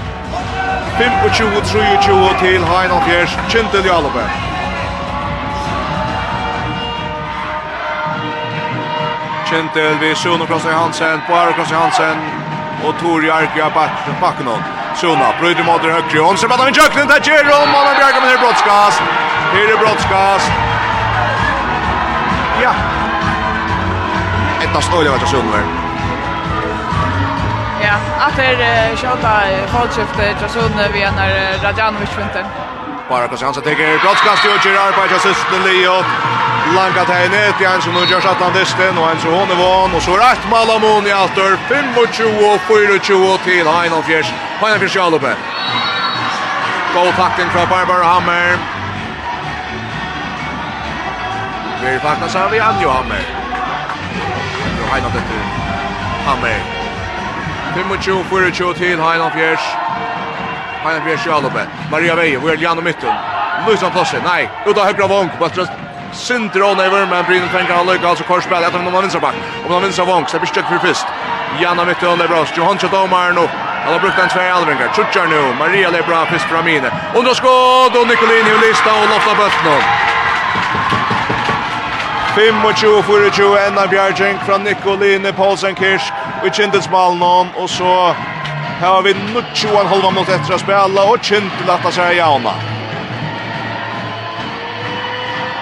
25-23 1.01 2.39
til 2.45 2.65
Heinan 2.71 3.03
Fjers, 3.07 3.33
Kjentil 3.49 3.85
Jalope. 3.85 4.25
Kjentil 9.49 10.01
ved 10.01 10.15
Suna 10.17 10.45
Krossi 10.45 10.69
Hansen, 10.69 11.23
Bara 11.29 11.53
Krossi 11.53 11.75
Hansen 11.75 12.21
og 12.85 12.95
Tor 13.01 13.25
Jarkia 13.31 13.69
Bakkenon. 14.21 14.63
Suna 14.95 15.33
bryter 15.41 15.65
mot 15.65 15.83
det 15.83 15.93
høyre, 15.97 16.23
og 16.29 16.39
så 16.39 16.49
batter 16.49 16.65
han 16.69 16.75
kjøkken, 16.75 17.09
det 17.09 17.17
er 17.17 17.25
Kjerom, 17.29 17.75
og 17.77 17.83
han 17.89 17.97
bjerger 18.01 18.21
med 18.21 18.31
her 18.33 18.41
brottskast. 18.45 19.03
Her 19.57 19.75
er 19.75 19.79
brottskast. 19.83 20.51
Ja. 22.65 22.73
Ettast 24.65 24.93
øyelig 24.93 25.13
vært 25.13 25.23
av 25.23 25.33
Sundberg. 25.33 25.80
Ja, 27.83 27.95
att 28.27 28.37
det 28.37 28.97
skjuta 28.97 29.33
fallskiftet 29.67 30.43
och 30.45 30.51
sån 30.51 30.73
vi 30.93 31.01
när 31.01 31.63
Radjanovic 31.63 32.19
vinter. 32.19 32.45
Bara 33.09 33.29
Kosiansa 33.29 33.61
tar 33.61 33.75
broadcast 34.03 34.45
och 34.45 34.67
gör 34.67 34.87
arbete 34.87 35.15
just 35.15 35.25
sysseln 35.25 35.63
Leo. 35.65 35.97
Langa 36.77 37.05
tar 37.05 37.25
in 37.25 37.33
ett 37.33 37.61
igen 37.61 37.83
som 37.83 37.93
nu 37.95 38.01
gör 38.01 38.19
att 38.19 38.41
han 38.45 38.53
distan 38.53 38.99
och 38.99 39.11
en 39.11 39.19
så 39.21 39.29
hon 39.29 39.49
vann 39.49 39.95
och 39.97 40.03
så 40.03 40.17
rätt 40.17 40.45
Malamon 40.51 41.07
i 41.07 41.13
åter 41.25 41.59
25 41.69 41.85
och 42.03 43.05
24 43.05 43.39
till 43.45 43.67
Heinolf 43.67 44.07
Fjärs. 44.07 44.33
Heinolf 44.61 44.81
Fjärs 44.81 44.97
Jalupe. 44.97 45.35
Goal 46.95 47.13
tackling 47.13 47.51
från 47.51 47.69
Barbara 47.69 48.05
Hammer. 48.05 48.57
Vi 51.83 51.89
är 51.89 51.99
faktiskt 51.99 52.33
så 52.33 52.49
vi 52.53 52.61
Anjo 52.61 52.89
Hammer. 52.89 53.23
Nu 54.77 54.83
Heinolf 54.93 55.15
det 55.15 56.31
Hammer. 56.31 56.80
25 57.75 58.25
24 58.31 58.75
til 58.75 59.03
Heinan 59.03 59.33
Fjers. 59.33 59.65
Heinan 60.83 61.03
Fjers 61.07 61.27
Jalobet. 61.27 61.69
Maria 61.91 62.15
Veje, 62.15 62.41
vi 62.43 62.49
er 62.49 62.59
Janne 62.63 62.83
Mytten. 62.83 63.15
Lysan 63.69 63.93
Plasse, 63.93 64.19
nei, 64.25 64.49
ut 64.67 64.79
av 64.79 64.89
høyre 64.89 65.09
vong. 65.09 65.31
Bastrast 65.41 65.73
sinter 66.13 66.65
og 66.67 66.77
Never, 66.77 67.07
men 67.07 67.25
Brynn 67.29 67.49
Fengar 67.55 67.79
har 67.79 67.87
lykket, 67.87 68.09
altså 68.11 68.25
korsspill 68.27 68.65
etter 68.67 68.81
om 68.81 68.91
han 68.91 69.05
vinser 69.07 69.23
bak. 69.23 69.37
Om 69.67 69.75
han 69.75 69.87
vinser 69.87 70.09
vong, 70.09 70.27
slipper 70.29 70.51
støtt 70.51 70.71
for 70.73 70.83
først. 70.87 71.07
Janne 71.63 71.87
Mytten, 71.87 72.27
bra. 72.27 72.45
Johan 72.57 72.79
Kjødomar 72.79 73.37
nå. 73.39 73.47
Han 73.85 73.93
har 73.93 74.01
brukt 74.03 74.19
en 74.19 74.33
tvær 74.35 74.53
alvingar. 74.59 74.91
Tjutjar 74.95 75.27
nu, 75.31 75.41
Maria 75.59 75.91
Lebra, 75.91 76.25
fyrst 76.33 76.51
fra 76.51 76.63
mine. 76.63 76.91
Under 76.91 77.19
Underskåd, 77.19 77.97
og 78.01 78.07
Nicolini 78.11 78.53
og 78.57 78.65
Lista 78.67 78.91
og 78.91 79.09
Lofta 79.13 79.37
Bøttnål. 79.39 79.83
25-24, 82.35 83.67
Enna 83.67 83.87
Bjergjeng 83.87 84.39
fra 84.47 84.59
Nikolini 84.59 85.33
Paulsen 85.33 85.75
Kirsk 85.75 86.13
og 86.43 86.53
Kindes 86.53 86.89
ballen 86.89 87.23
om, 87.23 87.49
og 87.57 87.69
så 87.69 88.15
har 88.81 89.03
vi 89.05 89.13
nutt 89.35 89.65
og 89.69 89.81
en 89.81 89.91
halva 89.93 90.11
mot 90.17 90.29
etter 90.29 90.57
å 90.57 90.61
spille, 90.61 91.07
og 91.07 91.21
Kind 91.25 91.65
latta 91.69 91.93
seg 91.93 92.17
jauna. 92.17 92.55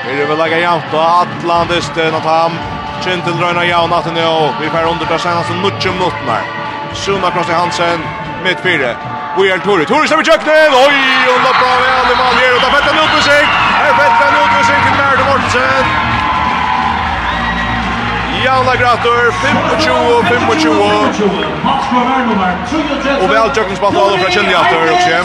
Vi 0.08 0.14
vil 0.24 0.38
lägga 0.40 0.58
jaunt 0.62 0.94
og 0.94 1.02
Atlantis 1.04 1.90
til 1.94 2.14
at 2.16 2.28
kjent 3.04 3.26
til 3.26 3.36
røyna 3.42 3.64
jaun 3.68 3.92
at 3.92 4.08
nå, 4.14 4.30
vi 4.60 4.70
får 4.72 4.88
under 4.88 5.06
til 5.06 5.20
senast 5.20 5.52
og 5.52 5.60
nutjum 5.62 6.00
her. 6.26 6.48
Suna 6.94 7.30
Krosti 7.30 7.52
Hansen, 7.52 8.02
mitt 8.44 8.60
fire. 8.64 8.96
Vi 9.36 9.50
er 9.52 9.60
Tori. 9.62 9.84
Tori 9.84 10.06
stemmer 10.06 10.24
kjøkkenen. 10.24 10.74
Oi, 10.74 10.98
og 11.30 11.40
lappa 11.44 11.66
av 11.76 11.84
i 11.84 11.94
alle 12.00 12.18
maljer. 12.22 12.56
Og 12.56 12.62
da 12.64 12.74
fetter 12.74 12.94
han 12.94 13.04
utmusikk. 13.04 13.56
Her 13.78 13.96
fetter 14.00 14.24
han 14.24 14.38
utmusikk 14.42 14.86
til 14.88 15.00
Merde 15.02 15.28
Mortensen. 15.28 16.07
Javna 18.44 18.74
Grator, 18.76 19.20
25-25. 19.42 20.70
Og 23.22 23.28
vel 23.30 23.50
tjøkken 23.54 23.76
spalt 23.76 23.96
alle 23.98 24.18
fra 24.22 24.30
Kjell 24.30 24.50
Jator, 24.52 24.82
også. 24.94 25.18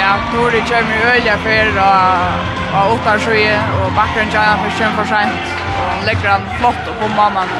Ja, 0.00 0.12
Tori 0.32 0.60
kommer 0.70 0.94
i 0.94 1.02
øye 1.14 1.34
for 1.44 1.66
å 1.80 2.84
åtta 2.94 3.12
sjøye, 3.24 3.56
og 3.80 3.92
bakgrunnen 3.98 4.32
kjører 4.34 4.56
for 4.62 4.70
kjønn 4.78 4.94
for 4.98 5.06
sent. 5.12 5.44
Og 5.74 5.84
han 5.90 6.00
legger 6.08 6.28
han 6.34 6.44
flott 6.58 6.84
på 7.00 7.06
mannen. 7.16 7.52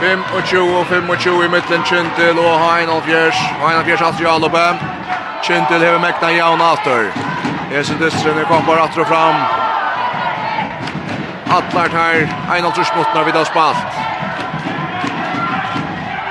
25-25 0.00 1.44
i 1.44 1.48
midten 1.48 1.84
Kjentil 1.88 2.38
og 2.38 2.54
Heinolfjers. 2.60 3.38
Heinolfjers 3.62 4.02
hans 4.02 4.20
jo 4.20 4.28
alloppe. 4.30 4.64
Kjentil 5.46 5.80
hever 5.86 6.02
mekna 6.02 6.32
javn 6.34 6.60
atter. 6.72 7.12
Esen 7.72 7.98
Distrin 8.02 8.38
er 8.38 8.50
kompar 8.50 8.82
atter 8.84 9.00
og 9.04 9.08
fram. 9.08 9.63
Atlar 11.50 11.88
her, 11.88 12.28
en 12.56 12.64
av 12.64 12.72
tursmåttene 12.76 13.24
vid 13.24 13.36
av 13.36 13.44
spalt. 13.44 13.98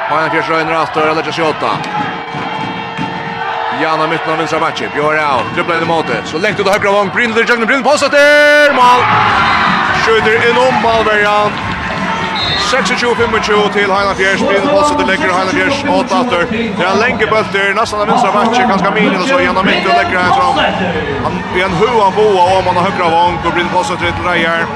Haina 0.10 0.30
Fjers 0.30 0.50
Røyner 0.50 0.74
Ator, 0.74 1.08
eller 1.10 1.24
Tjasiota. 1.24 1.72
Jana 3.82 4.08
mytten 4.08 4.32
av 4.32 4.38
vinstra 4.38 4.60
matchen, 4.60 4.90
Bjør 4.94 5.16
Rau, 5.18 5.44
dribbler 5.56 5.82
inn 5.82 5.84
i 5.84 5.90
måte. 5.90 6.18
Så 6.30 6.38
lengt 6.38 6.60
ut 6.60 6.68
av 6.68 6.78
høyre 6.78 6.92
vong, 6.94 7.10
Brynler, 7.16 7.46
Jøgner, 7.50 7.66
Brynler, 7.66 7.86
påsetter, 7.88 8.74
mål! 8.78 9.06
Skjøter 10.04 10.50
innom 10.50 10.82
målverjan. 10.84 11.56
26-25 12.74 13.74
til 13.74 13.92
Heina 13.94 14.14
Fjers, 14.20 14.44
Brynler 14.44 14.76
påsetter, 14.76 15.10
legger 15.10 15.34
Heina 15.34 15.56
Fjers 15.58 15.82
mot 15.90 16.14
Ator. 16.20 16.46
Det 16.54 16.86
er 16.90 17.00
lenge 17.02 17.30
bøtter, 17.32 17.74
nesten 17.80 18.04
av 18.04 18.12
vinstra 18.12 18.34
matchen, 18.38 18.70
ganske 18.70 18.94
minin, 18.98 19.18
og 19.22 19.28
så 19.30 19.40
Jana 19.42 19.66
mytten 19.66 19.98
legger 19.98 20.22
han 20.22 20.38
fram. 20.38 20.62
Han 21.26 21.42
blir 21.54 21.66
en 21.70 21.80
hua 21.82 22.12
boa 22.20 22.46
om 22.60 22.70
han 22.70 22.82
har 22.82 22.92
høyre 22.92 23.10
vong, 23.18 23.42
og 23.42 23.50
Brynler 23.52 23.74
påsetter 23.74 24.14
til 24.14 24.30
Reier 24.30 24.70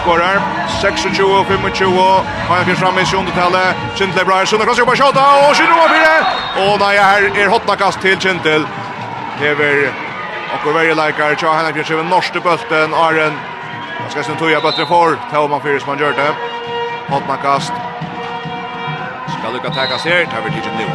skorar. 0.00 0.40
26 0.80 1.18
25 1.48 2.24
Maja 2.48 2.64
fyrir 2.64 2.76
framme 2.76 3.00
i 3.02 3.06
sjundetallet. 3.06 3.76
Kintel 3.96 4.14
tallet. 4.14 4.26
bra 4.26 4.34
Breyer, 4.34 4.46
Sunde 4.46 4.64
klasse 4.64 4.84
på 4.84 4.94
skjata, 4.94 5.20
og 5.20 5.56
Kindle 5.56 5.76
var 5.76 5.88
fire! 5.94 6.16
Og 6.64 6.78
nei, 6.80 6.94
her 6.96 7.42
er 7.44 7.48
hotna 7.52 7.76
kast 7.76 8.00
til 8.00 8.18
Kindle. 8.18 8.66
Hever 9.40 9.92
okkur 10.54 10.74
verje 10.74 10.94
leikar, 10.94 11.36
tja 11.38 11.52
henne 11.56 11.72
fyrir 11.72 11.86
sjøven 11.88 12.10
norske 12.10 12.40
bølten, 12.40 12.94
Aren. 12.94 13.38
Han 14.00 14.10
skal 14.10 14.24
sin 14.24 14.40
tuja 14.40 14.60
bølten 14.60 14.88
for, 14.88 15.16
tja 15.30 15.46
man 15.46 15.62
fyrir 15.64 15.80
som 15.80 15.94
han 15.94 16.02
gjør 16.02 16.16
det. 16.18 16.30
Hotna 17.08 17.36
kast. 17.44 17.72
Skal 19.38 19.54
lukka 19.54 19.70
takas 19.74 20.04
her, 20.04 20.26
tar 20.30 20.44
vi 20.44 20.56
tidsen 20.56 20.76
nu. 20.80 20.88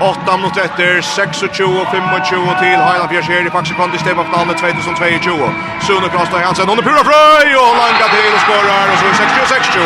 8 0.00 0.36
minutter 0.36 0.62
etter, 0.62 1.00
26-25 1.02 2.58
til 2.62 2.76
Heiland 2.86 3.08
Fjers 3.10 3.26
her 3.26 3.46
i 3.46 3.50
faktisk 3.50 3.74
kvann 3.78 3.90
til 3.90 4.00
stemmefinalen 4.04 4.54
2022. 4.54 5.48
Sune 5.86 6.08
Krasnøy 6.14 6.42
Hansen 6.46 6.70
under 6.72 6.84
Pura 6.88 7.02
Frøy, 7.08 7.48
og 7.62 7.70
langa 7.80 8.06
til 8.14 8.30
og 8.36 8.40
skårar, 8.44 8.86
og 8.92 8.96
så 9.00 9.06
26-26. 9.22 9.82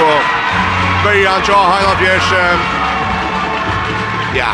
Bøyan 1.04 1.42
tja 1.46 1.60
Heila 1.72 1.94
Fjers. 2.00 2.28
Ja, 4.40 4.50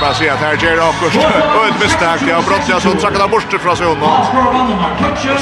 bara 0.00 0.14
se 0.14 0.30
at 0.30 0.38
her 0.44 0.56
gjør 0.62 0.74
det 0.78 0.84
akkurat. 0.90 1.34
Og 1.56 1.62
et 1.68 1.76
mistak, 1.82 2.20
ja, 2.28 2.40
brottja, 2.48 2.80
så 2.80 2.90
trakka 3.00 3.22
av 3.24 3.30
borste 3.32 3.58
fra 3.64 3.76
Sune. 3.76 4.08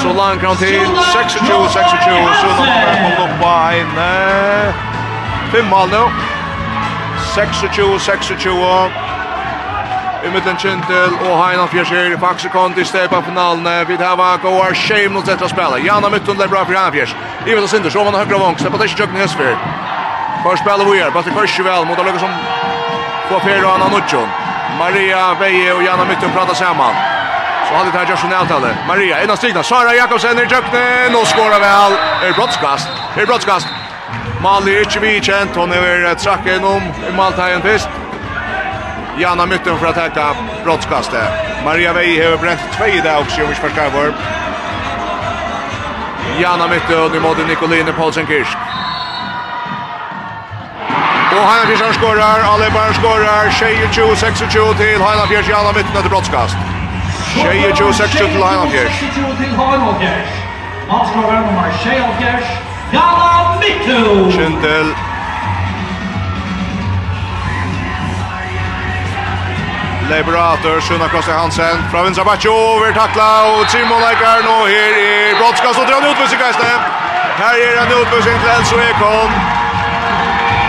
Så 0.03 0.11
langa 0.19 0.47
han 0.47 0.57
til, 0.57 0.79
26-26, 1.15 2.19
Sune 2.41 3.11
kom 3.19 3.31
en, 3.79 3.95
fem 3.95 5.63
Fimmal 5.63 5.87
nå. 5.95 6.03
26-26 7.35 9.10
i 10.23 10.29
mittlen 10.29 10.57
Kintel 10.57 11.13
og 11.25 11.33
Heinan 11.39 11.69
Fjersir 11.69 12.13
i 12.13 12.17
faksekond 12.17 12.77
i 12.77 12.85
stepa 12.85 13.21
finalen. 13.21 13.67
Vi 13.87 13.97
tar 13.97 14.15
var 14.17 14.37
går 14.37 14.73
shame 14.73 15.09
mot 15.09 15.25
detta 15.25 15.47
spela. 15.49 15.77
Janna 15.77 16.09
Mytton 16.09 16.37
där 16.37 16.47
bra 16.47 16.65
för 16.65 16.73
Heinan 16.73 16.91
Fjers. 16.91 17.15
I 17.45 17.55
vet 17.55 17.69
Sinders, 17.69 17.95
om 17.95 18.05
han 18.05 18.13
man 18.13 18.13
har 18.13 18.25
högra 18.25 18.37
vång, 18.37 18.57
stepa 18.57 18.77
det 18.77 18.83
inte 18.83 19.01
jökna 19.01 19.19
Hesfyr. 19.19 19.57
Kvar 20.41 20.55
spela 20.55 20.83
vi 20.83 20.99
är, 20.99 21.11
bara 21.11 21.23
till 21.23 21.33
kors 21.33 21.59
väl 21.59 21.85
mot 21.85 21.99
Alöka 21.99 22.19
som 22.19 22.29
får 23.29 23.39
fyra 23.39 23.67
och 23.67 23.73
Anna 23.73 23.97
utjon. 23.97 24.29
Maria 24.79 25.33
Veje 25.39 25.73
och 25.73 25.83
Janna 25.83 26.05
Mytton 26.05 26.31
pratar 26.31 26.53
samman. 26.53 26.93
Så 27.69 27.75
hade 27.75 27.91
det 27.91 27.97
här 27.97 28.09
Joshua 28.09 28.29
Neltale. 28.29 28.77
Maria, 28.87 29.23
innan 29.23 29.37
stigna, 29.37 29.63
Sara 29.63 29.95
Jakobsen 29.95 30.39
i 30.39 30.41
jökna, 30.41 31.15
och 31.21 31.27
skårar 31.27 31.59
väl. 31.59 31.93
Er 32.27 32.33
brottskast, 32.33 32.87
er 33.17 33.25
brottskast. 33.25 33.67
Mali 34.41 34.73
er 34.73 34.81
ikke 34.81 34.99
vi 34.99 35.19
kjent, 35.21 35.55
hon 35.55 35.73
er 35.73 36.15
trakken 36.17 36.63
om 36.65 36.81
i 37.09 37.11
Maltaien 37.15 37.61
fyrst. 37.61 38.00
Jana 39.17 39.45
mytten 39.45 39.77
för 39.77 39.87
att 39.87 39.95
täcka 39.95 40.35
brottskastet. 40.63 41.29
Maria 41.65 41.93
Vej 41.93 42.31
har 42.31 42.37
bränt 42.37 42.59
två 42.77 42.85
i 42.85 43.01
där 43.01 43.19
också 43.19 43.41
om 43.41 43.49
vi 43.49 43.55
förstår 43.55 44.13
Jana 46.39 46.67
mytten 46.67 47.11
nu 47.11 47.19
mot 47.19 47.47
Nicoline 47.47 47.93
Paulsen 47.93 48.27
Kirsch. 48.27 48.55
Och 51.31 51.47
Heina 51.47 51.65
Fjärsson 51.67 51.93
skorar, 51.93 52.39
alla 52.39 52.69
bara 52.69 52.93
skorar, 52.93 53.49
22 53.49 54.15
26 54.15 54.39
till 54.77 55.01
Heina 55.01 55.27
Fjärs, 55.27 55.49
Jana 55.49 55.71
mytten 55.71 55.95
efter 55.95 56.09
brottskast. 56.09 56.55
22 57.35 57.75
26 57.75 58.11
till 58.11 58.43
Heina 58.43 58.65
Fjärs. 58.71 58.99
26 58.99 59.37
til 59.37 59.55
Heina 59.57 59.93
Kirsch. 59.99 60.33
Maskar 60.87 61.21
nummer 61.21 61.71
26 61.83 62.45
Jana 62.91 63.59
mytten. 63.59 64.31
Schindel 64.31 64.95
Liberator, 70.11 70.81
Sjuna 70.81 71.07
Kosti 71.09 71.31
Hansen, 71.31 71.77
fra 71.91 72.03
vinstra 72.03 72.23
bakke 72.27 72.49
over, 72.49 72.91
takla, 72.93 73.29
og 73.51 73.67
Timo 73.71 73.95
Leikar 74.01 74.43
nå 74.43 74.57
her 74.67 74.97
i 74.99 75.11
brottskast, 75.39 75.79
og 75.79 75.87
drar 75.87 76.01
han 76.01 76.09
utbuss 76.11 76.35
Geiste. 76.35 76.71
Her 77.39 77.61
er 77.67 77.79
en 77.83 77.93
utbuss 77.95 78.27
til 78.27 78.51
Elso 78.55 78.79
Ekon. 78.89 79.31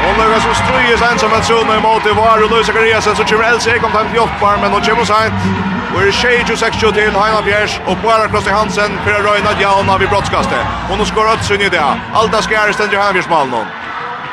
Og 0.03 0.13
Løyga 0.19 0.39
som 0.45 0.55
strøyes 0.61 1.03
ensam 1.09 1.35
et 1.39 1.51
sunn 1.51 1.75
imot 1.75 2.07
i 2.07 2.15
var, 2.19 2.39
og 2.45 2.55
Løy 2.55 2.63
Zakariasen, 2.69 3.19
så 3.19 3.27
kommer 3.27 3.51
Elso 3.51 3.75
Ekon 3.75 3.97
til 3.97 4.15
hjelpar, 4.21 4.63
men 4.63 4.71
nå 4.75 4.81
kommer 4.87 5.11
sent. 5.11 5.51
Og 5.93 5.99
er 6.07 6.15
26 6.23 6.93
til 7.01 7.19
Heina 7.19 7.43
Fjers, 7.49 7.81
og 7.87 7.99
Bæra 8.05 8.31
Kosti 8.31 8.55
Hansen, 8.55 8.95
for 9.03 9.19
å 9.19 9.27
røyna 9.27 9.59
djauna 9.59 9.99
vid 10.01 10.09
brottskastet. 10.15 10.79
Og 10.91 11.03
nå 11.03 11.09
skår 11.11 11.35
Øtsund 11.35 11.67
i 11.67 11.75
det. 11.75 11.83
Alta 12.15 12.47
skjæres 12.47 12.79
den 12.79 12.95
til 12.95 13.03
Heina 13.03 13.19
Bjers 13.19 13.31
Malnon. 13.35 13.69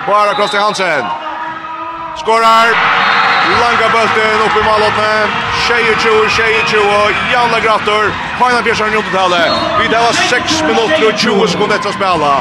Bæra 0.06 0.38
Kosti 0.38 0.62
Hansen. 0.62 1.14
Skårar! 2.22 2.99
Langa 3.62 3.88
bulten 3.96 4.40
upp 4.46 4.56
i 4.62 4.64
målåtne. 4.70 5.12
Tjejer 5.68 5.96
20, 5.96 6.30
tjejer 6.30 6.64
20. 6.66 6.80
Janne 7.34 7.60
Grattor. 7.66 8.04
Hajna 8.40 8.62
Björnsson 8.62 8.88
runt 8.88 9.12
tale. 9.14 9.42
Vi 9.80 9.88
det 9.88 9.98
var 9.98 10.14
6 10.14 10.64
minuter 10.64 11.08
och 11.10 11.20
20 11.20 11.48
sekunder 11.48 11.76
efter 11.76 11.90
att 11.90 11.96
spela. 11.96 12.32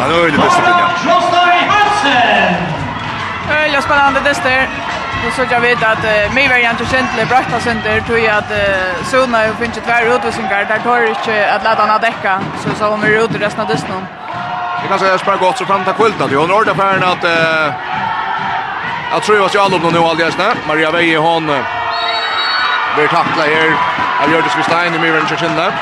Ja, 0.00 0.04
nu 0.08 0.14
är 0.14 0.30
det 0.30 0.38
bästa 0.38 0.62
fina. 0.62 0.86
Öliga 3.64 3.82
spännande 3.82 4.20
tester. 4.20 4.68
Och 5.26 5.32
så 5.32 5.42
jag 5.50 5.60
vet 5.60 5.82
att 5.82 6.04
uh, 6.04 6.34
mig 6.34 6.48
var 6.48 6.56
egentligen 6.56 6.92
känt 6.92 7.16
till 7.16 7.26
Brakta 7.26 7.60
Center 7.60 8.00
tror 8.00 8.18
jag 8.18 8.36
att 8.36 8.50
uh, 8.50 9.04
Sona 9.10 9.38
har 9.38 9.54
funnit 9.54 9.84
tvär 9.84 10.16
utvisningar 10.16 10.64
där 10.68 10.78
tar 10.78 11.00
det 11.00 11.08
inte 11.08 11.54
att 11.54 11.64
låta 11.64 11.82
henne 11.82 11.98
däcka 11.98 12.40
så 12.62 12.68
så 12.78 12.84
hon 12.84 13.02
är 13.02 13.08
ute 13.24 13.38
resten 13.38 13.60
av 13.60 13.68
dysten. 13.68 14.06
Det 14.82 14.88
kan 14.88 14.98
säga 14.98 15.18
spela 15.18 15.36
gott 15.36 15.58
så 15.58 15.64
fram 15.64 15.84
till 15.84 15.92
kvällen. 15.92 16.28
Vi 16.30 16.36
har 16.36 16.46
några 16.46 16.72
affärer 16.72 17.12
att 17.12 17.24
uh, 17.24 17.74
Jag 19.10 19.22
tror 19.22 19.46
att 19.46 19.54
jag 19.54 19.62
har 19.62 19.70
någon 19.70 19.92
nu 19.92 19.98
alldeles 19.98 20.38
nä. 20.38 20.54
Maria 20.66 20.90
Veje 20.90 21.18
hon 21.18 21.46
blir 22.96 23.08
tackla 23.08 23.42
här. 23.42 23.76
Jag 24.20 24.32
gör 24.32 24.42
det 24.42 24.50
så 24.50 24.62
stein 24.62 24.94
i 24.94 24.98
Myren 24.98 25.26
Chachinda. 25.26 25.72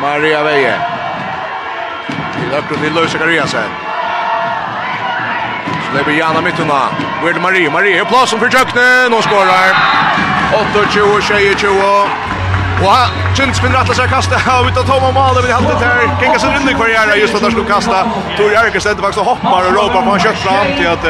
Maria 0.00 0.42
Veje. 0.42 0.80
Till 2.32 2.50
högre 2.50 2.76
till 2.82 2.94
Lösa 2.94 3.18
Kariasen. 3.18 3.70
blir 6.04 6.18
Jana 6.18 6.40
mittuna. 6.40 6.88
Where 7.22 7.40
Maria? 7.40 7.70
Maria 7.70 8.00
är 8.00 8.04
platsen 8.04 8.38
för 8.38 8.50
Jöknen. 8.50 9.12
Hon 9.12 9.22
skårar. 9.22 9.76
8-20, 10.74 11.20
20-20. 11.20 12.37
Och 12.84 13.38
Jens 13.38 13.64
vinner 13.64 13.78
att 13.78 13.96
sig 13.96 14.08
kasta 14.08 14.36
ut 14.68 14.76
av 14.80 14.84
Toma 14.90 15.10
Malen 15.12 15.42
men 15.44 15.64
i 15.64 15.74
det 15.80 15.86
här. 15.86 16.02
kinka 16.20 16.38
sig 16.38 16.50
runt 16.54 16.76
kvar 16.78 16.88
här 16.98 17.16
just 17.16 17.34
att 17.34 17.42
han 17.42 17.50
skulle 17.50 17.68
kasta. 17.76 17.98
Tor 18.36 18.50
Jerker 18.52 18.80
ständer 18.80 19.02
faktiskt 19.02 19.20
och 19.22 19.28
hoppar 19.32 19.62
och 19.68 19.74
råpar 19.78 20.02
på 20.06 20.10
en 20.10 20.20
kött 20.20 20.38
fram 20.46 20.66
till 20.78 20.88
att 20.94 21.04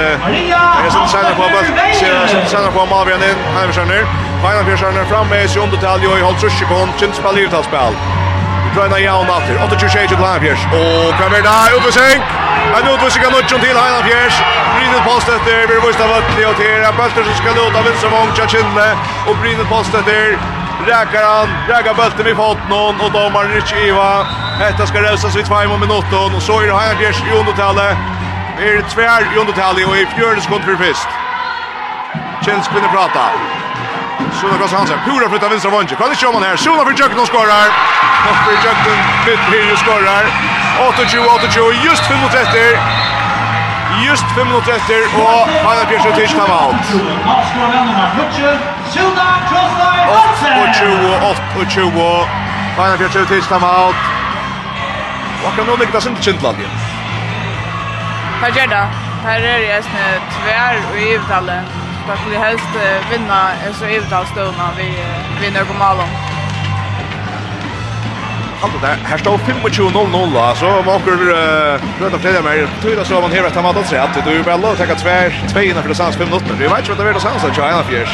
jag 0.85 0.93
sen 0.93 1.09
sen 1.13 1.35
på 1.41 1.43
bollen. 1.43 1.73
Sen 2.01 2.47
sen 2.53 2.73
på 2.77 2.87
Malvin 2.95 3.23
in. 3.29 3.37
Han 3.57 3.73
kör 3.73 3.85
ner. 3.93 4.05
Final 4.43 4.79
kör 4.79 4.93
ner 4.93 5.05
fram 5.13 5.29
med 5.29 5.51
sig 5.51 5.63
under 5.63 5.77
detalj 5.77 6.07
och 6.07 6.19
håll 6.27 6.39
sig 6.39 6.67
kon. 6.73 6.89
Jens 7.01 7.17
spelar 7.17 7.39
ut 7.39 7.55
av 7.59 7.63
spel. 7.63 7.93
Vi 8.65 8.69
drar 8.75 8.89
ner 8.89 8.99
Jan 8.99 9.27
Natter. 9.27 9.55
8-26 9.55 10.09
till 10.09 10.21
Lampers. 10.27 10.61
Och 10.79 11.09
kommer 11.21 11.39
där 11.49 11.71
upp 11.77 11.87
och 11.89 11.95
utvisning! 11.95 12.23
Han 12.73 12.83
nu 12.85 12.99
två 13.01 13.11
sekunder 13.11 13.39
till 13.43 13.61
till 13.65 13.79
Highland 13.83 14.05
Brynet 14.77 15.03
Polstetter, 15.09 15.61
vi 15.69 15.75
Vi 15.81 15.87
vist 15.87 16.01
av 16.01 16.11
till 16.37 16.47
och 16.51 16.57
Tera, 16.61 16.93
Bulter 16.99 17.23
som 17.27 17.35
ska 17.41 17.49
låta 17.63 17.83
vänstervång 17.83 18.29
Chachindle. 18.37 18.89
Och 19.29 19.37
brynet 19.43 19.69
Polstetter 19.69 20.39
räkar 20.89 21.23
han, 21.35 21.49
räkar 21.69 21.95
bulten 21.95 22.25
vid 22.25 22.37
foten 22.37 23.01
och 23.05 23.13
domaren 23.13 23.51
Rich 23.53 23.73
Iva. 23.73 24.27
Detta 24.59 24.87
ska 24.87 25.03
rösas 25.03 25.37
vid 25.37 25.47
5 25.47 25.81
minuter 25.81 26.37
och 26.37 26.43
så 26.43 26.61
är 26.61 26.67
det 26.67 26.75
här 26.75 26.81
Heinrichs 26.81 27.23
i 27.29 27.31
undertalet. 27.41 27.97
Det 28.59 28.65
är 28.69 28.83
tvär 28.95 29.21
i 29.35 29.39
undertalet 29.43 29.89
och 29.89 29.97
i 29.97 30.07
fjörde 30.07 30.41
sekund 30.41 30.65
för 30.65 30.77
först. 30.77 31.11
Kjens 32.45 32.69
kvinner 32.69 32.89
prata. 32.89 33.25
Suna 34.41 34.59
Koss 34.59 34.73
Hansen, 34.73 34.99
pura 35.07 35.29
flytta 35.31 35.49
vinstra 35.49 35.71
vånge. 35.71 35.95
Kan 36.01 36.11
inte 36.11 36.33
man 36.33 36.43
här, 36.43 36.57
Suna 36.57 36.85
för 36.85 36.95
Jökten 37.01 37.21
och 37.25 37.31
skorrar. 37.33 37.69
Och 38.29 38.37
för 38.45 38.57
Jökten, 38.65 38.99
Fitt 39.25 39.43
Pirjo 39.51 39.77
skorrar. 39.77 40.25
28-28, 40.79 41.85
just 41.85 42.03
5 42.07 42.21
mot 42.23 42.33
30 42.33 43.18
just 44.07 44.27
5 44.35 44.47
minutter 44.47 44.73
etter, 44.79 45.03
og 45.29 45.41
Maina 45.65 45.83
Bjørsson 45.89 46.13
Tisch 46.19 46.35
tar 46.39 46.49
valgt. 46.55 46.87
Og 50.61 50.67
20, 50.75 51.17
8 51.31 51.43
og 51.61 51.67
20. 51.69 52.29
Maina 52.79 52.97
Bjørsson 52.97 53.27
Tisch 53.33 53.49
tar 53.49 53.61
valgt. 53.67 54.03
Og 55.43 55.49
akkurat 55.49 55.67
nå 55.67 55.77
ligger 55.81 55.95
det 55.95 56.03
sin 56.03 56.15
til 56.17 56.25
Kindland 56.25 56.57
igjen. 56.59 56.79
Hva 58.41 58.49
gjør 58.57 58.73
det? 58.77 58.87
Her 59.27 59.45
er 59.53 59.61
jeg 59.71 59.85
snitt 59.91 60.33
tvær 60.39 60.81
og 60.91 60.97
ivetale. 61.03 61.59
Da 62.09 62.17
skulle 62.17 62.35
jeg 62.39 62.45
helst 62.49 62.73
vinna 63.11 63.41
så 63.79 63.85
ivetalstående 63.97 64.69
vi 64.81 64.89
vinner 65.43 65.65
på 65.65 65.79
Malon 65.83 66.28
halde 68.63 68.79
der. 68.83 68.97
Her 69.11 69.19
står 69.23 69.37
25-0-0, 69.37 70.39
altså. 70.51 70.69
Måker 70.91 71.13
rød 72.01 72.13
og 72.13 72.21
flere 72.21 72.43
mer. 72.43 72.69
Tyra 72.83 73.05
så 73.05 73.21
man 73.21 73.35
hever 73.37 73.49
etter 73.51 73.63
maten 73.63 73.87
seg 73.91 74.03
at 74.05 74.21
du 74.27 74.33
bare 74.45 74.61
lov 74.61 74.77
teka 74.77 74.97
tver, 75.03 75.35
tve 75.53 75.65
innenfor 75.71 75.93
det 75.93 75.99
sanns 76.01 76.17
5 76.17 76.31
minutter. 76.31 76.55
Vi 76.61 76.71
vet 76.71 76.79
ikke 76.79 76.95
hva 76.95 77.03
det 77.03 77.11
er 77.11 77.19
det 77.19 77.25
sanns 77.27 77.43
det 77.43 77.51
er 77.51 77.59
21 77.59 77.85
fjers. 77.91 78.13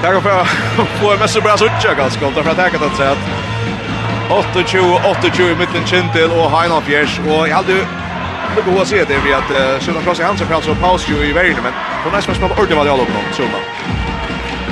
Det 0.00 0.08
er 0.08 0.20
for 0.24 0.82
å 0.82 0.88
få 1.00 1.14
en 1.14 1.22
mest 1.24 1.40
bra 1.44 1.56
suttja 1.60 1.96
ganske 1.98 2.20
godt, 2.24 2.38
for 2.40 2.52
jeg 2.52 2.60
teker 2.62 2.84
det 2.84 2.92
seg 3.00 3.16
28-28 4.30 5.50
i 5.50 5.58
mitten 5.58 5.88
Kintil 5.90 6.30
og 6.38 6.46
Heinan 6.54 6.86
Fjers, 6.86 7.18
og 7.26 7.48
jeg 7.48 7.56
hadde 7.56 7.80
Det 8.56 8.62
går 8.62 8.82
att 8.82 8.88
se 8.88 9.04
det 9.04 9.18
vi 9.24 9.32
att 9.32 9.82
Sundan 9.82 10.02
Klasse 10.02 10.24
Hansen 10.24 10.46
för 10.46 10.54
alltså 10.54 10.74
paus 10.74 11.08
ju 11.08 11.24
i 11.24 11.32
världen 11.32 11.62
men 11.62 11.72
hon 12.04 12.14
är 12.14 12.20
som 12.20 12.34
spelar 12.34 12.52
ordentligt 12.52 12.78
vad 12.78 12.86
jag 12.86 12.98
låg 12.98 13.06
på 13.06 13.34
Sundan 13.34 13.60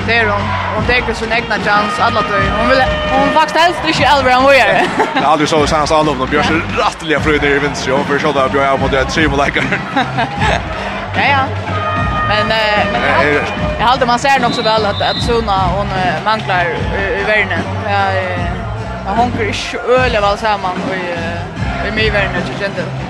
det 0.09 0.15
är 0.15 0.25
hon. 0.25 0.41
Hon 0.75 0.85
tänker 0.85 1.13
sin 1.13 1.31
egna 1.31 1.55
chans 1.55 1.99
alla 1.99 2.21
dagar. 2.21 2.59
Hon 2.59 2.69
vill 2.69 2.83
hon 3.11 3.33
vakt 3.33 3.57
helst 3.57 3.79
inte 3.87 4.03
äldre 4.03 4.33
än 4.33 4.43
vad 4.43 4.55
jag. 4.55 4.67
Jag 5.15 5.21
har 5.21 5.31
aldrig 5.31 5.49
så 5.49 5.67
chans 5.67 5.91
alla 5.91 6.11
upp. 6.11 6.29
Björn 6.29 6.43
rattliga 6.43 6.85
rättliga 6.85 7.19
fröjder 7.19 7.47
i 7.47 7.59
vinst. 7.59 7.87
ju 7.87 8.03
för 8.03 8.19
så 8.19 8.31
där 8.31 8.49
Björn 8.49 8.65
jag 8.65 8.79
mot 8.79 8.91
det 8.91 9.05
tre 9.05 9.27
mål 9.27 9.39
Ja 11.15 11.25
ja. 11.35 11.43
Men 12.27 12.51
eh 12.51 12.89
jag 13.79 13.87
håller 13.87 14.05
man 14.05 14.19
ser 14.19 14.39
nog 14.39 14.53
så 14.53 14.61
väl 14.61 14.85
att 14.85 15.01
att 15.01 15.21
Suna 15.21 15.67
hon 15.67 15.87
manglar 16.25 16.65
i 17.21 17.23
världen. 17.23 17.63
Jag 19.05 19.15
hon 19.15 19.31
kör 19.37 19.43
ju 19.43 19.95
öle 19.95 20.19
väl 20.19 20.37
samman 20.37 20.75
och 20.89 20.95
i 20.95 21.09
i 21.87 21.91
mig 21.91 22.09
världen 22.09 22.41
så 22.47 22.59
kände. 22.59 23.08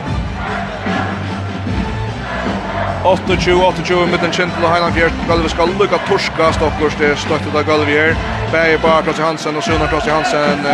28-28 3.03 4.11
mitt 4.11 4.23
en 4.23 4.33
kjenten 4.35 4.63
og 4.63 4.73
Heiland 4.73 4.93
Fjert. 4.93 5.19
Galvi 5.27 5.49
skal 5.49 5.71
lukka 5.79 5.97
torska 6.09 6.49
Stokkors 6.51 6.97
til 6.99 7.15
støttet 7.17 7.55
av 7.55 7.63
Galvi 7.63 7.95
her. 7.95 8.17
Bæge 8.51 8.81
bare 8.83 9.05
Klossi 9.05 9.23
Hansen 9.23 9.55
og 9.55 9.63
Sunar 9.63 9.87
Klossi 9.87 10.11
Hansen. 10.11 10.65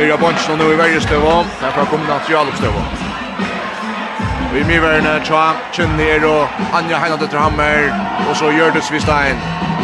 Yrja 0.00 0.16
Bonsen 0.16 0.54
og 0.54 0.58
nå 0.58 0.70
i 0.72 0.78
verjestøvå. 0.80 1.34
Derfor 1.60 1.84
kom 1.92 2.08
det 2.08 2.18
til 2.24 2.34
Jalopstøvå. 2.38 2.86
Vi 4.54 4.64
mye 4.68 4.80
verden 4.84 5.22
tja, 5.28 5.44
Kjønni 5.72 6.08
er 6.16 6.24
og 6.28 6.48
Anja 6.76 7.04
Heiland 7.04 7.20
døtter 7.20 7.44
Hammer. 7.44 7.92
Og 8.28 8.36
så 8.36 8.52
Gjørdus 8.56 8.92
Vistein. 8.92 9.36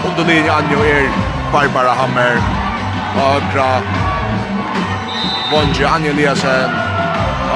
Underlinje 0.09 0.53
Anja 0.53 0.81
er 0.97 1.09
Barbara 1.53 1.93
Hammer. 2.01 2.41
Akra 3.29 3.73
Vonji 5.53 5.85
Anja 5.85 6.17
Eliasen 6.17 6.88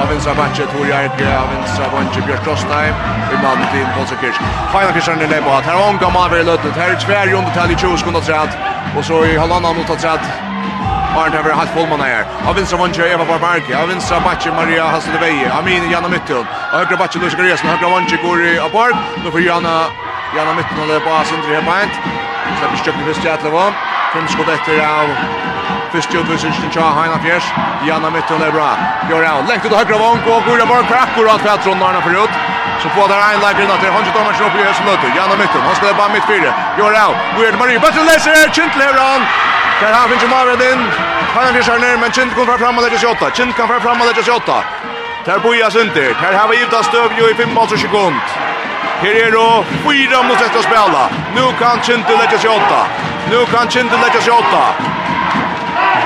av 0.01 0.09
vinstra 0.09 0.33
bantje 0.33 0.65
Tor 0.71 0.85
Jerke, 0.87 1.27
av 1.41 1.49
vinstra 1.51 1.89
bantje 1.93 2.21
Björk 2.27 2.47
Rostheim, 2.47 2.95
i 3.33 3.37
mannen 3.43 3.67
til 3.73 3.85
Polsa 3.97 4.15
Kirsk. 4.21 4.41
Feina 4.73 4.91
Kirsten 4.95 5.21
er 5.21 5.29
nebo 5.31 5.49
at 5.57 5.65
her 5.69 5.77
omgår 5.89 6.11
man 6.13 6.31
ved 6.31 6.43
løttet, 6.49 6.79
her 6.81 6.95
er 6.95 6.99
tvær 7.05 7.29
i 7.29 7.35
undertall 7.39 7.71
i 7.71 7.75
20 7.75 7.97
sekunder 8.01 8.21
træt, 8.21 8.57
og 8.97 9.05
så 9.05 9.23
i 9.23 9.37
halvannan 9.37 9.77
mot 9.77 9.93
træt, 10.05 10.25
Arne 11.13 11.37
har 11.37 11.43
vært 11.45 11.59
halvt 11.59 11.73
fullmann 11.77 12.01
her. 12.01 12.25
Av 12.49 12.55
vinstra 12.57 12.77
vantje 12.81 13.05
Eva 13.05 13.25
Barbarki, 13.29 13.73
av 13.77 13.91
vinstra 13.91 14.17
bantje 14.25 14.51
Maria 14.51 14.87
Hasselveie, 14.89 15.51
Amin 15.53 15.85
Janna 15.91 16.09
Mytton, 16.09 16.47
av 16.71 16.79
høyre 16.79 16.97
bantje 16.97 17.21
Lusik 17.21 17.39
Resen, 17.39 17.69
høyre 17.69 17.93
vantje 17.93 18.17
i 18.17 18.57
Aborg, 18.57 18.97
nå 19.21 19.31
får 19.31 19.45
Janna, 19.45 19.77
Janna 20.33 20.57
Mytton 20.57 20.81
og 20.81 20.89
løp 20.89 21.05
av 21.05 21.25
Sindri 21.29 21.53
Hebbeint, 21.53 22.01
slipper 22.57 22.77
støkken 22.81 23.05
først 23.05 23.25
i 23.25 23.33
Atlevå, 23.37 23.67
5 24.13 24.31
skudd 24.33 24.55
etter 24.57 24.81
av 24.81 25.52
Typiskt 25.93 26.13
Judvicsen 26.13 26.53
tja 26.73 26.85
Heina 26.97 27.19
fjers 27.21 27.45
Janna 27.85 28.09
mitten 28.09 28.41
er 28.41 28.51
bra. 28.51 28.69
Gör 29.09 29.23
out. 29.31 29.49
Lägg 29.49 29.61
till 29.61 29.75
høyre 29.77 29.97
vank 30.01 30.25
og 30.27 30.41
går 30.47 30.65
bare 30.65 30.83
för 30.89 30.97
akkurat 31.05 31.41
för 31.41 31.49
att 31.49 31.65
Ronarna 31.67 32.01
förut. 32.01 32.33
Så 32.81 32.89
får 32.95 33.07
der 33.07 33.19
en 33.33 33.39
lägger 33.45 33.63
innan 33.63 33.77
till 33.77 33.91
Hansi 33.95 34.11
Thomas 34.11 34.41
upp 34.41 34.55
i 34.55 34.57
høyre 34.57 34.69
Ösnöte. 34.73 35.07
Janna 35.17 35.35
mitten. 35.41 35.61
Han 35.67 35.75
spelar 35.75 35.93
bara 35.93 36.09
mitt 36.15 36.25
fyra. 36.31 36.51
Gör 36.77 36.93
out. 37.05 37.17
Weird 37.37 37.55
Marie. 37.59 37.79
Bättre 37.79 38.03
läser. 38.03 38.49
Kint 38.55 38.75
leveran. 38.81 39.21
Där 39.81 39.93
han 39.93 40.09
finns 40.09 40.23
ju 40.23 40.27
Marvin 40.27 40.61
in. 40.71 40.81
Han 41.35 41.43
är 41.47 41.53
fjärs 41.53 41.67
ner 41.83 41.97
men 41.97 42.11
Kint 42.11 42.33
kommer 42.35 42.57
fram 42.57 42.77
og 42.77 42.83
lägger 42.83 42.97
sig 42.97 43.09
åtta. 43.09 43.25
Kint 43.37 43.55
kan 43.57 43.67
fram 43.85 44.01
og 44.01 44.07
lägger 44.07 44.23
sig 44.23 44.33
åtta. 44.33 44.57
Där 45.25 45.39
bojas 45.45 45.75
inte. 45.75 46.05
Där 46.21 46.33
har 46.39 46.47
vi 46.47 46.55
givet 46.57 46.73
av 46.73 46.83
støv 46.89 47.09
jo 47.19 47.25
i 47.31 47.33
5 47.33 47.53
månader 47.53 47.77
sekund. 47.77 48.21
Her 49.03 49.15
er 49.25 49.31
då 49.31 49.47
fyra 49.85 50.23
mot 50.27 50.41
ett 50.41 50.55
att 50.59 50.65
spela. 50.69 51.03
Nu 51.35 51.45
kan 51.59 51.75
Kinte 51.85 52.11
lägga 52.21 52.37
sig 52.43 52.49
åtta. 52.49 52.81
Nu 53.31 53.39
kan 53.53 53.65
Kinte 53.73 53.95
lägga 54.03 54.21
sig 54.21 54.33
åtta. 54.41 54.63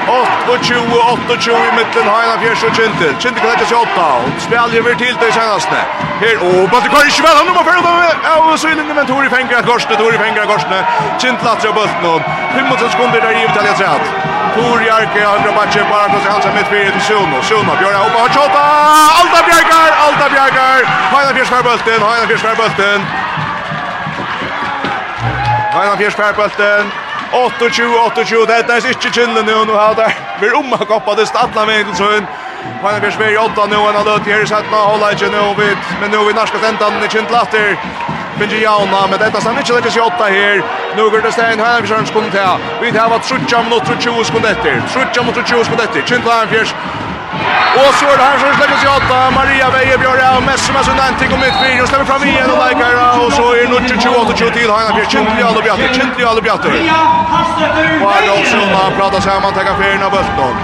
28-28 0.08 1.52
i 1.68 1.72
mitten 1.78 2.08
Heina 2.14 2.36
Fjers 2.42 2.64
og 2.64 2.72
Kintil. 2.78 3.14
Kintil 3.22 3.42
kan 3.42 3.52
hette 3.54 3.68
seg 3.68 3.78
åtta, 3.84 4.06
og 4.22 4.42
spiller 4.46 4.86
vi 4.88 4.96
til 5.02 5.16
det 5.24 5.32
senaste. 5.36 5.82
Her, 6.24 6.40
og 6.48 6.70
Bøtte 6.72 6.90
Kari 6.94 7.12
Kjvel, 7.18 7.36
han 7.40 7.46
nummer 7.50 7.64
4, 7.68 8.38
og 8.38 8.60
Sylingen, 8.60 8.96
men 8.96 9.06
Tori 9.12 9.30
Fenger 9.34 9.60
av 9.60 9.68
Korsne, 9.70 10.00
Tori 10.00 10.18
Fenger 10.24 10.46
av 10.46 10.52
Korsne. 10.54 10.80
Kintil 11.22 11.52
atser 11.54 11.74
av 11.74 11.78
Bøtten, 11.80 12.06
og 12.14 12.20
5 12.56 12.90
sekunder 12.96 13.20
der 13.26 13.36
i 13.36 13.46
uttalet 13.48 13.74
jeg 13.74 13.80
sett. 13.84 14.36
Tori 14.58 14.88
Arke, 14.98 15.22
Andra 15.34 15.52
match 15.58 15.78
bare 15.92 16.10
kan 16.12 16.22
se 16.24 16.30
halsa 16.30 16.52
mitt 16.58 16.70
fyrir 16.72 16.92
til 16.92 17.04
Suno. 17.08 17.42
Suno, 17.50 17.74
Bjørn 17.80 17.96
er 17.96 18.02
och 18.06 18.12
har! 18.12 19.10
Alta 19.20 19.40
Bjergar, 19.48 19.90
Alta 20.06 20.28
Bjergar! 20.34 20.80
Heina 21.14 21.34
Fjers 21.36 21.50
per 21.50 21.62
Bøtten, 21.68 22.00
Heina 22.10 22.26
Fjers 22.28 22.42
per 22.42 22.56
Bøtten. 22.62 23.00
Heina 25.76 25.96
Fjers 25.98 26.16
per 26.16 26.34
Bøtten. 26.40 27.07
28-28, 27.32 28.45
det 28.48 28.76
er 28.76 28.90
ikke 28.90 29.14
kjenne 29.14 29.44
nå, 29.44 29.64
nå 29.68 29.78
har 29.78 29.95
det 29.99 30.10
vært 30.41 30.60
om 30.60 30.76
å 30.76 30.86
koppa 30.88 31.16
det 31.20 31.28
stadla 31.28 31.66
med 31.68 31.86
til 31.90 31.95
sønn. 32.02 32.28
vi 32.84 32.99
Bjørsberg 33.04 33.34
i 33.34 33.40
8 33.41 33.68
nå, 33.72 33.80
han 33.86 33.99
har 33.99 34.06
løtt 34.08 34.30
her 34.30 34.44
i 34.44 34.48
17, 34.48 34.72
holder 34.72 35.16
ikke 35.18 35.32
nå, 35.34 35.45
men 36.02 36.12
nå 36.14 36.24
vi 36.28 36.38
norska 36.38 36.62
tentan 36.64 37.04
i 37.04 37.10
kjent 37.12 37.32
latter. 37.32 37.76
Finji 38.38 38.62
Jauna, 38.62 39.08
men 39.10 39.20
detta 39.20 39.41
stannar 39.41 39.60
inte 39.60 39.74
läggas 39.74 39.94
sig 39.94 40.02
åtta 40.02 40.24
här. 40.24 40.64
Nu 40.95 41.10
går 41.10 41.22
det 41.22 41.32
stein, 41.32 41.60
här, 41.60 41.82
vi 41.82 41.88
kör 41.88 41.98
en 41.98 42.06
till. 42.06 42.22
Vi 42.82 42.91
tar 42.91 43.10
vad 43.10 43.24
30 43.24 43.64
minuter 43.64 43.94
och 43.95 44.02
20 44.02 44.24
sekunder 44.24 44.52
efter. 44.52 44.84
30 44.94 45.20
minuter 45.22 45.41
och 45.41 45.48
20 45.48 45.64
sekunder 45.64 45.84
efter. 45.84 46.02
Kjent 46.02 46.26
Lahnfjärs 46.26 46.76
Och 47.82 47.94
så 47.99 48.06
är 48.14 48.18
det 48.18 48.24
här 48.24 48.38
som 48.38 48.54
släcker 48.58 48.78
sig 48.84 48.90
åtta. 48.98 49.18
Maria 49.40 49.70
Veje 49.70 49.94
som 49.94 50.38
och 50.38 50.44
Messi 50.44 50.72
med 50.74 51.20
ting 51.20 51.34
om 51.34 51.40
mitt 51.40 51.54
mittfyr. 51.62 51.82
Och 51.84 51.88
stämmer 51.88 52.06
fram 52.06 52.24
igen 52.24 52.49
och 52.54 52.60
läkar. 52.66 52.91
Och 53.26 53.34
så 53.34 53.45
är 53.54 53.66
det 53.68 53.95
28-20 53.95 54.52
till. 54.58 54.70
Han 54.72 54.80
har 54.91 55.06
Kintli 55.14 55.44
alla 55.44 55.62
bjatter. 55.62 55.90
Kintli 55.94 56.24
alla 56.26 56.41
bjatter. 56.41 56.72
Och 58.04 58.12
här 58.14 58.22
då 58.28 58.36
så 58.52 58.58
man 58.58 58.91
pratar 58.99 59.20
sig 59.20 59.36
om 59.38 59.41
man 59.41 59.54
tackar 59.54 59.76
fyrna 59.82 60.06
av 60.06 60.12
Böltnog. 60.12 60.56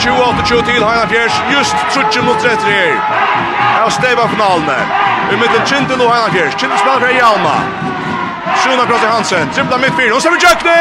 28-20 0.00 0.62
till. 0.62 0.82
Han 0.82 0.98
har 0.98 1.06
just 1.56 1.76
30 1.94 2.22
mot 2.22 2.40
30 2.42 2.56
här. 2.66 3.00
Här 3.74 3.82
har 3.82 3.90
Steva 3.90 4.28
finalen. 4.28 4.84
Vi 5.30 5.36
möter 5.36 5.66
Kintli 5.66 6.06
och 6.06 6.12
han 6.12 6.22
har 6.22 6.30
fjärs. 6.30 6.52
Kintli 6.60 6.78
spelar 6.78 7.00
för 7.00 7.08
Hjalma. 7.08 7.56
Sjona 8.56 8.86
Krasi 8.86 9.06
Hansen, 9.06 9.50
Trippla 9.54 9.78
mitt 9.78 9.90
mittfyr, 9.96 10.12
og 10.14 10.22
så 10.22 10.28
er 10.28 10.32
vi 10.32 10.40
Bra 10.62 10.74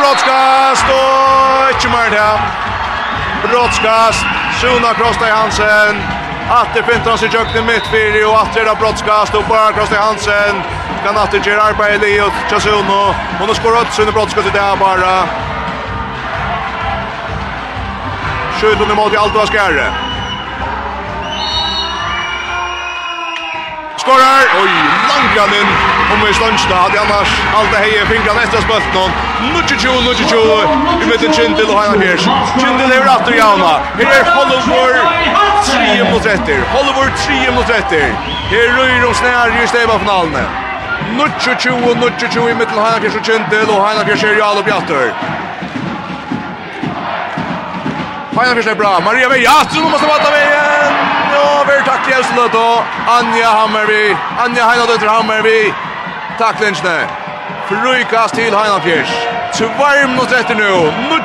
Brottskast, 0.00 0.86
og 0.94 1.70
ikke 1.74 1.88
mer 1.92 2.08
det 2.14 2.79
brottskast. 3.48 4.24
Suna 4.60 4.94
Krosta 4.94 5.24
Hansen. 5.24 6.02
Atter 6.50 6.82
fintar 6.82 7.16
sig 7.16 7.28
jöknen 7.32 7.66
mittfyrir 7.66 8.26
och 8.26 8.40
atter 8.42 8.60
är 8.60 8.74
brottskast 8.74 9.34
och 9.34 9.44
bara 9.48 9.72
Krosta 9.72 9.96
Hansen 9.96 10.62
kan 11.04 11.16
atter 11.16 11.50
göra 11.50 11.62
arbetet 11.62 12.08
i 12.08 12.20
och 12.20 12.50
Chasuno. 12.50 13.14
Hon 13.38 13.48
har 13.48 13.54
skorat 13.54 13.94
sina 13.94 14.12
brottskast 14.12 14.46
i 14.46 14.50
det 14.50 14.60
här 14.60 14.76
bara. 14.76 15.28
Skjuten 18.60 18.90
emot 18.90 19.12
i 19.12 19.16
allt 19.16 19.34
vad 19.34 19.48
skärre. 19.48 20.09
skorar, 24.00 24.42
oj, 24.62 24.72
langan 25.10 25.52
in 25.60 25.68
om 26.12 26.18
vi 26.26 26.34
ståndsta, 26.34 26.74
hade 26.74 27.00
annars, 27.00 27.30
allt 27.56 27.70
det 27.72 27.78
heie, 27.84 28.06
fingra 28.06 28.32
nästa 28.34 28.56
spölt 28.66 28.94
någon, 28.94 29.10
nutje 29.54 29.76
tjo, 29.82 29.92
nutje 30.06 30.24
tjo, 30.30 30.42
i 31.02 31.06
mitten 31.06 31.32
Kindil 31.32 31.70
och 31.70 31.80
Heina 31.80 31.96
Kjers, 32.02 32.24
Kindil 32.60 32.92
er 32.96 33.02
rattur 33.04 33.34
jauna, 33.34 33.72
här 33.98 34.20
är 34.20 34.24
Hollywood. 34.36 34.96
3 35.64 36.12
mot 36.12 36.22
30, 36.22 36.58
Hollywood 36.74 37.12
3 37.26 37.50
mot 37.54 37.66
30, 37.66 37.96
her 38.50 38.68
røyr 38.78 39.04
og 39.08 39.16
snær 39.16 39.62
i 39.62 39.66
steva 39.66 39.98
finalene, 39.98 40.44
nutje 41.18 41.54
tjo, 41.58 41.76
nutje 42.02 42.28
tjo, 42.32 42.48
i 42.48 42.54
mitten 42.54 42.78
Heina 42.84 42.98
Kjers 43.00 43.20
og 43.20 43.24
Kindil, 43.28 43.68
og 43.68 43.84
Heina 43.86 44.04
Kjers 44.08 44.24
er 44.24 44.38
jala 44.40 44.62
bjattur, 44.62 45.12
Heina 48.38 48.54
Kjers 48.54 48.72
er 48.72 48.80
bra, 48.82 48.98
Maria 49.04 49.28
Veja, 49.28 49.60
Astrid, 49.60 49.90
måste 49.92 50.08
vata 50.08 50.32
Veja, 50.32 50.79
över 51.40 51.82
tackling 51.82 52.14
Östlund 52.20 52.54
och 52.54 52.82
Anja 53.18 53.48
Hammerby. 53.48 54.16
Anja 54.38 54.64
Heinadötter 54.64 55.06
Hammerby. 55.06 55.72
Tack 56.38 56.56
snö. 56.76 56.98
Frukast 57.68 58.34
till 58.34 58.54
Heinafjärs. 58.54 59.12
Tvär 59.56 60.16
mot 60.16 60.32
rätt 60.32 60.48
nu. 60.56 60.72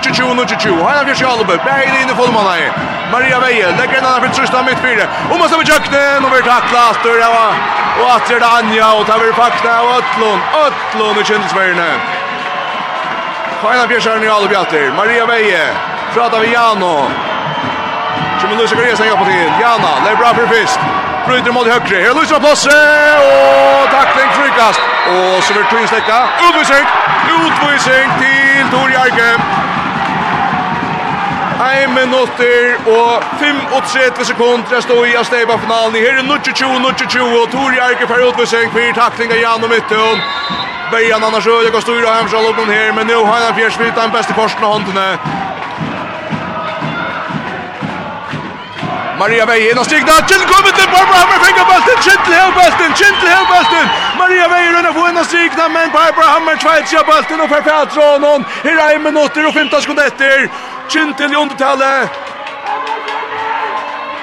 22-22. 0.01 0.89
Heinafjärs 0.89 1.21
i 1.21 1.25
Albe. 1.25 1.57
Bäger 1.65 2.01
in 2.01 2.09
i 2.09 2.15
fullmanna 2.15 2.59
i. 2.59 2.71
Maria 3.11 3.39
Veje. 3.39 3.67
Lägger 3.77 3.97
en 3.97 4.05
annan 4.05 4.21
för 4.21 4.27
trösta 4.27 4.63
mitt 4.63 4.79
fyra. 4.79 5.03
Och 5.31 5.39
man 5.39 5.49
med 5.59 5.67
köknen. 5.67 6.25
Och 6.25 6.31
vi 6.37 6.41
tacklar. 6.41 6.93
Stör 6.99 7.17
det 7.19 7.31
var. 7.37 7.53
Och 8.01 8.15
att 8.15 8.27
det 8.27 8.35
är 8.35 8.57
Anja. 8.57 8.93
Och 8.93 9.05
tar 9.07 9.19
vi 9.19 9.33
fakta. 9.33 9.81
Och 9.83 9.91
Ötlund. 9.97 10.41
Ötlund 10.65 11.17
i 11.21 11.23
kändisvärden. 11.23 11.99
Heinafjärs 13.63 14.07
är 14.07 14.23
i 14.23 14.29
Albe. 14.29 14.91
Maria 14.97 15.25
Veje. 15.25 15.67
Pratar 16.13 16.39
vi 16.39 16.53
Jano. 16.53 17.07
Som 18.39 18.49
nu 18.57 18.67
ska 18.67 18.77
resa 18.81 19.03
på 19.17 19.25
till 19.25 19.51
Jana, 19.61 19.91
lägger 20.05 20.17
bra 20.17 20.33
för 20.33 20.47
fist. 20.47 20.79
Bryter 21.27 21.51
mot 21.51 21.67
högre. 21.67 22.01
Här 22.01 22.13
Luisa 22.13 22.39
Plasse 22.39 22.77
och 23.29 23.89
tackling 23.91 24.29
frikast. 24.37 24.81
Och 25.13 25.43
så 25.43 25.53
blir 25.53 25.63
Twins 25.63 25.89
stäcka. 25.89 26.17
Utvisning. 26.47 26.85
Utvisning 27.45 28.07
till 28.19 28.65
Tor 28.71 28.89
Jarke. 28.91 29.29
Ein 31.59 31.93
minutter 31.93 32.75
og 32.85 33.23
35 33.39 34.25
sekunder 34.25 34.73
jeg 34.75 34.83
stod 34.83 35.07
i 35.07 35.15
av 35.15 35.59
finalen. 35.59 35.95
Her 35.95 36.19
er 36.19 36.25
0-20-0-20 36.27 37.41
og 37.41 37.51
Tor 37.51 37.71
Jarke 37.79 38.07
fer 38.07 38.27
utvisning 38.27 38.71
for 38.71 38.93
takling 39.01 39.31
av 39.31 39.39
Jan 39.39 39.63
og 39.63 39.69
Mytton. 39.69 40.19
Bejan 40.91 41.23
annars 41.23 41.47
øde 41.47 41.71
kan 41.71 41.81
styra 41.81 42.17
hemsjall 42.19 42.45
opp 42.49 42.57
noen 42.57 42.71
her, 42.71 42.91
men 42.93 43.07
nu 43.07 43.15
har 43.15 43.39
han 43.45 43.55
fjerst 43.55 43.79
vitt 43.79 43.95
den 43.95 44.11
beste 44.11 44.33
korsen 44.33 44.63
av 44.63 44.73
håndene. 44.75 45.07
Maria 49.19 49.45
Veje 49.49 49.71
in 49.71 49.79
og 49.79 49.85
stigna. 49.85 50.15
Kjell 50.29 50.43
kommer 50.51 50.71
til 50.77 50.87
Barbara 50.93 51.17
Hammer 51.21 51.39
fengar 51.45 51.65
bulten. 51.69 51.97
Kjell 52.05 52.33
hev 52.39 52.49
bulten. 52.57 52.91
Kjell 52.99 53.27
hev 53.31 53.45
bulten. 53.51 53.85
Maria 54.19 54.47
Veje 54.53 54.69
rundt 54.75 54.91
på 54.97 55.07
inn 55.09 55.21
og 55.21 55.25
stigna, 55.31 55.67
men 55.75 55.91
Barbara 55.95 56.27
Hammer 56.33 56.59
tveitja 56.63 57.03
bulten 57.09 57.43
og 57.43 57.49
perfekt 57.55 57.95
fra 57.95 58.07
noen. 58.25 58.45
Her 58.67 58.81
er 58.87 58.99
minutter 59.07 59.47
og 59.47 59.53
15 59.53 59.81
sekunder 59.85 60.11
etter. 60.11 60.47
Kjell 60.91 61.31
i 61.31 61.41
undertallet. 61.43 62.23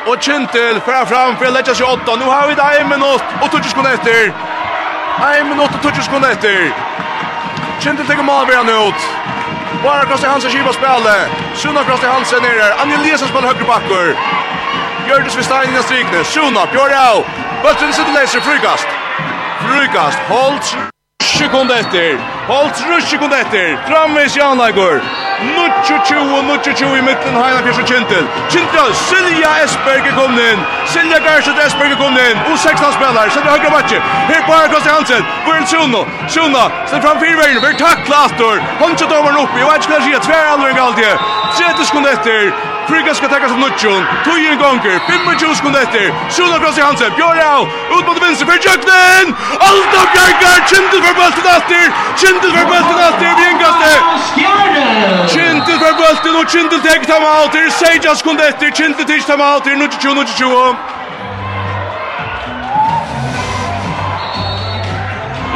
Og 0.06 0.18
Kjentil 0.18 0.80
fra 0.82 1.04
fram 1.06 1.36
for 1.38 1.46
å 1.46 1.54
letja 1.54 1.74
seg 1.78 1.86
åtta. 1.86 2.16
Nå 2.18 2.26
har 2.26 2.48
vi 2.50 2.56
det 2.58 2.68
en 2.80 2.88
minutt 2.90 3.36
og 3.38 3.48
20 3.54 3.70
sekunder 3.70 3.94
etter. 3.94 4.32
En 5.22 5.48
minutt 5.52 5.76
og 5.78 5.84
20 5.86 6.08
sekunder 6.08 6.34
etter. 6.34 6.72
Kjentil 7.80 8.06
tenker 8.06 8.26
han 8.26 8.70
ut. 8.70 9.10
Bara 9.82 10.04
Krasti 10.06 10.26
Hansen 10.26 10.50
kivar 10.50 10.74
spelet. 10.74 11.30
Sunna 11.54 11.84
Krasti 11.86 12.06
Hansen 12.06 12.44
er 12.44 12.58
her. 12.62 12.80
Anja 12.82 12.98
Lesen 13.02 13.28
spelar 13.28 13.54
högre 13.54 13.64
backor. 13.64 14.41
Gjørdes 15.12 15.34
ved 15.36 15.44
steinen 15.44 15.74
av 15.76 15.82
strikene. 15.84 16.20
Sjona, 16.24 16.62
Bjørau. 16.72 17.18
Bøtten 17.64 17.90
sitter 17.92 18.14
leser, 18.16 18.40
frukast. 18.40 18.94
Frukast, 19.60 20.22
holdt 20.30 20.70
sekund 21.42 21.72
etter. 21.74 22.16
Holdt 22.48 22.80
rusk 22.88 23.10
sekund 23.12 23.34
etter. 23.36 23.74
Framvis 23.88 24.36
Jan 24.36 24.56
Lager, 24.62 25.04
Nuccio 25.56 25.98
20, 26.04 26.42
Nuccio 26.48 26.72
20 26.80 26.96
i 27.00 27.02
mitten, 27.08 27.36
Heina 27.42 27.60
Pjørs 27.66 27.82
og 27.82 27.86
Kintel. 27.90 28.24
Kintel, 28.54 28.88
Silja 29.02 29.52
Esberg 29.66 30.08
er 30.10 30.16
kommet 30.16 30.48
inn. 30.48 30.64
Silja 30.94 31.20
Gerset 31.26 31.60
Esberg 31.66 31.92
er 31.92 32.00
kommet 32.00 32.32
inn. 32.32 32.40
Og 32.48 32.58
16 32.64 32.96
spiller, 32.96 33.32
setter 33.36 33.52
høyre 33.52 33.72
matje. 33.76 34.00
Her 34.32 34.42
på 34.48 34.56
Herkast 34.56 34.90
Hansen, 34.94 35.30
Børn 35.44 35.68
Sjona. 35.68 36.02
Sjona, 36.32 36.64
setter 36.88 37.04
fram 37.04 37.20
fyrveien, 37.20 37.60
blir 37.60 37.76
takla 37.84 38.24
Ator. 38.30 38.64
Astor, 38.88 39.16
over 39.18 39.30
den 39.30 39.40
oppi, 39.44 39.60
og 39.60 39.74
jeg 39.74 39.88
skal 39.90 40.04
si 40.08 40.16
at 40.18 40.28
tver 40.28 40.52
alvor 40.54 40.72
en 40.72 40.80
galtje. 40.80 41.10
30 41.60 41.90
sekunder 41.90 42.16
etter, 42.16 42.52
Prygga 42.88 43.14
ska 43.14 43.28
täckas 43.28 43.52
av 43.52 43.58
Nutsjön. 43.58 44.04
Tog 44.24 44.38
en 44.50 44.58
gonger. 44.58 44.96
25 45.38 45.54
sekund 45.54 45.76
etter. 45.76 46.06
Sjona 46.34 46.58
kross 46.58 46.78
i 46.78 46.80
Hansen. 46.80 47.10
Björn 47.16 47.36
Bjørau. 47.36 47.62
Ut 47.96 48.06
mot 48.06 48.18
vinst 48.22 48.42
för 48.48 48.58
Jöknen. 48.66 49.26
Allt 49.68 49.92
av 50.00 50.06
Björkar. 50.14 50.58
Kintel 50.70 51.00
för 51.06 51.14
bulten 51.20 51.46
etter. 51.56 51.84
Kintel 52.20 52.50
för 52.56 52.64
bulten 52.72 52.98
etter. 53.08 53.30
Vi 53.38 53.42
innkaste. 53.50 53.92
Kintel 55.34 55.78
for 55.82 55.92
bølten. 56.00 56.36
Og 56.40 56.46
Kjentil 56.52 56.80
tek 56.80 57.06
tam 57.06 57.24
alter. 57.24 57.70
Seja 57.70 58.14
sekund 58.14 58.40
etter. 58.40 58.70
Kjentil 58.70 59.06
tek 59.06 59.26
tam 59.26 59.40
alter. 59.40 59.76
Nutjon, 59.76 60.16
Nutjon. 60.16 60.76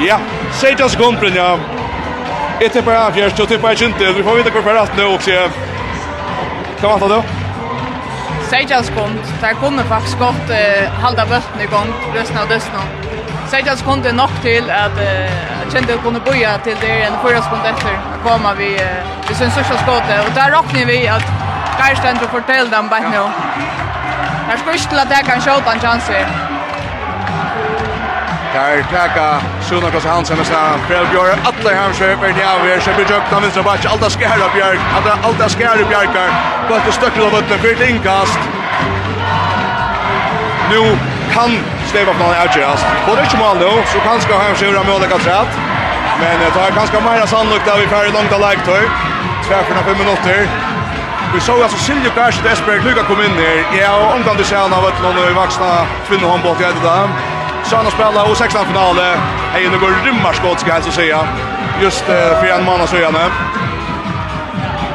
Ja, 0.09 0.19
seja 0.61 0.89
sekund, 0.89 1.19
ja. 1.35 1.59
Jeg 2.61 2.73
tipper 2.73 2.93
her 2.93 3.13
fjerst, 3.13 3.41
og 3.41 3.49
tipper 3.49 3.69
jeg 3.69 3.79
kjentil. 3.79 4.15
Vi 4.17 4.23
får 4.23 4.37
veta 4.37 4.51
kvar 4.51 4.63
för 4.63 4.75
rett 4.75 4.97
nu 4.97 5.05
också. 5.05 5.25
sier 5.25 5.51
Hva 6.81 6.99
då? 6.99 7.23
Sejan 8.51 8.69
Seidjalskund. 8.69 9.21
Der 9.41 9.55
kunde 9.55 9.85
faktiskt 9.85 10.19
godt 10.19 10.51
eh, 10.51 10.91
halda 11.03 11.25
bøtten 11.25 11.61
igång. 11.61 11.89
gang, 11.91 12.15
resten 12.15 12.39
av 12.39 12.49
døsten. 12.49 12.81
Seidjalskund 13.51 14.07
er 14.07 14.13
nok 14.13 14.31
til 14.43 14.71
at 14.71 14.93
uh, 14.93 15.03
eh, 15.03 15.73
kände 15.73 15.93
jeg 15.93 16.01
kunne 16.01 16.21
boja 16.21 16.59
till 16.65 16.77
det 16.81 17.07
en 17.07 17.17
förra 17.23 17.43
skund 17.43 17.67
efter. 17.67 17.91
Att 18.15 18.23
komma 18.23 18.55
vi, 18.55 18.75
eh, 18.75 19.29
vi 19.29 19.35
sin 19.35 19.51
største 19.51 19.79
skåte. 19.79 20.21
Och 20.27 20.33
där 20.35 20.51
råkner 20.51 20.87
vi 20.87 21.09
att 21.09 21.27
Geirstein 21.79 22.19
til 22.19 22.27
å 22.27 22.31
fortelle 22.31 22.71
dem 22.71 22.89
bare 22.89 23.11
nå. 23.11 23.25
Jeg 24.51 24.59
skulle 24.59 24.75
inte 24.75 24.89
til 24.89 25.09
det 25.09 25.25
kan 25.27 25.41
sjåta 25.41 25.73
en 25.73 25.81
chans 25.81 26.09
här. 26.09 26.56
Där 28.57 28.83
tacka 28.83 29.41
Sjona 29.67 29.91
Kos 29.91 30.05
Hansen 30.05 30.41
och 30.41 30.47
Stan 30.47 30.79
Björk 30.89 31.09
gör 31.15 31.31
alla 31.49 31.71
hem 31.79 31.93
köper 31.93 32.29
ni 32.37 32.43
av 32.55 32.69
er 32.69 32.81
så 32.81 32.91
blir 32.97 33.07
jag 33.11 33.23
kan 33.31 33.43
vänster 33.43 33.63
back 33.63 33.85
alla 33.85 34.09
skär 34.11 34.39
upp 34.47 34.55
Björk 34.55 34.81
alla 34.97 35.13
alla 35.27 35.49
skär 35.49 35.81
upp 35.83 35.89
Björk 35.89 36.11
på 36.69 36.75
till 36.85 36.93
stöckel 36.93 37.23
av 37.27 37.31
botten 37.31 37.59
för 37.63 37.73
ett 37.73 37.89
inkast 37.91 38.41
Nu 40.71 40.81
kan 41.35 41.51
Stefan 41.91 42.15
Plan 42.19 42.35
outjust 42.43 42.87
både 43.07 43.21
inte 43.25 43.37
mål 43.37 43.57
då 43.61 43.73
så 43.93 43.99
kan 44.07 44.21
ska 44.21 44.33
hem 44.39 44.55
köra 44.57 44.83
målet 44.91 45.13
att 45.13 45.53
men 46.21 46.35
det 46.41 46.61
är 46.67 46.71
ganska 46.81 47.01
mer 47.01 47.27
sannolikt 47.27 47.69
att 47.69 47.81
vi 47.83 47.87
får 47.87 48.13
långt 48.17 48.33
av 48.37 48.41
live 48.47 48.63
tur 48.69 48.85
tvärförna 49.47 49.81
5 49.83 49.99
minuter 50.03 50.39
Vi 51.35 51.41
såg 51.41 51.63
alltså 51.63 51.79
Silje 51.79 52.11
Garst 52.17 52.43
Desperate 52.43 52.85
Luka 52.87 53.03
kom 53.03 53.21
in 53.27 53.37
här. 53.43 53.79
Ja, 53.81 53.93
och 53.97 54.15
omgående 54.15 54.45
ser 54.45 54.57
han 54.57 54.73
av 54.73 54.89
ett 54.89 55.03
någon 55.03 55.35
vuxna 55.41 55.71
kvinnohandboll 56.09 56.57
i 56.61 56.63
det 56.63 56.89
där. 56.91 57.36
Sjön 57.71 57.87
och 57.87 57.93
spela 57.93 58.25
och 58.25 58.37
sexan 58.37 58.67
final. 58.67 58.97
Hej 59.53 59.69
nu 59.71 59.79
går 59.79 60.05
rymmar 60.05 60.33
skott 60.33 60.61
ska 60.61 60.71
jag 60.71 60.85
så 60.85 60.91
säga. 60.91 61.19
Just 61.83 62.05
uh, 62.09 62.41
för 62.41 62.47
en 62.47 62.65
månad 62.65 62.89
så 62.89 62.97
gärna. 62.97 63.19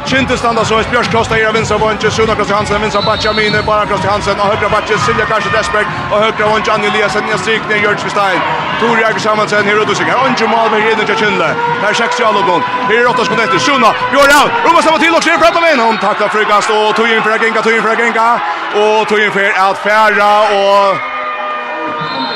Kinte 0.05 0.37
standa 0.37 0.65
så 0.65 0.81
Björk 0.91 1.11
Kosta 1.11 1.39
i 1.39 1.43
vänstra 1.43 1.77
vånge, 1.77 2.11
Suna 2.11 2.35
Kosta 2.35 2.55
Hansen 2.55 2.81
vänstra 2.81 3.01
Batja 3.01 3.33
mine 3.33 3.61
bara 3.65 3.85
Kross 3.85 4.05
Hansen 4.05 4.39
och 4.39 4.45
högra 4.45 4.69
Batja 4.69 4.97
Silja 4.97 5.25
kanske 5.25 5.49
Desberg 5.57 5.85
och 6.11 6.19
högra 6.25 6.47
vånge 6.47 6.71
Annie 6.71 6.87
Eliasen 6.87 7.23
i 7.35 7.37
strik 7.37 7.61
ner 7.69 7.75
Jörg 7.75 7.97
Stein. 7.97 8.39
Tor 8.79 8.99
Jörg 8.99 9.19
Samansen 9.19 9.65
här 9.65 9.75
då 9.75 9.93
Här 10.11 10.25
Ange 10.25 10.47
Malberg 10.47 10.91
in 10.91 10.99
i 11.01 11.19
Kinde. 11.19 11.55
Här 11.81 11.93
sex 11.93 12.19
i 12.19 12.23
alla 12.23 12.41
gång. 12.41 12.61
Här 12.87 12.95
är 13.01 13.07
åtta 13.07 13.25
skott 13.25 13.39
efter 13.39 13.57
Suna. 13.57 13.89
Gör 14.13 14.29
out. 14.39 14.51
Roma 14.65 14.81
samma 14.81 14.97
till 14.97 15.13
och 15.17 15.23
ser 15.23 15.37
framåt 15.37 15.61
med 15.61 15.85
hon 15.85 15.97
tacklar 15.97 16.27
frukast 16.27 16.69
och 16.69 16.95
tog 16.95 17.07
in 17.13 17.21
för 17.23 17.39
Genka 17.39 17.61
tog 17.61 17.73
in 17.73 17.81
för 17.81 17.95
Genka 17.95 18.41
och 18.81 19.07
tog 19.07 19.19
in 19.19 19.31
för 19.31 19.49
att 19.69 19.77
färra 19.77 20.31
och 20.59 21.10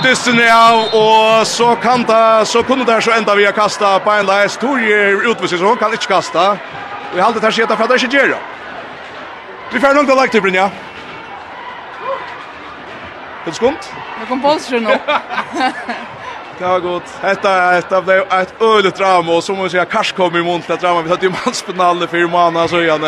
dysten 0.06 0.40
er 0.40 0.52
av, 0.54 0.94
og 0.94 1.48
så 1.48 1.76
kan 1.82 2.04
det, 2.06 2.48
så 2.48 2.64
kunne 2.64 2.86
det 2.86 3.04
så 3.04 3.16
enda 3.16 3.36
vi 3.36 3.46
har 3.46 3.56
kastet 3.58 4.04
på 4.04 4.12
en 4.14 4.26
leis. 4.28 4.58
Torje 4.62 5.00
utvisning 5.26 5.60
så 5.62 5.70
hun 5.70 5.80
kan 5.82 5.94
ikke 5.94 6.14
kaste. 6.14 6.46
Vi 7.14 7.20
har 7.20 7.28
alltid 7.28 7.48
her 7.48 7.56
skjedd 7.58 7.74
for 7.74 7.84
at 7.86 7.94
det 7.94 8.04
ikke 8.04 8.18
gjør. 8.18 8.36
Vi 9.74 9.82
får 9.82 9.96
noen 9.98 10.08
til 10.08 10.16
å 10.16 10.20
lage 10.20 10.36
til, 10.36 10.44
Brynja. 10.46 10.70
Er 13.46 13.50
det 13.50 13.56
skumt? 13.58 13.90
Det 14.20 14.28
kom 14.30 14.42
på 14.42 14.54
oss 14.56 14.70
nå. 14.72 14.94
Det 16.60 16.66
var 16.66 16.80
gott. 16.80 17.04
Detta 17.22 17.72
detta 17.72 18.02
blev 18.02 18.22
ett 18.22 18.62
öligt 18.62 18.96
drama 18.96 19.32
och 19.32 19.44
som 19.44 19.58
man 19.58 19.70
säger 19.70 19.86
Kars 19.86 20.12
kom 20.12 20.36
i 20.36 20.42
måndag 20.42 20.76
drama. 20.76 21.02
Vi 21.02 21.10
hade 21.10 21.26
ju 21.26 21.32
manspenalen 21.46 22.08
för 22.08 22.28
månader 22.28 22.68
så 22.68 22.82
igen. 22.82 23.02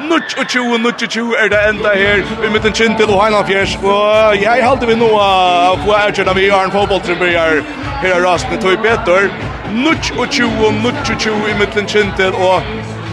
Nutch 0.00 0.36
och 0.38 0.50
tju 0.50 0.78
nutch 0.78 1.08
tju 1.08 1.34
är 1.34 1.48
det 1.48 1.68
ända 1.68 1.88
här. 1.88 2.24
Vi 2.42 2.50
mötte 2.50 2.68
en 2.68 2.74
chin 2.74 2.94
och 3.08 3.22
han 3.22 3.46
fjärs. 3.46 3.76
Och 3.76 4.36
jag 4.36 4.62
hade 4.62 4.86
vi 4.86 4.96
nog 4.96 5.10
att 5.10 5.84
få 5.84 5.92
ärgerna 5.92 6.32
vi 6.32 6.46
gör 6.46 6.64
en 6.64 6.70
fotbollstrym 6.70 7.18
här 7.18 7.62
hela 8.02 8.20
rasten 8.20 8.58
tog 8.58 8.82
Peter. 8.82 9.30
Nutch 9.72 10.10
och 10.18 10.32
tju 10.32 10.48
nutch 10.84 11.10
och 11.14 11.20
tju 11.20 11.30
i 11.30 11.58
mitten 11.58 11.86
chin 11.86 12.12
och 12.34 12.62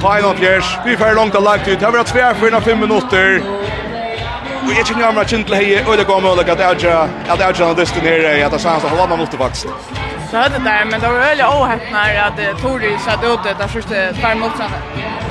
Final 0.03 0.35
fjärs. 0.35 0.77
Vi 0.85 0.97
får 0.97 1.15
långt 1.15 1.35
att 1.35 1.43
lagt 1.43 1.67
ut. 1.67 1.79
Det 1.79 1.85
har 1.85 1.91
varit 1.91 2.07
tvär 2.07 2.33
för 2.33 2.61
fem 2.61 2.79
minuter. 2.79 3.41
Og 4.63 4.71
jeg 4.77 4.85
kjenner 4.87 5.11
meg 5.15 5.27
kjent 5.27 5.49
til 5.49 5.55
hei, 5.59 5.81
og 5.83 5.97
det 5.99 6.05
går 6.07 6.19
mulig 6.23 6.47
at 6.53 6.59
jeg 6.63 6.95
at 7.33 7.39
jeg 7.39 7.55
kjenner 7.57 7.75
dyst 7.79 7.97
nere 8.03 8.33
at 8.45 8.55
jeg 8.55 8.63
sanns 8.63 8.85
at 8.87 8.93
holde 8.93 9.07
meg 9.11 9.19
mot 9.23 9.37
faktisk. 9.43 9.91
Så 10.31 10.39
hørte 10.39 10.57
det 10.57 10.65
der, 10.65 10.85
men 10.89 11.01
det 11.01 11.09
var 11.09 11.19
veldig 11.29 11.47
åhettende 11.47 12.03
at 12.27 12.39
Tori 12.61 12.93
satt 13.05 13.25
ut 13.27 13.49
det 13.61 13.69
første 13.69 14.05
tvær 14.19 14.33
minuttene. 14.39 14.79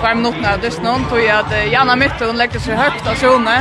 Tvær 0.01 0.15
minuttene 0.21 0.53
av 0.53 0.61
dyst 0.63 0.85
noen, 0.85 1.07
tog 1.11 1.19
jeg 1.19 1.35
at 1.39 1.57
Janna 1.73 1.97
Mytte, 1.99 2.29
hun 2.29 2.39
legde 2.39 2.61
seg 2.63 2.79
høyt 2.79 3.09
av 3.09 3.19
Sjone. 3.19 3.57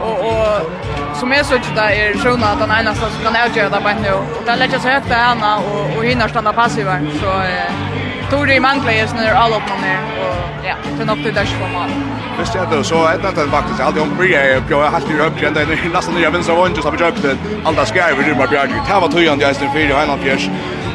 Og, 0.00 0.22
og 0.28 1.16
som 1.18 1.32
jeg 1.32 1.44
synes 1.48 1.72
det 1.76 1.88
er 2.04 2.20
Sjone 2.22 2.52
at 2.52 2.62
han 2.62 2.76
eneste 2.78 3.10
som 3.16 3.26
kan 3.26 3.40
avgjøre 3.42 3.72
det 3.74 3.82
bare 3.88 4.04
nå. 4.04 4.16
Og 4.38 4.46
det 4.46 4.58
legger 4.62 4.84
seg 4.84 5.00
høyt 5.00 5.10
av 5.10 5.26
henne, 5.26 5.52
og, 5.72 5.96
og 5.96 6.06
hinner 6.06 6.32
standa 6.32 6.54
passiver. 6.56 7.10
Så 7.20 7.36
eh, 7.50 7.84
Tori 8.30 8.60
manglar 8.60 8.92
ju 8.94 9.06
snur 9.10 9.42
alle 9.42 9.58
upp 9.58 9.70
noen 9.72 9.86
her, 9.90 10.10
og 10.22 10.66
ja, 10.70 10.78
til 10.86 11.06
nok 11.08 11.24
til 11.24 11.34
dørs 11.34 11.56
på 11.58 11.74
mål 11.74 12.19
visst 12.40 12.54
jag 12.54 12.70
det 12.70 12.84
så 12.84 13.08
ett 13.08 13.24
annat 13.24 13.50
faktiskt 13.50 13.80
alltid 13.80 14.02
om 14.02 14.16
bria 14.16 14.46
jag 14.46 14.62
jag 14.70 14.76
har 14.76 14.90
haft 14.90 15.10
upp 15.10 15.38
igen 15.40 15.54
där 15.54 15.90
nästan 15.92 16.14
nya 16.14 16.30
vinst 16.30 16.50
av 16.50 16.66
inte 16.66 16.80
har 16.80 16.92
mycket 16.92 17.06
köpt 17.06 17.22
den 17.22 17.38
alla 17.64 17.84
ska 17.86 18.14
vi 18.16 18.22
det 18.28 18.34
bara 18.34 18.46
bjärg 18.46 18.68
det 18.88 19.00
var 19.00 19.08
tujan 19.08 19.40
jag 19.40 19.56
sen 19.56 19.72
för 19.72 20.06
han 20.06 20.18
fjärs 20.18 20.50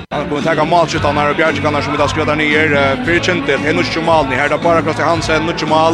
han 0.10 0.30
kommer 0.30 0.56
ta 0.56 0.66
match 0.66 0.96
utan 0.96 1.16
när 1.16 1.34
Bjarke 1.34 1.62
kan 1.62 1.84
som 1.84 1.94
idag 1.94 2.10
skjuta 2.10 2.36
ner 2.36 2.68
för 3.06 3.20
kent 3.20 3.44
det 3.48 3.70
är 3.70 3.74
nog 3.74 3.86
chumal 3.86 4.26
ni 4.30 4.36
här 4.36 4.50
där 4.50 4.58
bara 4.58 4.82
Kristian 4.82 5.08
Hansen 5.08 5.46
nog 5.46 5.60
chumal 5.60 5.94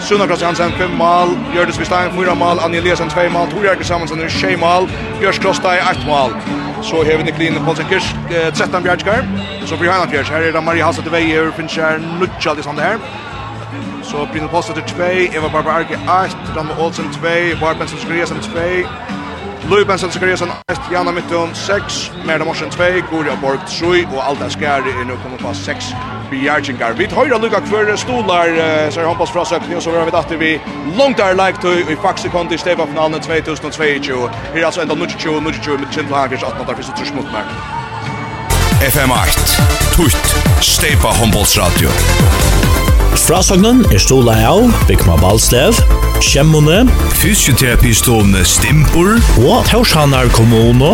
Sunna 0.00 0.26
Kristian 0.26 0.46
Hansen 0.46 0.72
fem 0.72 0.94
mål, 0.96 1.28
Jördis 1.54 1.80
Vistein 1.80 2.10
fyra 2.18 2.34
mål, 2.34 2.58
Anja 2.58 2.78
Eliasson 2.78 3.08
2 3.08 3.30
mål, 3.30 3.46
Tor 3.50 3.64
Jerker 3.64 3.84
Samuelsen 3.84 4.28
tjej 4.28 4.56
mål, 4.56 4.88
Björns 5.20 5.38
Krosta 5.38 5.76
ett 5.76 6.06
mål. 6.06 6.30
Så 6.82 6.96
har 6.96 7.04
vi 7.18 7.24
Niklin 7.24 7.64
Paulsen 7.64 7.86
Kirsch 7.88 8.14
13 8.54 8.82
bjärskar. 8.82 9.24
Så 9.64 9.76
för 9.76 9.84
Johanna 9.84 10.06
Fjärs, 10.10 10.30
här 10.30 10.42
är 10.42 10.52
det 10.52 10.60
Marie 10.60 10.84
Hasset 10.84 11.06
i 11.06 11.08
Veijer, 11.08 11.50
finns 11.50 11.76
här 11.76 11.98
Nutschal 12.20 12.58
i 12.58 12.62
sånt 12.62 12.80
här. 12.80 12.96
Så 14.10 14.26
Brynil 14.32 14.48
Post 14.48 14.74
til 14.74 14.82
2, 14.82 15.02
Eva 15.36 15.48
Barbar 15.48 15.72
Arke 15.78 15.94
1, 15.94 16.36
Ranma 16.56 16.74
Olsen 16.78 17.12
2, 17.12 17.20
Bar 17.60 17.74
Benson 17.74 17.98
Skriasen 17.98 18.40
2, 18.40 18.50
Lui 19.70 19.84
Benson 19.84 20.12
Skriasen 20.12 20.48
1, 20.70 20.80
Janna 20.92 21.10
Mittun 21.10 21.54
6, 21.54 22.12
Merda 22.26 22.44
Morsen 22.44 22.70
2, 22.70 22.82
Gurja 23.10 23.34
Borg 23.42 23.60
3, 23.66 24.06
og 24.14 24.28
Alda 24.28 24.48
Skari 24.48 24.90
er 25.00 25.04
nå 25.08 25.16
kommet 25.22 25.40
på 25.42 25.54
6 25.54 25.90
bjergjengar. 26.30 26.94
Vi 26.98 27.08
tar 27.10 27.18
høyre 27.24 27.40
lukka 27.42 27.60
kvør 27.66 27.90
stolar, 27.96 28.52
så 28.90 29.00
er 29.00 29.08
håndpass 29.10 29.32
fra 29.34 29.44
søkning, 29.44 29.76
og 29.76 29.82
så 29.82 29.90
har 29.90 30.06
vi 30.06 30.14
datter 30.14 30.36
vi 30.36 30.52
langt 30.98 31.18
der 31.18 31.34
leiktøy 31.34 31.82
i 31.90 31.98
faksekont 32.02 32.52
i 32.52 32.58
stedbafinalen 32.62 33.20
2022. 33.20 34.30
Her 34.54 34.60
er 34.60 34.66
altså 34.70 34.86
enda 34.86 34.94
22, 34.94 35.40
22, 35.42 35.78
med 35.78 35.90
Kjent 35.92 36.14
Hagers 36.14 36.42
18, 36.42 36.66
der 36.66 36.74
finnes 36.74 36.92
det 36.92 36.96
trusmot 37.02 37.28
mer. 37.34 37.50
FM 38.92 39.10
8, 39.10 39.50
Tutt, 39.96 40.32
Steipa 40.62 41.10
Håndbollsradio. 41.18 41.90
Frasagnen 43.26 43.80
er 43.90 43.98
stola 43.98 44.36
av 44.38 44.68
Bikma 44.86 45.16
Balslev, 45.18 45.74
Kjemmone, 46.22 46.84
Fysioterapistående 47.18 48.44
Stimpor 48.46 49.16
og 49.42 49.66
Torshanar 49.66 50.30
kommune. 50.30 50.92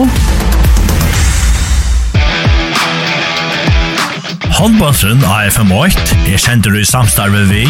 Håndbåndsen 4.57 5.21
AFM8 5.29 6.17
er 6.33 6.41
sender 6.41 6.81
i 6.81 6.87
samstarve 6.89 7.45
vi, 7.53 7.67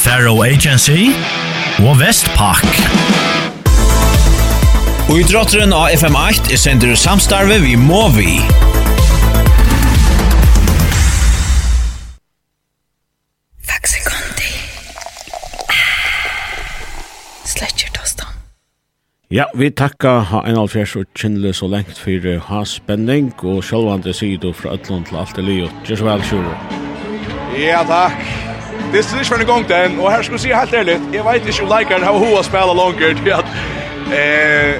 Faro 0.00 0.38
Agency 0.48 1.10
og 1.84 2.00
Vestpak. 2.00 2.64
Og 5.10 5.18
idrotteren 5.20 5.76
av 5.76 5.92
FM8 5.92 6.56
er 6.56 6.64
sender 6.64 6.96
i 6.96 7.00
samstarve 7.04 7.60
vi 7.60 7.76
Movi. 7.76 8.38
vi. 8.40 8.81
Ja, 19.32 19.46
vi 19.54 19.70
takka 19.72 20.10
ha 20.28 20.42
en 20.44 20.58
alfjers 20.60 20.92
og 21.00 21.06
kjennelig 21.16 21.54
så 21.56 21.64
lengt 21.72 21.96
for 21.96 22.26
ha 22.50 22.58
spenning, 22.68 23.30
og 23.48 23.62
sjølvande 23.64 24.12
sido 24.12 24.50
fra 24.52 24.74
Øtlund 24.76 25.06
til 25.08 25.16
alt 25.16 25.32
det 25.38 25.44
livet. 25.46 25.78
Gjør 25.88 25.96
så 25.96 26.04
vel, 26.04 26.24
Sjure. 26.28 26.52
Ja, 27.56 27.78
takk. 27.88 28.18
Det 28.92 29.00
er 29.00 29.16
ikke 29.16 29.30
for 29.30 29.40
en 29.40 29.48
gang 29.48 29.64
den, 29.70 29.96
og 30.00 30.12
her 30.12 30.26
skal 30.26 30.36
jeg 30.36 30.44
si 30.44 30.52
helt 30.52 30.74
ærlig, 30.74 30.98
jeg 31.16 31.24
vet 31.24 31.48
ikke 31.48 31.64
om 31.64 31.72
leikeren 31.72 32.04
har 32.04 32.18
hoa 32.20 32.42
spela 32.44 32.76
langer, 32.76 33.16
til 33.22 33.32
at 33.38 33.48
eh, 34.12 34.76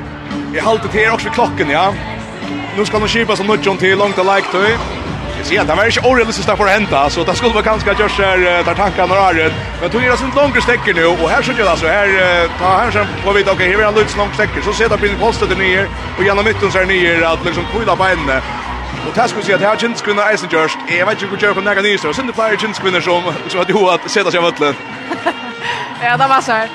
jeg 0.52 0.66
halte 0.68 0.92
til 0.92 1.00
her 1.00 1.16
også 1.16 1.30
ved 1.30 1.36
klokken, 1.38 1.72
ja. 1.72 1.88
Nå 2.76 2.84
skal 2.84 3.00
han 3.00 3.14
kjipa 3.14 3.36
som 3.40 3.48
nødjon 3.48 3.80
til 3.80 3.96
langt 3.96 4.20
av 4.20 4.28
leiktøy, 4.34 4.68
Jag 5.42 5.48
ser 5.48 5.60
att 5.60 5.66
det 5.66 5.74
var 5.74 5.86
inte 5.86 6.00
orealistiskt 6.00 6.50
att 6.50 6.58
få 6.58 6.64
hända 6.64 7.10
så 7.10 7.24
det 7.24 7.34
skulle 7.34 7.52
vara 7.52 7.62
ganska 7.62 7.92
görs 7.92 8.18
här 8.18 8.38
där 8.38 8.74
tankarna 8.74 9.14
har 9.14 9.34
det. 9.34 9.52
Men 9.80 9.90
tog 9.90 10.02
ju 10.02 10.16
sånt 10.16 10.34
långt 10.34 10.62
stäcker 10.62 10.94
nu 10.94 11.06
och 11.06 11.30
här 11.30 11.42
skjuter 11.42 11.64
det 11.64 11.70
alltså 11.70 11.86
här 11.86 12.08
ta 12.58 12.78
här 12.78 12.90
sen 12.90 13.06
på 13.24 13.32
vid 13.32 13.48
okej 13.48 13.68
här 13.72 13.80
är 13.80 13.84
han 13.84 13.94
lutsen 13.94 14.18
långt 14.18 14.34
stäcker 14.34 14.60
så 14.60 14.72
ser 14.72 14.88
det 14.88 14.96
bilden 14.96 15.18
postet 15.20 15.48
det 15.48 15.54
ner 15.54 15.88
och 16.18 16.24
genom 16.24 16.44
mitten 16.44 16.72
så 16.72 16.78
är 16.78 16.86
ner 16.86 17.22
att 17.22 17.44
liksom 17.44 17.64
kvila 17.72 17.96
på 17.96 18.04
henne. 18.04 18.42
Och 19.08 19.14
tack 19.14 19.30
skulle 19.30 19.44
säga 19.44 19.56
att 19.56 19.62
här 19.62 19.76
chins 19.76 20.02
kunna 20.02 20.30
Eisen 20.30 20.48
Josh. 20.52 20.74
Jag 20.98 21.06
vet 21.06 21.22
inte 21.22 21.36
hur 21.36 21.46
jag 21.46 21.54
kommer 21.54 21.70
några 21.70 21.82
nyheter. 21.82 22.08
Och 22.08 22.14
sen 22.14 22.26
det 22.26 22.32
flyer 22.32 22.56
chins 22.56 22.76
som, 22.76 23.02
som 23.02 23.32
så 23.48 23.58
att 23.58 23.68
ju 23.68 23.90
att 23.90 24.10
sätta 24.10 24.30
sig 24.30 24.38
av 24.38 24.46
öllen. 24.46 24.74
Ja, 26.04 26.16
det 26.16 26.26
var 26.28 26.40
så 26.40 26.52
här. 26.52 26.68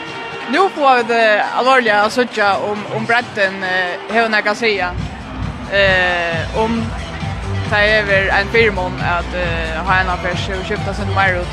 Nu 0.49 0.57
får 0.57 0.97
vi 0.97 1.03
det 1.13 1.45
allvarliga 1.55 2.01
att 2.01 2.13
söka 2.13 2.57
om, 2.57 2.79
om 2.95 3.05
bretten. 3.05 3.63
eh, 3.63 4.15
hur 4.15 4.29
jag 4.29 4.43
kan 4.43 4.55
säga. 4.55 4.91
Eh, 5.71 6.59
om 6.63 6.85
det 7.69 7.75
är 7.75 8.03
över 8.03 8.27
en 8.27 8.47
firmon 8.47 8.93
att 9.01 9.35
uh, 9.35 9.85
ha 9.85 9.95
en 9.95 10.09
affär 10.09 10.59
och 10.59 10.65
köpta 10.65 10.93
sin 10.93 11.07
mer 11.15 11.33
ut. 11.41 11.47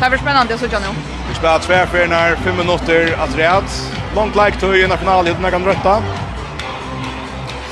Det 0.00 0.06
är 0.06 0.10
blir 0.10 0.18
spännande 0.18 0.54
att 0.54 0.60
såg 0.60 0.72
jag 0.72 0.82
nu. 0.82 0.88
Vi 1.28 1.34
spelar 1.34 1.58
tvärfärna, 1.58 2.36
fem 2.36 2.56
minuter 2.56 3.14
att 3.18 3.38
rätt. 3.38 3.92
Långt 4.14 4.36
like 4.36 4.60
to 4.60 4.74
i 4.74 4.82
en 4.82 4.88
nationalheten 4.88 5.42
jag 5.42 5.52
kan 5.52 5.64
rötta. 5.64 6.02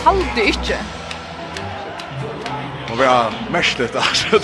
Halvde 0.05 0.45
inte. 0.47 0.77
Och 2.93 3.01
vi 3.01 3.07
har 3.07 3.33
märsligt 3.51 3.97
alltså. 3.97 4.39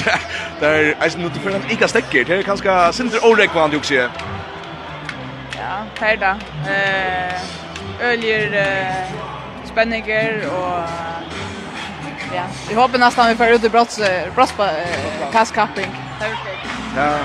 Det 0.60 0.66
är 0.66 0.94
alltså 1.00 1.18
nu 1.18 1.30
för 1.30 1.50
en 1.50 1.70
ika 1.70 1.88
stäcker. 1.88 2.24
Det 2.24 2.34
är 2.34 2.42
ganska 2.42 2.92
synder 2.92 3.24
orekvant 3.24 3.74
också. 3.74 3.94
Ja, 3.94 4.08
det 6.00 6.04
är 6.04 6.16
det. 6.16 6.36
Eh, 6.66 8.10
öljer 8.10 8.52
eh, 8.52 9.68
spänningar 9.72 10.40
och 10.46 10.88
Ja. 12.32 12.44
Vi 12.68 12.74
hoppas 12.74 13.00
nästan 13.00 13.28
vi 13.28 13.34
får 13.36 13.46
ut 13.46 13.64
i 13.64 13.68
brotts 13.68 14.00
brottskapping. 14.34 15.90
Ja. 16.96 17.18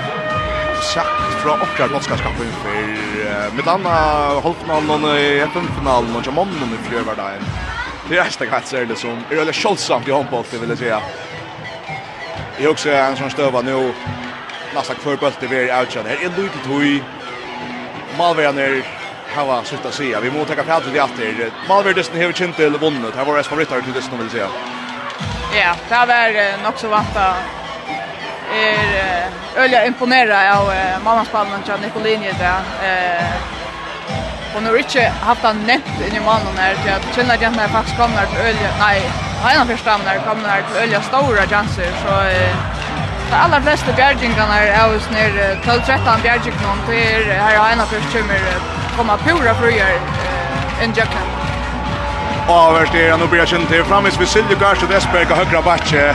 Sagt 0.94 1.42
fra 1.42 1.52
okra 1.52 1.88
brottskapping 1.88 2.52
för 2.62 3.56
mitt 3.56 3.66
anna 3.66 3.90
halvfinalen 4.40 5.04
i 5.18 5.38
FN-finalen 5.38 6.16
og 6.16 6.26
Jamonnen 6.26 6.74
i 6.74 6.88
fjärde. 6.88 7.32
Det 8.08 8.18
er 8.18 8.24
nästa 8.24 8.46
kvart 8.46 8.66
ser 8.66 8.84
det 8.84 8.96
som 8.98 9.20
er 9.30 9.36
veldig 9.36 9.54
Scholzamt 9.54 10.08
i 10.08 10.10
håndbolten, 10.10 10.60
vil 10.60 10.68
jeg 10.68 10.78
si. 10.78 10.84
Jeg 10.84 12.64
er 12.64 12.68
også 12.68 12.90
en 12.90 13.16
sån 13.16 13.30
stöva 13.30 13.62
nu 13.62 13.92
nästa 14.74 14.94
kvar 14.94 15.16
bulten 15.16 15.48
blir 15.48 15.78
outchan. 15.78 16.06
Här 16.06 16.24
är 16.24 16.30
Luke 16.36 16.58
Toy. 16.66 17.02
Malvern 18.18 18.58
är 18.58 18.82
hava 19.34 19.60
å 19.60 19.92
si. 19.92 20.14
Vi 20.22 20.30
må 20.30 20.44
ta 20.44 20.54
kapitel 20.54 20.96
i 20.96 20.98
atter. 20.98 21.52
Malvern 21.68 21.94
dessen 21.94 22.16
hever 22.16 22.32
til 22.32 22.78
vunnet. 22.78 23.14
Her 23.14 23.24
var 23.24 23.36
det 23.36 23.44
som 23.44 23.58
rittare 23.58 23.82
till 23.82 23.92
dessen 23.92 24.18
vill 24.18 24.30
säga. 24.30 24.48
Ja, 25.52 25.74
det 25.88 25.94
har 25.94 26.06
varit 26.06 26.62
nok 26.64 26.78
så 26.78 26.88
vant 26.88 27.06
vanta 27.14 27.34
är 28.54 29.26
öliga 29.56 29.86
imponera 29.86 30.58
av 30.58 30.68
uh, 30.68 31.04
mammaspallaren 31.04 31.62
Jan 31.66 31.80
Nicolini 31.80 32.32
där. 32.38 32.60
Eh 32.82 33.60
Och 34.54 34.62
nu 34.62 34.70
har 34.70 34.78
inte 34.78 35.12
haft 35.20 35.42
han 35.42 35.66
nett 35.66 35.90
in 36.08 36.16
i 36.16 36.20
mannen 36.20 36.56
här 36.56 36.74
till 36.74 36.92
att 36.92 37.16
känna 37.16 37.34
att 37.34 37.42
jag 37.42 37.70
faktiskt 37.70 37.96
kommer 37.96 38.26
till 38.26 38.38
Ölja, 38.38 38.70
nej, 38.80 39.02
av 39.60 39.66
första 39.66 39.96
när 39.96 40.14
jag 40.14 40.24
kommer 40.24 40.62
till 40.62 40.82
Ölja 40.82 41.02
stora 41.02 41.46
chanser 41.46 41.90
så 42.02 42.12
de 43.30 43.36
allra 43.36 43.60
flesta 43.60 43.92
bjärgingarna 43.92 44.58
är 44.58 44.96
oss 44.96 45.10
ner 45.10 45.30
12-13 45.64 46.22
bjärgingarna 46.22 46.86
till 46.88 47.32
här 47.32 47.80
av 47.82 47.86
först 47.86 48.12
kommer 48.12 48.40
komma 48.96 49.16
pura 49.16 49.54
fröjer 49.54 50.00
en 50.82 50.92
jökna. 50.92 51.39
Avers 52.50 52.90
det 52.92 53.16
nu 53.16 53.26
blir 53.26 53.46
känt 53.46 53.68
till 53.68 53.84
framis 53.84 54.20
vid 54.20 54.28
Siljogars 54.28 54.82
och 54.82 54.88
Desberg 54.88 55.26
och 55.30 55.36
högra 55.36 55.62
backe. 55.62 56.14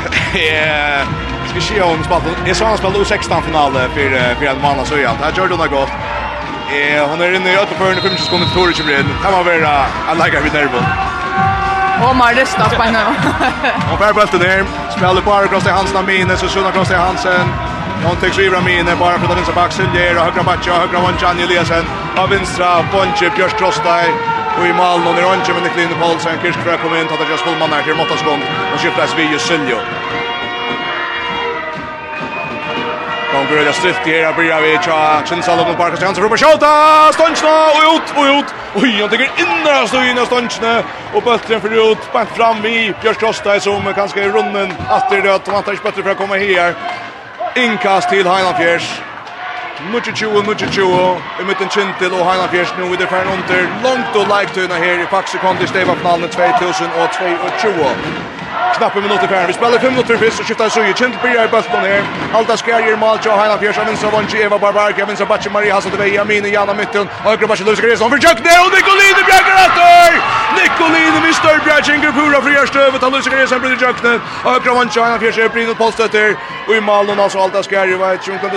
Ska 1.49 1.62
se 1.62 1.82
om 1.82 2.03
spalten. 2.03 2.32
Jag 2.45 2.56
sa 2.56 2.66
han 2.66 2.78
spelade 2.78 3.06
16 3.06 3.44
finalen 3.44 3.90
för 3.90 4.36
för 4.36 4.45
en 4.45 4.62
månad 4.62 4.88
så 4.88 4.98
igen. 4.98 5.16
Här 5.22 5.34
gör 5.38 5.48
det 5.48 5.56
något 5.56 5.70
gott. 5.70 5.90
Eh 6.72 7.10
hon 7.10 7.22
är 7.22 7.34
inne 7.36 7.53
i 7.53 7.57
återförande 7.57 8.02
5 8.02 8.18
sekunder 8.18 8.48
till 8.48 8.56
Torich 8.56 8.86
blir. 8.86 9.06
Kan 9.24 9.32
man 9.32 9.45
vara 9.45 9.86
I 10.12 10.16
like 10.24 10.38
every 10.38 10.49
nerve. 10.49 10.80
Och 12.03 12.16
man 12.16 12.36
lyssnar 12.36 12.70
på 12.70 12.82
henne. 12.82 13.03
Och 13.94 13.99
Per 14.03 14.14
bulten 14.14 14.40
där. 14.40 14.66
Spelar 14.98 15.22
bara 15.22 15.48
cross 15.48 15.64
till 15.64 15.72
Hansen 15.72 16.06
Mine 16.06 16.38
så 16.38 16.48
sjunna 16.48 16.72
cross 16.72 16.88
till 16.88 16.98
Hansen. 16.98 17.48
Hon 18.03 18.16
tycks 18.16 18.38
rivra 18.38 18.62
mine 18.62 18.95
bara 18.99 19.20
för 19.20 19.28
den 19.28 19.36
vänstra 19.36 19.56
back 19.56 19.72
Silje 19.72 20.20
och 20.20 20.26
högra 20.26 20.44
backe 20.44 20.72
och 20.72 20.78
högra 20.78 20.99
Juan 20.99 21.14
Jan 21.22 21.40
Eliasen. 21.40 21.86
Av 22.18 22.30
vänstra 22.30 22.86
Bonche 22.91 23.30
Björk 23.36 23.57
Krostaj. 23.57 24.35
Och 24.60 24.65
i 24.65 24.73
Malmö 24.73 25.11
när 25.14 25.22
Ronche 25.22 25.53
med 25.53 25.64
Nick 25.64 25.99
Paulsen 25.99 26.40
Kirsch 26.41 26.60
för 26.64 26.77
kom 26.77 26.95
in 26.95 27.07
att 27.23 27.30
jag 27.30 27.40
skulle 27.40 27.60
manna 27.60 27.76
här 27.76 27.95
mot 27.95 28.11
oss 28.11 28.23
gång 28.23 28.41
och 28.73 28.80
skiftas 28.80 29.15
vi 29.18 29.23
ju 29.23 29.40
Syljo. 29.40 29.77
Kom 33.32 33.45
Gröda 33.56 33.73
strift 33.73 33.99
här 34.06 34.34
blir 34.34 34.61
vi 34.61 34.77
tja 34.84 35.22
Chinsalo 35.26 35.64
på 35.65 35.73
Parkers 35.73 35.99
chans 35.99 36.18
för 36.18 36.30
skjuta 36.30 37.14
Stanchna 37.14 37.56
och 37.76 37.95
ut 37.95 38.07
och 38.18 38.26
ut. 38.38 38.49
Oj, 38.76 39.02
han 39.02 39.10
tycker 39.10 39.32
inne 39.44 39.88
så 39.88 39.98
in 40.03 40.18
i 40.18 40.26
Stanchna 40.26 40.84
och 41.14 41.23
bollen 41.23 41.61
för 41.61 41.91
ut 41.91 42.14
bak 42.14 42.27
fram 42.38 42.61
vi 42.61 42.94
Björn 43.02 43.15
Krosta 43.15 43.60
som 43.60 43.94
kanske 43.95 44.23
i 44.23 44.30
runden 44.30 44.73
att 44.90 45.10
det 45.10 45.36
att 45.36 45.48
han 45.48 45.64
tar 45.64 45.76
spottet 45.76 46.03
för 46.03 46.11
att 46.11 46.18
komma 46.18 46.36
här. 46.36 46.73
Inkast 47.56 48.10
till 48.10 48.27
Heiland 48.27 48.57
Fjärs. 48.57 49.02
Nuccio 49.84 50.14
chuo. 50.72 51.22
i 51.39 51.43
mitten 51.43 51.69
Kintil 51.69 52.14
och 52.14 52.26
Heina 52.26 52.47
Fjärs 52.47 52.73
nu 52.77 52.93
i 52.93 52.97
det 52.97 53.07
färn 53.07 53.27
under 53.27 53.68
långt 53.84 54.15
och 54.15 54.39
like 54.39 54.73
här 54.73 55.03
i 55.03 55.06
Faxe 55.06 55.38
Kondi 55.38 55.68
Steva 55.68 55.95
finalen 55.95 56.30
2022. 56.30 58.44
Knappe 58.77 59.02
minutter 59.02 59.27
kvar. 59.27 59.47
Vi 59.47 59.53
spelar 59.53 59.80
5 59.80 59.91
minutter 59.91 60.18
fyrst 60.18 60.39
och 60.39 60.45
skiftar 60.45 60.69
så 60.69 60.80
ju 60.80 60.93
Kindle 60.93 61.19
Beer 61.23 61.47
på 61.47 61.61
bollen 61.72 61.85
här. 61.91 62.03
Alta 62.34 62.57
Skärjer 62.57 62.95
mål 62.97 63.18
till 63.18 63.31
Heina 63.31 63.57
Fjärs 63.57 63.77
av 63.77 63.85
vänstra 63.85 64.10
vånge 64.10 64.38
Eva 64.45 64.57
Barbarka, 64.60 64.97
Kevin 64.97 65.18
så 65.18 65.26
Batche 65.26 65.49
Maria 65.49 65.73
Hasan 65.76 65.91
till 65.91 66.19
Amin 66.19 66.45
Jana 66.56 66.73
Mytten, 66.73 67.07
Högra 67.27 67.47
backen 67.47 67.65
Lucas 67.65 67.81
Gresson 67.85 68.10
för 68.11 68.19
Jack 68.26 68.39
Neo 68.47 68.64
Nicolini 68.76 69.10
Bjärger 69.30 69.56
åter. 69.65 70.11
Nicolini 70.57 71.19
med 71.26 71.35
stor 71.35 71.60
Bjärgen 71.65 72.02
Pura, 72.02 72.11
hurra 72.11 72.41
för 72.41 72.52
första 72.52 72.80
över 72.80 72.99
till 72.99 73.31
Bryr, 73.31 73.39
Jökne, 73.39 73.60
blir 73.60 73.81
Jack 73.84 74.03
Neo. 74.03 74.19
Högra 74.49 74.73
vånge 74.77 74.99
Heina 75.03 75.19
Fjärs 75.19 75.38
är 75.38 75.49
brinner 75.49 75.73
på 75.73 75.91
stötter 75.91 76.35
och 76.68 76.76
i 76.76 76.81
mål 76.81 77.19
alltså 77.19 77.39
Alta 77.39 77.64
Skärjer 77.64 77.97
var 77.97 78.14
ett 78.14 78.26
sjunkan 78.26 78.49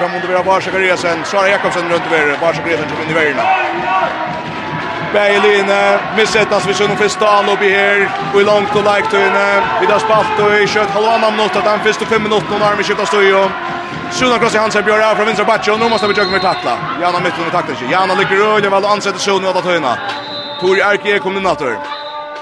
han 0.00 0.10
mot 0.12 0.24
Vera 0.30 0.42
Barsa 0.42 0.70
Gresson. 0.70 1.24
Sara 1.24 1.48
Jakobsen 1.48 1.88
runt 1.92 2.12
över 2.12 2.36
Barsa 2.40 2.62
Gresson 2.66 2.86
till 2.88 3.02
in 3.04 3.10
i 3.10 3.14
vägen. 3.14 3.36
Beiline 5.12 5.78
missettas 6.16 6.66
vi 6.68 6.74
sjønum 6.76 6.98
fyrsta 7.00 7.28
anlopi 7.38 7.70
her 7.72 8.02
og 8.32 8.40
i 8.40 8.44
langt 8.44 8.74
og 8.76 8.84
leikt 8.84 9.14
høyne 9.16 9.44
vi 9.80 9.88
da 9.88 9.96
spalt 10.02 10.40
og 10.44 10.52
i 10.52 10.66
kjøtt 10.68 10.92
halvannan 10.92 11.36
minutt 11.36 11.56
at 11.56 11.64
den 11.64 11.84
fyrste 11.86 12.08
fem 12.10 12.26
minutt 12.26 12.50
og 12.52 12.60
nærmere 12.60 12.84
skifta 12.84 13.06
støyo 13.08 13.46
Sjuna 14.12 14.38
kross 14.40 14.56
i 14.56 14.60
Hansen 14.60 14.84
Bjørn 14.84 15.04
av 15.04 15.16
fra 15.16 15.24
vinstra 15.28 15.46
batje 15.48 15.72
og 15.72 15.80
nå 15.80 15.88
måste 15.92 16.08
vi 16.08 16.16
tjøkken 16.16 16.32
med 16.32 16.44
takla. 16.44 16.76
Jana 17.00 17.20
mitt 17.24 17.36
under 17.40 17.52
takla 17.52 17.76
ikke 17.76 17.90
Jana 17.92 18.16
ligger 18.20 18.42
røylig 18.44 18.72
vel 18.72 18.84
og 18.84 18.96
ansetter 18.96 19.24
Sjuna 19.24 19.52
og 19.52 19.60
at 19.62 19.70
høyna 19.72 19.94
Tori 20.60 20.84
Erke 20.84 21.14
er 21.16 21.30
inn 21.32 21.44
natter 21.44 21.76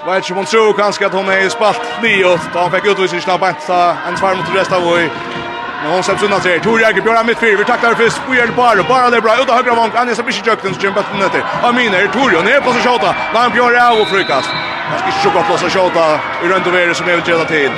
Vet 0.07 0.23
ikke 0.23 0.35
om 0.35 0.43
hun 0.43 0.51
tror 0.51 0.73
kanskje 0.79 1.07
at 1.07 1.15
hun 1.19 1.31
er 1.35 1.49
spalt 1.51 1.83
liot 2.03 2.51
da 2.55 2.67
han 2.67 2.75
fikk 2.75 2.93
utvisning 2.95 3.23
snabbt 3.23 3.71
en 3.71 4.19
svar 4.19 4.39
mot 4.39 4.55
resten 4.55 4.79
av 4.79 4.91
henne. 4.91 5.56
Nå 5.89 6.03
släpps 6.03 6.23
undan 6.23 6.41
till 6.41 6.61
Tor 6.61 6.81
Jäger 6.81 7.03
Björn 7.03 7.27
mitt 7.27 7.39
fyra. 7.39 7.59
Vi 7.59 7.65
tackar 7.65 7.95
för 7.95 8.09
Spjärn 8.09 8.53
bara. 8.57 8.83
Bara 8.83 9.11
det 9.11 9.21
bra. 9.21 9.41
Ut 9.41 9.51
högra 9.51 9.75
vank. 9.75 9.95
Anja 9.97 10.15
Sabisi 10.15 10.43
Jökten 10.47 10.73
som 10.75 10.83
kämpar 10.83 11.03
till 11.03 11.19
nätet. 11.19 11.45
Aminer 11.63 12.07
Tor 12.07 12.37
och 12.39 12.45
ner 12.45 12.61
på 12.61 12.73
så 12.73 12.79
skjuta. 12.79 13.15
Lan 13.35 13.51
Björn 13.53 13.75
är 13.75 14.01
och 14.01 14.09
frukast. 14.09 14.51
Han 14.91 14.99
ska 14.99 15.11
skjuta 15.11 15.43
på 15.43 15.59
så 15.59 15.69
skjuta. 15.69 16.21
Vi 16.43 16.49
runt 16.49 16.67
över 16.67 16.95
som 16.95 17.09
är 17.09 17.13
utredda 17.13 17.45
til. 17.45 17.71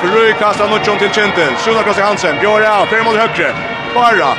Fröj 0.00 0.32
kastar 0.32 0.68
Nutchon 0.68 0.98
till 0.98 1.10
Kjentel. 1.10 1.52
Suna 1.64 1.82
kastar 1.82 2.02
Hansen. 2.02 2.36
Björn 2.40 2.62
är 2.62 2.86
fem 2.86 3.04
mot 3.04 3.16
högre. 3.16 3.54
Bara. 3.94 4.30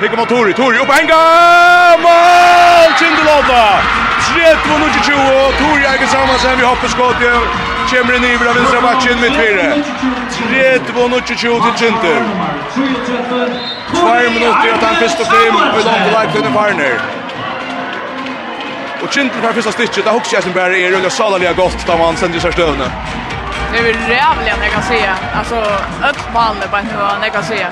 Hickamatori. 0.00 0.52
Tor 0.52 0.74
upp 0.82 0.92
en 0.98 1.06
gång. 1.06 2.02
Mål! 2.02 2.90
Kjentel 2.98 3.28
30 4.34 4.72
minutter 4.74 5.00
20, 5.02 5.16
Tor 5.60 5.76
Jæger 5.86 6.08
Samansen 6.14 6.58
vi 6.58 6.64
hopper 6.70 6.88
skått 6.94 7.20
igjen, 7.22 7.44
kommer 7.90 8.16
inn 8.16 8.24
i 8.30 8.32
fra 8.42 8.52
vinstra 8.56 8.80
bakken 8.86 9.20
med 9.22 9.30
tvire. 9.36 9.66
30 10.38 10.92
minutter 10.98 11.34
20 11.34 11.60
til 11.64 11.74
Kinter. 11.80 12.18
2 12.74 14.06
minutter 14.36 14.70
at 14.76 14.82
han 14.86 14.96
fyrst 15.02 15.20
og 15.22 15.28
fem, 15.34 15.54
og 15.72 15.78
i 15.80 15.84
langt 15.88 16.06
og 16.08 16.12
leit 16.16 16.34
denne 16.36 16.52
Farner. 16.56 16.96
Og 19.02 19.08
Kinter 19.10 19.38
fra 19.44 19.52
fyrsta 19.56 19.76
stitchet, 19.76 20.04
det 20.04 20.16
hokser 20.16 20.36
jeg 20.36 20.42
som 20.48 20.56
bare 20.58 20.80
er, 20.82 20.96
og 20.96 21.02
det 21.06 21.12
salalige 21.12 21.54
godt 21.62 21.86
da 21.86 21.96
man 22.02 22.16
sender 22.16 22.40
seg 22.42 22.58
støvne. 22.58 22.90
Det 23.72 23.80
är 23.80 23.84
väl 23.84 24.10
jävligt 24.10 24.58
när 24.58 24.64
jag 24.64 24.72
kan 24.72 24.82
se. 24.82 25.10
Alltså, 25.38 25.56
ett 26.10 26.32
mål 26.34 26.56
bara 26.70 26.82
nu 26.82 27.18
när 27.20 27.26
jag 27.26 27.32
kan 27.32 27.44
se. 27.44 27.66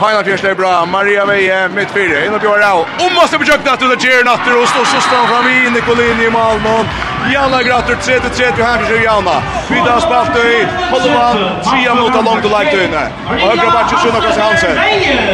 Heina 0.00 0.24
Tjerste 0.24 0.50
är 0.50 0.54
bra. 0.54 0.86
Maria 0.86 1.24
Veje 1.24 1.68
mitt 1.68 1.90
fyra. 1.90 2.24
In 2.24 2.34
och 2.34 2.40
Björn 2.40 2.62
av. 2.62 2.80
Och 2.80 3.12
måste 3.14 3.38
försöka 3.38 3.72
att 3.72 3.80
det 3.80 4.04
ger 4.04 4.24
natter 4.24 4.62
och 4.62 4.68
står 4.68 4.84
så 4.84 5.00
stan 5.00 5.26
fram 5.28 5.46
i 5.48 5.70
Nicolin 5.70 6.20
i 6.20 6.30
Malmö. 6.30 6.84
Janna 7.32 7.62
Gratter 7.62 7.94
3-3 7.94 8.62
här 8.62 8.78
försöker 8.78 9.04
Janna. 9.04 9.42
Vidare 9.70 10.00
spalt 10.00 10.36
i 10.36 10.66
Hollovan. 10.90 11.36
Tria 11.64 11.94
mot 11.94 12.14
långt 12.14 12.44
och 12.44 12.50
lagt 12.50 12.72
inne. 12.72 13.08
Och 13.26 13.34
högra 13.34 13.70
backen 13.70 13.98
Sunna 13.98 14.20
Kås 14.20 14.38
Hansen. 14.38 14.78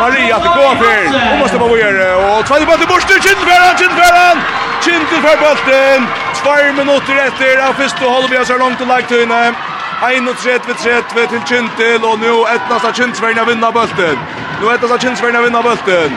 Maria 0.00 0.40
till 0.40 0.50
Gåfjärd. 0.50 1.30
Hon 1.30 1.38
måste 1.38 1.58
bara 1.58 1.78
göra. 1.78 2.38
Och 2.38 2.46
tvärde 2.46 2.66
bollen 2.66 2.86
bort. 2.88 3.10
Kindfjärden, 3.10 3.78
Kindfjärden. 3.78 4.36
Kindfjärden 4.84 5.38
bollen. 5.44 6.06
Två 6.34 6.72
minuter 6.76 7.16
efter. 7.26 7.62
Han 7.62 7.74
första 7.74 8.10
halvlek 8.10 8.46
så 8.46 8.58
långt 8.58 8.80
och 8.80 8.86
lagt 8.86 9.10
inne. 9.10 9.54
31-30 10.00 11.28
til 11.28 11.42
Kintil, 11.46 12.04
og 12.04 12.18
nå 12.18 12.46
etnast 12.54 12.84
av 12.88 12.94
Kintsverna 12.96 13.44
vinna 13.44 13.70
bølten. 13.70 14.16
Nå 14.60 14.70
etnast 14.72 14.94
av 14.94 14.98
Kintsverna 15.02 15.42
vinna 15.44 15.60
bølten. 15.62 16.16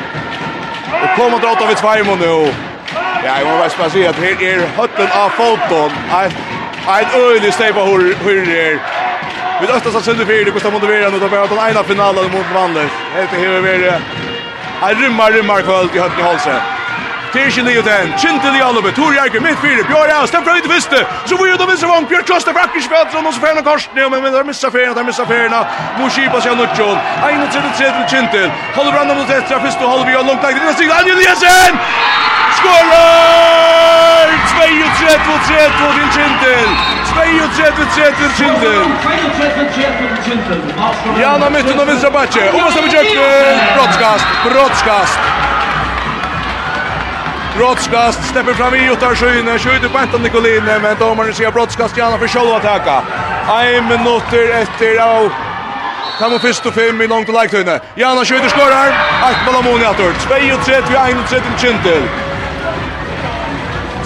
Og 1.02 1.10
kom 1.18 1.34
og 1.34 1.42
dra 1.44 1.52
av 1.52 1.72
i 1.72 1.76
tveimo 1.76 2.16
nå. 2.16 2.38
Ja, 3.24 3.36
jeg 3.36 3.46
må 3.46 3.58
bare 3.58 3.70
spørre 3.70 3.92
si 3.92 4.06
at 4.08 4.16
her 4.16 4.40
er 4.40 4.64
høtten 4.80 5.12
av 5.20 5.36
foton. 5.36 5.92
Ein 6.96 7.08
øylig 7.16 7.54
steg 7.54 7.74
på 7.74 7.84
hur 7.86 8.46
her. 8.46 9.03
Vi 9.62 9.68
løste 9.70 9.90
oss 9.90 9.96
av 9.96 10.06
Sundefyr, 10.06 10.46
det 10.46 10.54
kostet 10.56 10.74
mot 10.74 10.84
Verden, 10.84 11.14
og 11.14 11.22
det 11.22 11.32
var 11.32 11.48
på 11.48 11.56
den 11.56 11.66
ene 11.70 11.84
finalen 11.88 12.32
mot 12.34 12.54
Vanders. 12.54 13.02
Helt 13.16 13.30
til 13.30 13.44
høyre 13.44 13.64
Verden. 13.64 14.08
Han 14.84 15.04
rymmer, 15.04 15.36
rymmer 15.38 15.62
kvöld 15.68 15.96
i 15.96 16.00
høtten 16.04 16.20
i 16.20 16.26
halsen. 16.30 16.64
Tirsen 17.34 17.68
i 17.68 17.82
den, 17.82 18.14
Kinte 18.22 18.50
i 18.58 18.62
Alubi, 18.62 18.92
Tor 18.94 19.14
Jerker, 19.14 19.42
mitt 19.42 19.58
fire, 19.58 19.84
Bjørn 19.90 20.10
Jans, 20.10 20.30
stemmer 20.30 20.46
fra 20.52 20.58
ut 20.58 20.66
i 20.68 20.72
viste, 20.74 21.00
så 21.26 21.38
vi 21.40 21.48
ut 21.54 21.62
av 21.66 21.70
visse 21.72 21.88
vang, 21.90 22.06
Bjørn 22.10 22.28
Kjøster, 22.30 22.54
Brakkers, 22.54 22.86
Fjaltron, 22.92 23.26
og 23.26 23.34
så 23.34 23.42
ferien 23.42 23.58
av 23.58 24.12
men 24.12 24.22
men 24.24 24.34
der 24.34 24.44
missa 24.44 24.70
ferien, 24.70 24.94
der 24.94 25.04
missa 25.08 25.26
ferien, 25.26 25.56
Morskipa 25.98 26.42
sier 26.42 26.54
Nutsjon, 26.60 27.00
31-3 27.26 27.90
til 27.96 28.06
Kinte, 28.12 28.44
holder 28.76 28.92
branda 28.94 29.16
mot 29.18 29.30
etter, 29.30 29.58
fyrst 29.66 29.82
og 29.82 29.90
holder 29.90 30.06
vi 30.12 30.16
av 30.20 30.28
langt, 30.30 30.46
det 30.46 30.70
er 30.74 30.78
sikkert, 30.78 31.00
Anjel 31.00 31.24
Jensen! 31.26 31.82
Skårer! 32.60 34.30
32-3 34.54 35.66
til 35.80 36.06
Kinte! 36.20 37.03
32 37.16 37.86
30 37.96 38.38
Kindel. 38.38 38.82
Ja, 41.22 41.38
na 41.38 41.50
mitten 41.50 41.80
av 41.80 41.88
vänstra 41.88 42.12
backe. 42.12 42.52
Och 42.52 42.74
så 42.74 42.82
bjuder 42.82 43.76
brottskast, 43.76 44.26
brottskast. 44.46 45.20
Brottskast 47.58 48.30
släpper 48.32 48.54
fram 48.54 48.76
i 48.76 48.90
och 48.90 49.00
tar 49.00 49.16
skyne. 49.16 49.60
Skjuter 49.60 49.90
på 49.90 49.98
Anton 49.98 50.22
Nicolin, 50.22 50.64
men 50.66 50.96
domaren 51.00 51.34
ser 51.34 51.52
brottskast 51.52 51.98
gärna 51.98 52.18
för 52.18 52.28
själva 52.28 52.58
attacka. 52.58 53.02
Ein 53.50 53.88
minuter 53.88 54.62
efter 54.62 55.02
av 55.02 55.32
Kamu 56.20 56.38
fyrst 56.40 56.66
og 56.66 56.74
fem 56.74 57.02
i 57.02 57.08
langt 57.08 57.30
og 57.30 57.36
leiktunne. 57.36 57.80
Jana 57.98 58.22
Skjøyder 58.24 58.50
skorar. 58.50 58.94
Akt 59.26 59.42
Malamoni 59.46 59.84
atur. 59.84 60.14
32-31 60.30 61.58
Kindel. 61.58 62.33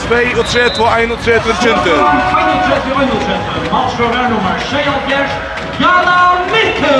2 0.10 0.14
og 0.40 0.46
3 0.46 0.70
2 0.70 0.84
1 0.84 1.12
og 1.12 1.20
3 1.20 1.32
til 1.46 1.56
Kintel. 1.64 1.98
2 1.98 2.04
og 2.04 3.04
31. 3.04 3.38
Mats 3.74 3.94
Røver 4.00 4.28
nummer 4.34 4.54
76. 4.60 5.32
Jana 5.84 6.18
Mikko. 6.54 6.96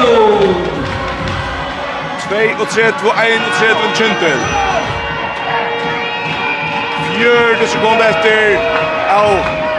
2 2.30 2.62
og 2.62 2.68
3 2.68 2.92
2 2.92 3.08
1 3.08 3.42
og 3.48 3.54
3 3.60 3.68
til 3.80 3.92
Kintel. 4.00 4.40
Fjørde 7.08 7.68
sekund 7.74 8.02
etter. 8.10 8.60
Au. 9.18 9.32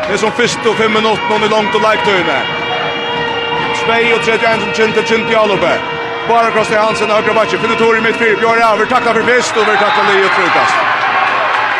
Det 0.06 0.14
er 0.14 0.18
som 0.24 0.32
først 0.32 0.66
og 0.70 0.76
fem 0.76 0.90
minutter 0.90 1.24
når 1.30 1.38
vi 1.42 1.48
langt 1.54 1.74
og 1.74 1.82
leiktøyene. 1.86 2.38
2 3.76 3.92
og 4.16 4.20
3 4.24 4.38
til 4.40 4.48
1 4.52 4.60
til 4.64 4.72
Kintel, 4.78 5.04
Kintel. 5.10 5.62
Bara 6.28 6.50
kross 6.50 6.68
til 6.68 6.78
Hansen, 6.78 7.10
høyre 7.10 7.34
bakke, 7.34 7.58
finner 7.60 7.76
Tor 7.76 7.94
i 7.94 8.00
mitt 8.00 8.16
fyr, 8.20 8.36
Bjørn 8.40 8.62
Aver, 8.70 8.84
takla 8.84 9.12
for 9.12 9.24
fest, 9.30 9.56
og 9.56 9.64
vi 9.68 9.76
takla 9.84 10.02
Lee 10.08 10.24
og 10.24 10.32
Frukast. 10.36 10.76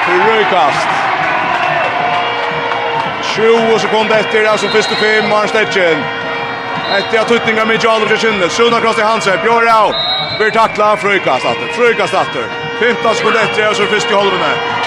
Frukast. 0.05 0.98
20 3.39 3.79
sekunder 3.79 4.17
efter 4.19 4.39
etter, 4.39 4.51
altså 4.51 4.69
første 4.69 4.95
fem, 5.03 5.25
Maren 5.31 5.49
stetchen. 5.49 5.99
Etter 6.99 7.21
at 7.21 7.31
utninga 7.31 7.65
med 7.65 7.79
Jalov 7.85 8.09
til 8.09 8.19
Kynnes, 8.23 8.53
Sjona 8.53 8.81
Krosti 8.83 9.05
Hansen, 9.11 9.39
Bjørn 9.45 9.69
Rau, 9.71 9.93
blir 10.39 10.51
takla, 10.59 10.89
frøykast 11.03 11.47
atter, 11.51 11.69
frøykast 11.77 12.15
atter. 12.23 12.51
15 12.81 13.15
sekunder 13.15 13.41
etter, 13.47 13.69
altså 13.69 13.87
første 13.93 14.15
halvene 14.21 14.78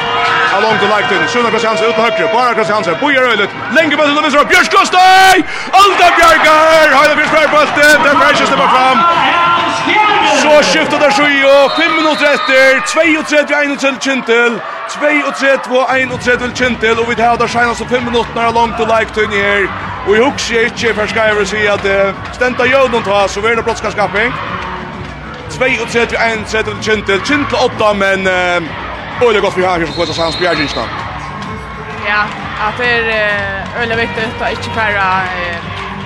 along 0.57 0.75
the 0.81 0.87
like 0.93 1.09
in. 1.15 1.21
Sjøna 1.31 1.49
Kristian 1.53 1.75
ut 1.87 1.95
på 1.97 2.01
høyre. 2.05 2.27
Bara 2.33 2.53
Kristian 2.57 2.75
Hansen. 2.77 2.95
Bojer 3.01 3.23
Øylet. 3.31 3.49
Lenge 3.77 3.93
på 3.97 4.03
til 4.07 4.15
venstre. 4.25 4.45
Bjørk 4.51 4.67
Kostøy. 4.75 5.35
Alta 5.81 6.07
Bjørgar. 6.17 6.87
Heile 6.97 7.15
Bjørk 7.19 7.31
på 7.35 7.55
bolten. 7.55 7.97
Den 8.05 8.15
Bjørk 8.21 8.35
slipper 8.49 8.69
fram. 8.75 8.97
Så 10.43 10.51
skiftar 10.71 10.99
det 11.03 11.13
sju 11.17 11.29
og 11.55 11.71
5 11.77 11.91
minutter 11.99 12.27
etter 12.35 12.81
32 12.85 13.71
1 13.71 13.79
til 13.79 13.95
Kintel 14.05 14.51
32 14.89 15.85
1 15.97 16.21
till 16.21 16.51
Chintel 16.55 16.99
och 16.99 17.09
vi 17.11 17.21
har 17.21 17.37
där 17.37 17.47
skenar 17.47 17.73
så 17.73 17.85
5 17.85 18.05
minuter 18.05 18.29
när 18.35 18.45
along 18.45 18.71
the 18.77 18.85
like 18.85 19.23
in 19.23 19.31
här 19.31 19.67
och 20.07 20.15
jeg 20.15 20.23
husker 20.23 20.65
inte 20.65 20.93
för 20.93 21.07
ska 21.07 21.25
jag 21.27 21.47
se 21.47 21.67
att 21.67 21.85
at 21.85 22.15
stenta 22.33 22.65
jøden 22.65 23.03
ta 23.03 23.27
så 23.27 23.41
vil 23.41 23.55
det 23.55 23.63
blått 23.63 23.77
skal 23.77 23.91
skaffing 23.91 24.33
32 25.49 25.99
1 25.99 26.65
till 26.65 26.81
Chintel 26.81 27.21
Chintel 27.21 27.57
8 27.79 27.93
men 27.93 28.27
Och 29.21 29.33
det 29.33 29.39
går 29.39 29.51
för 29.51 29.61
här 29.61 29.85
för 29.85 30.03
att 30.03 30.17
hans 30.17 30.39
Bjärgenstam. 30.39 30.87
Ja, 32.07 32.21
att 32.67 32.77
det 32.77 32.85
är 32.85 33.81
öle 33.81 33.95
viktigt 33.95 34.41
att 34.41 34.51
inte 34.51 34.69
färra 34.69 35.21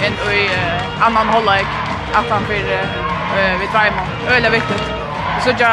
en 0.06 0.14
i 0.14 0.50
annan 1.00 1.28
hållag 1.28 1.66
att 2.14 2.30
han 2.30 2.46
för 2.46 2.54
eh 2.54 3.60
vi 3.60 3.66
drar 3.74 3.92
man. 3.96 4.36
Öle 4.36 4.50
viktigt. 4.50 4.84
Så 5.44 5.50
jag 5.60 5.70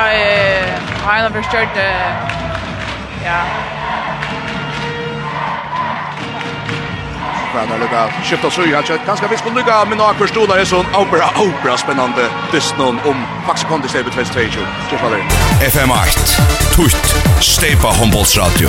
har 1.05 1.15
en 1.19 1.27
av 1.27 1.31
förstört 1.31 1.77
ja, 3.25 3.41
Men 7.55 7.69
det 7.69 7.79
lukka 7.79 8.09
skifta 8.25 8.51
så 8.51 8.63
ju 8.63 8.77
att 8.77 9.07
kanske 9.07 9.29
vi 9.31 9.37
skulle 9.37 9.55
lukka 9.55 9.85
med 9.85 9.99
några 9.99 10.15
förstolar 10.15 10.59
är 10.59 10.65
sån 10.65 10.87
opera 10.87 11.29
opera 11.41 11.77
spännande 11.77 12.23
dyst 12.53 12.75
om 12.79 13.17
faktiskt 13.47 13.69
kom 13.69 13.83
Stable 13.89 14.11
stäbe 14.13 14.27
två. 14.33 14.41
Just 14.41 15.03
vad 15.03 15.13
det. 15.13 15.67
FM 15.67 15.91
8. 15.91 16.01
Tutt, 16.77 17.17
Stepa 17.41 17.89
Humboldt 17.89 18.37
Radio. 18.37 18.69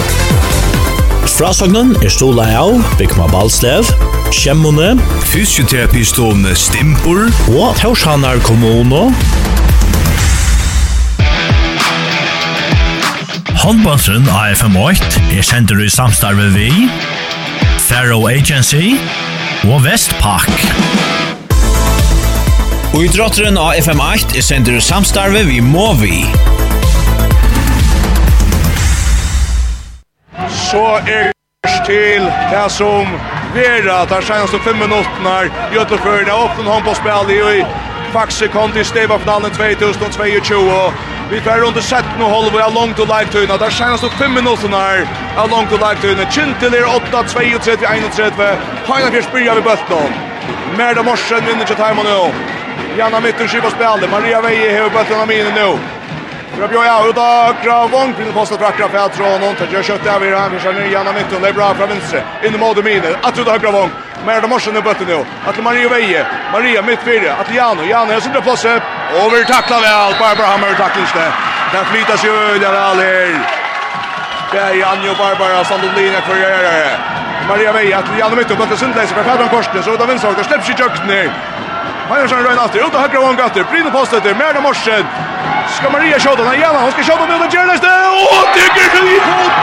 Frasagnen 1.37 1.95
er 2.03 2.09
stola 2.09 2.43
av 2.59 2.83
Bikma 2.97 3.27
Balslev, 3.27 3.87
Kjemmone, 4.31 4.97
Fysioterapistone 5.31 6.55
Stimpur 6.55 7.31
og 7.47 7.75
Torshanar 7.79 8.37
kommune. 8.43 9.13
Håndbåndsen 13.63 14.27
AFM8 14.27 15.37
er 15.37 15.41
sender 15.41 15.85
i 15.85 15.89
samstarve 15.89 16.51
vi 16.53 16.69
Faro 17.83 18.27
Agency 18.27 18.95
og 19.67 19.83
Vestpak. 19.83 20.47
Og 22.93 23.03
i 23.03 23.09
drotteren 23.11 23.57
av 23.59 23.75
FM8 23.75 24.37
er 24.39 24.45
sender 24.45 24.79
samstarve 24.79 25.41
vi 25.49 25.59
må 25.59 25.89
vi. 25.99 26.21
Så 30.47 30.83
er 31.03 31.33
til 31.83 32.29
det 32.53 32.67
som 32.71 33.09
vera 33.55 34.03
tar 34.07 34.23
senaste 34.23 34.61
fem 34.63 34.79
minuterna 34.79 35.35
i 35.43 35.75
Göteborg. 35.75 36.25
Det 36.25 36.31
är 36.31 36.45
öppen 36.45 37.59
i 37.59 37.65
Faxe 38.13 38.47
Conti 38.47 38.83
Steva 38.83 39.19
finalen 39.19 39.51
2022. 39.51 41.12
Vi 41.33 41.41
får 41.41 41.51
rundt 41.51 41.83
sett 41.83 42.05
nå 42.19 42.25
holder 42.29 42.51
vi 42.51 42.59
av 42.61 42.73
langt 42.73 42.99
og 43.01 43.07
like 43.09 43.31
tøyna. 43.33 43.55
Der 43.57 43.71
skjernes 43.73 44.03
opp 44.05 44.13
5 44.21 44.35
minutter 44.37 44.69
her 44.69 44.99
av 45.41 45.49
langt 45.49 45.71
og 45.73 45.81
like 45.81 46.03
tøyna. 46.03 46.27
Kintil 46.29 46.75
er 46.77 46.85
8, 46.85 47.23
32, 47.31 47.87
31. 47.89 48.43
Heina 48.85 49.09
Fjers 49.15 49.31
byrja 49.33 49.55
vi 49.57 49.63
bøtten. 49.65 50.13
Merda 50.77 51.01
Morsen 51.01 51.41
vinner 51.49 51.65
til 51.65 51.79
timen 51.79 52.05
nå. 52.05 52.29
Janna 52.99 53.23
Mitten 53.25 53.49
skiva 53.49 53.73
spillet. 53.73 54.05
Maria 54.13 54.43
Veie 54.45 54.69
hever 54.75 54.93
bøtten 54.93 55.25
av 55.25 55.27
mine 55.33 55.49
nå. 55.57 55.67
Fra 56.53 56.67
Bjørn 56.67 56.75
Bjøya 56.75 56.95
ut 57.09 57.25
av 57.25 57.57
Gravong. 57.65 58.13
finner 58.13 58.37
postet 58.37 58.61
fra 58.61 58.69
Akra 58.69 58.93
Krafet 58.93 59.17
fra 59.17 59.35
noen. 59.41 59.57
til 59.57 59.73
Gjør 59.73 59.89
kjøttet 59.89 60.13
av 60.13 60.29
Iran. 60.29 60.53
Vi 60.53 60.61
skjerner 60.61 60.91
Janna 60.93 61.17
Mitten. 61.17 61.41
Det 61.41 61.49
er 61.49 61.57
bra 61.57 61.73
fra 61.73 61.89
venstre. 61.89 62.21
Inne 62.45 62.61
mot 62.61 62.77
mine. 62.83 63.17
at 63.17 63.25
Atrud 63.31 63.47
av 63.47 63.57
Gravong. 63.57 63.89
Merda 64.25 64.47
Morsen 64.47 64.77
i 64.77 64.81
bøtten 64.81 65.07
nu. 65.07 65.25
Atle 65.47 65.63
Maria 65.63 65.89
Veje. 65.91 66.25
Maria 66.51 66.81
mitt 66.81 67.01
fyrre. 67.03 67.33
Atle 67.41 67.55
Jano. 67.55 67.83
Jano 67.83 68.13
er 68.15 68.21
sindre 68.23 68.41
plasse. 68.41 68.75
Over 69.19 69.43
takla 69.49 69.79
vel. 69.83 70.15
Barbara 70.19 70.53
Hammer 70.53 70.75
taklingste. 70.79 71.25
Den 71.73 71.85
flytas 71.91 72.23
jo 72.23 72.31
øyne 72.31 72.69
vel 72.77 73.01
her. 73.03 73.35
Det 74.51 74.61
er 74.61 74.73
Janne 74.79 75.09
og 75.11 75.17
Barbara 75.17 75.63
Sandolina 75.63 76.21
for 76.27 76.39
gjøre. 76.39 76.71
Maria 77.49 77.71
Veje. 77.75 77.97
Atle 77.97 78.17
Jano 78.21 78.35
mitt 78.39 78.51
og 78.51 78.57
bøtten 78.57 78.77
sindleise. 78.77 79.15
Men 79.15 79.25
Fedran 79.25 79.49
korsen. 79.49 79.83
Så 79.83 79.97
da 79.99 80.05
vinsvagt. 80.11 80.37
Det 80.37 80.45
slipper 80.45 80.69
ikke 80.69 80.83
jøkken 80.83 81.09
her. 81.17 81.29
Majorsson 82.13 82.43
rör 82.43 82.65
efter 82.65 82.79
ut 82.85 82.93
och 82.95 83.01
högra 83.01 83.19
vång 83.19 83.35
gatter. 83.35 83.63
Brinner 83.71 83.91
postet 83.91 84.23
där 84.23 84.35
Merda 84.41 84.61
Morsen. 84.61 85.03
Ska 85.75 85.89
Maria 85.89 86.19
skjuta 86.19 86.43
den 86.43 86.53
igen. 86.53 86.75
Hon 86.85 86.91
ska 86.91 87.01
skjuta 87.09 87.25
med 87.31 87.39
den 87.43 87.51
Gerdes 87.55 87.81
där. 87.87 88.01
Åh, 88.21 88.43
det 88.55 88.67
går 88.75 88.87
till 88.95 89.07
i 89.15 89.19
fot. 89.27 89.53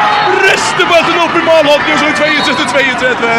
Reste 0.47 0.83
bollen 0.93 1.17
upp 1.25 1.35
i 1.41 1.43
mål. 1.49 1.65
målhållet 1.69 1.99
så 2.03 2.09
2 2.19 2.55
2 2.55 2.63
2 2.63 2.75
3. 2.75 3.35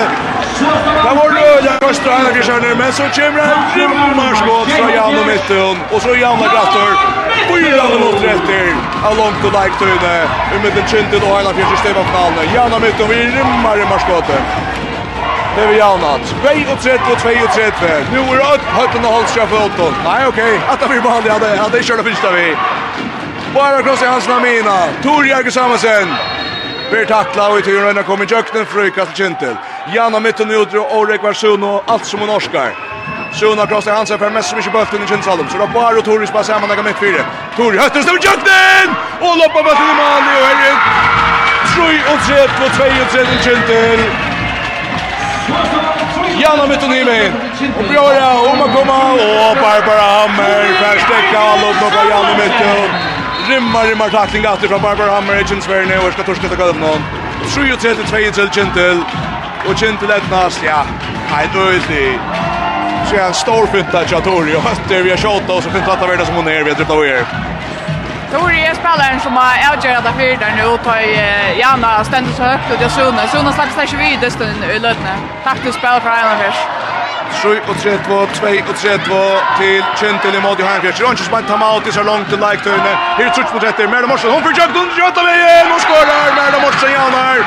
Det 1.04 1.14
var 1.20 1.30
Röja 1.38 1.74
Kostra 1.84 2.14
här 2.24 2.40
i 2.40 2.42
skärner 2.48 2.76
men 2.82 2.92
så 2.98 3.04
kommer 3.16 3.44
en 3.54 3.62
rymmarskott 3.76 4.70
från 4.78 4.92
Jan 4.98 5.16
och 5.22 5.28
mitten 5.32 5.76
och 5.94 6.02
så 6.02 6.12
Jan 6.24 6.40
och 6.44 6.52
Grattor. 6.54 6.92
Fyra 7.50 7.84
mot 8.04 8.24
rätter. 8.30 8.66
Av 9.08 9.14
långt 9.22 9.42
och 9.48 9.54
lajk 9.58 9.74
tøyne. 9.80 10.16
Umiddelkynden 10.56 11.22
og 11.26 11.32
Heiland 11.36 11.56
Fjärsson 11.58 11.78
Stefan 11.84 12.06
Knallne. 12.12 12.44
Jan 12.56 12.74
och 12.74 12.82
mitten 12.82 13.08
vi 13.10 13.18
rimmar 13.38 13.78
i 13.84 13.86
marskottet. 13.94 14.44
Det 15.56 15.68
vi 15.68 15.78
javnat. 15.78 16.36
32 16.82 17.12
och 17.14 17.52
32. 17.54 17.86
Nu 18.12 18.20
är 18.20 18.38
det 18.38 18.44
höjden 18.44 18.66
hötten 18.66 19.06
och 19.06 19.12
hållstra 19.12 19.48
för 19.48 19.66
Otton. 19.66 19.94
Nej, 20.04 20.28
okej. 20.28 20.60
Att 20.68 20.92
vi 20.92 21.00
vann, 21.00 21.24
ja, 21.26 21.34
hade 21.64 21.84
kört 21.84 21.98
det 21.98 22.04
första 22.04 22.32
vi. 22.32 22.56
Bara 23.54 23.84
krossa 23.84 24.10
hans 24.10 24.28
namina. 24.28 24.78
Tor 25.04 25.28
Jörgen 25.28 25.52
Samuelsen. 25.52 26.08
Ber 26.92 27.06
tackla 27.06 27.50
och 27.50 27.60
i 27.60 27.62
turen 27.62 27.84
rönna 27.84 28.04
kommer 28.04 28.26
Jöknen 28.32 28.66
Frykast 28.66 29.16
till 29.16 29.26
Kintel. 29.26 29.56
Janna 29.94 30.20
mitten 30.20 30.52
ut 30.52 30.74
och 30.74 30.98
Orek 30.98 31.24
och 31.24 31.84
allt 31.92 32.06
som 32.06 32.20
hon 32.20 32.30
orskar. 32.30 32.70
Suna 33.34 33.68
krossar 33.68 33.94
hans 33.96 34.10
för 34.10 34.30
mest 34.30 34.50
som 34.50 34.58
inte 34.58 34.70
bulten 34.70 35.04
i 35.04 35.08
Kinsalm. 35.08 35.50
Så 35.50 35.58
då 35.58 35.68
bara 35.68 35.98
och 35.98 36.06
Tor 36.06 36.26
spassar 36.26 36.54
samman 36.54 36.70
där 36.70 36.84
mitt 36.84 37.00
fyra. 37.00 37.24
Tor 37.58 37.74
hötter 37.74 38.02
står 38.02 38.16
Jöknen! 38.26 38.88
Och 39.20 39.38
loppar 39.38 39.64
bulten 39.64 39.90
i 39.92 39.96
mål 40.02 40.24
och 40.40 40.48
Herren. 40.48 40.78
3 41.76 42.14
och 42.14 42.20
3 42.28 42.44
och 42.44 42.50
2 42.58 42.66
och 42.66 43.12
3 43.12 43.26
och 43.36 43.44
Kintel. 43.44 44.31
Janna 46.42 46.68
mitt 46.68 46.84
och 46.84 46.94
himmelen. 46.94 47.34
Och 47.78 47.84
Björja, 47.90 48.30
om 48.52 48.62
att 48.62 48.76
komma. 48.76 49.12
Och 49.14 49.56
Barbara 49.64 50.02
Hammer. 50.02 50.74
Färstäcka 50.82 51.40
alla 51.40 51.70
upp 51.70 51.80
på 51.80 52.10
Janna 52.10 52.34
mitt. 52.38 52.62
och 52.72 52.90
Rimmar, 53.50 53.86
rimmar 53.86 54.10
tackling 54.10 54.44
efter 54.44 54.68
från 54.68 54.82
Barbara 54.82 55.12
Hammer. 55.12 55.42
I 55.42 55.48
Kinsverne. 55.48 55.98
Och 55.98 56.14
ska 56.14 56.24
torska 56.24 56.48
ta 56.48 56.56
gulv 56.56 56.80
någon. 56.80 57.04
3-3-2 57.46 58.32
till 58.32 58.50
Kintel. 58.50 58.98
Och 59.70 59.78
Kintel 59.78 60.12
ätnas, 60.12 60.62
Ja, 60.66 60.84
nej, 61.32 61.50
då 61.54 61.60
är 61.60 61.72
det. 61.74 62.20
Så 63.10 63.16
jag 63.16 63.22
har 63.22 63.28
en 63.28 63.34
stor 63.34 63.66
fynta 63.66 64.04
i 64.04 64.08
Chatori. 64.08 64.56
Och 64.56 64.64
det 64.88 65.02
vi 65.02 65.10
har 65.10 65.18
tjata 65.18 65.54
och 65.54 65.64
så 65.64 65.70
fynta 65.70 65.92
att 65.92 66.00
ta 66.00 66.08
värda 66.08 66.26
som 66.26 66.36
hon 66.36 66.48
är. 66.48 66.64
Vi 66.64 66.70
har 66.70 66.76
dryptat 66.76 66.98
av 66.98 67.06
er. 67.06 67.26
Tori 68.32 68.60
är 68.66 68.74
spelaren 68.74 69.20
som 69.20 69.34
har 69.38 69.54
avgjort 69.70 70.04
det 70.04 70.14
fyra 70.20 70.38
där 70.44 70.54
nu 70.58 70.66
och 70.74 70.84
tar 70.84 71.00
gärna 71.64 72.04
ständigt 72.04 72.36
så 72.36 72.44
högt 72.44 72.72
och 72.72 72.80
det 72.80 72.90
Sune. 72.90 73.28
Sune 73.28 73.54
slags 73.54 73.76
där 73.76 73.86
20 73.86 74.18
det 74.22 74.32
stund 74.32 74.64
i 74.76 74.80
lödne. 74.80 75.14
Tack 75.44 75.60
till 75.64 75.74
spel 75.74 75.98
för 76.04 76.12
Islanders. 76.20 76.60
7 77.44 77.60
och 77.70 77.78
3 77.78 77.98
2 77.98 78.26
2 78.34 78.48
och 78.70 78.78
3 78.78 78.98
2 78.98 79.16
till 79.60 79.84
Kentil 80.00 80.36
i 80.36 80.42
mål 80.42 80.50
Hanfjärs. 80.50 80.70
Hanfjärd. 80.72 81.00
Ronchis 81.02 81.32
man 81.32 81.44
tar 81.44 81.88
ut 81.88 81.94
så 81.94 82.04
långt 82.04 82.30
till 82.30 82.40
like 82.48 82.64
turn. 82.64 82.82
Här 83.18 83.30
Trutsch 83.36 83.54
mot 83.54 83.64
rätter. 83.64 83.88
Merda 83.88 84.08
Morsen. 84.08 84.32
Hon 84.36 84.44
försöker 84.50 84.76
hon 84.80 84.90
skjuta 84.96 85.22
vägen 85.30 85.68
och 85.76 85.82
skårar 85.86 86.28
Merda 86.40 86.60
Morsen 86.66 86.92
Janar. 86.98 87.38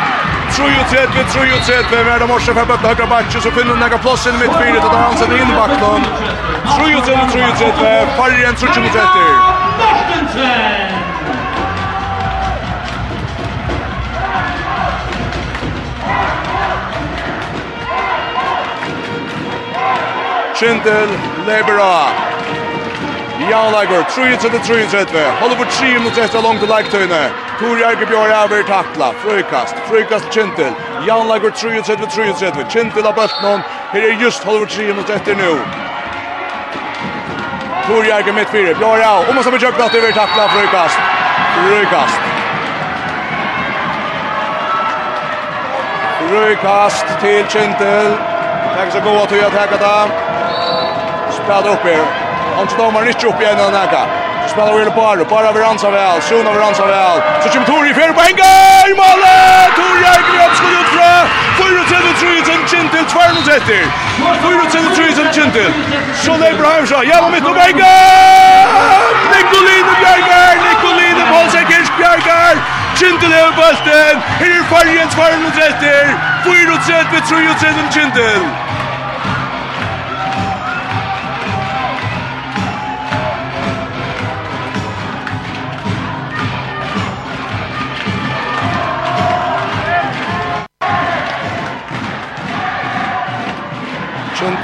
3 0.57 0.65
och 0.81 0.89
3 0.91 1.07
2 1.07 1.41
3 1.41 1.53
och 1.57 1.65
3 1.67 1.99
2 1.99 2.11
Merda 2.11 2.27
Morsen 2.27 2.55
för 2.55 2.65
bättre 2.65 2.87
högra 2.89 3.07
backen 3.07 3.41
så 3.45 3.51
finner 3.51 3.75
några 3.75 3.99
plats 3.99 4.27
i 4.27 4.33
mittfältet 4.33 4.85
och 4.85 4.99
han 5.07 5.17
sätter 5.17 5.37
in 5.43 5.51
backen. 5.61 6.01
3 6.77 6.97
och 6.99 7.05
3 7.07 7.15
3 7.33 7.45
och 7.51 7.59
3 7.59 7.73
2 7.79 7.85
Farren 8.17 8.55
Trutsch 8.55 8.79
mot 8.85 8.95
rätter. 9.01 9.54
Hansen! 10.35 11.05
Kjindel 20.55 21.09
Lebera. 21.47 22.09
Jan 23.41 23.51
Jaunlager, 23.51 24.03
3-3-3-3. 24.03 25.31
Holder 25.41 25.57
på 25.57 25.65
3 25.65 25.99
mot 25.99 26.19
etter 26.19 26.43
langt 26.43 26.61
til 26.61 26.69
leiktøyene. 26.69 27.23
Tor 27.59 27.77
Jerke 27.79 28.07
Bjørn 28.07 28.33
over 28.33 28.63
takla, 28.67 29.11
frøykast, 29.23 29.75
frøykast 29.89 30.37
Jan 30.37 30.75
Jaunlager 31.07 31.51
3-3-3-3. 31.51 32.69
Kjindel 32.71 33.07
av 33.07 33.19
bøttnån. 33.19 33.67
Her 33.93 34.11
er 34.11 34.23
just 34.23 34.45
holder 34.45 34.67
på 34.67 34.73
3 34.77 34.93
mot 34.95 35.11
etter 35.11 35.37
nå. 35.37 35.84
Tor 37.87 38.05
Jerke 38.05 38.33
mitt 38.33 38.49
fyra. 38.49 38.75
Blå 38.75 38.97
Rau. 38.97 39.29
Och 39.29 39.35
måste 39.35 39.51
försöka 39.51 39.85
att 39.85 39.95
över 39.95 40.13
tackla 40.13 40.49
för 40.49 40.61
Rökast. 40.61 40.99
Rökast. 41.71 42.21
Rökast 46.31 47.07
till 47.21 47.47
Kintel. 47.49 48.17
Tack 48.77 48.93
så 48.93 49.01
god 49.01 49.17
att 49.23 49.29
du 49.29 49.43
har 49.43 49.51
tackat 49.51 49.81
där. 49.81 50.09
Spelade 51.33 51.69
upp 51.69 51.85
här. 51.85 52.05
Han 52.57 52.69
står 52.69 52.93
man 52.93 53.09
inte 53.09 53.27
upp 53.27 53.41
igen 53.41 53.67
och 53.67 53.73
näka. 53.73 54.24
Spelar 54.53 54.75
Wille 54.79 54.91
Bar, 54.91 55.17
Bara 55.31 55.49
över 55.49 55.61
Ransa 55.61 55.91
väl, 55.91 56.21
Sjön 56.21 56.47
över 56.47 56.61
Ransa 56.61 56.87
väl. 56.87 57.19
Så 57.43 57.49
kommer 57.49 57.67
Tori 57.67 57.91
i 57.91 57.95
fjärde 57.95 58.13
på 58.13 58.21
Henga 58.21 58.53
i 58.91 58.95
målet! 59.03 59.71
Tor 59.77 59.97
Jägergren 60.05 60.53
skulle 60.59 60.77
ut 60.83 60.91
fra 60.97 61.11
4-3-3 61.59 62.45
som 62.49 62.61
Kintil 62.71 63.05
2-0-30. 63.05 63.85
4-3-3 65.01 65.15
som 65.19 65.33
Kintil. 65.37 65.73
Så 66.25 66.33
lever 66.33 66.47
är 66.49 66.59
bra 66.59 67.05
jävla 67.05 67.29
mitt 67.35 67.47
om 67.47 67.57
Henga! 67.57 67.95
Nikoline 69.35 69.91
Bjergar, 70.01 70.55
Nikoline 70.69 71.23
Paulsekers 71.33 71.89
Bjergar! 71.99 72.55
Kintil 72.99 73.33
över 73.33 73.53
bulten, 73.61 74.15
här 74.41 74.51
är 74.59 74.63
Fargens 74.73 75.15
2-0-30. 75.17 76.35
4-3-3 76.45 77.79
som 77.79 77.91
Kintil. 77.95 78.41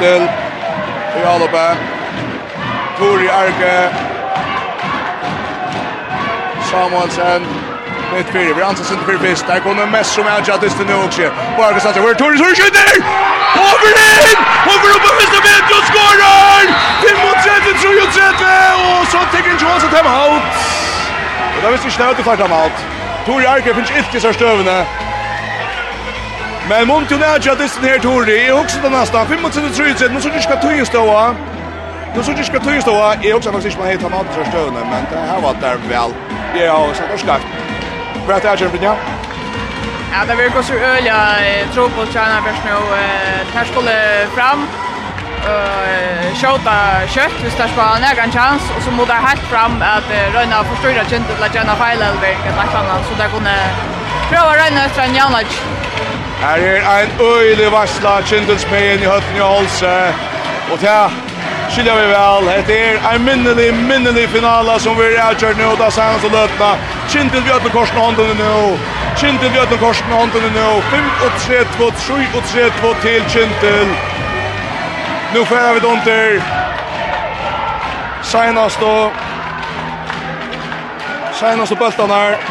Kittel 0.01 0.23
i 1.21 1.23
Alope. 1.29 1.77
Tori 2.99 3.29
Arke. 3.29 3.91
Samuelsen. 6.71 7.43
Mitt 8.15 8.27
fyrir, 8.33 8.55
vi 8.55 8.63
anses 8.63 8.91
inte 8.91 9.05
fyrir 9.05 9.19
fyrst. 9.19 9.47
Där 9.47 9.61
kommer 9.61 9.87
mest 9.87 10.15
som 10.15 10.27
är 10.27 10.49
Jadis 10.49 10.75
till 10.75 10.87
nu 10.87 10.95
också. 10.95 11.23
Bara 11.57 11.71
kan 11.73 11.81
satsa, 11.81 12.01
Tori 12.01 12.39
som 12.39 12.47
skjuter! 12.47 12.91
Over 13.69 13.93
in! 14.09 14.39
Over 14.73 14.91
uppe 14.97 15.11
mest 15.19 15.35
av 15.39 15.43
Petro 15.49 15.79
skorar! 15.91 16.63
35-33 17.03 19.01
och 19.01 19.07
så 19.13 19.19
tänker 19.33 19.65
Johansson 19.65 19.91
hem 19.91 20.07
out. 20.07 20.43
Och 21.57 21.63
där 21.63 21.71
visste 21.71 21.87
vi 21.87 21.93
snöt 21.93 22.21
i 22.21 22.23
fartam 22.23 22.53
out. 22.53 22.77
Tori 23.27 23.47
Arke 23.47 23.75
finns 23.75 23.91
inte 23.91 24.21
så 24.21 24.33
stövande. 24.33 24.87
Men 26.71 26.87
Monti 26.87 27.15
och 27.15 27.21
Nadja 27.21 27.55
distan 27.55 27.85
här 27.85 27.99
Tori. 27.99 28.49
Jag 28.49 28.61
också 28.61 28.79
den 28.83 28.93
nästa. 28.93 29.25
25-30. 29.25 30.13
Nu 30.15 30.21
så 30.21 30.29
du 30.29 30.41
ska 30.41 30.57
tog 30.57 30.87
ståa. 30.87 31.35
Nu 32.17 32.23
så 32.23 32.33
du 32.33 32.45
ska 32.45 32.61
tog 32.61 32.83
ståa. 32.83 33.15
Är 33.15 33.35
också 33.35 33.53
faktiskt 33.53 33.79
man 33.79 33.89
heter 33.89 34.09
Matt 34.09 34.27
för 34.35 34.45
stöden. 34.45 34.75
Men 34.93 35.03
det 35.11 35.19
här 35.31 35.41
var 35.41 35.55
där 35.61 35.77
väl. 35.89 36.11
Ja, 36.55 36.89
så 36.95 37.03
då 37.13 37.19
ska. 37.19 37.37
Vad 38.27 38.37
är 38.37 38.41
det 38.41 38.49
här 38.49 38.57
Jörgen? 38.57 38.97
Ja, 40.13 40.19
det 40.29 40.35
verkar 40.35 40.63
så 40.63 40.75
öliga 40.75 41.21
tro 41.75 41.89
på 41.89 42.07
China 42.07 42.43
först 42.47 42.65
nu. 42.65 42.77
Här 43.55 43.65
skulle 43.65 44.27
fram 44.37 44.67
eh 45.47 46.35
skjuta 46.41 47.07
kött 47.15 47.37
hvis 47.43 47.57
det 47.57 47.69
på 47.77 47.83
en 47.97 48.05
egen 48.11 48.31
chans 48.33 48.63
och 48.77 48.83
så 48.83 48.91
modar 48.91 49.15
helt 49.15 49.47
fram 49.53 49.83
att 49.83 50.35
röna 50.35 50.65
förstöra 50.65 51.05
kintet 51.11 51.37
eller 51.37 51.55
Jenna 51.55 51.75
Feilalberg 51.77 52.37
eller 52.47 52.65
något 52.65 52.75
annat 52.75 53.03
så 53.09 53.15
där 53.23 53.29
kunde 53.29 53.55
prova 54.31 54.53
röna 54.57 54.85
efter 54.85 55.03
en 55.03 55.15
jävla 55.15 55.41
Her 56.41 56.57
er 56.57 56.89
ein 56.97 57.11
øylig 57.21 57.73
varsla 57.73 58.21
Kindelsmeien 58.21 59.03
i 59.03 59.05
høtten 59.05 59.37
i 59.37 59.41
Holse. 59.41 60.15
Og 60.73 60.79
tja, 60.81 61.11
skilja 61.71 61.95
vi 61.95 62.07
vel. 62.09 62.47
Det 62.67 62.79
er 62.85 63.09
ein 63.11 63.25
minnelig, 63.25 63.75
minnelig 63.75 64.29
finala 64.29 64.79
som 64.79 64.97
vi 64.99 65.03
er 65.03 65.21
avgjørt 65.27 65.59
nå. 65.61 65.75
Da 65.77 65.91
sier 65.93 66.09
han 66.09 66.23
så 66.23 66.31
løtna. 66.33 66.71
Kindel 67.13 67.45
vi 67.45 67.53
øtler 67.57 67.75
korsen 67.75 68.01
hånden 68.01 68.33
nå. 68.39 68.55
Kindel 69.21 69.53
vi 69.53 69.61
øtler 69.61 69.83
korsen 69.83 70.15
hånden 70.17 70.47
nå. 70.57 70.69
5-3-2, 70.95 71.91
3-3-2 72.05 72.95
til 73.03 73.27
Kindel. 73.35 73.93
Nu 75.35 75.45
færer 75.45 75.75
vi 75.75 75.87
under. 75.87 76.41
Seinast 78.23 78.81
då. 78.81 79.11
Seinast 81.33 81.73
og 81.73 81.79
bøltan 81.79 82.17
her. 82.17 82.50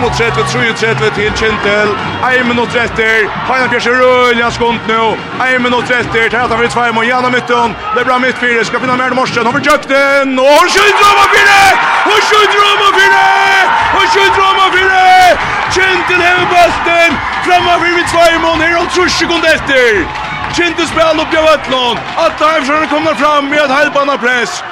35, 0.00 0.44
33 0.52 1.10
til 1.16 1.32
Kintel. 1.36 1.88
1 2.40 2.46
minutt 2.48 2.74
etter. 2.84 3.28
Heina 3.48 3.66
Bjørs 3.68 3.86
er 3.86 3.98
rølja 4.00 4.48
skunt 4.56 4.88
nå. 4.88 5.16
1 5.44 5.60
minutt 5.66 5.90
etter. 5.92 6.28
Tæta 6.32 6.56
vi 6.56 6.64
i 6.64 6.72
tvei 6.72 6.88
må 6.96 7.04
gjennom. 7.04 7.36
Det 7.36 8.00
er 8.00 8.08
bra 8.08 8.16
midtfire. 8.18 8.64
Skal 8.64 8.80
finne 8.80 8.96
mer 8.96 9.14
morsen. 9.14 9.44
Har 9.46 9.52
får 9.52 9.64
kjøpt 9.68 9.88
den. 9.92 10.38
Og 10.38 10.48
han 10.56 10.72
skjønner 10.72 11.04
om 11.10 11.20
han 11.22 11.30
fire! 11.34 11.60
Han 12.08 12.22
skjønner 12.28 12.64
om 12.70 12.82
han 12.86 12.96
fire! 12.98 13.26
Han 13.96 14.08
skjønner 14.14 14.42
om 14.48 14.58
han 14.62 14.72
fire! 14.78 15.04
Kintel 15.76 16.24
hever 16.26 16.46
bøsten. 16.54 17.20
Framma 17.46 17.78
for 17.84 18.00
i 18.02 18.08
tvei 18.12 18.32
må. 18.42 18.56
Her 18.64 18.80
er 18.80 18.90
30 18.96 19.16
sekunder 19.18 19.54
etter. 19.54 20.02
Kintel 20.56 20.86
spiller 20.90 21.22
opp 21.22 21.34
i 21.34 21.42
Vøtlån. 21.46 22.00
Atta 22.18 22.54
Heimsjøren 22.54 22.88
kommer 22.90 23.14
fram 23.14 23.52
med 23.52 23.60
et 23.62 23.70
halvbana 23.70 24.16
press 24.18 24.62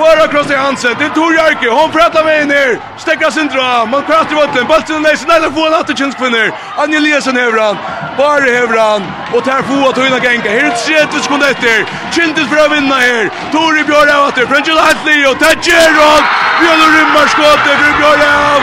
bara 0.00 0.28
kross 0.32 0.50
i 0.50 0.54
Hansen. 0.54 0.94
Det 0.98 1.08
tog 1.08 1.34
Jarki. 1.34 1.68
Hon 1.68 1.90
pratar 1.90 2.24
med 2.24 2.48
ner. 2.48 2.70
Stäcka 3.04 3.30
sin 3.30 3.48
dra. 3.54 3.86
Man 3.92 4.02
kraftar 4.08 4.32
i 4.32 4.38
vatten. 4.42 4.64
Bulten 4.70 5.02
nej, 5.02 5.14
nej, 5.28 5.50
får 5.56 5.66
en 5.66 5.74
åter 5.80 5.94
chans 6.00 6.14
kvinner. 6.20 6.46
Anja 6.80 6.96
Eliasson 6.98 7.36
Hevran. 7.36 7.76
Bara 8.18 8.80
han. 8.82 9.02
Och 9.34 9.44
tar 9.44 9.62
få 9.68 9.78
att 9.88 9.98
hinna 10.04 10.18
gänga. 10.26 10.50
Helt 10.60 10.76
ett 11.02 11.14
ut 11.16 11.24
sekund 11.24 11.42
efter. 11.52 11.76
Chintis 12.14 12.46
för 12.50 12.58
att 12.64 12.72
vinna 12.76 12.96
här. 13.06 13.24
Tori 13.52 13.82
Björn 13.88 14.10
åter. 14.28 14.44
Frenchel 14.50 14.78
Hartley 14.84 15.20
och 15.30 15.38
Tajeron. 15.42 16.22
Björn 16.60 16.82
rymmar 16.96 17.26
skottet 17.34 17.76
för 17.82 17.92
Björn. 17.98 18.62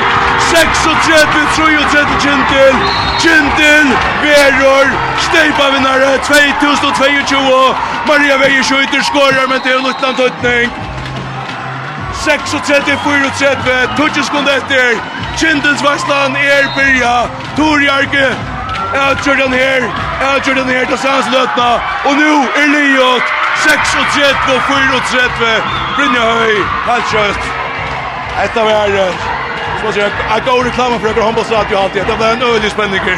36 0.52 1.56
33 1.56 2.04
Chintil. 2.24 2.76
Chintil 3.24 3.88
Veror. 4.24 4.86
Steipa 5.26 5.66
vinnare 5.74 6.10
2022. 6.18 7.76
Maria 8.08 8.38
Vejer 8.38 8.64
skjuter 8.64 9.02
skorar 9.02 9.48
men 9.50 9.60
det 9.64 9.70
är 9.70 9.80
en 9.80 9.86
utan 9.86 10.16
tötning. 10.16 10.87
36-34, 12.28 13.96
tutsi 13.96 14.24
skund 14.24 14.48
etter, 14.52 15.00
Kindens 15.40 15.82
Vestland 15.84 16.36
er 16.36 16.68
byrja, 16.76 17.14
Tor 17.56 17.80
Jarke, 17.80 18.28
avgjør 19.06 19.36
den 19.44 19.54
her, 19.54 19.88
avgjør 20.32 20.60
den 20.60 20.70
her 20.74 20.86
til 20.92 20.98
Sansløtna, 20.98 21.70
og 22.08 22.14
nu 22.20 22.34
er 22.62 22.68
Liot, 22.74 23.26
36-34, 23.64 25.54
Brynja 25.96 26.26
Høy, 26.42 26.60
helt 26.90 27.08
kjøst. 27.14 27.44
Etta 28.44 28.68
var, 28.68 28.92
som 29.80 29.88
man 29.88 29.94
sier, 29.96 30.12
jeg 30.34 30.46
går 30.50 30.64
reklama 30.68 31.00
for 31.00 31.10
økker 31.14 31.24
håndballstratio 31.30 31.80
alltid, 31.80 32.02
det 32.12 32.20
var 32.20 32.36
en 32.36 32.48
øyelig 32.52 32.72
spenninger 32.76 33.18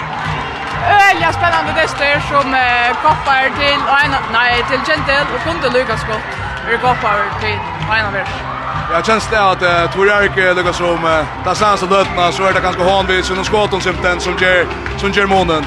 öliga 1.09 1.33
spännande 1.33 1.73
tester 1.73 2.19
som 2.19 2.53
eh, 2.53 2.89
koppar 3.03 3.43
till 3.59 3.81
en, 4.03 4.15
nej 4.33 4.63
till 4.69 4.79
Gentel 4.87 5.25
och 5.35 5.43
kunde 5.43 5.79
lyckas 5.79 6.03
gott. 6.07 6.29
Vi 6.69 6.77
koppar 6.77 7.39
till 7.41 7.59
en 7.91 8.13
Vers. 8.13 8.48
Jag 8.91 9.05
känns 9.05 9.27
det 9.31 9.41
att 9.41 9.61
uh, 9.61 9.91
Tor 9.93 10.07
Erik 10.07 10.55
lyckas 10.57 10.77
som 10.77 11.05
uh, 11.05 11.25
där 11.45 11.53
sans 11.53 11.83
och 11.83 11.91
lötna 11.91 12.31
så 12.31 12.43
är 12.43 12.53
det 12.53 12.59
ganska 12.59 12.83
hanvis 12.83 13.25
sin 13.25 13.45
skott 13.45 13.83
som 13.83 13.93
den 14.03 14.19
som 14.19 14.33
ger 14.37 14.67
som 14.97 15.11
ger 15.11 15.25
månen. 15.25 15.65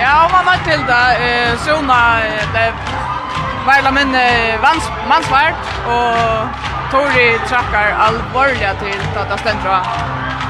Ja, 0.00 0.28
man 0.32 0.44
har 0.46 0.56
till 0.64 0.84
det 0.86 1.08
eh 1.28 1.58
såna 1.58 2.20
det 2.54 2.72
Vajla 3.66 3.90
men 3.90 4.12
vans 4.62 4.84
mansvart 5.08 5.60
och 5.86 6.70
Tori 6.90 7.38
trackar 7.48 7.90
allvarliga 7.98 8.74
till 8.74 9.00
att 9.16 9.30
det 9.30 9.38
ständra. 9.38 9.80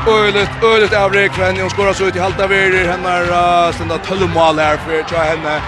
öligt 0.08 0.62
ölet 0.62 0.90
för 1.34 1.42
henne. 1.42 1.60
hon 1.60 1.70
skorar 1.70 1.92
så 1.92 2.04
ut 2.04 2.16
i 2.16 2.18
halta 2.18 2.46
väder 2.46 2.88
uh, 3.32 3.72
stända 3.72 3.98
12 3.98 4.34
mål 4.34 4.58
här 4.58 4.76
för 4.76 4.92
jag 4.92 5.24
henne 5.24 5.60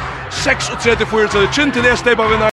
36 0.83 1.11
för 1.11 1.29
så 1.29 1.39
det 1.41 1.55
känns 1.55 1.75
det 1.75 1.97
stäpa 1.97 2.29
vinner 2.29 2.51